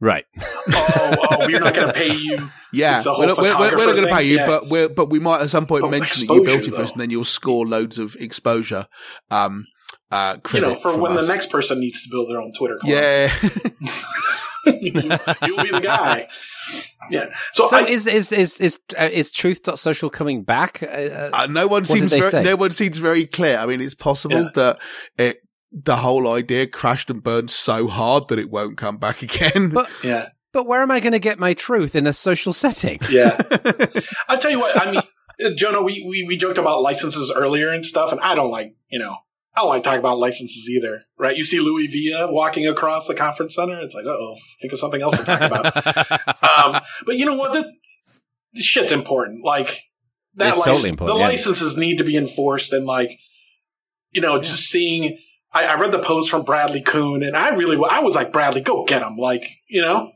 Right. 0.00 0.26
oh, 0.40 1.16
oh 1.30 1.46
we're 1.46 1.58
not 1.58 1.74
going 1.74 1.88
to 1.88 1.92
pay 1.92 2.14
you 2.14 2.50
Yeah, 2.72 2.98
It's 2.98 3.06
we're 3.06 3.26
not, 3.26 3.36
we're, 3.36 3.58
we're, 3.58 3.76
we're 3.76 3.86
not 3.86 3.96
going 3.96 4.06
to 4.08 4.14
pay 4.14 4.22
you, 4.24 4.36
yeah. 4.36 4.46
but 4.46 4.68
we're, 4.68 4.88
but 4.88 5.10
we 5.10 5.18
might 5.18 5.40
at 5.42 5.50
some 5.50 5.66
point 5.66 5.82
Oh, 5.84 5.90
mention 5.90 6.28
that 6.28 6.34
you 6.34 6.44
built 6.44 6.62
it 6.68 6.72
first 6.74 6.92
and 6.92 7.00
then 7.00 7.10
you'll 7.10 7.24
score 7.24 7.66
loads 7.66 7.98
of 7.98 8.14
exposure, 8.20 8.86
um, 9.32 9.66
uh, 10.12 10.36
you 10.54 10.60
know 10.60 10.74
for 10.76 10.96
when 10.96 11.12
us. 11.18 11.26
the 11.26 11.32
next 11.34 11.50
person 11.50 11.80
needs 11.80 12.02
to 12.02 12.08
build 12.08 12.30
their 12.30 12.40
own 12.40 12.52
Twitter 12.56 12.78
clone 12.80 12.92
Yeah. 12.94 13.34
you, 14.80 15.56
will 15.56 15.64
be 15.64 15.70
the 15.70 15.80
guy. 15.82 16.28
Yeah. 17.10 17.26
So, 17.52 17.66
So 17.66 17.76
I, 17.76 17.84
is 17.86 18.06
is 18.06 18.32
is 18.32 18.60
is 18.60 18.78
uh, 18.98 19.08
is 19.10 19.30
Truth.social 19.30 20.10
coming 20.10 20.42
back? 20.42 20.82
Uh, 20.82 21.30
Uh, 21.32 21.46
no 21.50 21.66
one 21.66 21.84
seems 21.84 22.10
very, 22.12 22.22
say? 22.22 22.42
no 22.42 22.56
one 22.56 22.70
seems 22.72 22.98
very 22.98 23.26
clear. 23.26 23.58
I 23.58 23.66
mean, 23.66 23.80
it's 23.80 23.94
possible 23.94 24.42
Yeah. 24.42 24.48
that 24.54 24.78
it 25.18 25.42
the 25.72 25.96
whole 25.96 26.28
idea 26.32 26.66
crashed 26.66 27.10
and 27.10 27.22
burned 27.22 27.50
so 27.50 27.88
hard 27.88 28.28
that 28.28 28.38
it 28.38 28.50
won't 28.50 28.76
come 28.78 28.96
back 28.96 29.22
again. 29.28 29.70
But 29.70 29.88
Yeah. 30.02 30.28
but 30.52 30.66
where 30.66 30.82
am 30.82 30.90
I 30.90 31.00
going 31.00 31.12
to 31.12 31.18
get 31.18 31.38
my 31.38 31.54
truth 31.54 31.94
in 31.94 32.06
a 32.06 32.12
social 32.12 32.52
setting? 32.52 32.98
Yeah. 33.10 33.36
I 34.28 34.36
tell 34.36 34.50
you 34.50 34.60
what, 34.60 34.80
I 34.80 34.90
mean, 34.90 35.02
uh, 35.44 35.50
Jono, 35.50 35.84
we, 35.84 36.04
we, 36.08 36.24
we 36.24 36.36
joked 36.36 36.58
about 36.58 36.82
licenses 36.82 37.30
earlier 37.34 37.70
and 37.70 37.84
stuff, 37.84 38.10
and 38.12 38.20
I 38.20 38.34
don't 38.34 38.50
like, 38.50 38.74
you 38.88 38.98
know, 38.98 39.16
I 39.58 39.62
don't 39.62 39.68
like 39.70 39.82
talking 39.82 39.98
about 39.98 40.18
licenses 40.18 40.68
either, 40.70 41.02
right? 41.18 41.36
You 41.36 41.42
see 41.42 41.58
Luis 41.58 41.90
Villa 41.92 42.32
walking 42.32 42.66
across 42.68 43.06
the 43.08 43.14
conference 43.14 43.56
center, 43.56 43.80
it's 43.80 43.94
like, 43.94 44.06
oh, 44.06 44.36
think 44.60 44.72
of 44.72 44.78
something 44.78 45.02
else 45.02 45.18
to 45.18 45.24
talk 45.24 45.40
about. 45.40 45.76
um, 46.76 46.80
but 47.04 47.16
you 47.16 47.26
know 47.26 47.34
what? 47.34 47.52
This, 47.52 47.64
this 48.52 48.64
shit's 48.64 48.92
important. 48.92 49.44
Like, 49.44 49.82
that 50.34 50.50
It's 50.50 50.58
lic- 50.58 50.66
totally 50.66 50.90
important, 50.90 51.16
The 51.16 51.20
yeah. 51.20 51.28
licenses 51.28 51.76
need 51.76 51.98
to 51.98 52.04
be 52.04 52.16
enforced, 52.16 52.72
and 52.72 52.86
like, 52.86 53.18
you 54.12 54.20
know, 54.20 54.38
just 54.40 54.70
seeing. 54.70 55.18
I, 55.52 55.64
I 55.64 55.74
read 55.76 55.92
the 55.92 55.98
post 55.98 56.28
from 56.30 56.42
Bradley 56.44 56.82
Kuhn, 56.82 57.22
and 57.22 57.34
I 57.36 57.48
really, 57.54 57.76
I 57.90 58.00
was 58.00 58.14
like, 58.14 58.32
Bradley, 58.32 58.60
go 58.60 58.84
get 58.84 59.02
him, 59.02 59.16
like, 59.16 59.42
you 59.68 59.80
know. 59.82 60.12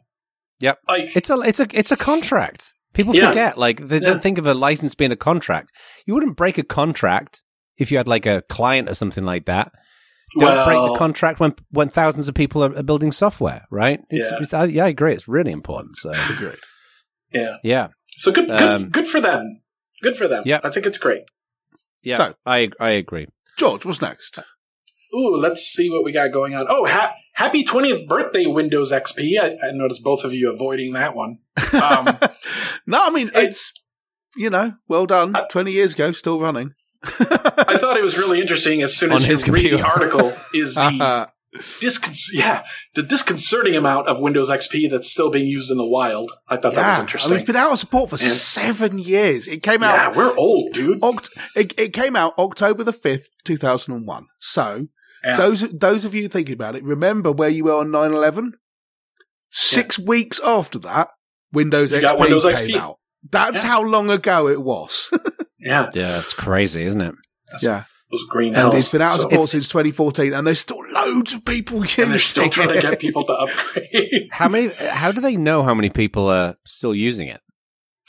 Yep. 0.61 0.79
Like, 0.87 1.17
It's 1.17 1.31
a 1.31 1.41
it's 1.41 1.59
a 1.59 1.67
it's 1.73 1.91
a 1.91 1.97
contract. 1.97 2.75
People 2.93 3.17
Yeah. 3.17 3.29
forget 3.31 3.59
like 3.59 3.89
they 3.89 3.97
Yeah. 3.99 4.11
don't 4.11 4.23
think 4.23 4.39
of 4.39 4.47
a 4.47 4.55
license 4.55 4.95
being 4.95 5.11
a 5.11 5.17
contract. 5.17 5.71
You 6.07 6.15
wouldn't 6.15 6.37
break 6.37 6.59
a 6.59 6.63
contract 6.63 7.43
if 7.83 7.91
you 7.93 7.99
had 7.99 8.09
like 8.09 8.25
a 8.27 8.43
client 8.49 8.89
or 8.89 8.95
something 8.95 9.25
like 9.25 9.45
that. 9.47 9.73
Don't 10.39 10.65
break 10.65 10.79
the 10.93 10.97
contract 10.97 11.41
when 11.41 11.55
when 11.71 11.91
thousands 11.91 12.27
of 12.29 12.35
people 12.35 12.65
are, 12.65 12.75
are 12.75 12.83
building 12.83 13.13
software, 13.13 13.67
right? 13.71 14.01
It's, 14.09 14.31
Yeah. 14.31 14.37
it's- 14.37 14.55
I, 14.55 14.65
yeah, 14.65 14.85
I 14.87 14.89
agree. 14.89 15.13
It's 15.13 15.29
really 15.29 15.53
important. 15.53 15.97
So 15.97 16.11
Agreed. 16.11 16.57
yeah. 17.35 17.57
yeah, 17.63 17.89
So 18.17 18.33
good, 18.33 18.47
good, 18.49 18.63
Um, 18.63 18.89
good 18.89 19.07
for 19.09 19.21
them. 19.21 19.61
Good 20.03 20.17
for 20.17 20.27
them. 20.29 20.45
Yeah. 20.47 20.61
I 20.65 20.71
think 20.71 20.87
it's 20.87 20.97
great. 20.97 21.23
yeah, 22.03 22.17
So- 22.17 22.35
I 22.47 22.71
I 22.81 22.91
agree. 22.93 23.27
George, 23.59 23.85
what's 23.85 24.01
next? 24.01 24.39
Ooh, 25.15 25.37
let's 25.37 25.61
see 25.63 25.91
what 25.91 26.03
we 26.03 26.13
got 26.13 26.33
going 26.33 26.55
on. 26.55 26.65
Oh, 26.67 26.87
ha- 26.87 27.13
happy 27.35 27.63
20th 27.65 28.09
birthday, 28.09 28.47
Windows 28.47 28.91
XP. 28.91 29.39
I, 29.39 29.49
I 29.63 29.73
noticed 29.73 30.03
both 30.03 30.25
of 30.25 30.33
you 30.33 30.51
avoiding 30.51 30.95
that 30.95 31.15
one. 31.15 31.41
Um, 31.75 32.07
no, 32.87 33.05
I 33.07 33.11
mean 33.11 33.29
I- 33.35 33.43
it's 33.43 33.71
you 34.35 34.49
know, 34.49 34.73
well 34.89 35.05
done. 35.05 35.37
I- 35.37 35.45
Twenty 35.51 35.73
years 35.73 35.93
ago, 35.93 36.13
still 36.13 36.41
running. 36.41 36.73
I 37.05 37.79
thought 37.79 37.97
it 37.97 38.03
was 38.05 38.17
really 38.17 38.41
interesting 38.41 38.83
as 38.83 38.97
soon 38.97 39.11
as 39.13 39.17
On 39.17 39.23
you 39.23 39.27
his 39.29 39.49
read 39.49 39.73
the 39.73 39.83
article 39.87 40.33
is 40.55 40.75
the 40.77 41.29
discon- 41.81 42.17
yeah, 42.33 42.65
the 42.95 43.03
disconcerting 43.03 43.75
amount 43.77 44.07
of 44.09 44.21
Windows 44.21 44.49
XP 44.49 44.91
that's 44.91 45.11
still 45.11 45.29
being 45.31 45.47
used 45.47 45.71
in 45.71 45.79
the 45.79 45.87
wild. 45.87 46.31
I 46.49 46.57
thought 46.57 46.75
that 46.75 46.77
was 46.77 46.77
yeah, 46.77 46.97
I 46.97 47.01
interesting. 47.01 47.31
mean, 47.31 47.41
it's 47.41 47.47
been 47.47 47.57
out 47.57 47.73
of 47.73 47.79
support 47.79 48.11
for 48.11 48.17
And- 48.17 48.33
seven 48.33 48.99
years. 48.99 49.49
It 49.49 49.63
came 49.63 49.83
yeah, 49.83 49.89
out. 49.91 50.13
Yeah, 50.13 50.17
we're 50.19 50.37
old, 50.37 50.73
dude. 50.73 51.01
Oct- 51.01 51.29
it, 51.57 51.79
it 51.79 51.93
came 51.93 52.15
out 52.17 52.39
October 52.39 52.85
the 52.85 52.93
fifth, 52.93 53.29
two 53.45 53.57
thousand 53.57 53.95
and 53.95 54.07
one. 54.07 54.27
So 54.39 54.87
Yeah. 55.25 55.37
those 55.37 55.63
those 55.73 56.05
of 56.05 56.15
you 56.15 56.29
thinking 56.29 56.55
about 56.55 56.77
it, 56.77 56.85
remember 56.85 57.33
where 57.33 57.49
you 57.51 57.65
were 57.65 57.75
on 57.75 57.89
9-11? 57.89 58.53
Six 59.51 59.99
weeks 59.99 60.41
after 60.45 60.79
that, 60.81 61.09
Windows 61.53 61.93
You 61.93 61.99
XP 61.99 62.19
Windows 62.19 62.45
came 62.45 62.71
XP. 62.71 62.77
out. 62.79 62.99
That's 63.31 63.63
Yeah. 63.63 63.69
how 63.71 63.83
long 63.83 64.11
ago 64.11 64.49
it 64.49 64.63
was. 64.63 65.11
yeah, 65.63 65.91
Yeah, 65.95 66.19
it's 66.19 66.35
crazy, 66.35 66.83
isn't 66.85 67.01
it? 67.01 67.15
yeah, 67.61 67.81
it 67.81 67.85
was 68.11 68.25
green. 68.29 68.55
and 68.55 68.73
it's 68.75 68.89
been 68.89 69.03
out 69.03 69.15
of 69.15 69.21
So- 69.23 69.29
support 69.31 69.49
since 69.51 69.69
2014, 69.69 70.33
and 70.35 70.47
there's 70.47 70.61
still 70.61 70.81
loads 70.93 71.33
of 71.33 71.45
people 71.45 71.81
using 71.85 72.05
and 72.05 72.13
they're 72.13 72.19
still 72.19 72.49
trying 72.51 72.69
to 72.69 72.81
get 72.81 72.99
people 73.07 73.25
to 73.25 73.33
upgrade. 73.33 74.29
How 74.31 74.49
many? 74.49 74.69
How 74.75 75.13
do 75.13 75.21
they 75.21 75.37
know 75.37 75.63
how 75.63 75.75
many 75.75 75.91
people 75.91 76.29
are 76.29 76.55
still 76.67 76.95
using 76.95 77.29
it? 77.29 77.41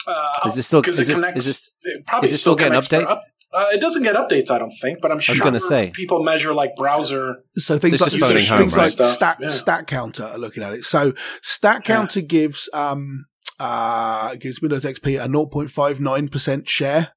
Uh, 0.06 0.14
Is 0.48 0.58
it 0.58 0.64
still- 0.64 0.82
is 0.82 1.00
it 1.00 1.08
this- 1.08 1.20
connects- 1.20 1.40
is 1.40 1.46
this- 1.46 1.72
it 1.84 2.06
probably 2.06 2.28
is 2.28 2.34
it 2.34 2.38
still 2.40 2.56
getting 2.56 2.78
updates? 2.80 3.08
up- 3.08 3.24
uh, 3.54 3.68
it 3.72 3.80
doesn't 3.80 4.02
get 4.04 4.16
updates, 4.16 4.50
I 4.50 4.58
don't 4.58 4.74
think, 4.82 5.00
but 5.00 5.12
I'm 5.12 5.20
sure 5.20 5.36
gonna 5.38 5.60
say. 5.60 5.92
people 5.94 6.24
measure 6.24 6.54
like 6.56 6.76
browser. 6.76 7.36
So 7.58 7.78
things 7.78 8.00
So 8.00 8.06
like 8.06 8.14
it's 8.14 8.20
just 8.20 8.32
phoning 8.32 8.46
home, 8.48 8.58
things 8.58 8.76
right? 8.76 9.00
like 9.00 9.10
stat 9.14 9.38
yeah. 9.40 9.48
StatCounter 9.50 10.34
are 10.34 10.38
looking 10.40 10.64
at 10.64 10.74
it. 10.74 10.86
So 10.86 11.14
stat 11.44 11.82
Yeah. 11.86 11.96
counter 11.96 12.22
gives 12.22 12.68
um 12.74 13.26
uh 13.60 14.34
gives 14.38 14.60
Windows 14.60 14.84
XP 14.84 15.24
a 15.24 15.28
0.59 15.28 16.28
percent 16.32 16.68
share 16.68 17.10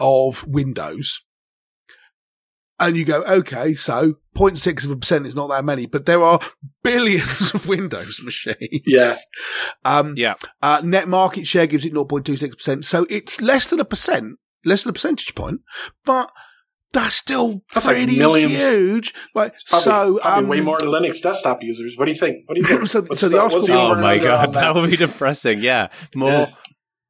of 0.00 0.46
Windows. 0.46 1.22
And 2.78 2.94
you 2.94 3.06
go, 3.06 3.22
okay, 3.22 3.74
so 3.74 4.16
0.6 4.36 4.84
of 4.84 4.90
a 4.90 4.96
percent 4.96 5.26
is 5.26 5.34
not 5.34 5.48
that 5.48 5.64
many, 5.64 5.86
but 5.86 6.04
there 6.04 6.22
are 6.22 6.40
billions 6.84 7.54
of 7.54 7.66
Windows 7.66 8.20
machines. 8.22 8.58
Yeah. 8.86 9.14
Um, 9.84 10.12
Yeah. 10.16 10.34
uh, 10.62 10.82
NetMarketShare 10.82 11.70
gives 11.70 11.86
it 11.86 11.94
0.26%. 11.94 12.84
So 12.84 13.06
it's 13.08 13.40
less 13.40 13.68
than 13.68 13.80
a 13.80 13.84
percent, 13.86 14.38
less 14.66 14.82
than 14.82 14.90
a 14.90 14.92
percentage 14.92 15.34
point, 15.34 15.62
but 16.04 16.30
that's 16.92 17.14
still 17.14 17.62
That's 17.72 17.86
like 17.86 17.96
pretty 17.96 18.18
millions. 18.18 18.52
huge. 18.60 19.14
Like, 19.34 19.54
It's 19.54 19.64
probably, 19.64 19.84
so, 19.84 20.18
probably 20.18 20.42
um, 20.44 20.48
way 20.48 20.60
more 20.60 20.78
Linux 20.78 21.22
desktop 21.22 21.62
users. 21.62 21.94
What 21.96 22.04
do 22.04 22.12
you 22.12 22.18
think? 22.18 22.46
What 22.46 22.56
do 22.56 22.60
you 22.60 22.66
think? 22.76 22.86
So- 22.88 23.04
so 23.14 23.28
the 23.30 23.38
what's 23.38 23.54
article- 23.54 23.74
Oh 23.74 23.84
over 23.86 23.92
and 23.94 24.02
my 24.02 24.18
god, 24.18 24.48
on 24.48 24.52
that 24.52 24.74
would 24.74 24.90
be 24.90 24.96
depressing. 24.98 25.60
Yeah, 25.62 25.88
more 26.14 26.30
Yeah. 26.30 26.52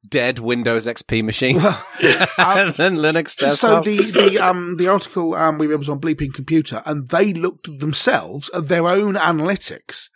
Dead 0.09 0.39
Windows 0.39 0.87
XP 0.87 1.23
machine, 1.23 1.57
and 2.37 2.73
then 2.75 2.97
Linux 2.97 3.37
So 3.55 3.81
the 3.81 3.97
the 3.97 4.39
um 4.39 4.77
the 4.77 4.87
article 4.87 5.33
um 5.35 5.57
we 5.57 5.67
read 5.67 5.79
was 5.79 5.89
on 5.89 5.99
Bleeping 5.99 6.33
Computer, 6.33 6.81
and 6.85 7.07
they 7.09 7.33
looked 7.33 7.67
at 7.67 7.79
themselves 7.79 8.49
at 8.53 8.67
their 8.67 8.87
own 8.87 9.15
analytics, 9.15 10.09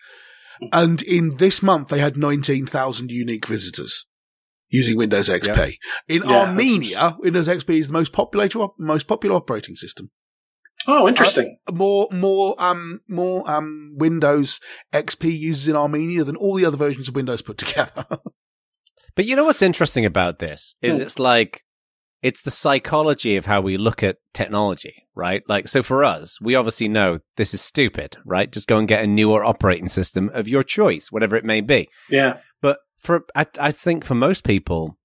and 0.71 1.01
in 1.01 1.37
this 1.37 1.61
month 1.61 1.89
they 1.89 1.99
had 1.99 2.17
nineteen 2.17 2.65
thousand 2.65 3.11
unique 3.11 3.47
visitors 3.47 4.05
using 4.69 4.97
Windows 4.97 5.29
XP. 5.29 5.77
In 6.07 6.23
Yeah, 6.23 6.47
Armenia, 6.47 7.17
Windows 7.19 7.47
XP 7.47 7.79
is 7.79 7.87
the 7.87 7.93
most 7.93 8.11
popular 8.11 8.49
most 8.79 9.07
popular 9.07 9.35
operating 9.35 9.75
system. 9.75 10.09
Oh, 10.87 11.07
interesting. 11.07 11.57
More 11.71 12.07
more 12.11 12.55
um 12.57 13.01
more 13.07 13.49
um 13.49 13.93
Windows 13.97 14.59
XP 14.93 15.37
users 15.37 15.67
in 15.67 15.75
Armenia 15.75 16.23
than 16.23 16.35
all 16.35 16.55
the 16.55 16.65
other 16.65 16.77
versions 16.77 17.07
of 17.07 17.15
Windows 17.15 17.41
put 17.41 17.57
together. 17.59 18.05
But 19.15 19.25
you 19.25 19.35
know 19.35 19.45
what's 19.45 19.61
interesting 19.61 20.05
about 20.05 20.39
this 20.39 20.75
is 20.81 20.97
Hmm. 20.97 21.03
it's 21.03 21.19
like 21.19 21.61
it's 22.21 22.43
the 22.43 22.51
psychology 22.51 23.35
of 23.35 23.47
how 23.47 23.61
we 23.61 23.77
look 23.77 24.03
at 24.03 24.17
technology, 24.33 24.93
right? 25.15 25.41
Like 25.47 25.67
so 25.67 25.81
for 25.81 26.03
us, 26.03 26.39
we 26.39 26.53
obviously 26.55 26.87
know 26.87 27.19
this 27.35 27.53
is 27.55 27.61
stupid, 27.61 28.17
right? 28.25 28.51
Just 28.51 28.67
go 28.67 28.77
and 28.77 28.87
get 28.87 29.03
a 29.03 29.07
newer 29.07 29.43
operating 29.43 29.87
system 29.87 30.29
of 30.33 30.47
your 30.47 30.63
choice, 30.63 31.11
whatever 31.11 31.35
it 31.35 31.43
may 31.45 31.61
be. 31.61 31.87
Yeah. 32.09 32.37
But 32.61 32.77
for 32.99 33.25
I, 33.35 33.47
I 33.59 33.71
think 33.71 34.05
for 34.05 34.13
most 34.15 34.43
people 34.43 34.97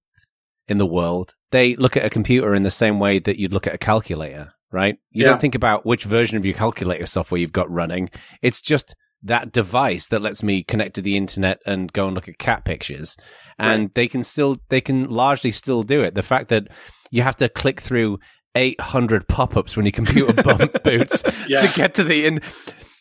in 0.67 0.77
the 0.77 0.85
world, 0.85 1.33
they 1.51 1.75
look 1.75 1.97
at 1.97 2.05
a 2.05 2.09
computer 2.09 2.53
in 2.53 2.61
the 2.63 2.69
same 2.69 2.99
way 2.99 3.17
that 3.19 3.39
you'd 3.39 3.53
look 3.53 3.65
at 3.65 3.73
a 3.73 3.77
calculator, 3.79 4.53
right? 4.71 4.97
You 5.09 5.23
Yeah. 5.23 5.29
don't 5.31 5.41
think 5.41 5.55
about 5.55 5.85
which 5.87 6.03
version 6.03 6.37
of 6.37 6.45
your 6.45 6.53
calculator 6.53 7.05
software 7.07 7.39
you've 7.41 7.51
got 7.51 7.71
running. 7.71 8.09
It's 8.43 8.61
just 8.61 8.93
that 9.23 9.51
device 9.51 10.07
that 10.09 10.21
lets 10.21 10.43
me 10.43 10.63
connect 10.63 10.95
to 10.95 11.01
the 11.01 11.17
internet 11.17 11.59
and 11.65 11.91
go 11.91 12.05
and 12.07 12.15
look 12.15 12.27
at 12.29 12.37
cat 12.37 12.63
pictures. 12.65 13.17
And 13.57 13.91
they 13.93 14.07
can 14.07 14.23
still 14.23 14.57
they 14.69 14.81
can 14.81 15.09
largely 15.09 15.51
still 15.51 15.83
do 15.83 16.03
it. 16.03 16.13
The 16.15 16.23
fact 16.23 16.49
that 16.49 16.67
you 17.11 17.23
have 17.23 17.35
to 17.37 17.49
click 17.49 17.81
through 17.81 18.19
800 18.55 19.27
pop-ups 19.27 19.75
when 19.77 19.85
your 19.85 19.91
computer 19.91 20.33
bump 20.43 20.83
boots 20.83 21.23
Yeah. 21.47 21.61
to 21.61 21.75
get 21.77 21.93
to 21.95 22.03
the 22.03 22.25
in 22.25 22.41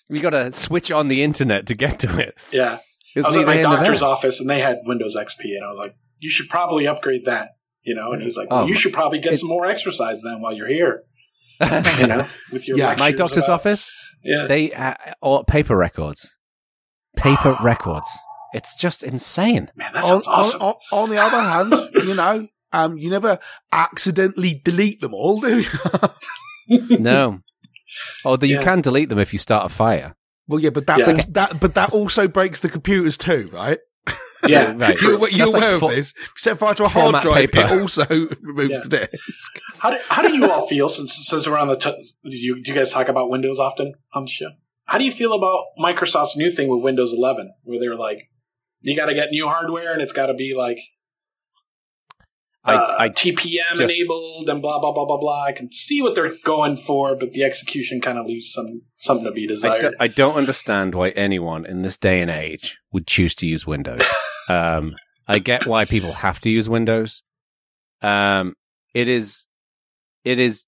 you 0.08 0.20
got 0.20 0.30
to 0.30 0.52
switch 0.52 0.92
on 0.92 1.08
the 1.08 1.22
internet 1.22 1.66
to 1.66 1.74
get 1.74 1.98
to 2.00 2.18
it. 2.18 2.34
Yeah. 2.52 2.78
It's 3.14 3.24
I 3.24 3.28
was 3.28 3.36
at 3.38 3.46
my 3.46 3.60
doctor's 3.62 4.02
office 4.02 4.40
and 4.40 4.48
they 4.48 4.60
had 4.60 4.78
Windows 4.84 5.16
XP, 5.16 5.56
and 5.56 5.64
I 5.64 5.68
was 5.70 5.78
like, 5.78 5.96
"You 6.18 6.28
should 6.30 6.48
probably 6.50 6.86
upgrade 6.86 7.24
that." 7.24 7.48
You 7.82 7.94
know, 7.94 8.12
and 8.12 8.20
he 8.20 8.26
was 8.26 8.36
like, 8.36 8.50
well, 8.50 8.64
Oh, 8.64 8.66
"You 8.66 8.74
should 8.74 8.92
probably 8.92 9.18
get 9.20 9.38
some 9.38 9.48
more 9.48 9.64
exercise 9.66 10.20
then 10.22 10.40
while 10.42 10.52
you're 10.52 10.68
here." 10.68 11.02
You 11.98 12.06
know, 12.06 12.26
with 12.52 12.68
your 12.68 12.76
Yeah. 12.76 12.94
My 12.98 13.10
doctor's 13.12 13.44
about- 13.44 13.54
office, 13.60 13.90
Yeah. 14.26 14.46
they 14.46 14.72
uh, 14.72 14.94
all 15.20 15.44
paper 15.44 15.76
records, 15.76 16.36
paper 17.16 17.56
records. 17.62 18.10
It's 18.52 18.76
just 18.76 19.02
insane. 19.02 19.70
Man, 19.76 19.92
that 19.92 20.04
on, 20.04 20.22
awesome. 20.26 20.62
on, 20.62 20.74
on, 20.92 21.02
on 21.04 21.10
the 21.10 21.18
other 21.18 21.40
hand, 21.40 21.90
you 22.06 22.14
know, 22.14 22.48
um, 22.72 22.96
you 22.98 23.10
never 23.10 23.38
accidentally 23.72 24.60
delete 24.64 25.00
them 25.00 25.14
all, 25.14 25.40
do 25.40 25.60
you? 25.60 25.68
No, 26.98 27.40
although 28.24 28.46
you 28.46 28.58
can 28.58 28.80
delete 28.80 29.08
them 29.08 29.18
if 29.20 29.32
you 29.32 29.38
start 29.38 29.66
a 29.66 29.68
fire. 29.68 30.16
well, 30.48 30.58
yeah, 30.58 30.70
but 30.70 30.86
that's 30.86 31.06
Yeah. 31.06 31.24
that, 31.28 31.60
but 31.60 31.74
that 31.74 31.92
also 31.92 32.26
breaks 32.26 32.60
the 32.60 32.68
computers 32.68 33.16
too, 33.16 33.48
right? 33.52 33.78
yeah, 34.50 34.72
right. 34.76 34.96
true. 34.96 35.18
You're, 35.18 35.28
you're 35.30 35.38
That's 35.46 35.52
like 35.54 35.62
aware 35.64 35.78
fo- 35.78 35.88
of 35.90 35.94
this. 35.96 36.14
Set 36.36 36.58
fire 36.58 36.74
to 36.74 36.84
a 36.84 36.88
hard 36.88 37.22
drive, 37.22 37.50
paper. 37.52 37.74
it 37.74 37.80
also 37.82 38.04
removes 38.42 38.74
Yeah. 38.74 38.80
the 38.84 38.88
disk. 39.10 39.60
How 39.78 39.90
do, 39.90 39.98
how 40.08 40.22
do 40.26 40.34
you 40.34 40.50
all 40.50 40.66
feel 40.68 40.88
since 40.88 41.16
since 41.28 41.46
we're 41.46 41.58
on 41.58 41.68
the? 41.68 41.76
T- 41.76 42.12
do 42.24 42.36
you 42.36 42.62
do 42.62 42.70
you 42.72 42.76
guys 42.76 42.90
talk 42.90 43.08
about 43.08 43.30
Windows 43.30 43.58
often 43.58 43.94
on 44.12 44.24
the 44.24 44.30
show? 44.30 44.50
How 44.86 44.98
do 44.98 45.04
you 45.04 45.12
feel 45.12 45.32
about 45.32 45.64
Microsoft's 45.78 46.36
new 46.36 46.50
thing 46.50 46.68
with 46.68 46.82
Windows 46.82 47.12
11, 47.12 47.52
where 47.64 47.80
they're 47.80 47.96
like, 47.96 48.30
you 48.80 48.94
got 48.94 49.06
to 49.06 49.14
get 49.14 49.30
new 49.30 49.48
hardware 49.48 49.92
and 49.92 50.00
it's 50.00 50.12
got 50.12 50.26
to 50.26 50.34
be 50.34 50.54
like 50.56 50.78
I, 52.64 52.74
uh, 52.74 52.96
I 52.98 53.08
TPM 53.10 53.76
just- 53.76 53.80
enabled 53.80 54.48
and 54.48 54.60
blah 54.60 54.80
blah 54.80 54.92
blah 54.92 55.04
blah 55.04 55.16
blah. 55.18 55.44
I 55.44 55.52
can 55.52 55.70
see 55.70 56.02
what 56.02 56.14
they're 56.16 56.32
going 56.44 56.76
for, 56.76 57.14
but 57.16 57.32
the 57.32 57.44
execution 57.44 58.00
kind 58.00 58.18
of 58.18 58.26
leaves 58.26 58.52
some 58.52 58.82
something 58.96 59.24
to 59.24 59.30
be 59.32 59.46
desired. 59.46 59.80
do, 59.82 59.92
I 60.00 60.08
don't 60.08 60.34
understand 60.34 60.94
why 60.94 61.10
anyone 61.10 61.64
in 61.64 61.82
this 61.82 61.96
day 61.96 62.20
and 62.20 62.30
age 62.30 62.78
would 62.92 63.06
choose 63.06 63.34
to 63.36 63.46
use 63.46 63.66
Windows. 63.66 64.02
um, 64.48 64.94
I 65.28 65.38
get 65.38 65.66
why 65.66 65.84
people 65.84 66.12
have 66.12 66.40
to 66.40 66.50
use 66.50 66.68
Windows. 66.68 67.22
Um, 68.02 68.54
it 68.94 69.08
is, 69.08 69.46
it 70.24 70.38
is 70.38 70.64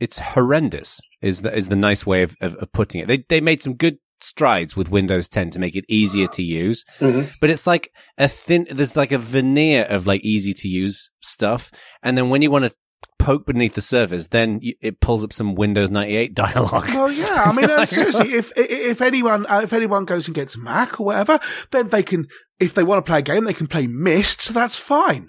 it's 0.00 0.18
horrendous. 0.18 1.00
Is 1.20 1.42
the 1.42 1.54
is 1.54 1.68
the 1.68 1.76
nice 1.76 2.04
way 2.06 2.22
of, 2.22 2.34
of, 2.40 2.54
of 2.56 2.72
putting 2.72 3.00
it. 3.02 3.08
They 3.08 3.24
they 3.28 3.40
made 3.40 3.62
some 3.62 3.74
good 3.74 3.98
strides 4.20 4.76
with 4.76 4.88
Windows 4.90 5.28
10 5.28 5.50
to 5.50 5.58
make 5.58 5.74
it 5.76 5.84
easier 5.88 6.26
to 6.28 6.42
use, 6.42 6.84
Mhm. 7.00 7.28
but 7.40 7.50
it's 7.50 7.66
like 7.66 7.90
a 8.18 8.28
thin. 8.28 8.66
There's 8.70 8.96
like 8.96 9.12
a 9.12 9.18
veneer 9.18 9.82
of 9.84 10.06
like 10.06 10.24
easy 10.24 10.54
to 10.54 10.68
use 10.68 11.10
stuff, 11.22 11.70
and 12.02 12.16
then 12.16 12.30
when 12.30 12.42
you 12.42 12.50
want 12.50 12.64
to 12.64 12.74
poke 13.18 13.46
beneath 13.46 13.74
the 13.74 13.80
surface, 13.80 14.28
then 14.28 14.58
you, 14.62 14.74
it 14.80 15.00
pulls 15.00 15.22
up 15.24 15.32
some 15.32 15.54
Windows 15.54 15.90
98 15.90 16.34
dialogue. 16.34 16.86
Oh 16.90 17.06
yeah. 17.08 17.44
I 17.46 17.52
mean, 17.52 17.68
seriously, 17.86 18.32
if 18.32 18.52
if 18.56 19.00
anyone 19.00 19.46
uh, 19.48 19.60
if 19.62 19.72
anyone 19.72 20.04
goes 20.04 20.26
and 20.26 20.34
gets 20.34 20.56
Mac 20.56 20.98
or 21.00 21.06
whatever, 21.06 21.38
then 21.70 21.88
they 21.88 22.02
can. 22.02 22.26
If 22.60 22.74
they 22.74 22.84
want 22.84 23.04
to 23.04 23.08
play 23.10 23.18
a 23.18 23.22
game, 23.22 23.44
they 23.44 23.54
can 23.54 23.66
play 23.66 23.86
Myst. 23.86 24.42
So 24.42 24.52
that's 24.52 24.76
fine. 24.76 25.26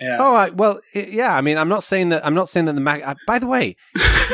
Yeah. 0.00 0.18
Oh, 0.20 0.34
I, 0.34 0.50
well, 0.50 0.78
i- 0.94 1.08
yeah. 1.10 1.34
I 1.34 1.40
mean, 1.40 1.56
I'm 1.56 1.70
not 1.70 1.82
saying 1.82 2.10
that. 2.10 2.24
I'm 2.24 2.34
not 2.34 2.48
saying 2.50 2.66
that 2.66 2.74
the 2.74 2.80
Mac. 2.82 3.02
Uh, 3.06 3.14
by 3.26 3.38
the 3.38 3.46
way, 3.46 3.76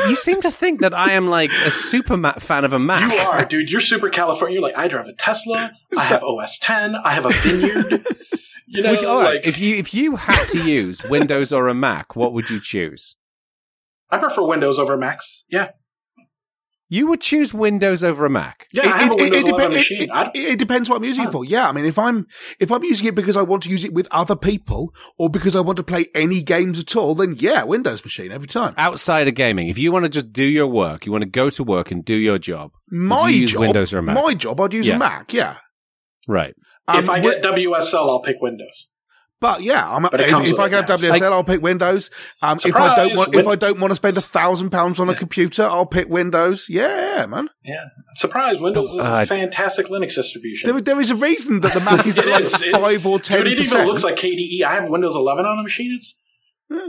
you 0.09 0.15
seem 0.17 0.41
to 0.41 0.51
think 0.51 0.81
that 0.81 0.93
I 0.93 1.13
am 1.13 1.27
like 1.29 1.51
a 1.65 1.71
super 1.71 2.17
ma- 2.17 2.33
fan 2.33 2.65
of 2.65 2.73
a 2.73 2.79
Mac. 2.79 3.13
You 3.13 3.19
are, 3.19 3.45
dude. 3.45 3.71
You're 3.71 3.79
super 3.79 4.09
California. 4.09 4.55
You're 4.55 4.61
like, 4.63 4.77
I 4.77 4.87
drive 4.89 5.07
a 5.07 5.13
Tesla. 5.13 5.71
I 5.97 6.03
have 6.03 6.21
OS 6.23 6.57
10. 6.59 6.95
I 6.97 7.11
have 7.13 7.25
a 7.25 7.29
vineyard. 7.31 8.05
You 8.73 8.81
know, 8.81 8.91
Would 8.91 9.01
you- 9.01 9.07
all 9.07 9.21
right, 9.21 9.35
like, 9.35 9.45
if 9.47 9.59
you 9.59 9.75
if 9.75 9.93
you 9.93 10.15
had 10.15 10.47
to 10.49 10.59
use 10.59 11.03
Windows 11.03 11.53
or 11.53 11.67
a 11.67 11.73
Mac, 11.75 12.15
what 12.15 12.33
would 12.33 12.49
you 12.49 12.59
choose? 12.59 13.15
I 14.09 14.17
prefer 14.17 14.43
Windows 14.43 14.79
over 14.79 14.97
Macs. 14.97 15.43
Yeah. 15.49 15.69
You 16.89 17.07
would 17.07 17.21
choose 17.21 17.55
Windows 17.55 18.03
over 18.03 18.25
a 18.25 18.29
Mac. 18.29 18.67
Yeah, 18.71 18.83
I 18.93 18.97
have 19.03 19.11
a 19.13 19.15
Windows 19.15 19.43
11 19.45 19.71
depen- 19.71 19.73
machine. 19.73 20.09
it- 20.11 20.31
it- 20.35 20.49
it 20.53 20.59
depends 20.59 20.87
what 20.89 20.97
I'm 20.97 21.03
using 21.03 21.23
it 21.23 21.31
for. 21.31 21.43
Yeah, 21.43 21.67
I 21.67 21.71
mean, 21.71 21.85
if 21.85 21.97
I'm 21.97 22.27
if 22.59 22.71
I'm 22.71 22.83
using 22.83 23.07
it 23.07 23.15
because 23.15 23.35
I 23.35 23.41
want 23.41 23.63
to 23.63 23.69
use 23.69 23.83
it 23.83 23.93
with 23.93 24.07
other 24.11 24.35
people 24.35 24.93
or 25.17 25.29
because 25.29 25.55
I 25.55 25.59
want 25.61 25.77
to 25.77 25.83
play 25.83 26.05
any 26.13 26.43
games 26.43 26.77
at 26.79 26.95
all, 26.95 27.15
then 27.15 27.35
yeah, 27.39 27.63
Windows 27.63 28.03
machine 28.03 28.31
every 28.31 28.47
time. 28.47 28.75
Outside 28.77 29.27
of 29.27 29.33
gaming, 29.35 29.69
if 29.69 29.79
you 29.79 29.91
want 29.91 30.05
to 30.05 30.09
just 30.09 30.31
do 30.33 30.43
your 30.45 30.67
work, 30.67 31.05
you 31.05 31.11
want 31.11 31.23
to 31.23 31.29
go 31.29 31.49
to 31.51 31.63
work 31.63 31.89
and 31.91 32.03
do 32.05 32.15
your 32.15 32.37
job, 32.37 32.71
My 32.91 33.29
you 33.29 33.41
use 33.41 33.51
job, 33.53 33.61
Windows 33.61 33.91
or 33.93 33.99
a 33.99 34.03
Mac? 34.03 34.15
my 34.15 34.33
job, 34.35 34.59
I'd 34.61 34.73
use 34.73 34.85
Yes. 34.87 34.95
a 34.95 34.99
Mac. 34.99 35.31
Yeah. 35.33 35.57
right? 36.27 36.53
If 36.89 36.95
Um, 37.05 37.09
I 37.09 37.19
get 37.19 37.41
WSL, 37.43 38.09
I'll 38.09 38.19
pick 38.21 38.41
Windows. 38.41 38.87
But 39.39 39.61
yeah, 39.61 39.85
I'm, 39.93 40.03
But 40.03 40.21
if, 40.21 40.27
if 40.27 40.33
I 40.57 40.67
it 40.67 40.69
can 40.69 40.83
have 40.87 40.89
now. 40.89 40.95
WSL, 40.95 41.31
I'll 41.33 41.43
pick 41.43 41.61
Windows. 41.61 42.09
Um, 42.41 42.59
if 42.63 42.73
I 42.73 42.95
don't 42.95 43.17
want, 43.17 43.35
if 43.35 43.45
I 43.45 43.55
don't 43.57 43.77
want 43.77 43.91
to 43.91 43.95
spend 43.97 44.17
a 44.17 44.21
thousand 44.21 44.69
pounds 44.69 45.01
on 45.01 45.09
a 45.09 45.15
computer, 45.15 45.63
I'll 45.63 45.85
pick 45.85 46.07
Windows. 46.07 46.67
Yeah, 46.69 47.25
man. 47.25 47.49
Yeah. 47.61 47.83
Surprise, 48.15 48.61
Windows 48.61 48.93
is 48.93 48.99
Uh, 49.01 49.19
a 49.23 49.25
fantastic 49.25 49.87
Linux 49.87 50.15
distribution. 50.15 50.69
There, 50.71 50.79
there 50.79 51.01
is 51.01 51.11
a 51.11 51.15
reason 51.17 51.59
that 51.59 51.73
the 51.73 51.79
Mac 51.89 52.07
is 52.07 52.17
at 52.17 52.25
like 52.25 52.43
is. 52.45 52.55
Five 52.55 53.05
or 53.05 53.19
ten 53.19 53.39
Dude, 53.39 53.47
it 53.47 53.51
even 53.59 53.63
percent. 53.65 53.87
looks 53.87 54.03
like 54.05 54.15
KDE. 54.15 54.63
I 54.63 54.75
have 54.75 54.87
Windows 54.87 55.13
11 55.15 55.45
on 55.45 55.59
a 55.59 55.63
machine. 55.63 55.91
It's 55.99 56.15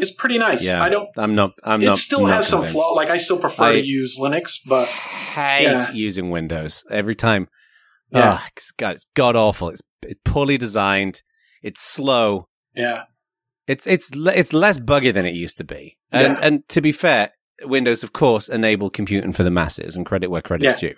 it's 0.01 0.13
pretty 0.13 0.39
nice. 0.39 0.63
Yeah, 0.63 0.81
I 0.81 0.89
don't. 0.91 1.09
I'm 1.17 1.35
not. 1.35 1.55
I'm 1.65 1.83
it 1.83 1.87
not. 1.87 1.99
still 1.99 2.21
not 2.21 2.37
has 2.37 2.47
some 2.47 2.65
flaw. 2.65 2.93
Like 2.93 3.11
I 3.11 3.19
still 3.19 3.39
prefer 3.39 3.65
I- 3.65 3.73
to 3.81 3.85
use 3.85 4.17
Linux, 4.17 4.59
but 4.65 4.87
hate 4.87 5.65
Yeah. 5.65 5.91
using 5.93 6.31
Windows 6.31 6.85
every 6.89 7.17
time. 7.17 7.49
Yeah. 8.15 8.39
Oh, 8.41 8.47
it's 8.57 8.71
god, 8.73 8.97
it's 8.97 9.07
god 9.15 9.37
awful. 9.37 9.69
It's, 9.71 9.83
it's 10.07 10.21
poorly 10.25 10.57
designed. 10.59 11.23
It's 11.63 11.81
slow. 11.81 12.49
yeah, 12.75 13.05
It's 13.67 13.87
it's 13.87 14.11
it's 14.15 14.53
less 14.53 14.79
buggy 14.79 15.11
than 15.11 15.27
it 15.27 15.35
used 15.35 15.57
to 15.59 15.65
be. 15.65 15.97
And 16.13 16.37
Yeah. 16.37 16.47
and 16.47 16.69
to 16.69 16.81
be 16.81 16.93
fair, 16.93 17.31
Windows 17.63 18.03
of 18.05 18.13
course 18.13 18.49
enable 18.49 18.91
computing 18.91 19.33
for 19.33 19.43
the 19.45 19.51
masses 19.51 19.97
and 19.97 20.05
credit 20.07 20.29
where 20.31 20.43
credit's 20.43 20.77
due. 20.81 20.95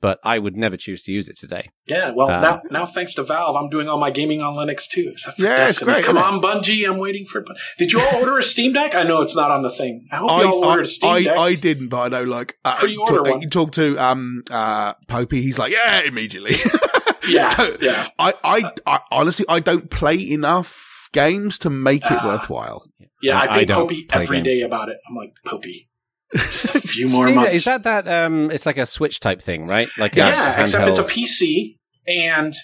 But 0.00 0.20
I 0.22 0.38
would 0.38 0.56
never 0.56 0.76
choose 0.76 1.02
to 1.04 1.12
use 1.12 1.28
it 1.28 1.36
today. 1.36 1.68
yeah. 1.88 2.10
Well, 2.10 2.30
Uh, 2.30 2.40
now 2.40 2.60
now 2.70 2.86
thanks 2.86 3.14
to 3.14 3.24
Valve, 3.24 3.56
I'm 3.56 3.68
doing 3.68 3.88
all 3.88 3.98
my 3.98 4.12
gaming 4.12 4.40
on 4.42 4.54
Linux 4.54 4.88
too. 4.88 5.08
Except 5.12 5.36
for 5.38 5.42
Yeah, 5.44 5.68
it's 5.68 5.78
great, 5.80 6.04
Come 6.04 6.16
isn't 6.16 6.34
on, 6.34 6.40
Bungie. 6.40 6.88
I'm 6.88 6.98
waiting 6.98 7.26
for. 7.26 7.44
Did 7.78 7.90
you 7.92 8.00
all 8.00 8.16
order 8.20 8.38
a 8.38 8.42
Steam 8.44 8.72
Deck? 8.72 8.94
I 8.94 9.02
know 9.02 9.22
it's 9.22 9.34
not 9.34 9.50
on 9.50 9.62
the 9.62 9.70
thing. 9.70 10.06
I 10.12 10.16
hope 10.16 10.30
I, 10.30 10.42
you 10.42 10.48
all 10.48 10.64
ordered 10.64 10.82
a 10.82 10.84
I, 10.84 10.86
Steam 10.86 11.10
I, 11.10 11.22
Deck. 11.24 11.36
I 11.36 11.54
didn't, 11.56 11.88
but 11.88 12.00
I 12.00 12.08
know 12.08 12.22
like 12.24 12.56
uh, 12.64 12.76
Pre-order 12.76 13.16
talk, 13.16 13.26
one. 13.26 13.40
you 13.42 13.50
talk 13.50 13.72
to 13.72 13.96
um 13.98 14.44
uh 14.50 14.94
Popey, 15.08 15.42
he's 15.42 15.58
like, 15.58 15.72
yeah, 15.72 16.02
immediately. 16.02 16.54
yeah, 17.28 17.48
So, 17.56 17.76
yeah. 17.80 18.08
I, 18.20 18.34
I, 18.44 18.72
I 18.86 19.00
honestly 19.10 19.44
I 19.48 19.58
don't 19.60 19.90
play 19.90 20.30
enough 20.30 21.08
games 21.12 21.58
to 21.60 21.70
make 21.70 22.04
it 22.04 22.12
Ah. 22.12 22.26
worthwhile. 22.26 22.84
Yeah, 23.20 23.36
I- 23.38 23.46
I 23.46 23.48
I 23.52 23.56
think 23.56 23.68
don't 23.68 23.88
Popey 23.90 24.08
play 24.08 24.22
every 24.22 24.42
day 24.42 24.60
games. 24.60 24.66
about 24.66 24.90
it. 24.90 24.98
I'm 25.08 25.16
like, 25.16 25.32
Popey, 25.44 25.88
just 26.34 26.74
a 26.74 26.80
few 26.86 27.08
more 27.08 27.24
Steam 27.24 27.34
months. 27.36 27.52
is 27.52 27.64
that 27.64 27.82
that 27.84 28.06
um 28.08 28.50
it's 28.50 28.66
like 28.66 28.78
a 28.78 28.86
switch 28.86 29.20
type 29.20 29.40
thing, 29.40 29.66
right? 29.66 29.88
Like 29.98 30.14
a 30.14 30.18
yeah, 30.18 30.60
except 30.60 30.88
it's 30.88 30.98
a 30.98 31.04
PC 31.04 31.76
and 32.06 32.54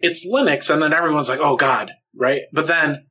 it's 0.00 0.26
Linux, 0.26 0.68
and 0.68 0.82
then 0.82 0.92
everyone's 0.92 1.28
like, 1.28 1.40
"Oh 1.40 1.56
God!" 1.56 1.92
Right? 2.14 2.42
But 2.52 2.66
then 2.66 3.06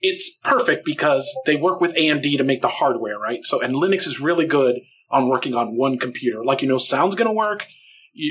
it's 0.00 0.30
perfect 0.44 0.84
because 0.84 1.28
they 1.46 1.56
work 1.56 1.80
with 1.80 1.94
AMD 1.94 2.38
to 2.38 2.44
make 2.44 2.62
the 2.62 2.68
hardware, 2.68 3.18
right? 3.18 3.44
So, 3.44 3.60
and 3.60 3.74
Linux 3.74 4.06
is 4.06 4.20
really 4.20 4.46
good 4.46 4.80
on 5.10 5.28
working 5.28 5.54
on 5.54 5.76
one 5.76 5.98
computer. 5.98 6.44
Like, 6.44 6.62
you 6.62 6.68
know, 6.68 6.78
sound's 6.78 7.14
going 7.14 7.28
to 7.28 7.32
work, 7.32 7.66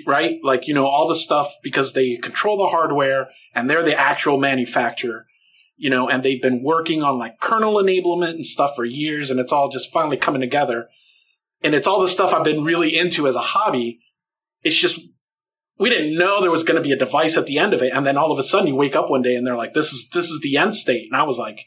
right? 0.05 0.38
Like, 0.43 0.68
you 0.68 0.74
know, 0.74 0.88
all 0.88 1.07
the 1.07 1.15
stuff 1.15 1.53
because 1.61 1.93
they 1.93 2.15
control 2.18 2.57
the 2.57 2.68
hardware 2.68 3.30
and 3.53 3.70
they're 3.70 3.84
the 3.84 3.99
actual 3.99 4.38
manufacturer, 4.38 5.26
you 5.78 5.90
know, 5.90 6.10
and 6.10 6.24
they've 6.24 6.42
been 6.42 6.64
working 6.64 7.04
on 7.04 7.18
like 7.18 7.40
kernel 7.40 7.76
enablement 7.76 8.32
and 8.32 8.46
stuff 8.46 8.76
for 8.76 8.84
years, 8.84 9.32
and 9.32 9.40
it's 9.40 9.52
all 9.52 9.70
just 9.70 9.92
finally 9.92 10.18
coming 10.18 10.42
together. 10.42 10.88
And 11.64 11.74
it's 11.74 11.88
all 11.88 12.02
the 12.02 12.08
stuff 12.08 12.34
I've 12.34 12.44
been 12.44 12.64
really 12.64 12.98
into 12.98 13.28
as 13.28 13.36
a 13.36 13.42
hobby. 13.42 14.00
It's 14.64 14.78
just 14.78 15.00
we 15.80 15.90
didn't 15.90 16.18
know 16.18 16.42
there 16.42 16.52
was 16.52 16.64
going 16.64 16.76
to 16.82 16.88
be 16.88 16.92
a 16.92 16.98
device 16.98 17.38
at 17.38 17.46
the 17.46 17.58
end 17.60 17.74
of 17.74 17.82
it, 17.82 17.94
and 17.94 18.06
then 18.06 18.18
all 18.18 18.32
of 18.32 18.40
a 18.40 18.44
sudden 18.44 18.68
you 18.68 18.76
wake 18.76 18.96
up 18.96 19.10
one 19.10 19.22
day 19.22 19.36
and 19.36 19.46
they're 19.46 19.56
like, 19.56 19.74
"This 19.74 19.94
is 19.94 20.10
this 20.10 20.30
is 20.30 20.42
the 20.42 20.58
end 20.58 20.76
state," 20.76 21.08
and 21.12 21.20
I 21.20 21.24
was 21.24 21.38
like, 21.38 21.66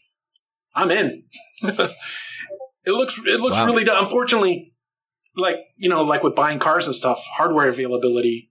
"I'm 0.75 0.91
in." 0.91 1.25
it 1.63 1.91
looks 2.87 3.19
it 3.19 3.41
looks 3.41 3.59
Wow. 3.59 3.67
really. 3.67 3.87
Unfortunately, 3.89 4.73
like 5.37 5.57
you 5.77 5.89
know, 5.89 6.03
like 6.03 6.23
with 6.25 6.35
buying 6.35 6.59
cars 6.59 6.87
and 6.87 6.95
stuff, 6.95 7.25
hardware 7.37 7.69
availability. 7.69 8.51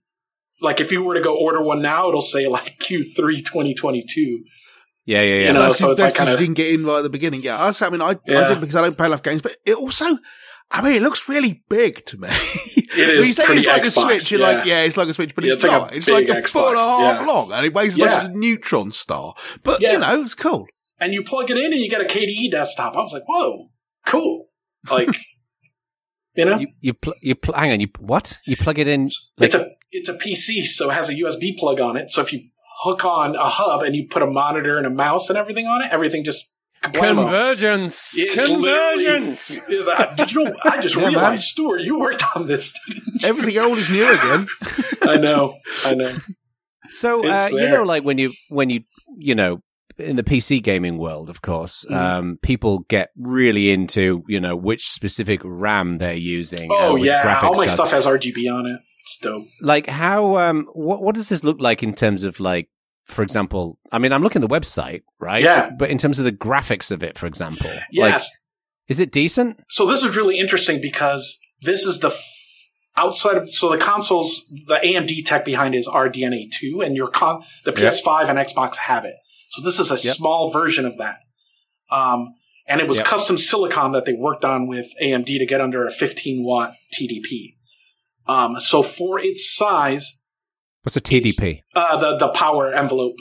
Like 0.62 0.82
if 0.82 0.92
you 0.92 1.04
were 1.04 1.16
to 1.16 1.22
go 1.22 1.38
order 1.38 1.62
one 1.62 1.82
now, 1.82 2.10
it'll 2.10 2.22
say 2.22 2.48
like 2.48 2.80
Q3 2.80 3.16
2022. 3.46 4.44
Yeah, 5.10 5.22
yeah, 5.22 5.36
yeah. 5.36 5.48
You 5.48 5.54
know, 5.54 5.62
that's 5.62 5.80
so 5.80 5.86
'cause- 5.88 5.94
it's 5.94 6.02
that's 6.04 6.18
kinda- 6.18 6.32
you 6.34 6.38
didn't 6.38 6.54
get 6.56 6.74
in 6.74 6.86
right 6.86 6.98
at 6.98 7.04
the 7.04 7.10
beginning. 7.10 7.42
Yeah, 7.42 7.58
I, 7.58 7.74
I 7.80 7.90
mean, 7.90 8.02
I, 8.02 8.10
I 8.12 8.16
Yeah. 8.28 8.48
did 8.50 8.62
because 8.62 8.76
I 8.76 8.82
don't 8.82 8.96
play 8.98 9.08
enough 9.08 9.24
games, 9.24 9.42
but 9.42 9.58
it 9.66 9.76
also, 9.76 10.06
I 10.72 10.82
mean, 10.84 10.94
it 10.94 11.02
looks 11.02 11.28
really 11.28 11.64
big 11.68 12.06
to 12.08 12.18
me. 12.20 12.28
It 12.32 12.88
When 12.96 13.10
is 13.18 13.28
you 13.30 13.34
say 13.34 13.46
pretty 13.46 13.60
it's 13.62 13.68
like 13.68 13.82
Xbox, 13.84 13.88
a 13.88 13.92
Switch, 13.92 14.32
you're 14.32 14.40
yeah. 14.42 14.48
like, 14.58 14.66
yeah, 14.68 14.82
it's 14.84 14.98
like 14.98 15.08
a 15.10 15.14
Switch, 15.14 15.34
but 15.34 15.44
Yeah, 15.46 15.54
it's, 15.54 15.64
it's 15.64 15.72
like 15.72 15.82
a 15.82 15.86
not. 15.86 15.96
it's 15.96 16.08
like 16.08 16.28
big 16.28 16.44
a 16.46 16.48
foot 16.48 16.70
and 16.70 16.78
a 16.78 16.80
half 16.80 17.20
yeah. 17.22 17.26
long, 17.26 17.52
and 17.52 17.66
it 17.66 17.74
weighs 17.74 17.94
as 17.94 17.98
Yeah. 17.98 18.06
much 18.06 18.24
as 18.24 18.30
a 18.30 18.32
neutron 18.34 18.92
star. 18.92 19.34
But 19.64 19.82
Yeah. 19.82 19.94
you 19.94 20.00
know, 20.00 20.22
it's 20.24 20.36
cool. 20.36 20.68
And 21.00 21.14
you 21.14 21.24
plug 21.24 21.50
it 21.50 21.58
in 21.58 21.66
and 21.74 21.82
you 21.82 21.90
get 21.90 22.02
a 22.02 22.06
KDE 22.06 22.52
desktop. 22.52 22.96
I 22.96 23.02
was 23.02 23.14
like, 23.14 23.24
"Whoa, 23.28 23.72
cool!" 24.06 24.50
Like, 24.92 25.10
you 26.36 26.46
know, 26.46 26.58
You 26.60 26.68
you 26.82 26.94
pl- 26.94 27.14
you 27.22 27.36
pl- 27.36 27.54
hang 27.56 27.72
on. 27.72 27.80
You 27.80 27.88
what? 28.00 28.38
You 28.46 28.56
plug 28.58 28.78
it 28.80 28.88
in. 28.88 29.06
Like, 29.38 29.48
it's 29.54 29.56
a 29.56 29.70
it's 29.92 30.10
a 30.10 30.14
PC, 30.14 30.66
so 30.66 30.90
it 30.90 30.94
has 30.94 31.10
a 31.10 31.14
USB 31.16 31.58
plug 31.58 31.80
on 31.80 31.98
it. 31.98 32.12
So 32.12 32.22
if 32.22 32.32
you 32.34 32.42
hook 32.82 33.04
on 33.06 33.36
a 33.36 33.46
hub 33.50 33.82
and 33.84 33.96
you 33.96 34.08
put 34.08 34.22
a 34.22 34.28
monitor 34.28 34.78
and 34.78 34.86
a 34.88 34.90
mouse 34.90 35.30
and 35.30 35.38
everything 35.38 35.66
on 35.68 35.82
it, 35.82 35.92
everything 35.92 36.24
just 36.24 36.52
kablamo. 36.84 37.24
convergence. 37.24 38.18
It's 38.18 38.46
convergence. 38.48 39.58
literally- 39.70 40.16
Did 40.16 40.32
you 40.32 40.44
know? 40.46 40.56
I 40.64 40.80
just 40.82 40.96
Yeah, 40.96 41.02
man. 41.04 41.12
realized, 41.14 41.44
Stuart, 41.44 41.82
you 41.82 42.00
worked 42.00 42.24
on 42.36 42.48
this. 42.48 42.74
Everything 43.24 43.58
old 43.58 43.78
is 43.80 43.90
new 43.90 44.04
again. 44.10 44.48
I 45.02 45.18
know, 45.18 45.58
I 45.86 45.94
know. 45.96 46.18
So 46.92 47.28
uh, 47.28 47.50
you 47.52 47.70
know, 47.70 47.84
like 47.84 48.04
when 48.04 48.18
you 48.18 48.34
when 48.50 48.70
you 48.70 48.82
you 49.18 49.36
know 49.36 49.62
in 49.98 50.16
the 50.16 50.24
PC 50.24 50.64
gaming 50.64 50.98
world, 50.98 51.30
of 51.30 51.42
course, 51.42 51.86
um, 51.92 52.40
people 52.42 52.80
get 52.88 53.10
really 53.18 53.70
into 53.72 54.24
you 54.28 54.40
know 54.40 54.56
which 54.56 54.90
specific 54.90 55.42
RAM 55.44 55.98
they're 56.00 56.14
using. 56.14 56.70
Oh 56.72 56.94
uh, 56.94 56.96
yeah, 56.96 57.40
all 57.44 57.52
my 57.54 57.66
card. 57.68 57.70
stuff 57.72 57.92
has 57.92 58.06
RGB 58.06 58.52
on 58.52 58.66
it. 58.66 58.80
Dope. 59.22 59.46
Like 59.62 59.88
how 59.88 60.38
um 60.38 60.68
what 60.74 61.02
what 61.02 61.16
does 61.16 61.30
this 61.30 61.44
look 61.44 61.60
like 61.60 61.84
in 61.84 61.94
terms 61.94 62.24
of 62.24 62.40
like 62.40 62.70
for 63.06 63.24
example? 63.24 63.80
I 63.92 63.98
mean, 64.00 64.12
I'm 64.14 64.22
looking 64.24 64.42
at 64.44 64.48
the 64.50 64.54
website, 64.54 65.02
right? 65.20 65.44
Yeah. 65.44 65.72
But 65.78 65.90
in 65.90 65.98
terms 65.98 66.20
of 66.20 66.26
the 66.26 66.32
graphics 66.32 66.92
of 66.92 67.04
it, 67.04 67.18
for 67.18 67.26
example, 67.28 67.70
like, 67.72 67.84
Yes. 67.92 68.30
is 68.88 69.00
it 69.00 69.12
decent? 69.12 69.60
so 69.70 69.86
this 69.86 70.04
is 70.04 70.16
really 70.16 70.38
interesting 70.38 70.80
because 70.82 71.38
this 71.62 71.86
is 71.86 72.00
the 72.00 72.10
f- 72.10 72.24
outside 72.98 73.38
of 73.38 73.54
so 73.54 73.70
the 73.70 73.78
consoles, 73.78 74.46
the 74.68 74.76
AMD 74.76 75.26
tech 75.26 75.44
behind 75.46 75.74
it 75.76 75.80
is 75.80 75.88
RDNA 75.88 76.52
two, 76.52 76.82
and 76.82 76.96
your 76.96 77.08
con 77.10 77.44
the 77.66 77.72
PS5 77.72 78.30
and 78.30 78.38
Xbox 78.38 78.76
have 78.76 79.06
it. 79.06 79.16
So 79.52 79.62
this 79.64 79.80
is 79.80 79.90
a 79.92 79.96
Yep. 79.96 80.16
small 80.16 80.52
version 80.52 80.86
of 80.86 80.98
that. 81.00 81.18
Um, 81.92 82.36
and 82.68 82.80
it 82.82 82.88
was 82.88 82.98
Yep. 83.00 83.08
custom 83.08 83.38
silicon 83.40 83.92
that 83.94 84.06
they 84.06 84.14
worked 84.14 84.46
on 84.46 84.68
with 84.68 84.88
AMD 85.02 85.40
to 85.40 85.46
get 85.48 85.60
under 85.62 85.88
a 85.88 85.92
15 85.92 86.44
watt 86.44 86.74
TDP. 86.94 87.56
Um, 88.30 88.60
so 88.60 88.84
for 88.84 89.20
its 89.20 89.54
size, 89.56 90.20
What's 90.84 90.96
a 90.96 91.02
TDP? 91.02 91.64
uh, 91.76 91.98
the 92.00 92.18
the 92.18 92.30
power 92.30 92.72
envelope 92.72 93.16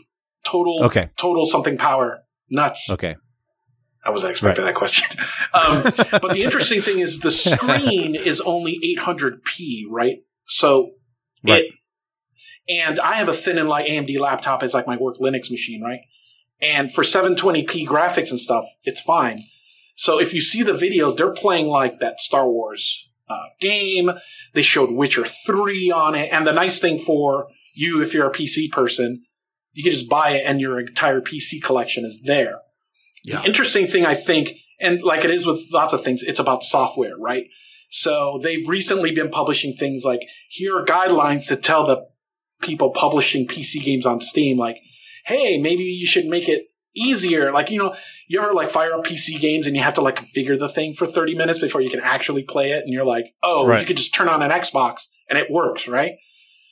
total 0.45 0.85
Okay. 0.85 1.09
total 1.17 1.47
something 1.47 1.77
power 1.79 2.21
nuts. 2.51 2.91
Okay. 2.91 3.17
I 4.05 4.11
wasn't 4.11 4.31
expecting 4.33 4.65
that 4.65 4.75
question. 4.75 5.09
Um, 5.55 5.83
but 6.23 6.33
the 6.35 6.43
interesting 6.47 6.83
thing 6.83 6.99
is 7.01 7.21
the 7.21 7.31
screen 7.31 8.15
is 8.31 8.39
only 8.43 8.79
800p, 8.99 9.85
right? 9.91 10.19
So 10.47 10.93
Right. 11.43 11.65
it, 11.65 11.73
and 12.69 13.01
I 13.01 13.15
have 13.15 13.29
a 13.29 13.33
thin 13.33 13.57
and 13.59 13.69
light 13.69 13.87
AMD 13.89 14.19
laptop. 14.21 14.63
It's 14.63 14.75
like 14.75 14.87
my 14.87 14.97
work 14.99 15.17
Linux 15.17 15.51
machine, 15.51 15.83
right? 15.83 16.01
And 16.61 16.93
for 16.93 17.03
720p 17.03 17.87
graphics 17.87 18.31
and 18.31 18.39
stuff, 18.39 18.67
it's 18.85 19.01
fine. 19.01 19.41
So 19.97 20.21
if 20.21 20.35
you 20.35 20.41
see 20.43 20.63
the 20.63 20.73
videos, 20.75 21.17
they're 21.17 21.33
playing 21.33 21.67
like 21.67 21.99
that 22.01 22.21
Star 22.21 22.47
Wars 22.49 23.08
uh, 23.29 23.47
game. 23.61 24.11
They 24.55 24.63
showed 24.63 24.91
Witcher 24.91 25.27
3 25.27 25.91
on 25.91 26.15
it. 26.15 26.31
And 26.33 26.47
the 26.47 26.53
nice 26.53 26.79
thing 26.79 26.99
for 26.99 27.49
you, 27.75 28.03
if 28.03 28.15
you're 28.15 28.29
a 28.29 28.33
PC 28.33 28.71
person, 28.71 29.25
you 29.73 29.83
can 29.83 29.93
just 29.93 30.09
buy 30.09 30.31
it 30.31 30.45
and 30.47 30.61
your 30.61 30.81
entire 30.81 31.21
PC 31.21 31.63
collection 31.63 32.05
is 32.05 32.23
there. 32.25 32.61
Yeah. 33.25 33.41
The 33.41 33.47
interesting 33.47 33.87
thing, 33.87 34.07
I 34.07 34.15
think, 34.15 34.53
and 34.81 35.03
like 35.03 35.25
it 35.25 35.31
is 35.31 35.47
with 35.47 35.63
lots 35.73 35.93
of 35.93 36.03
things, 36.03 36.23
it's 36.23 36.41
about 36.41 36.63
software, 36.63 37.17
right? 37.17 37.47
So 37.91 38.39
they've 38.43 38.69
recently 38.69 39.13
been 39.13 39.31
publishing 39.31 39.75
things 39.75 40.05
like 40.05 40.21
here 40.49 40.79
are 40.79 40.85
guidelines 40.85 41.49
to 41.49 41.57
tell 41.57 41.87
the 41.87 42.07
people 42.61 42.91
publishing 42.91 43.47
PC 43.47 43.83
games 43.83 44.07
on 44.07 44.21
Steam, 44.21 44.59
like, 44.59 44.79
hey, 45.27 45.59
maybe 45.59 45.85
you 45.85 46.07
should 46.07 46.27
make 46.27 46.49
it 46.49 46.68
easier. 46.97 47.53
Like, 47.53 47.71
you 47.71 47.79
know, 47.79 47.95
you 48.27 48.41
ever 48.41 48.53
like 48.53 48.71
fire 48.71 48.93
up 48.93 49.05
PC 49.05 49.41
games 49.41 49.67
and 49.67 49.77
you 49.77 49.83
have 49.83 49.95
to 49.95 50.01
like 50.01 50.17
configure 50.17 50.59
the 50.59 50.69
thing 50.69 50.95
for 50.95 51.07
30 51.07 51.35
minutes 51.35 51.59
before 51.59 51.81
you 51.81 51.91
can 51.91 52.01
actually 52.01 52.43
play 52.43 52.73
it. 52.73 52.85
And 52.85 52.93
you're 52.93 53.05
like, 53.05 53.35
oh, 53.43 53.67
Right. 53.67 53.81
you 53.81 53.87
could 53.87 53.97
just 53.97 54.15
turn 54.15 54.29
on 54.29 54.43
an 54.43 54.51
Xbox 54.51 55.03
and 55.29 55.39
it 55.39 55.51
works, 55.51 55.87
right? 55.87 56.13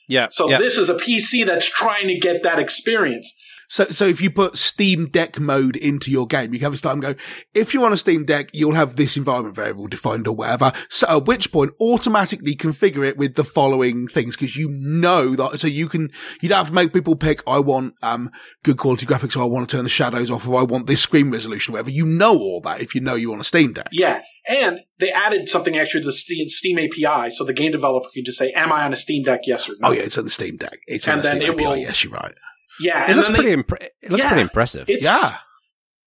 Yeah. 0.07 0.27
So 0.31 0.49
yeah. 0.49 0.57
this 0.57 0.77
is 0.77 0.89
a 0.89 0.95
PC 0.95 1.45
that's 1.45 1.69
trying 1.69 2.07
to 2.07 2.17
get 2.17 2.43
that 2.43 2.59
experience. 2.59 3.33
So, 3.69 3.85
so 3.85 4.05
if 4.07 4.21
you 4.21 4.29
put 4.31 4.57
Steam 4.57 5.07
Deck 5.09 5.39
mode 5.39 5.75
into 5.75 6.09
your 6.09 6.25
game, 6.25 6.53
you 6.53 6.59
can 6.59 6.65
have 6.67 6.73
a 6.73 6.77
start 6.77 6.93
and 6.93 7.01
go, 7.01 7.15
if 7.53 7.73
you're 7.73 7.85
on 7.85 7.91
a 7.91 7.97
Steam 7.97 8.23
Deck, 8.25 8.49
you'll 8.53 8.75
have 8.75 8.95
this 8.95 9.17
environment 9.17 9.55
variable 9.55 9.87
defined 9.87 10.25
or 10.27 10.35
whatever. 10.35 10.71
So 10.89 11.05
at 11.17 11.25
which 11.25 11.51
point 11.51 11.71
automatically 11.81 12.55
configure 12.55 13.05
it 13.05 13.17
with 13.17 13.35
the 13.35 13.43
following 13.43 14.07
things 14.07 14.35
because 14.37 14.55
you 14.55 14.69
know 14.69 15.35
that, 15.35 15.59
so 15.59 15.67
you 15.67 15.89
can, 15.89 16.09
you 16.41 16.47
don't 16.47 16.59
have 16.59 16.67
to 16.67 16.73
make 16.73 16.93
people 16.93 17.15
pick, 17.17 17.41
I 17.45 17.59
want, 17.59 17.95
um, 18.01 18.31
good 18.63 18.77
quality 18.77 19.05
graphics 19.05 19.35
or 19.35 19.41
I 19.41 19.45
want 19.45 19.69
to 19.69 19.75
turn 19.75 19.83
the 19.83 19.89
shadows 19.89 20.31
off 20.31 20.47
or 20.47 20.59
I 20.59 20.63
want 20.63 20.87
this 20.87 21.01
screen 21.01 21.29
resolution 21.29 21.71
or 21.71 21.73
whatever. 21.73 21.91
You 21.91 22.05
know 22.05 22.37
all 22.37 22.61
that 22.61 22.79
if 22.79 22.95
you 22.95 23.01
know 23.01 23.15
you 23.15 23.29
want 23.29 23.41
a 23.41 23.45
Steam 23.45 23.73
Deck. 23.73 23.89
Yeah. 23.91 24.21
And 24.47 24.79
they 24.99 25.11
added 25.11 25.49
something 25.49 25.75
extra 25.75 25.99
to 25.99 26.05
the 26.05 26.13
Steam, 26.13 26.47
Steam 26.47 26.79
API. 26.79 27.31
So 27.31 27.43
the 27.43 27.51
game 27.51 27.73
developer 27.73 28.07
can 28.13 28.23
just 28.23 28.37
say, 28.37 28.51
am 28.51 28.71
I 28.71 28.85
on 28.85 28.93
a 28.93 28.95
Steam 28.95 29.23
Deck? 29.23 29.41
Yes 29.45 29.67
or 29.67 29.73
no. 29.81 29.89
Oh 29.89 29.91
yeah, 29.91 30.03
it's 30.03 30.17
on 30.17 30.23
the 30.23 30.29
Steam 30.29 30.55
Deck. 30.55 30.79
It's 30.87 31.05
on 31.07 31.15
And 31.15 31.19
the 31.19 31.27
then 31.27 31.35
Steam 31.41 31.49
it 31.49 31.53
API. 31.55 31.65
will- 31.65 31.77
Yes, 31.77 32.03
you're 32.05 32.13
right. 32.13 32.33
Yeah. 32.79 33.09
it 33.11 33.15
looks 33.15 33.29
they- 33.29 33.35
pretty. 33.35 33.55
Impre- 33.61 33.87
it 34.01 34.11
looks 34.11 34.23
Yeah. 34.23 34.29
pretty 34.29 34.41
impressive. 34.41 34.89
It's, 34.89 35.03
Yeah. 35.03 35.37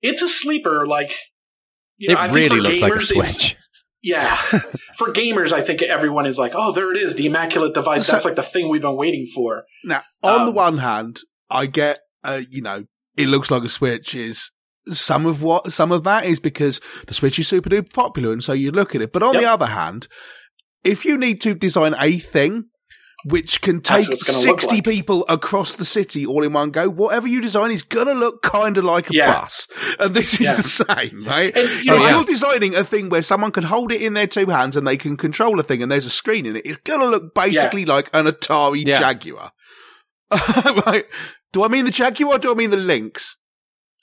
It's 0.03 0.23
a 0.23 0.29
sleeper. 0.29 0.87
Like, 0.87 1.15
you 1.99 2.09
know, 2.15 2.21
it 2.21 2.31
think 2.33 2.35
really 2.53 2.61
looks 2.61 2.81
like 2.81 2.95
a 2.95 3.01
Switch. 3.01 3.57
Yeah. 4.03 4.37
For 4.97 5.13
gamers, 5.13 5.53
I 5.53 5.61
think 5.61 5.83
everyone 5.83 6.25
is 6.27 6.39
like, 6.39 6.53
oh, 6.55 6.73
there 6.73 6.91
it 6.91 6.97
is, 6.97 7.17
the 7.17 7.27
immaculate 7.27 7.75
device. 7.75 8.07
So- 8.07 8.13
That's 8.13 8.25
like 8.25 8.37
the 8.37 8.43
thing 8.43 8.69
we've 8.69 8.81
been 8.81 8.97
waiting 8.97 9.27
for. 9.35 9.65
Now, 9.85 10.03
on 10.23 10.47
the 10.47 10.51
Um, 10.53 10.55
one 10.55 10.79
hand, 10.79 11.21
I 11.51 11.67
get, 11.67 12.01
uh, 12.25 12.41
you 12.51 12.63
know, 12.63 12.85
it 13.17 13.27
looks 13.29 13.51
like 13.51 13.63
a 13.65 13.69
Switch 13.69 14.15
is 14.15 14.51
some 14.89 15.27
of 15.27 15.43
what, 15.43 15.71
some 15.73 15.93
of 15.93 16.05
that 16.05 16.25
is 16.25 16.41
because 16.41 16.81
the 17.07 17.13
Switch 17.15 17.39
is 17.39 17.47
super 17.49 17.69
duper 17.69 17.93
popular. 17.93 18.33
And 18.33 18.43
so 18.43 18.55
you 18.55 18.71
look 18.71 18.95
at 18.95 19.03
it. 19.03 19.13
But 19.13 19.23
on 19.23 19.35
Yep. 19.35 19.43
the 19.43 19.51
other 19.51 19.67
hand, 19.67 20.09
if 20.83 21.05
you 21.05 21.19
need 21.19 21.43
to 21.43 21.55
design 21.55 21.95
a 21.99 22.19
thing 22.19 22.70
which 23.25 23.61
can 23.61 23.81
take 23.81 24.09
what 24.09 24.15
it's 24.15 24.25
gonna 24.25 24.39
look 24.47 24.61
60 24.61 24.77
like. 24.77 24.85
people 24.85 25.25
across 25.29 25.73
the 25.75 25.85
city 25.85 26.25
all 26.27 26.43
in 26.43 26.53
one 26.53 26.71
go, 26.71 26.89
whatever 26.89 27.29
you 27.29 27.41
design 27.41 27.71
is 27.71 27.83
going 27.83 28.07
to 28.07 28.15
look 28.15 28.43
kind 28.43 28.77
of 28.79 28.85
like 28.85 29.11
a 29.11 29.15
Yeah. 29.15 29.41
bus. 29.41 29.69
And 29.99 30.15
this 30.15 30.35
is 30.35 30.41
Yeah. 30.41 30.55
the 30.57 30.63
same, 30.63 31.25
right? 31.27 31.55
And, 31.57 31.69
you 31.69 31.79
if 31.81 31.87
know, 31.87 31.97
yeah. 32.07 32.15
you're 32.17 32.25
designing 32.25 32.75
a 32.75 32.85
thing 32.85 33.09
where 33.11 33.23
someone 33.23 33.53
can 33.53 33.65
hold 33.65 33.93
it 33.93 34.01
in 34.03 34.15
their 34.15 34.27
two 34.27 34.47
hands 34.47 34.77
and 34.77 34.87
they 34.87 34.97
can 34.97 35.17
control 35.17 35.59
a 35.61 35.63
thing 35.63 35.83
and 35.83 35.91
there's 35.93 36.07
a 36.07 36.11
screen 36.11 36.47
in 36.47 36.57
it, 36.57 36.65
it's 36.67 36.79
going 36.79 37.01
to 37.01 37.07
look 37.07 37.35
basically 37.35 37.85
like 37.85 38.09
an 38.15 38.27
Atari 38.27 38.87
Yeah. 38.87 39.01
Jaguar. 39.01 39.53
right? 40.87 41.05
Do 41.53 41.65
I 41.65 41.69
mean 41.69 41.85
the 41.85 41.91
Jaguar 41.91 42.35
or 42.35 42.39
do 42.39 42.51
I 42.53 42.55
mean 42.55 42.71
the 42.71 42.77
Lynx? 42.77 43.37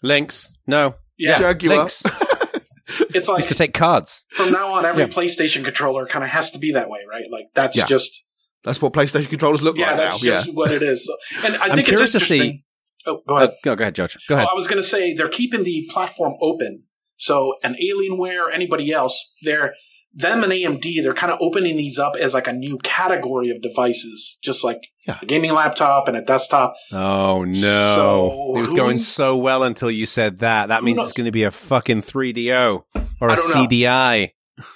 Links. 0.03 0.51
No. 0.67 0.95
yeah, 1.17 1.39
Jaguar. 1.39 1.77
Lynx. 1.77 2.03
it's 3.15 3.27
like 3.27 3.39
used 3.39 3.49
to 3.49 3.55
take 3.55 3.73
cards. 3.73 4.25
from 4.29 4.51
now 4.51 4.73
on, 4.73 4.85
every 4.85 5.03
Yeah. 5.03 5.09
PlayStation 5.09 5.63
controller 5.63 6.05
kind 6.05 6.23
of 6.23 6.29
has 6.31 6.51
to 6.51 6.59
be 6.59 6.73
that 6.73 6.89
way, 6.89 6.99
right? 7.09 7.25
Like 7.31 7.45
that's 7.53 7.77
Yeah. 7.77 7.85
just 7.85 8.23
That's 8.63 8.81
what 8.81 8.93
PlayStation 8.93 9.29
controllers 9.29 9.61
look 9.61 9.77
like. 9.77 9.85
yeah, 9.85 9.91
like 9.91 9.97
that's 10.11 10.23
now. 10.23 10.29
just 10.31 10.53
what 10.53 10.71
it 10.71 10.83
is. 10.83 11.09
And 11.45 11.55
I 11.57 11.65
I'm 11.65 11.75
think 11.75 11.79
it's 11.79 11.87
curious 11.89 12.11
to 12.13 12.19
see- 12.19 12.63
Oh, 13.05 13.21
go 13.25 13.35
Uh, 13.35 13.37
ahead. 13.37 13.53
go, 13.63 13.75
go 13.77 13.83
ahead, 13.83 13.95
George. 13.95 14.17
Go 14.27 14.35
ahead. 14.35 14.47
Oh, 14.49 14.53
I 14.53 14.55
was 14.57 14.67
going 14.67 14.81
to 14.81 14.87
say 14.87 15.13
they're 15.13 15.29
keeping 15.29 15.63
the 15.63 15.87
platform 15.89 16.33
open. 16.41 16.83
So 17.15 17.53
an 17.63 17.75
Alienware, 17.81 18.47
or 18.47 18.51
anybody 18.51 18.91
else, 18.91 19.33
they're 19.43 19.73
them 20.13 20.43
and 20.43 20.51
AMD. 20.51 21.01
They're 21.03 21.13
kind 21.13 21.31
of 21.31 21.37
opening 21.39 21.77
these 21.77 21.97
up 21.97 22.15
as 22.17 22.33
like 22.33 22.47
a 22.47 22.53
new 22.53 22.77
category 22.79 23.49
of 23.49 23.61
devices, 23.61 24.37
just 24.43 24.63
like 24.63 24.79
Yeah. 25.07 25.19
a 25.21 25.25
gaming 25.25 25.53
laptop 25.53 26.07
and 26.09 26.17
a 26.17 26.21
desktop. 26.21 26.73
Oh 26.91 27.43
no! 27.45 27.95
So, 27.95 28.57
it 28.57 28.61
was 28.61 28.73
going 28.73 28.97
so 28.99 29.37
well 29.37 29.63
until 29.63 29.89
you 29.91 30.05
said 30.05 30.39
that. 30.39 30.67
That 30.67 30.83
means 30.83 30.97
knows? 30.97 31.09
it's 31.09 31.17
going 31.17 31.25
to 31.25 31.31
be 31.31 31.43
a 31.43 31.51
fucking 31.51 32.01
3DO 32.01 32.83
or 33.21 33.29
I 33.29 33.33
a 33.33 33.35
don't 33.37 33.49
know. 33.55 33.67
CDI. 33.67 34.31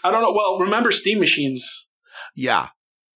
I 0.05 0.11
don't 0.11 0.21
know. 0.21 0.31
Well, 0.31 0.59
remember 0.59 0.91
Steam 0.91 1.19
machines. 1.19 1.65
Yeah. 2.35 2.69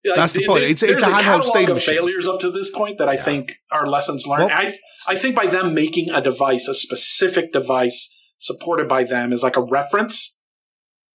Like, 0.05 0.15
That's 0.17 0.33
the 0.33 0.45
point. 0.45 0.61
they- 0.61 0.69
It's- 0.71 0.83
it's 0.83 1.01
a 1.03 1.05
a, 1.07 1.09
handheld 1.13 1.43
Steam 1.45 1.69
of 1.71 1.83
failures 1.83 2.27
up 2.27 2.39
to 2.41 2.51
this 2.51 2.69
point 2.69 2.99
that 2.99 3.09
I 3.09 3.13
Yeah. 3.15 3.23
think 3.23 3.55
are 3.71 3.87
lessons 3.87 4.27
learned. 4.27 4.45
Well- 4.45 4.51
I 4.57 4.77
I 5.07 5.15
think 5.15 5.35
by 5.35 5.47
them 5.47 5.73
making 5.73 6.11
a 6.11 6.21
device, 6.21 6.67
a 6.67 6.73
specific 6.75 7.51
device 7.51 8.09
supported 8.37 8.87
by 8.87 9.03
them, 9.03 9.33
is 9.33 9.41
like 9.41 9.55
a 9.57 9.61
reference. 9.61 10.39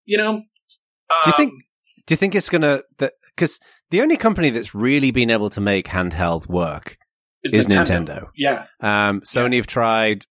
You 0.04 0.18
know. 0.18 0.32
Do 0.32 0.42
you 1.26 1.32
Um, 1.32 1.36
think? 1.36 1.52
Do 2.06 2.12
you 2.12 2.16
think 2.16 2.34
it's 2.34 2.50
going 2.50 2.62
to? 2.62 2.82
Because 3.36 3.60
the 3.90 4.00
only 4.02 4.16
company 4.16 4.50
that's 4.50 4.74
really 4.74 5.10
been 5.12 5.30
able 5.30 5.50
to 5.50 5.60
make 5.60 5.86
handheld 5.88 6.48
work 6.48 6.96
is 7.44 7.68
Nintendo. 7.68 8.28
Yeah. 8.36 8.66
Um, 8.80 9.20
Sony 9.20 9.56
have 9.56 9.66
tried. 9.68 10.24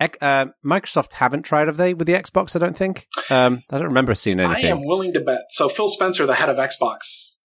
Uh, 0.00 0.46
Microsoft 0.64 1.14
haven't 1.14 1.42
tried, 1.42 1.66
have 1.66 1.76
they, 1.76 1.92
with 1.92 2.06
the 2.06 2.12
Xbox? 2.14 2.54
I 2.54 2.60
don't 2.60 2.76
think. 2.76 3.06
Um, 3.30 3.62
I 3.70 3.78
don't 3.78 3.88
remember 3.88 4.14
seeing 4.14 4.38
anything. 4.40 4.66
I 4.66 4.68
am 4.68 4.84
willing 4.84 5.12
to 5.14 5.20
bet. 5.20 5.42
So 5.50 5.68
Phil 5.68 5.88
Spencer, 5.88 6.24
the 6.24 6.34
head 6.36 6.48
of 6.48 6.56
Xbox, 6.56 7.36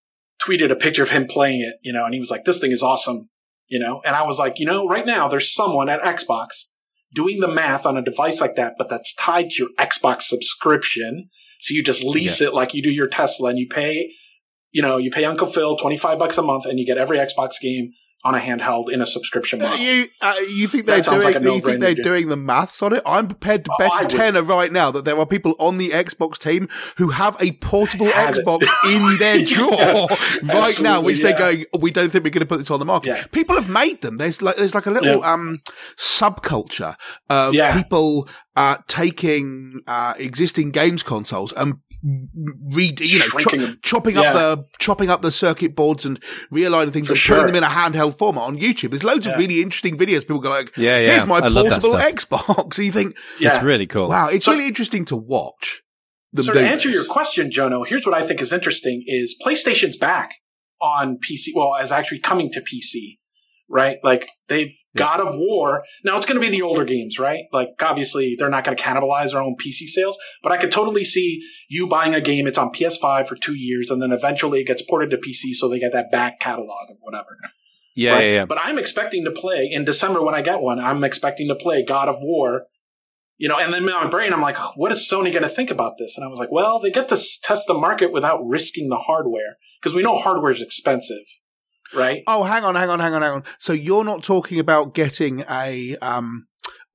tweeted 0.44 0.70
a 0.70 0.76
picture 0.76 1.02
of 1.02 1.10
him 1.10 1.26
playing 1.26 1.60
it, 1.60 1.76
you 1.82 1.92
know, 1.92 2.04
and 2.04 2.14
he 2.14 2.20
was 2.20 2.30
like, 2.30 2.44
this 2.44 2.60
thing 2.60 2.72
is 2.72 2.82
awesome, 2.82 3.28
you 3.68 3.78
know, 3.78 4.00
and 4.04 4.14
I 4.14 4.24
was 4.24 4.38
like, 4.38 4.58
you 4.58 4.66
know, 4.66 4.86
right 4.86 5.06
now 5.06 5.28
there's 5.28 5.52
someone 5.52 5.88
at 5.88 6.02
Xbox 6.02 6.64
doing 7.14 7.40
the 7.40 7.48
math 7.48 7.86
on 7.86 7.96
a 7.96 8.02
device 8.02 8.40
like 8.40 8.56
that, 8.56 8.74
but 8.76 8.88
that's 8.88 9.14
tied 9.14 9.50
to 9.50 9.62
your 9.64 9.68
Xbox 9.78 10.22
subscription. 10.22 11.30
So 11.60 11.74
you 11.74 11.82
just 11.82 12.02
lease 12.02 12.40
it 12.40 12.52
like 12.52 12.74
you 12.74 12.82
do 12.82 12.90
your 12.90 13.08
Tesla 13.08 13.50
and 13.50 13.58
you 13.58 13.68
pay, 13.68 14.10
you 14.72 14.82
know, 14.82 14.98
you 14.98 15.10
pay 15.10 15.24
Uncle 15.24 15.46
Phil 15.46 15.76
25 15.76 16.18
bucks 16.18 16.36
a 16.36 16.42
month 16.42 16.66
and 16.66 16.78
you 16.78 16.86
get 16.86 16.98
every 16.98 17.16
Xbox 17.18 17.60
game 17.60 17.92
on 18.24 18.34
a 18.34 18.38
handheld 18.38 18.90
in 18.90 19.00
a 19.02 19.06
subscription 19.06 19.58
model. 19.58 19.78
You, 19.78 20.08
uh, 20.22 20.34
you 20.48 20.66
think 20.66 20.86
they're 20.86 21.00
doing? 21.02 21.20
like 21.22 21.42
you 21.42 21.60
think 21.60 21.80
they're 21.80 21.94
doing 21.94 22.28
the 22.28 22.36
maths 22.36 22.82
on 22.82 22.92
it? 22.94 23.02
I'm 23.04 23.26
prepared 23.28 23.64
to 23.66 23.70
Oh, 23.72 23.76
bet 23.78 23.92
I 23.92 24.02
a 24.04 24.06
tenner 24.08 24.42
right 24.42 24.72
now 24.72 24.90
that 24.90 25.04
there 25.04 25.18
are 25.18 25.26
people 25.26 25.54
on 25.58 25.76
the 25.78 25.90
Xbox 25.90 26.38
team 26.38 26.68
who 26.96 27.10
have 27.10 27.36
a 27.40 27.52
portable 27.52 28.06
Have. 28.06 28.34
Xbox 28.36 28.66
in 28.90 29.18
their 29.18 29.44
drawer 29.44 29.72
Yeah, 29.74 30.06
right 30.54 30.80
now, 30.80 31.00
which 31.02 31.20
absolutely, 31.20 31.22
they're 31.22 31.38
going. 31.38 31.64
"Oh, 31.74 31.78
We 31.78 31.90
don't 31.90 32.10
think 32.10 32.24
we're 32.24 32.30
going 32.30 32.40
to 32.40 32.46
put 32.46 32.58
this 32.58 32.70
on 32.70 32.78
the 32.78 32.86
market. 32.86 33.08
Yeah. 33.10 33.24
People 33.26 33.56
have 33.56 33.68
made 33.68 34.00
them. 34.00 34.16
There's 34.16 34.40
like 34.40 34.56
there's 34.56 34.74
like 34.74 34.86
a 34.86 34.90
little 34.90 35.18
Yeah. 35.20 35.32
um 35.32 35.58
subculture 35.96 36.96
of 37.28 37.54
Yeah. 37.54 37.76
people 37.82 38.28
uh 38.56 38.76
taking 38.86 39.80
uh 39.86 40.14
existing 40.18 40.70
games 40.70 41.02
consoles 41.02 41.52
and 41.54 41.74
read 42.72 43.00
you 43.00 43.18
know 43.18 43.24
cho- 43.26 43.56
them. 43.56 43.78
chopping 43.82 44.14
Yeah. 44.16 44.22
up 44.32 44.34
the 44.58 44.64
chopping 44.78 45.10
up 45.10 45.22
the 45.22 45.32
circuit 45.32 45.74
boards 45.74 46.04
and 46.06 46.22
realigning 46.52 46.92
things 46.92 47.06
For 47.08 47.14
and 47.14 47.18
sure. 47.20 47.36
putting 47.38 47.54
them 47.54 47.56
in 47.56 47.64
a 47.64 47.72
handheld 47.72 48.16
format 48.18 48.44
on 48.44 48.58
YouTube. 48.58 48.90
There's 48.90 49.04
loads 49.04 49.26
Yeah. 49.26 49.32
of 49.32 49.38
really 49.38 49.60
interesting 49.62 49.96
videos. 49.96 50.20
People 50.20 50.38
go 50.40 50.50
like, 50.50 50.76
Yeah, 50.76 50.98
yeah. 50.98 51.10
Here's 51.14 51.26
my 51.26 51.38
I 51.38 51.40
portable. 51.50 51.94
Xbox. 51.94 52.74
So 52.74 52.82
you 52.82 52.92
think, 52.92 53.16
Yeah. 53.40 53.50
It's 53.54 53.62
really 53.62 53.86
cool. 53.86 54.08
wow, 54.08 54.28
it's 54.28 54.44
So- 54.44 54.52
really 54.52 54.66
interesting 54.68 55.04
to 55.06 55.16
watch. 55.16 55.82
them 56.32 56.44
So 56.44 56.52
to 56.52 56.60
answer 56.60 56.88
this. 56.90 56.96
your 56.96 57.06
question, 57.06 57.50
Jono, 57.50 57.86
here's 57.86 58.06
what 58.06 58.14
I 58.14 58.26
think 58.26 58.40
is 58.40 58.52
interesting: 58.52 59.02
is 59.06 59.36
PlayStation's 59.44 59.96
back 59.96 60.34
on 60.80 61.16
PC. 61.18 61.48
Well, 61.54 61.74
is 61.82 61.90
actually 61.92 62.20
coming 62.20 62.50
to 62.52 62.60
PC, 62.60 63.18
right? 63.68 63.98
Like 64.02 64.28
they've 64.48 64.72
God 64.96 65.20
of 65.20 65.36
War. 65.36 65.84
Now 66.04 66.16
it's 66.16 66.26
going 66.26 66.40
to 66.40 66.46
be 66.46 66.50
the 66.50 66.62
older 66.62 66.84
games, 66.84 67.18
right? 67.18 67.44
Like 67.52 67.70
obviously 67.80 68.36
they're 68.38 68.50
not 68.50 68.64
going 68.64 68.76
to 68.76 68.82
cannibalize 68.82 69.32
their 69.32 69.42
own 69.42 69.56
PC 69.56 69.86
sales, 69.86 70.18
but 70.42 70.52
I 70.52 70.56
could 70.56 70.72
totally 70.72 71.04
see 71.04 71.42
you 71.68 71.86
buying 71.86 72.14
a 72.14 72.20
game. 72.20 72.46
It's 72.46 72.58
on 72.58 72.70
PS5 72.72 73.26
for 73.26 73.36
two 73.36 73.54
years, 73.54 73.90
and 73.90 74.02
then 74.02 74.12
eventually 74.12 74.60
it 74.60 74.66
gets 74.66 74.82
ported 74.82 75.10
to 75.10 75.16
PC, 75.16 75.54
so 75.54 75.68
they 75.68 75.78
get 75.78 75.92
that 75.92 76.10
back 76.10 76.40
catalog 76.40 76.90
of 76.90 76.96
whatever. 77.00 77.38
Yeah, 77.94 78.12
right? 78.12 78.24
yeah, 78.24 78.32
yeah. 78.32 78.44
But 78.44 78.58
I'm 78.60 78.78
expecting 78.78 79.24
to 79.24 79.30
play 79.30 79.68
in 79.70 79.84
December 79.84 80.22
when 80.22 80.34
I 80.34 80.42
get 80.42 80.60
one. 80.60 80.78
I'm 80.78 81.04
expecting 81.04 81.48
to 81.48 81.54
play 81.54 81.84
God 81.84 82.08
of 82.08 82.16
War. 82.20 82.66
You 83.36 83.48
know, 83.48 83.58
and 83.58 83.72
then 83.72 83.82
in 83.82 83.92
my 83.92 84.06
brain, 84.06 84.32
I'm 84.32 84.40
like, 84.40 84.56
what 84.76 84.92
is 84.92 85.08
Sony 85.10 85.32
going 85.32 85.42
to 85.42 85.48
think 85.48 85.70
about 85.70 85.94
this? 85.98 86.16
And 86.16 86.24
I 86.24 86.28
was 86.28 86.38
like, 86.38 86.52
well, 86.52 86.78
they 86.78 86.90
get 86.90 87.08
to 87.08 87.20
test 87.42 87.66
the 87.66 87.74
market 87.74 88.12
without 88.12 88.46
risking 88.46 88.90
the 88.90 88.96
hardware 88.96 89.56
because 89.80 89.94
we 89.94 90.02
know 90.02 90.16
hardware 90.16 90.52
is 90.52 90.62
expensive, 90.62 91.24
right? 91.94 92.22
Oh, 92.26 92.42
hang 92.44 92.64
on, 92.64 92.74
hang 92.74 92.88
on, 92.90 93.00
hang 93.00 93.14
on, 93.14 93.22
hang 93.22 93.32
on. 93.32 93.44
So 93.58 93.72
you're 93.72 94.04
not 94.04 94.22
talking 94.22 94.58
about 94.58 94.94
getting 94.94 95.44
a 95.50 95.96
um 96.02 96.46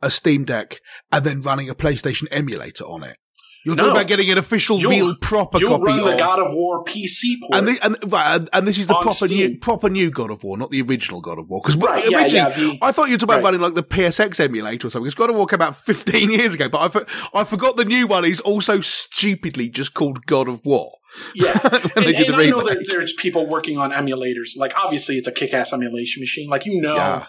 a 0.01 0.09
Steam 0.09 0.45
Deck 0.45 0.79
and 1.11 1.25
then 1.25 1.41
running 1.41 1.69
a 1.69 1.75
PlayStation 1.75 2.27
emulator 2.31 2.85
on 2.85 3.03
it. 3.03 3.17
You're 3.65 3.75
No. 3.75 3.83
talking 3.83 3.97
about 3.97 4.07
getting 4.07 4.31
an 4.31 4.37
official, 4.37 4.79
You'll- 4.79 4.91
real, 4.91 5.15
proper 5.21 5.59
You'll 5.59 5.71
copy 5.71 5.83
run 5.83 5.97
the 5.97 6.13
of. 6.13 6.17
God 6.17 6.39
of 6.39 6.53
War 6.53 6.85
PC 6.85 7.35
port. 7.41 7.53
and, 7.53 7.67
the, 7.67 7.85
and, 7.85 7.97
right, 8.09 8.35
and, 8.37 8.49
and 8.53 8.65
this 8.65 8.77
is 8.77 8.87
the 8.87 8.93
proper 8.95 9.27
new, 9.27 9.57
proper 9.59 9.89
new 9.89 10.09
God 10.09 10.31
of 10.31 10.41
War, 10.45 10.57
not 10.57 10.69
the 10.69 10.81
original 10.81 11.19
God 11.19 11.37
of 11.37 11.49
War. 11.49 11.59
Because 11.61 11.75
Right, 11.75 12.09
yeah, 12.09 12.25
yeah, 12.27 12.49
the- 12.51 12.77
I 12.81 12.93
thought 12.93 13.09
you 13.09 13.15
were 13.15 13.17
talking 13.17 13.23
about 13.35 13.35
right. 13.39 13.43
running 13.43 13.59
like 13.59 13.75
the 13.75 13.83
PSX 13.83 14.39
emulator 14.39 14.87
or 14.87 14.89
something. 14.89 15.03
Because 15.03 15.15
God 15.15 15.29
of 15.31 15.35
War 15.35 15.45
came 15.45 15.61
out 15.61 15.75
15 15.75 16.31
years 16.31 16.53
ago, 16.53 16.69
but 16.69 16.79
I, 16.79 16.87
for, 16.87 17.05
I 17.33 17.43
forgot 17.43 17.75
the 17.75 17.83
new 17.83 18.07
one 18.07 18.23
is 18.23 18.39
also 18.39 18.79
stupidly 18.79 19.67
just 19.67 19.93
called 19.93 20.25
God 20.25 20.47
of 20.47 20.63
War. 20.63 20.93
Yeah, 21.33 21.57
when 21.69 21.71
they 22.05 22.15
and, 22.15 22.17
did 22.17 22.27
the 22.27 22.35
I 22.35 22.45
know 22.49 22.61
remake. 22.61 22.79
that 22.79 22.85
there's 22.87 23.13
people 23.13 23.47
working 23.47 23.77
on 23.77 23.91
emulators. 23.91 24.55
Like 24.57 24.73
obviously, 24.77 25.17
it's 25.17 25.27
a 25.27 25.31
kick-ass 25.31 25.73
emulation 25.73 26.21
machine. 26.21 26.49
Like 26.49 26.65
you 26.65 26.81
know, 26.81 26.95
Yeah. 26.95 27.25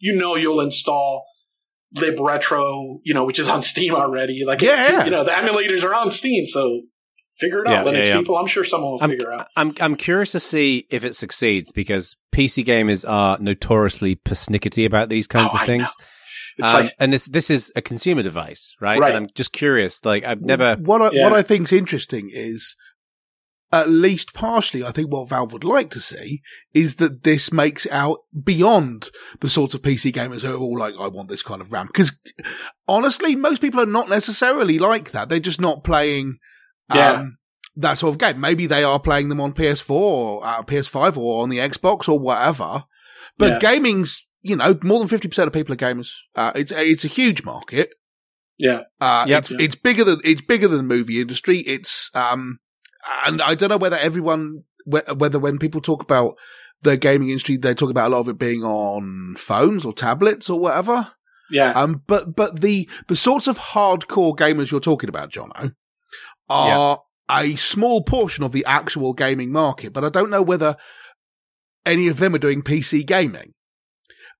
you 0.00 0.14
know, 0.16 0.36
you'll 0.36 0.60
install 0.60 1.24
libretro, 1.94 3.00
you 3.04 3.14
know, 3.14 3.24
which 3.24 3.38
is 3.38 3.48
on 3.48 3.62
Steam 3.62 3.94
already. 3.94 4.42
Like 4.46 4.60
Yeah, 4.62 4.90
yeah. 4.90 5.04
you 5.04 5.10
know, 5.10 5.24
the 5.24 5.30
emulators 5.30 5.82
are 5.84 5.94
on 5.94 6.10
Steam, 6.10 6.46
so 6.46 6.82
figure 7.38 7.64
it 7.64 7.70
Yeah, 7.70 7.80
out, 7.80 7.86
Linux 7.86 7.96
yeah, 7.96 8.04
yeah. 8.08 8.18
people. 8.18 8.36
I'm 8.36 8.46
sure 8.46 8.64
someone 8.64 8.92
will 8.92 9.02
I'm, 9.02 9.10
figure 9.10 9.32
out. 9.32 9.46
I'm 9.56 9.74
I'm 9.80 9.96
curious 9.96 10.32
to 10.32 10.40
see 10.40 10.86
if 10.90 11.04
it 11.04 11.14
succeeds 11.14 11.72
because 11.72 12.16
PC 12.34 12.64
gamers 12.64 13.08
are 13.08 13.38
notoriously 13.40 14.16
persnickety 14.16 14.86
about 14.86 15.08
these 15.08 15.26
kinds 15.26 15.52
Oh, 15.52 15.56
of 15.56 15.62
I 15.62 15.66
things. 15.66 15.94
It's 16.58 16.68
Um, 16.74 16.84
like 16.84 16.94
and 16.98 17.12
this 17.12 17.24
this 17.26 17.50
is 17.50 17.72
a 17.76 17.82
consumer 17.82 18.22
device, 18.22 18.74
right? 18.80 18.98
Right. 19.00 19.14
And 19.14 19.24
I'm 19.24 19.30
just 19.34 19.52
curious. 19.52 20.04
Like 20.04 20.24
I've 20.24 20.42
never. 20.42 20.76
What 20.76 21.00
I, 21.02 21.10
Yeah. 21.12 21.24
what 21.24 21.32
I 21.32 21.42
think's 21.42 21.72
interesting 21.72 22.30
is, 22.32 22.74
at 23.72 23.88
least 23.88 24.34
partially, 24.34 24.84
I 24.84 24.90
think 24.92 25.10
what 25.10 25.28
Valve 25.30 25.52
would 25.52 25.64
like 25.64 25.90
to 25.90 26.00
see 26.00 26.42
is 26.74 26.96
that 26.96 27.22
this 27.22 27.50
makes 27.52 27.86
out 27.90 28.18
beyond 28.44 29.08
the 29.40 29.48
sorts 29.48 29.72
of 29.74 29.80
PC 29.82 30.12
gamers 30.12 30.42
who 30.42 30.52
are 30.54 30.58
all 30.58 30.78
like, 30.78 30.94
I 31.00 31.08
want 31.08 31.28
this 31.30 31.42
kind 31.42 31.60
of 31.62 31.72
RAM. 31.72 31.86
Because 31.86 32.12
honestly, 32.86 33.34
most 33.36 33.60
people 33.60 33.80
are 33.80 33.86
not 33.86 34.08
necessarily 34.08 34.78
like 34.78 35.12
that. 35.12 35.28
They're 35.28 35.40
just 35.40 35.60
not 35.60 35.84
playing, 35.84 36.38
um, 36.90 36.96
Yeah. 36.98 37.24
that 37.76 37.98
sort 37.98 38.12
of 38.14 38.18
game. 38.18 38.40
Maybe 38.40 38.66
they 38.66 38.84
are 38.84 39.00
playing 39.00 39.28
them 39.30 39.40
on 39.40 39.54
PS4 39.54 39.90
or 39.90 40.44
uh, 40.46 40.62
PS5 40.62 41.16
or 41.16 41.42
on 41.42 41.48
the 41.48 41.58
Xbox 41.58 42.08
or 42.08 42.18
whatever. 42.18 42.84
But 43.38 43.52
Yeah. 43.52 43.58
gaming's, 43.60 44.26
you 44.42 44.56
know, 44.56 44.78
more 44.82 44.98
than 44.98 45.08
50% 45.08 45.46
of 45.46 45.52
people 45.54 45.72
are 45.72 45.76
gamers. 45.76 46.10
Uh, 46.34 46.52
it's, 46.54 46.72
it's 46.72 47.04
a 47.04 47.08
huge 47.08 47.42
market. 47.44 47.90
yeah, 48.58 48.82
Uh, 49.00 49.24
Yep. 49.26 49.38
it's, 49.38 49.50
it's 49.58 49.74
bigger 49.76 50.04
than, 50.04 50.20
it's 50.24 50.42
bigger 50.42 50.68
than 50.68 50.76
the 50.78 50.94
movie 50.94 51.20
industry. 51.20 51.60
It's, 51.60 52.10
um, 52.14 52.58
and 53.26 53.42
I 53.42 53.54
don't 53.54 53.68
know 53.68 53.76
whether 53.76 53.96
everyone, 53.96 54.64
whether 54.84 55.38
when 55.38 55.58
people 55.58 55.80
talk 55.80 56.02
about 56.02 56.36
the 56.82 56.96
gaming 56.96 57.28
industry, 57.28 57.56
they 57.56 57.74
talk 57.74 57.90
about 57.90 58.08
a 58.08 58.14
lot 58.14 58.20
of 58.20 58.28
it 58.28 58.38
being 58.38 58.62
on 58.62 59.34
phones 59.38 59.84
or 59.84 59.92
tablets 59.92 60.50
or 60.50 60.60
whatever. 60.60 61.12
yeah, 61.50 61.72
Um, 61.72 62.02
but, 62.06 62.34
but 62.34 62.60
the, 62.60 62.88
the 63.08 63.16
sorts 63.16 63.46
of 63.46 63.58
hardcore 63.58 64.36
gamers 64.36 64.70
you're 64.70 64.80
talking 64.80 65.08
about, 65.08 65.30
Jono, 65.30 65.74
are 66.48 67.00
a 67.30 67.56
small 67.56 68.02
portion 68.02 68.44
of 68.44 68.52
the 68.52 68.64
actual 68.64 69.12
gaming 69.14 69.52
market, 69.52 69.92
but 69.92 70.04
I 70.04 70.08
don't 70.08 70.30
know 70.30 70.42
whether 70.42 70.76
any 71.86 72.08
of 72.08 72.18
them 72.18 72.34
are 72.34 72.38
doing 72.38 72.62
PC 72.62 73.06
gaming. 73.06 73.54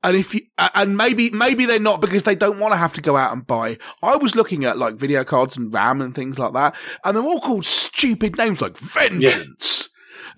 And 0.05 0.17
if 0.17 0.35
you, 0.35 0.41
and 0.59 0.97
maybe, 0.97 1.31
maybe 1.31 1.65
they're 1.65 1.79
not 1.79 2.01
because 2.01 2.25
they 2.25 2.35
don't 2.35 2.59
want 2.59 2.73
to 2.75 2.79
have 2.79 2.93
to 2.95 3.01
go 3.01 3.17
out 3.17 3.33
and 3.33 3.47
buy. 3.47 3.79
I 4.03 4.17
was 4.17 4.35
looking 4.35 4.65
at 4.65 4.77
like 4.77 4.97
video 4.97 5.23
cards 5.25 5.57
and 5.57 5.73
RAM 5.73 6.01
and 6.01 6.15
things 6.15 6.39
like 6.39 6.53
that, 6.55 6.75
and 7.05 7.17
they're 7.17 7.23
all 7.23 7.41
called 7.41 7.65
stupid 7.65 8.37
names 8.37 8.61
like 8.61 8.77
Vengeance. 8.77 9.89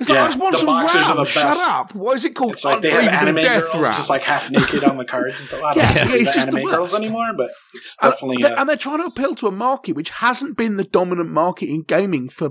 It's 0.01 0.09
like, 0.09 0.17
Yeah, 0.17 0.25
I 0.25 0.27
just 0.27 0.41
want 0.41 0.53
the 0.55 0.59
some 0.59 0.69
RAM. 1.17 1.25
Shut 1.27 1.57
up. 1.57 1.95
Why 1.95 2.13
is 2.13 2.25
it 2.25 2.35
called 2.35 2.55
it's 2.55 2.65
like 2.65 2.83
they 2.83 2.91
have 2.91 3.05
anime 3.29 3.37
Death 3.37 3.73
girls 3.73 3.97
just 3.97 4.11
like 4.11 4.23
half 4.23 4.51
naked 4.51 4.83
on 4.83 4.97
the 4.97 5.05
cards 5.05 5.37
and 5.39 5.47
stuff. 5.49 5.63
I 5.63 5.75
don't 5.75 5.85
Yeah, 5.97 6.05
know 6.05 6.15
yeah, 6.15 6.21
it's 6.23 6.35
just 6.35 6.51
the 6.51 6.57
anime 6.59 6.71
girls 6.71 6.95
anymore, 6.95 7.33
but 7.37 7.51
it's 7.75 7.97
And 8.03 8.13
definitely 8.13 8.43
they're- 8.43 8.53
uh, 8.53 8.61
and 8.61 8.69
they're 8.69 8.77
trying 8.77 8.99
to 8.99 9.05
appeal 9.05 9.35
to 9.37 9.47
a 9.47 9.53
market 9.53 9.93
which 9.95 10.11
hasn't 10.11 10.57
been 10.57 10.77
the 10.77 10.85
dominant 10.85 11.31
market 11.31 11.69
in 11.69 11.83
gaming 11.85 12.29
for 12.29 12.51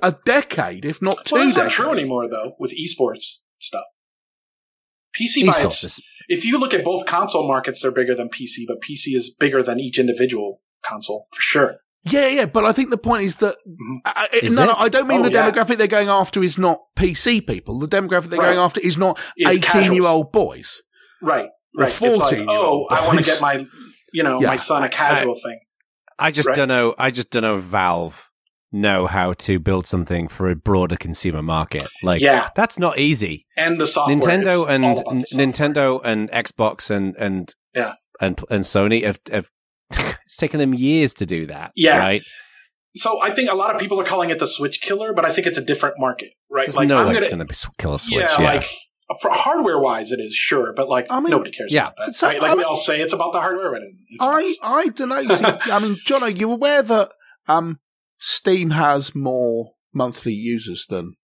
a 0.00 0.14
decade, 0.24 0.84
if 0.84 1.02
not 1.02 1.16
two 1.24 1.34
well, 1.34 1.44
that's 1.44 1.56
not 1.56 1.70
true 1.70 1.90
anymore 1.90 2.28
though 2.28 2.52
with 2.60 2.72
esports 2.72 3.38
stuff. 3.58 3.84
PC 5.18 5.46
by 5.46 5.52
Esports 5.52 5.84
its, 5.84 6.00
if 6.28 6.44
you 6.44 6.58
look 6.58 6.74
at 6.74 6.84
both 6.84 7.06
console 7.06 7.46
markets, 7.46 7.82
they're 7.82 7.90
bigger 7.90 8.14
than 8.14 8.28
PC, 8.28 8.64
but 8.66 8.78
PC 8.80 9.14
is 9.14 9.30
bigger 9.30 9.62
than 9.62 9.80
each 9.80 9.98
individual 9.98 10.60
console 10.84 11.26
for 11.32 11.40
sure. 11.40 11.76
Yeah, 12.08 12.26
yeah, 12.28 12.46
but 12.46 12.64
I 12.64 12.72
think 12.72 12.90
the 12.90 12.98
point 12.98 13.24
is 13.24 13.36
that 13.36 13.56
Mhm. 13.66 13.98
I, 14.04 14.28
I- 14.32 14.36
Is 14.42 14.56
no, 14.56 14.66
no. 14.66 14.74
I 14.76 14.88
don't 14.88 15.08
mean 15.08 15.20
Oh, 15.20 15.24
the 15.24 15.32
yeah. 15.32 15.50
demographic 15.50 15.78
they're 15.78 15.86
going 15.88 16.08
after 16.08 16.42
is 16.44 16.56
not 16.58 16.78
PC 16.96 17.40
people. 17.44 17.80
The 17.80 17.88
demographic 17.88 18.26
they're 18.30 18.38
Right. 18.38 18.46
going 18.54 18.58
after 18.58 18.80
is 18.80 18.96
not 18.96 19.18
eighteen-year-old 19.44 20.30
boys. 20.30 20.82
Right, 21.22 21.46
Or 21.76 21.82
right. 21.84 21.88
It's 21.88 22.00
like, 22.00 22.18
14-year-old 22.18 22.86
oh, 22.90 22.94
I 22.94 23.06
want 23.06 23.18
to 23.18 23.24
get 23.24 23.40
my, 23.40 23.66
you 24.12 24.22
know, 24.22 24.40
Yeah. 24.40 24.48
my 24.48 24.56
son 24.56 24.84
a 24.84 24.88
casual 24.88 25.34
thing. 25.34 25.58
I 26.18 26.30
just 26.30 26.46
Right. 26.48 26.56
don't 26.56 26.68
know. 26.68 26.94
I 26.98 27.10
just 27.10 27.30
don't 27.30 27.42
know. 27.42 27.56
Valve 27.56 28.30
know 28.76 29.06
how 29.06 29.32
to 29.32 29.58
build 29.58 29.86
something 29.86 30.28
for 30.28 30.48
a 30.50 30.54
broader 30.56 30.96
consumer 30.96 31.42
market. 31.42 31.86
Like, 32.02 32.20
Yeah. 32.20 32.50
that's 32.54 32.78
not 32.78 32.98
easy. 32.98 33.46
And 33.56 33.80
the 33.80 33.86
software. 33.86 34.16
Nintendo 34.16 34.62
it's 34.62 34.68
and 34.70 34.84
all 34.84 34.92
about 34.92 35.04
the 35.04 35.10
N- 35.16 35.26
software. 35.26 35.46
Nintendo 35.46 36.00
and 36.04 36.30
Xbox 36.30 36.90
and 36.90 37.16
and 37.16 37.54
Yeah. 37.74 37.94
and 38.20 38.40
and 38.50 38.64
Sony 38.64 39.04
have, 39.04 39.18
have 39.30 39.50
it's 40.24 40.36
taken 40.36 40.58
them 40.60 40.74
years 40.74 41.14
to 41.14 41.26
do 41.26 41.46
that. 41.46 41.72
Yeah. 41.74 41.98
right. 41.98 42.22
So 42.96 43.20
I 43.22 43.34
think 43.34 43.50
a 43.50 43.54
lot 43.54 43.74
of 43.74 43.80
people 43.80 44.00
are 44.00 44.04
calling 44.04 44.30
it 44.30 44.38
the 44.38 44.46
Switch 44.46 44.80
killer, 44.80 45.12
but 45.12 45.24
I 45.26 45.32
think 45.32 45.46
it's 45.46 45.58
a 45.58 45.64
different 45.64 45.96
market, 45.98 46.30
right? 46.50 46.66
There's 46.66 46.76
like 46.76 46.88
no 46.88 46.96
I'm 46.96 47.06
way 47.08 47.12
gonna, 47.14 47.18
it's 47.18 47.26
going 47.28 47.40
to 47.40 47.44
be 47.44 47.50
s- 47.52 47.68
kill 47.76 47.94
a 47.94 47.98
Switch. 47.98 48.20
yeah, 48.20 48.40
Yeah, 48.40 48.52
like 48.54 48.66
for 49.20 49.30
hardware 49.30 49.78
wise, 49.78 50.10
it 50.12 50.18
is 50.18 50.34
sure, 50.34 50.72
but 50.74 50.88
like 50.88 51.06
I 51.10 51.20
mean, 51.20 51.30
nobody 51.30 51.50
cares 51.50 51.72
yeah. 51.72 51.88
about 51.88 51.94
that. 51.98 52.14
So, 52.14 52.26
right? 52.26 52.40
Like 52.40 52.50
I 52.50 52.54
we 52.54 52.58
mean- 52.58 52.66
all 52.66 52.76
say, 52.76 53.00
it's 53.02 53.12
about 53.12 53.32
the 53.32 53.40
hardware. 53.40 53.70
But 53.70 53.82
it's 53.82 54.18
I. 54.20 54.54
I 54.62 54.88
don't 54.88 55.08
know. 55.10 55.36
See, 55.36 55.70
I 55.72 55.78
mean, 55.78 55.98
John, 56.06 56.22
are 56.22 56.30
you 56.30 56.50
aware 56.50 56.82
that 56.82 57.10
um, 57.48 57.78
Steam 58.18 58.70
has 58.70 59.14
more 59.14 59.72
monthly 59.92 60.32
users 60.32 60.86
than 60.88 61.14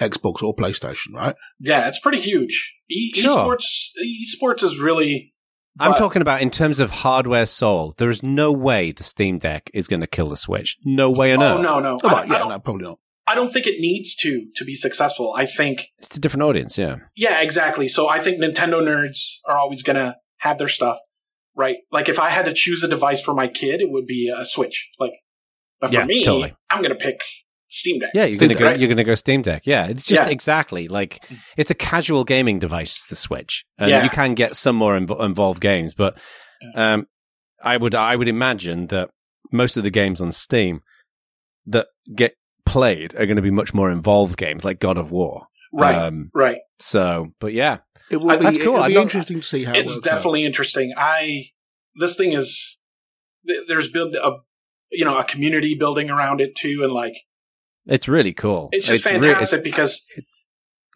Xbox 0.00 0.42
or 0.42 0.54
PlayStation, 0.54 1.12
right? 1.14 1.34
yeah, 1.58 1.88
it's 1.88 2.00
pretty 2.00 2.20
huge. 2.20 2.74
E- 2.88 3.12
Sure. 3.14 3.28
Esports, 3.56 3.90
esports 4.02 4.62
is 4.62 4.78
really. 4.78 5.34
I'm 5.78 5.94
talking 5.94 6.20
about 6.20 6.42
in 6.42 6.50
terms 6.50 6.80
of 6.80 6.90
hardware 6.90 7.46
sold. 7.46 7.96
There 7.98 8.10
is 8.10 8.22
no 8.22 8.50
way 8.52 8.92
the 8.92 9.02
Steam 9.04 9.38
Deck 9.38 9.70
is 9.72 9.88
going 9.88 10.00
to 10.00 10.06
kill 10.06 10.28
the 10.28 10.36
Switch. 10.36 10.76
No 10.84 11.10
way 11.10 11.32
on 11.32 11.42
Oh 11.42 11.56
earth. 11.56 11.62
no, 11.62 11.80
no, 11.80 11.98
Oh, 12.02 12.08
I, 12.08 12.12
right, 12.12 12.30
I 12.30 12.32
yeah, 12.32 12.38
don't, 12.40 12.48
no, 12.48 12.58
probably 12.58 12.82
not. 12.84 12.98
I 13.26 13.34
don't 13.36 13.52
think 13.52 13.66
it 13.66 13.78
needs 13.78 14.16
to 14.16 14.46
to 14.56 14.64
be 14.64 14.74
successful. 14.74 15.32
I 15.36 15.46
think 15.46 15.86
It's 15.98 16.16
a 16.16 16.20
different 16.20 16.42
audience. 16.42 16.76
Yeah. 16.76 16.96
Yeah, 17.14 17.40
exactly. 17.40 17.88
So 17.88 18.08
I 18.08 18.18
think 18.18 18.42
Nintendo 18.42 18.82
nerds 18.82 19.18
are 19.46 19.56
always 19.56 19.82
going 19.82 19.96
to 19.96 20.16
have 20.38 20.58
their 20.58 20.68
stuff, 20.68 20.98
right? 21.54 21.76
Like 21.92 22.08
if 22.08 22.18
I 22.18 22.30
had 22.30 22.46
to 22.46 22.52
choose 22.52 22.82
a 22.82 22.88
device 22.88 23.20
for 23.22 23.32
my 23.34 23.46
kid, 23.46 23.80
it 23.80 23.90
would 23.90 24.06
be 24.06 24.28
a 24.36 24.44
Switch. 24.44 24.88
Like, 24.98 25.12
but 25.80 25.92
for 25.92 26.04
me, 26.04 26.22
totally. 26.24 26.54
I'm 26.70 26.82
going 26.82 26.96
to 26.96 27.02
pick 27.04 27.20
Steam 27.68 28.00
Deck. 28.00 28.10
Yeah, 28.14 28.24
you're 28.24 28.38
gonna 28.38 28.54
go. 28.54 28.64
right? 28.66 28.78
You're 28.78 28.88
gonna 28.88 29.04
go 29.04 29.14
Steam 29.14 29.42
Deck. 29.42 29.66
Yeah, 29.66 29.86
it's 29.86 30.04
just 30.06 30.24
Yeah. 30.24 30.28
exactly 30.30 30.88
like 30.88 31.24
it's 31.56 31.70
a 31.70 31.74
casual 31.74 32.24
gaming 32.24 32.58
device. 32.58 33.04
The 33.06 33.14
Switch, 33.16 33.64
and 33.78 33.88
Yeah. 33.90 34.02
you 34.02 34.10
can 34.10 34.34
get 34.34 34.56
some 34.56 34.74
more 34.76 34.98
inv- 34.98 35.24
involved 35.24 35.60
games, 35.60 35.94
but 35.94 36.18
um, 36.74 37.06
I 37.62 37.76
would 37.76 37.94
I 37.94 38.16
would 38.16 38.26
imagine 38.28 38.88
that 38.88 39.10
most 39.52 39.76
of 39.76 39.82
the 39.84 39.90
games 39.90 40.20
on 40.20 40.32
Steam 40.32 40.80
that 41.66 41.86
get 42.14 42.34
played 42.66 43.14
are 43.14 43.26
going 43.26 43.36
to 43.36 43.42
be 43.42 43.50
much 43.50 43.72
more 43.74 43.90
involved 43.90 44.36
games 44.36 44.64
like 44.64 44.80
God 44.80 44.96
of 44.98 45.10
War. 45.12 45.46
Right, 45.72 45.94
Um, 45.94 46.30
right. 46.34 46.58
so, 46.80 47.28
but 47.38 47.52
yeah, 47.52 47.78
It 48.10 48.16
will 48.16 48.30
I- 48.32 48.36
be, 48.38 48.44
that's 48.44 48.58
cool. 48.58 48.74
It'll 48.76 48.86
be 48.88 48.94
not- 48.94 49.02
interesting 49.02 49.40
to 49.40 49.46
see 49.46 49.62
how 49.64 49.72
it 49.74 49.78
It's 49.78 49.94
works 49.94 50.06
out. 50.08 50.14
definitely 50.16 50.44
interesting. 50.44 50.92
I 50.96 51.50
this 51.96 52.16
thing 52.16 52.32
is 52.32 52.80
th- 53.46 53.68
there's 53.68 53.88
built 53.90 54.14
a 54.16 54.38
you 54.90 55.04
know 55.04 55.18
a 55.18 55.24
community 55.24 55.74
building 55.74 56.10
around 56.10 56.40
it 56.40 56.54
too, 56.56 56.80
and 56.82 56.92
like 56.92 57.14
it's 57.86 58.08
really 58.08 58.32
cool. 58.32 58.68
it's 58.72 58.86
just 58.86 59.04
re- 59.06 59.12
fantastic 59.12 59.62
because 59.64 60.02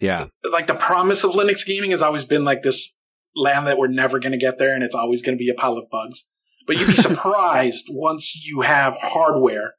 yeah, 0.00 0.26
like 0.50 0.66
the 0.66 0.74
promise 0.74 1.24
of 1.24 1.32
Linux 1.32 1.64
gaming 1.66 1.90
has 1.92 2.02
always 2.02 2.24
been 2.24 2.44
like 2.44 2.62
this 2.62 2.96
land 3.36 3.66
that 3.66 3.78
we're 3.78 3.88
never 3.88 4.18
going 4.18 4.32
to 4.32 4.38
get 4.38 4.58
there 4.58 4.74
and 4.74 4.82
it's 4.84 4.94
always 4.94 5.20
going 5.22 5.36
to 5.36 5.42
be 5.42 5.48
a 5.50 5.54
pile 5.54 5.76
of 5.76 5.90
bugs. 5.90 6.24
But 6.66 6.76
you'd 6.78 6.86
be 6.88 6.94
surprised 7.10 7.86
once 7.90 8.44
you 8.44 8.60
have 8.62 8.94
hardware 9.00 9.74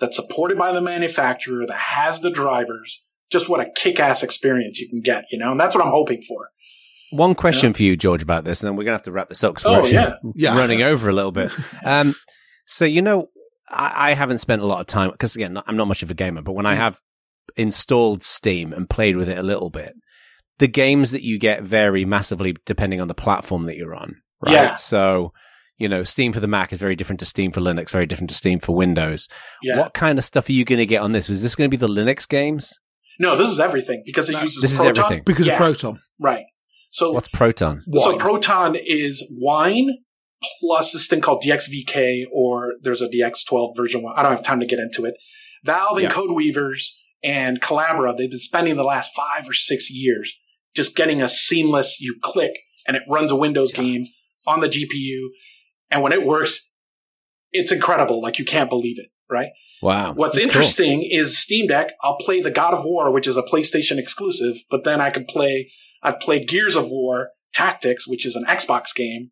that's 0.00 0.16
supported 0.16 0.56
by 0.58 0.72
the 0.72 0.80
manufacturer 0.80 1.66
that 1.66 1.76
has 1.76 2.20
the 2.20 2.30
drivers, 2.30 3.02
just 3.30 3.48
what 3.48 3.60
a 3.60 3.70
kick 3.76 4.00
ass 4.00 4.22
experience 4.22 4.78
you 4.78 4.88
can 4.88 5.00
get, 5.02 5.24
you 5.30 5.38
know? 5.38 5.50
And 5.52 5.60
that's 5.60 5.74
what 5.74 5.84
I'm 5.84 5.90
hoping 5.92 6.22
for. 6.22 6.50
One 7.10 7.34
question 7.34 7.72
for 7.72 7.82
you, 7.82 7.96
George, 7.96 8.22
about 8.22 8.44
this, 8.44 8.62
and 8.62 8.68
then 8.68 8.76
we're 8.76 8.84
gonna 8.84 8.94
have 8.94 9.02
to 9.04 9.12
wrap 9.12 9.28
this 9.28 9.44
up 9.44 9.54
because 9.54 9.64
we're 9.70 9.76
Oh, 9.76 9.80
actually 9.80 9.94
yeah. 10.34 10.52
Yeah. 10.54 10.58
running 10.58 10.82
over 10.82 11.08
a 11.08 11.12
little 11.12 11.32
bit. 11.32 11.52
Um, 11.84 12.14
so 12.66 12.84
you 12.84 13.00
know, 13.02 13.28
I, 13.70 14.10
I 14.10 14.14
haven't 14.14 14.38
spent 14.38 14.62
a 14.62 14.66
lot 14.66 14.80
of 14.80 14.86
time 14.86 15.10
because 15.10 15.34
again, 15.36 15.60
I'm 15.66 15.76
not 15.76 15.88
much 15.88 16.02
of 16.02 16.10
a 16.10 16.14
gamer, 16.14 16.42
but 16.42 16.52
when 16.52 16.66
I 16.66 16.74
Mm. 16.74 16.78
have 16.78 17.00
installed 17.56 18.22
Steam 18.22 18.72
and 18.72 18.88
played 18.90 19.16
with 19.16 19.28
it 19.28 19.38
a 19.38 19.42
little 19.42 19.70
bit, 19.70 19.94
the 20.58 20.68
games 20.68 21.10
that 21.12 21.22
you 21.22 21.38
get 21.38 21.62
vary 21.62 22.04
massively 22.04 22.56
depending 22.64 23.00
on 23.00 23.08
the 23.08 23.14
platform 23.14 23.64
that 23.64 23.76
you're 23.76 23.94
on. 23.94 24.16
Right. 24.40 24.52
Yeah. 24.52 24.74
So, 24.74 25.32
you 25.78 25.88
know, 25.88 26.02
Steam 26.02 26.32
for 26.32 26.40
the 26.40 26.46
Mac 26.46 26.72
is 26.72 26.78
very 26.78 26.96
different 26.96 27.20
to 27.20 27.26
Steam 27.26 27.52
for 27.52 27.60
Linux, 27.60 27.90
very 27.90 28.06
different 28.06 28.30
to 28.30 28.36
Steam 28.36 28.58
for 28.60 28.74
Windows. 28.74 29.28
Yeah. 29.62 29.78
What 29.78 29.94
kind 29.94 30.18
of 30.18 30.24
stuff 30.24 30.48
are 30.48 30.52
you 30.52 30.64
going 30.64 30.78
to 30.78 30.86
get 30.86 31.02
on 31.02 31.12
this? 31.12 31.28
Is 31.30 31.42
this 31.42 31.54
going 31.54 31.70
to 31.70 31.76
be 31.76 31.78
the 31.78 31.88
Linux 31.88 32.28
games? 32.28 32.78
No, 33.18 33.36
this 33.36 33.48
is 33.48 33.60
everything 33.60 34.02
because 34.04 34.28
it 34.28 34.32
No, 34.34 34.42
uses 34.42 34.60
This 34.60 34.72
is 34.74 34.80
everything. 34.82 35.22
because 35.24 35.46
Yeah. 35.46 35.54
of 35.54 35.58
Proton. 35.58 35.98
Right. 36.20 36.44
So 36.90 37.12
What's 37.12 37.28
Proton? 37.28 37.82
So 37.96 38.16
Proton 38.18 38.74
is 38.76 39.26
wine 39.40 39.90
plus 40.60 40.92
this 40.92 41.06
thing 41.08 41.20
called 41.20 41.42
DXVK, 41.42 42.24
or 42.32 42.74
there's 42.82 43.02
a 43.02 43.08
DX12 43.08 43.76
version 43.76 44.02
one. 44.02 44.14
I 44.16 44.22
don't 44.22 44.32
have 44.32 44.44
time 44.44 44.60
to 44.60 44.66
get 44.66 44.78
into 44.78 45.04
it. 45.04 45.14
Valve 45.64 45.98
and 45.98 46.04
Yeah. 46.04 46.10
Codeweavers 46.10 46.90
and 47.22 47.60
Collabora, 47.60 48.16
they've 48.16 48.30
been 48.30 48.38
spending 48.38 48.76
the 48.76 48.84
last 48.84 49.10
five 49.14 49.48
or 49.48 49.52
six 49.52 49.90
years 49.90 50.34
just 50.74 50.94
getting 50.94 51.22
a 51.22 51.28
seamless, 51.28 52.00
you 52.00 52.16
click 52.22 52.52
and 52.86 52.96
it 52.96 53.02
runs 53.08 53.30
a 53.30 53.36
Windows 53.36 53.72
game 53.72 54.04
on 54.46 54.60
the 54.60 54.68
GPU. 54.68 55.28
And 55.90 56.02
when 56.02 56.12
it 56.12 56.24
works, 56.24 56.70
it's 57.52 57.72
incredible. 57.72 58.20
Like 58.20 58.38
you 58.38 58.44
can't 58.44 58.68
believe 58.68 58.98
it, 58.98 59.06
right? 59.30 59.48
Wow. 59.82 60.12
What's 60.12 60.36
That's 60.36 60.46
cool. 60.46 60.50
interesting 60.56 61.02
is 61.10 61.38
Steam 61.38 61.66
Deck. 61.68 61.92
I'll 62.02 62.16
play 62.18 62.40
the 62.40 62.50
God 62.50 62.74
of 62.74 62.84
War, 62.84 63.10
which 63.10 63.26
is 63.26 63.36
a 63.36 63.42
PlayStation 63.42 63.98
exclusive, 63.98 64.58
but 64.70 64.84
then 64.84 65.00
I 65.00 65.10
could 65.10 65.26
play. 65.26 65.70
I've 66.02 66.20
played 66.20 66.48
Gears 66.48 66.76
of 66.76 66.88
War 66.88 67.30
Tactics, 67.52 68.06
which 68.06 68.24
is 68.26 68.36
an 68.36 68.44
Xbox 68.44 68.94
game, 68.94 69.30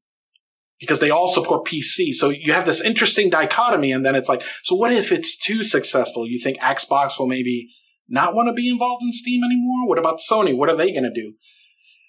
because 0.85 1.01
they 1.01 1.11
all 1.11 1.29
support 1.29 1.67
PC. 1.67 2.13
So 2.13 2.31
you 2.31 2.53
have 2.53 2.67
this 2.67 2.81
interesting 2.81 3.31
dichotomy, 3.31 3.93
and 3.93 4.05
then 4.05 4.15
it's 4.15 4.29
like, 4.29 4.43
so 4.63 4.75
what 4.75 4.93
if 4.93 5.11
it's 5.11 5.37
too 5.37 5.63
successful? 5.63 6.27
You 6.27 6.41
think 6.43 6.59
Xbox 6.61 7.19
will 7.19 7.27
maybe 7.27 7.69
not 8.09 8.35
want 8.35 8.49
to 8.49 8.53
be 8.53 8.69
involved 8.69 9.03
in 9.03 9.13
Steam 9.13 9.43
anymore? 9.43 9.89
What 9.89 9.99
about 9.99 10.21
Sony? 10.21 10.57
What 10.57 10.69
are 10.69 10.77
they 10.77 10.93
going 10.93 11.05
to 11.05 11.13
do? 11.13 11.35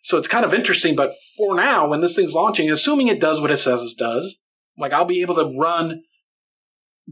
So 0.04 0.18
it's 0.18 0.28
kind 0.28 0.46
of 0.46 0.54
interesting, 0.54 0.96
but 0.96 1.14
for 1.36 1.56
now, 1.56 1.88
when 1.88 2.02
this 2.02 2.16
thing's 2.16 2.36
launching, 2.36 2.70
assuming 2.70 3.08
it 3.08 3.20
does 3.20 3.42
what 3.42 3.50
it 3.50 3.58
says 3.58 3.82
it 3.82 3.98
does, 3.98 4.38
like 4.78 4.94
I'll 4.94 5.06
be 5.06 5.22
able 5.22 5.36
to 5.36 5.58
run 5.58 6.04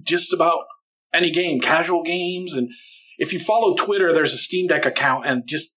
just 0.06 0.32
about 0.32 0.66
any 1.12 1.32
game, 1.32 1.60
casual 1.60 2.04
games. 2.04 2.56
And 2.56 2.70
if 3.18 3.34
you 3.34 3.40
follow 3.40 3.76
Twitter, 3.76 4.14
there's 4.14 4.34
a 4.34 4.38
Steam 4.38 4.68
Deck 4.68 4.86
account 4.86 5.26
and 5.26 5.44
just, 5.48 5.76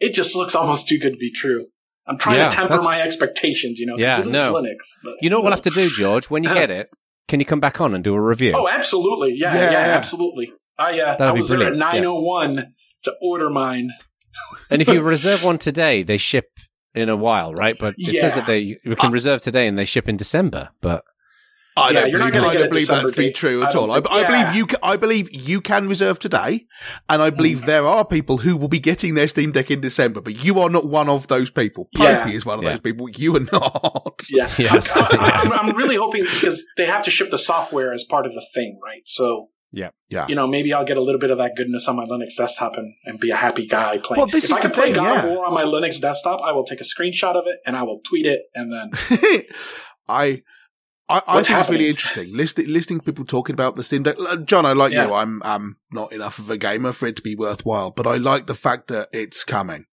it 0.00 0.14
just 0.14 0.34
looks 0.34 0.54
almost 0.54 0.88
too 0.88 0.98
good 0.98 1.12
to 1.12 1.18
be 1.18 1.32
true. 1.32 1.66
I'm 2.08 2.18
trying 2.18 2.36
Yeah, 2.38 2.48
to 2.48 2.56
temper 2.56 2.80
my 2.82 3.00
expectations, 3.02 3.78
you 3.78 3.86
know. 3.86 3.96
Yeah, 3.98 4.22
no. 4.26 4.54
Linux. 4.54 4.78
But, 5.04 5.14
You 5.20 5.30
know 5.30 5.36
what 5.38 5.44
we'll 5.44 5.52
have 5.52 5.62
to 5.62 5.70
do, 5.70 5.90
George? 5.96 6.30
When 6.30 6.42
you 6.44 6.52
get 6.54 6.70
it, 6.70 6.88
can 7.28 7.38
you 7.40 7.46
come 7.46 7.60
back 7.60 7.80
on 7.80 7.94
and 7.94 8.02
do 8.02 8.14
a 8.14 8.20
review? 8.20 8.52
Oh, 8.56 8.68
absolutely. 8.68 9.34
Yeah, 9.36 9.54
Yeah, 9.54 9.60
yeah, 9.64 9.70
yeah. 9.88 9.96
absolutely. 9.96 10.52
I, 10.78 10.98
uh, 11.00 11.16
That'd 11.16 11.26
I 11.28 11.32
be 11.32 11.38
was 11.40 11.48
there 11.48 11.58
at 11.58 11.60
brilliant, 11.74 11.94
yeah. 11.94 12.00
901 12.00 12.74
to 13.04 13.14
order 13.22 13.50
mine. 13.50 13.90
And 14.70 14.80
if 14.80 14.88
you 14.88 15.02
reserve 15.02 15.42
one 15.42 15.58
today, 15.58 16.02
they 16.04 16.16
ship 16.16 16.46
in 16.94 17.08
a 17.08 17.16
while, 17.16 17.52
right? 17.54 17.76
But 17.78 17.94
it 17.98 18.20
says 18.20 18.34
that 18.36 18.46
they 18.46 18.78
we 18.84 18.94
can 18.94 19.10
reserve 19.10 19.42
today 19.42 19.66
and 19.66 19.76
they 19.78 19.84
ship 19.84 20.08
in 20.08 20.16
December. 20.16 20.68
But 20.80 21.02
I 21.78 21.90
Yeah, 21.90 22.00
don't 22.00 22.10
you're 22.10 22.18
not 22.18 22.32
gonna 22.32 22.46
I 22.46 22.52
get 22.52 22.58
don't 22.60 22.68
believe 22.70 22.86
that 22.88 22.94
December 22.94 23.10
to 23.12 23.18
be 23.18 23.32
true 23.32 23.62
at 23.62 23.72
don't 23.72 23.90
all. 23.90 23.92
I, 23.92 24.00
think- 24.00 24.10
I 24.10 24.20
yeah. 24.20 24.26
believe 24.44 24.56
you. 24.56 24.66
Can, 24.66 24.78
I 24.82 24.96
believe 24.96 25.32
you 25.32 25.60
can 25.60 25.88
reserve 25.88 26.18
today, 26.18 26.66
and 27.08 27.22
I 27.22 27.30
believe 27.30 27.60
mm. 27.62 27.66
there 27.66 27.86
are 27.86 28.04
people 28.04 28.38
who 28.38 28.56
will 28.56 28.68
be 28.68 28.80
getting 28.80 29.14
their 29.14 29.28
Steam 29.28 29.52
Deck 29.52 29.70
in 29.70 29.80
December. 29.80 30.20
But 30.20 30.44
you 30.44 30.58
are 30.60 30.70
not 30.70 30.86
one 30.86 31.08
of 31.08 31.28
those 31.28 31.50
people. 31.50 31.88
Yeah. 31.92 32.24
Popey 32.24 32.34
is 32.34 32.44
one 32.46 32.58
of 32.58 32.64
Yeah. 32.64 32.70
those 32.70 32.80
people. 32.80 33.08
You 33.08 33.36
are 33.36 33.40
not. 33.40 34.22
Yes. 34.30 34.58
Yes. 34.58 34.92
I'm, 34.94 35.06
I'm, 35.20 35.52
I'm 35.70 35.76
really 35.76 35.96
hoping 35.96 36.24
because 36.24 36.64
they 36.76 36.86
have 36.86 37.04
to 37.04 37.10
ship 37.10 37.30
the 37.30 37.38
software 37.38 37.92
as 37.92 38.04
part 38.04 38.26
of 38.26 38.34
the 38.34 38.44
thing, 38.54 38.78
right? 38.84 39.02
So, 39.06 39.48
Yeah. 39.72 39.90
Yeah. 40.08 40.26
you 40.28 40.34
know, 40.34 40.46
maybe 40.46 40.72
I'll 40.72 40.84
get 40.84 40.96
a 40.96 41.00
little 41.00 41.20
bit 41.20 41.30
of 41.30 41.38
that 41.38 41.54
goodness 41.56 41.86
on 41.88 41.96
my 41.96 42.04
Linux 42.04 42.36
desktop 42.36 42.76
and, 42.76 42.94
and 43.04 43.18
be 43.20 43.30
a 43.30 43.36
happy 43.36 43.66
guy 43.66 43.98
playing. 43.98 44.18
Well, 44.18 44.26
this 44.26 44.44
if 44.44 44.50
is 44.50 44.56
I 44.56 44.60
can 44.60 44.70
play 44.72 44.86
thing, 44.86 44.94
God 44.94 45.18
of 45.18 45.24
yeah. 45.24 45.34
War 45.36 45.46
on 45.46 45.54
my 45.54 45.64
Linux 45.64 46.00
desktop, 46.00 46.40
I 46.42 46.52
will 46.52 46.64
take 46.64 46.80
a 46.80 46.84
screenshot 46.84 47.34
of 47.36 47.46
it 47.46 47.56
and 47.64 47.76
I 47.76 47.82
will 47.84 48.00
tweet 48.04 48.26
it 48.26 48.42
and 48.54 48.72
then 48.72 48.90
I. 50.08 50.42
I, 51.10 51.22
I 51.26 51.34
What's 51.36 51.48
think 51.48 51.60
it's 51.60 51.70
really 51.70 51.88
interesting 51.88 52.36
listening, 52.36 52.68
listening 52.68 52.98
to 53.00 53.04
people 53.04 53.24
talking 53.24 53.54
about 53.54 53.74
the 53.76 53.82
Steam 53.84 54.02
Deck. 54.02 54.16
Uh, 54.20 54.36
John, 54.36 54.66
I 54.66 54.72
like 54.74 54.92
Yeah. 54.92 55.06
you. 55.06 55.14
I'm 55.14 55.42
um 55.42 55.76
not 55.90 56.12
enough 56.12 56.38
of 56.38 56.50
a 56.50 56.56
gamer 56.58 56.92
for 56.92 57.06
it 57.06 57.16
to 57.16 57.22
be 57.22 57.34
worthwhile, 57.34 57.90
but 57.90 58.06
I 58.06 58.16
like 58.16 58.46
the 58.46 58.54
fact 58.54 58.88
that 58.88 59.08
it's 59.12 59.42
coming. 59.44 59.84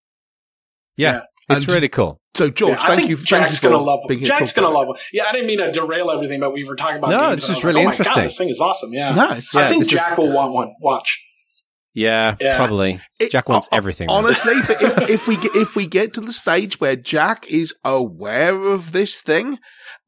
yeah, 0.97 1.21
it's 1.49 1.63
And- 1.65 1.73
really 1.73 1.89
cool. 1.89 2.19
So, 2.35 2.49
George, 2.49 2.71
Yeah, 2.79 2.87
thank 2.87 2.99
think 2.99 3.09
you. 3.11 3.15
thank 3.17 3.27
Jack's 3.27 3.55
you 3.63 3.69
for 3.69 3.73
gonna 3.75 3.83
love 3.83 3.99
being 4.09 4.19
it. 4.21 4.27
here 4.27 4.37
Jack's 4.37 4.51
gonna 4.51 4.69
love 4.69 4.87
it. 4.93 5.01
Yeah, 5.13 5.23
I 5.27 5.31
didn't 5.31 5.47
mean 5.47 5.59
to 5.59 5.71
derail 5.71 6.11
everything, 6.11 6.41
but 6.41 6.51
we 6.51 6.65
were 6.65 6.75
talking 6.75 6.97
about. 6.97 7.11
No, 7.11 7.29
games, 7.29 7.47
this 7.47 7.57
is 7.57 7.63
really 7.63 7.75
like, 7.75 7.81
oh 7.83 7.85
my 7.85 7.91
interesting. 7.91 8.15
God, 8.15 8.25
this 8.25 8.37
thing 8.37 8.49
is 8.49 8.59
awesome. 8.59 8.93
Yeah. 8.93 9.15
No, 9.15 9.29
it's, 9.31 9.55
I 9.55 9.69
think 9.69 9.81
it's 9.83 9.91
just- 9.91 10.05
Jack 10.05 10.17
will 10.17 10.31
want 10.33 10.51
one. 10.51 10.71
Watch. 10.81 11.21
Yeah, 11.93 12.35
Yeah. 12.41 12.57
probably. 12.57 12.99
It- 13.19 13.31
Jack 13.31 13.47
wants 13.47 13.69
ho- 13.71 13.77
everything. 13.77 14.09
right? 14.09 14.15
Honestly, 14.15 14.55
but 14.67 14.81
if, 14.81 15.09
if 15.09 15.27
we 15.29 15.37
get, 15.37 15.55
if 15.55 15.77
we 15.77 15.87
get 15.87 16.13
to 16.15 16.19
the 16.21 16.33
stage 16.33 16.77
where 16.81 16.97
Jack 16.97 17.45
is 17.47 17.73
aware 17.85 18.65
of 18.67 18.91
this 18.91 19.15
thing 19.21 19.59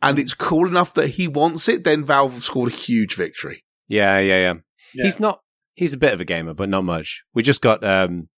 and 0.01 0.19
it's 0.19 0.33
cool 0.33 0.67
enough 0.67 0.93
that 0.95 1.11
he 1.11 1.27
wants 1.27 1.67
it, 1.67 1.83
then 1.83 2.03
Valve 2.03 2.33
have 2.33 2.43
scored 2.43 2.71
a 2.71 2.75
huge 2.75 3.15
victory. 3.15 3.63
Yeah, 3.87 4.19
yeah, 4.19 4.37
yeah, 4.39 4.53
Yeah. 4.93 5.03
He's 5.05 5.19
not. 5.19 5.41
He's 5.75 5.93
a 5.93 5.97
bit 5.97 6.13
of 6.13 6.19
a 6.21 6.25
gamer, 6.25 6.53
but 6.53 6.69
not 6.69 6.83
much. 6.83 7.23
We 7.33 7.43
just 7.43 7.61
got 7.61 7.83
um, 7.83 8.29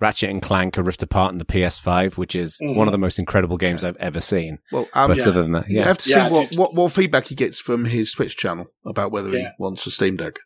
Ratchet 0.00 0.30
and 0.30 0.40
Clank: 0.42 0.76
A 0.78 0.82
Rift 0.82 1.02
Apart 1.02 1.32
on 1.32 1.38
the 1.38 1.44
PS5, 1.44 2.16
which 2.16 2.34
is 2.34 2.58
Mhm. 2.62 2.74
one 2.74 2.88
of 2.88 2.92
the 2.92 2.98
most 2.98 3.18
incredible 3.18 3.56
games 3.58 3.84
I've 3.84 3.96
ever 3.98 4.20
seen. 4.20 4.58
Well, 4.72 4.88
um, 4.94 5.08
But 5.08 5.18
Yeah. 5.18 5.28
other 5.28 5.42
than 5.42 5.52
that, 5.52 5.68
you 5.70 5.82
have 5.82 5.98
to 5.98 6.10
Yeah, 6.10 6.26
see 6.28 6.32
what, 6.32 6.52
what, 6.56 6.74
what 6.74 6.92
feedback 6.92 7.26
he 7.28 7.34
gets 7.34 7.58
from 7.60 7.84
his 7.84 8.12
Twitch 8.12 8.36
channel 8.36 8.66
about 8.84 9.12
whether 9.12 9.30
he 9.30 9.46
wants 9.58 9.86
a 9.86 9.90
Steam 9.90 10.16
Deck. 10.16 10.38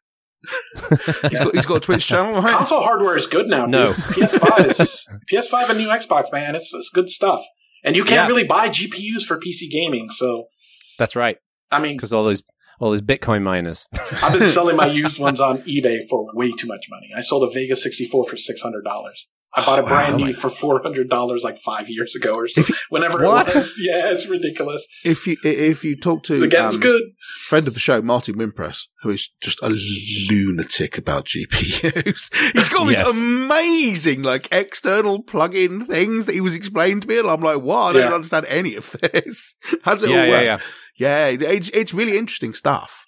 he's, 1.28 1.38
got, 1.38 1.54
he's 1.54 1.66
got 1.66 1.76
a 1.76 1.80
Twitch 1.80 2.06
channel, 2.06 2.40
right? 2.40 2.54
Console 2.54 2.82
hardware 2.82 3.16
is 3.16 3.26
good 3.26 3.46
now. 3.46 3.62
Dude. 3.66 3.70
No. 3.72 3.92
PS5 3.92 4.70
is 4.70 5.06
PS5 5.30 5.68
and 5.70 5.78
new 5.78 5.88
Xbox, 5.88 6.32
man. 6.32 6.54
It's 6.56 6.72
it's 6.74 6.90
good 6.90 7.10
stuff. 7.10 7.44
And 7.84 7.94
you 7.96 8.04
can't 8.04 8.22
Yeah. 8.22 8.26
really 8.26 8.44
buy 8.44 8.68
GPUs 8.68 9.22
for 9.24 9.38
PC 9.38 9.68
gaming. 9.70 10.10
So 10.10 10.46
that's 11.00 11.16
right. 11.16 11.38
I 11.70 11.80
mean, 11.80 11.96
Because 11.96 12.12
all 12.12 12.24
those 12.24 12.42
all 12.78 12.90
those 12.90 13.02
Bitcoin 13.02 13.42
miners. 13.42 13.86
I've 14.22 14.38
been 14.38 14.46
selling 14.46 14.76
my 14.76 14.86
used 14.86 15.18
ones 15.28 15.40
on 15.40 15.58
eBay 15.62 16.08
for 16.08 16.26
way 16.34 16.52
too 16.52 16.66
much 16.66 16.86
money. 16.88 17.10
I 17.16 17.20
sold 17.22 17.42
a 17.42 17.50
Vega 17.52 17.74
64 17.74 18.24
for 18.24 18.36
six 18.36 18.60
hundred 18.62 18.84
dollars. 18.84 19.28
I 19.54 19.64
bought 19.66 19.78
a 19.80 19.82
brand 19.82 20.20
wow. 20.20 20.26
new 20.26 20.32
for 20.32 20.48
four 20.48 20.80
hundred 20.82 21.08
dollars 21.10 21.42
like 21.42 21.58
five 21.58 21.88
years 21.88 22.14
ago 22.14 22.34
or 22.36 22.46
so. 22.46 22.60
You- 22.60 22.74
Whenever 22.88 23.26
What? 23.26 23.48
it 23.48 23.54
was, 23.56 23.74
yeah, 23.80 24.10
it's 24.10 24.26
ridiculous. 24.26 24.86
If 25.04 25.26
you 25.26 25.36
if 25.42 25.82
you 25.82 25.96
talk 25.96 26.22
to 26.24 26.38
The 26.38 26.46
game's 26.46 26.76
um, 26.76 26.80
good. 26.80 27.02
friend 27.46 27.66
of 27.66 27.74
the 27.74 27.80
show, 27.80 28.00
Martin 28.00 28.36
Wimpress, 28.36 28.82
who 29.02 29.10
is 29.10 29.30
just 29.42 29.60
a 29.62 29.68
lunatic 30.30 30.98
about 30.98 31.26
GPUs. 31.26 32.34
He's 32.54 32.68
got 32.68 32.84
these 32.86 32.98
amazing, 33.00 34.22
like, 34.22 34.48
external 34.52 35.22
plug-in 35.22 35.86
things 35.86 36.26
that 36.26 36.32
he 36.34 36.40
was 36.40 36.54
explaining 36.54 37.00
to 37.00 37.08
me, 37.08 37.18
and 37.18 37.28
I'm 37.28 37.40
like, 37.40 37.60
what? 37.60 37.96
I 37.96 38.00
don't 38.00 38.08
Yeah. 38.10 38.14
understand 38.14 38.46
any 38.46 38.76
of 38.76 38.92
this. 39.00 39.54
How 39.82 39.94
does 39.94 40.02
it 40.04 40.10
yeah, 40.10 40.20
all 40.20 40.26
yeah, 40.26 40.54
work? 40.54 40.62
yeah, 40.96 41.28
Yeah, 41.28 41.48
it's, 41.48 41.70
it's 41.70 41.94
really 41.94 42.16
interesting 42.16 42.54
stuff. 42.54 43.04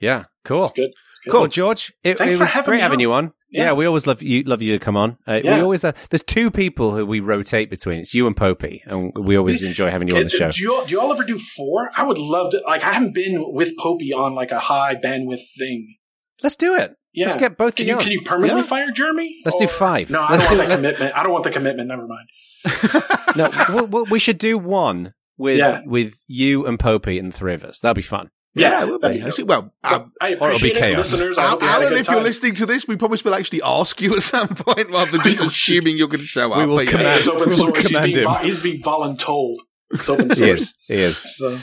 yeah. 0.00 0.24
Cool. 0.44 0.64
It's 0.64 0.72
good. 0.74 0.90
Cool, 1.30 1.46
George. 1.48 1.92
It, 2.02 2.18
Thanks 2.18 2.34
it 2.34 2.36
for 2.38 2.44
was 2.44 2.50
having 2.52 2.64
great 2.70 2.76
me 2.78 2.82
having 2.82 2.96
on. 2.96 3.00
you 3.00 3.12
on. 3.12 3.32
Yeah. 3.50 3.64
Yeah. 3.64 3.72
we 3.72 3.86
always 3.86 4.06
love 4.06 4.22
you. 4.22 4.42
Love 4.44 4.62
you 4.62 4.78
to 4.78 4.84
come 4.84 4.96
on. 4.96 5.16
Uh, 5.26 5.40
We 5.42 5.50
always 5.50 5.82
uh, 5.84 5.92
there's 6.10 6.22
two 6.22 6.50
people 6.50 6.94
who 6.94 7.04
we 7.06 7.20
rotate 7.20 7.70
between. 7.70 8.00
It's 8.00 8.14
you 8.14 8.26
and 8.26 8.36
Popey, 8.36 8.80
and 8.86 9.12
we 9.16 9.36
always 9.36 9.62
enjoy 9.62 9.90
having 9.90 10.08
you 10.08 10.16
on 10.16 10.24
the 10.24 10.30
show. 10.30 10.50
Do 10.50 10.62
you, 10.62 10.74
all, 10.74 10.84
do 10.84 10.90
you 10.92 11.00
all 11.00 11.12
ever 11.12 11.24
do 11.24 11.38
four? 11.38 11.90
I 11.96 12.02
would 12.04 12.18
love 12.18 12.52
to. 12.52 12.62
Like, 12.66 12.82
I 12.84 12.92
haven't 12.92 13.14
been 13.14 13.42
with 13.52 13.76
Popey 13.78 14.14
on 14.14 14.34
like 14.34 14.50
a 14.52 14.58
high 14.58 14.94
bandwidth 14.94 15.42
thing. 15.58 15.96
Let's 16.42 16.56
do 16.56 16.74
it. 16.76 16.94
Yeah. 17.14 17.26
Let's 17.26 17.38
get 17.40 17.56
both 17.56 17.74
Can 17.76 17.84
of 17.84 17.88
you 17.88 17.94
on. 17.96 18.02
can 18.02 18.12
you 18.12 18.22
permanently 18.22 18.60
Yeah. 18.62 18.66
fire 18.68 18.90
Jeremy? 18.92 19.34
Let's 19.44 19.56
do 19.56 19.66
five. 19.66 20.10
No, 20.10 20.20
I 20.22 20.32
Let's 20.32 20.42
don't 20.44 20.52
do- 20.52 20.58
want 20.58 20.68
the 20.70 20.76
commitment. 20.76 21.16
I 21.16 21.22
don't 21.22 21.32
want 21.32 21.44
the 21.44 21.50
commitment. 21.50 21.88
Never 21.88 22.06
mind. 22.06 22.28
No, 23.36 23.50
we'll, 23.68 23.86
we'll, 23.86 24.04
we 24.06 24.18
should 24.18 24.38
do 24.38 24.58
one 24.58 25.14
with 25.36 25.58
Yeah. 25.58 25.82
with 25.84 26.22
you 26.26 26.66
and 26.66 26.78
Popey 26.78 27.18
and 27.18 27.32
the 27.32 27.36
three 27.36 27.54
of 27.54 27.62
us. 27.62 27.78
That'll 27.80 27.94
be 27.94 28.02
fun. 28.02 28.30
Yeah, 28.60 28.82
it 28.82 28.86
will 28.88 28.98
that'd 28.98 29.16
be. 29.16 29.22
be 29.22 29.28
Actually, 29.28 29.44
well, 29.44 29.72
um, 29.84 30.12
I 30.20 30.34
or 30.34 30.50
it'll 30.50 30.58
be 30.60 30.70
appreciate 30.70 30.70
it, 30.70 30.78
chaos. 30.78 31.12
listeners. 31.12 31.38
I 31.38 31.46
hope 31.48 31.62
you 31.62 31.68
had 31.68 31.74
a 31.74 31.84
Alan, 31.84 31.92
good 31.94 32.00
if 32.00 32.08
you're 32.10 32.20
listening 32.22 32.54
to 32.56 32.66
this, 32.66 32.88
we 32.88 32.96
probably 32.96 33.18
will 33.24 33.34
actually 33.34 33.62
ask 33.62 34.00
you 34.00 34.14
at 34.16 34.22
some 34.22 34.48
point 34.48 34.90
rather 34.90 35.10
than 35.12 35.20
just 35.22 35.40
assuming 35.40 35.96
you're 35.96 36.08
going 36.08 36.20
to 36.20 36.26
show 36.26 36.52
up. 36.52 36.58
We 36.58 36.66
will 36.66 36.76
But 36.76 36.88
command- 36.88 37.20
it's 37.20 37.28
open 37.28 37.40
we 37.40 37.46
will 37.46 37.56
source. 37.56 37.78
He's 37.86 38.00
being, 38.00 38.16
him. 38.18 38.24
vo- 38.24 38.34
he's 38.34 38.58
being 38.60 38.82
voluntold. 38.82 39.56
It's 39.90 40.08
open 40.08 40.28
He 40.30 40.34
source. 40.36 40.60
is. 40.60 40.74
He 40.86 40.94
is. 40.94 41.36
So, 41.36 41.58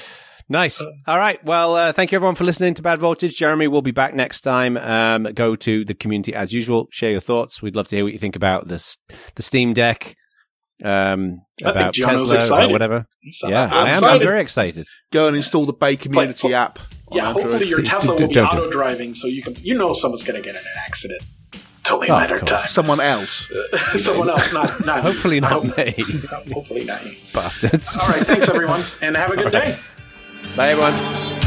Nice. 0.47 0.79
All 1.07 1.17
right. 1.17 1.43
Well, 1.43 1.73
uh, 1.75 1.91
thank 1.91 2.11
you 2.11 2.17
everyone 2.17 2.35
for 2.35 2.43
listening 2.43 2.75
to 2.75 2.83
Bad 2.83 2.99
Voltage. 2.99 3.35
Jeremy 3.35 3.67
will 3.67 3.81
be 3.81 3.89
back 3.89 4.13
next 4.13 4.41
time. 4.41 4.77
Um, 4.77 5.23
go 5.33 5.55
to 5.55 5.83
the 5.83 5.95
community 5.95 6.35
as 6.35 6.53
usual. 6.53 6.87
Share 6.91 7.09
your 7.09 7.19
thoughts. 7.19 7.63
We'd 7.63 7.75
love 7.75 7.87
to 7.87 7.95
hear 7.95 8.03
what 8.05 8.13
you 8.13 8.19
think 8.19 8.35
about 8.35 8.67
the 8.67 8.97
the 9.33 9.41
Steam 9.41 9.73
Deck, 9.73 10.15
um, 10.83 11.41
I 11.65 11.69
about 11.71 11.93
Jono's 11.95 12.21
Tesla, 12.21 12.35
excited. 12.35 12.53
about 12.65 12.71
whatever. 12.71 13.05
Yeah, 13.43 13.63
I'm 13.71 13.87
I 13.87 13.89
am. 13.91 14.03
I'm 14.03 14.19
very 14.19 14.39
excited. 14.39 14.85
Go 15.11 15.27
and 15.27 15.35
install 15.35 15.65
the 15.65 15.73
Bacommunity 15.73 16.43
But- 16.43 16.51
app. 16.53 16.79
On 17.09 17.17
Yeah, 17.17 17.27
Android. 17.29 17.45
hopefully 17.45 17.69
your 17.69 17.79
D- 17.79 17.87
Tesla 17.87 18.15
d- 18.17 18.23
will 18.25 18.33
be 18.33 18.39
auto 18.39 18.69
driving, 18.71 19.15
so 19.15 19.27
you 19.27 19.41
can. 19.43 19.55
You 19.61 19.75
know, 19.77 19.93
someone's 19.93 20.23
going 20.23 20.41
to 20.41 20.45
get 20.45 20.55
in 20.55 20.61
an 20.61 20.67
accident. 20.85 21.21
Totally 21.83 22.09
Oh, 22.09 22.13
a 22.13 22.15
of 22.17 22.21
matter 22.23 22.35
of 22.35 22.41
course. 22.41 22.51
time. 22.51 22.67
Someone 22.69 22.99
else. 22.99 23.47
Someone 23.97 24.29
else, 24.29 24.51
not 24.51 24.85
not. 24.85 25.01
Hopefully 25.03 25.39
not 25.39 25.51
hope- 25.51 25.77
me, 25.77 25.93
Hopefully 26.53 26.83
not. 26.85 27.05
you. 27.05 27.15
bastards. 27.33 27.95
All 27.97 28.07
right, 28.07 28.25
thanks 28.25 28.49
everyone, 28.49 28.83
and 29.01 29.15
have 29.15 29.29
a 29.31 29.37
good 29.37 29.51
day. 29.51 29.77
Bye 30.55 30.69
everyone. 30.71 31.44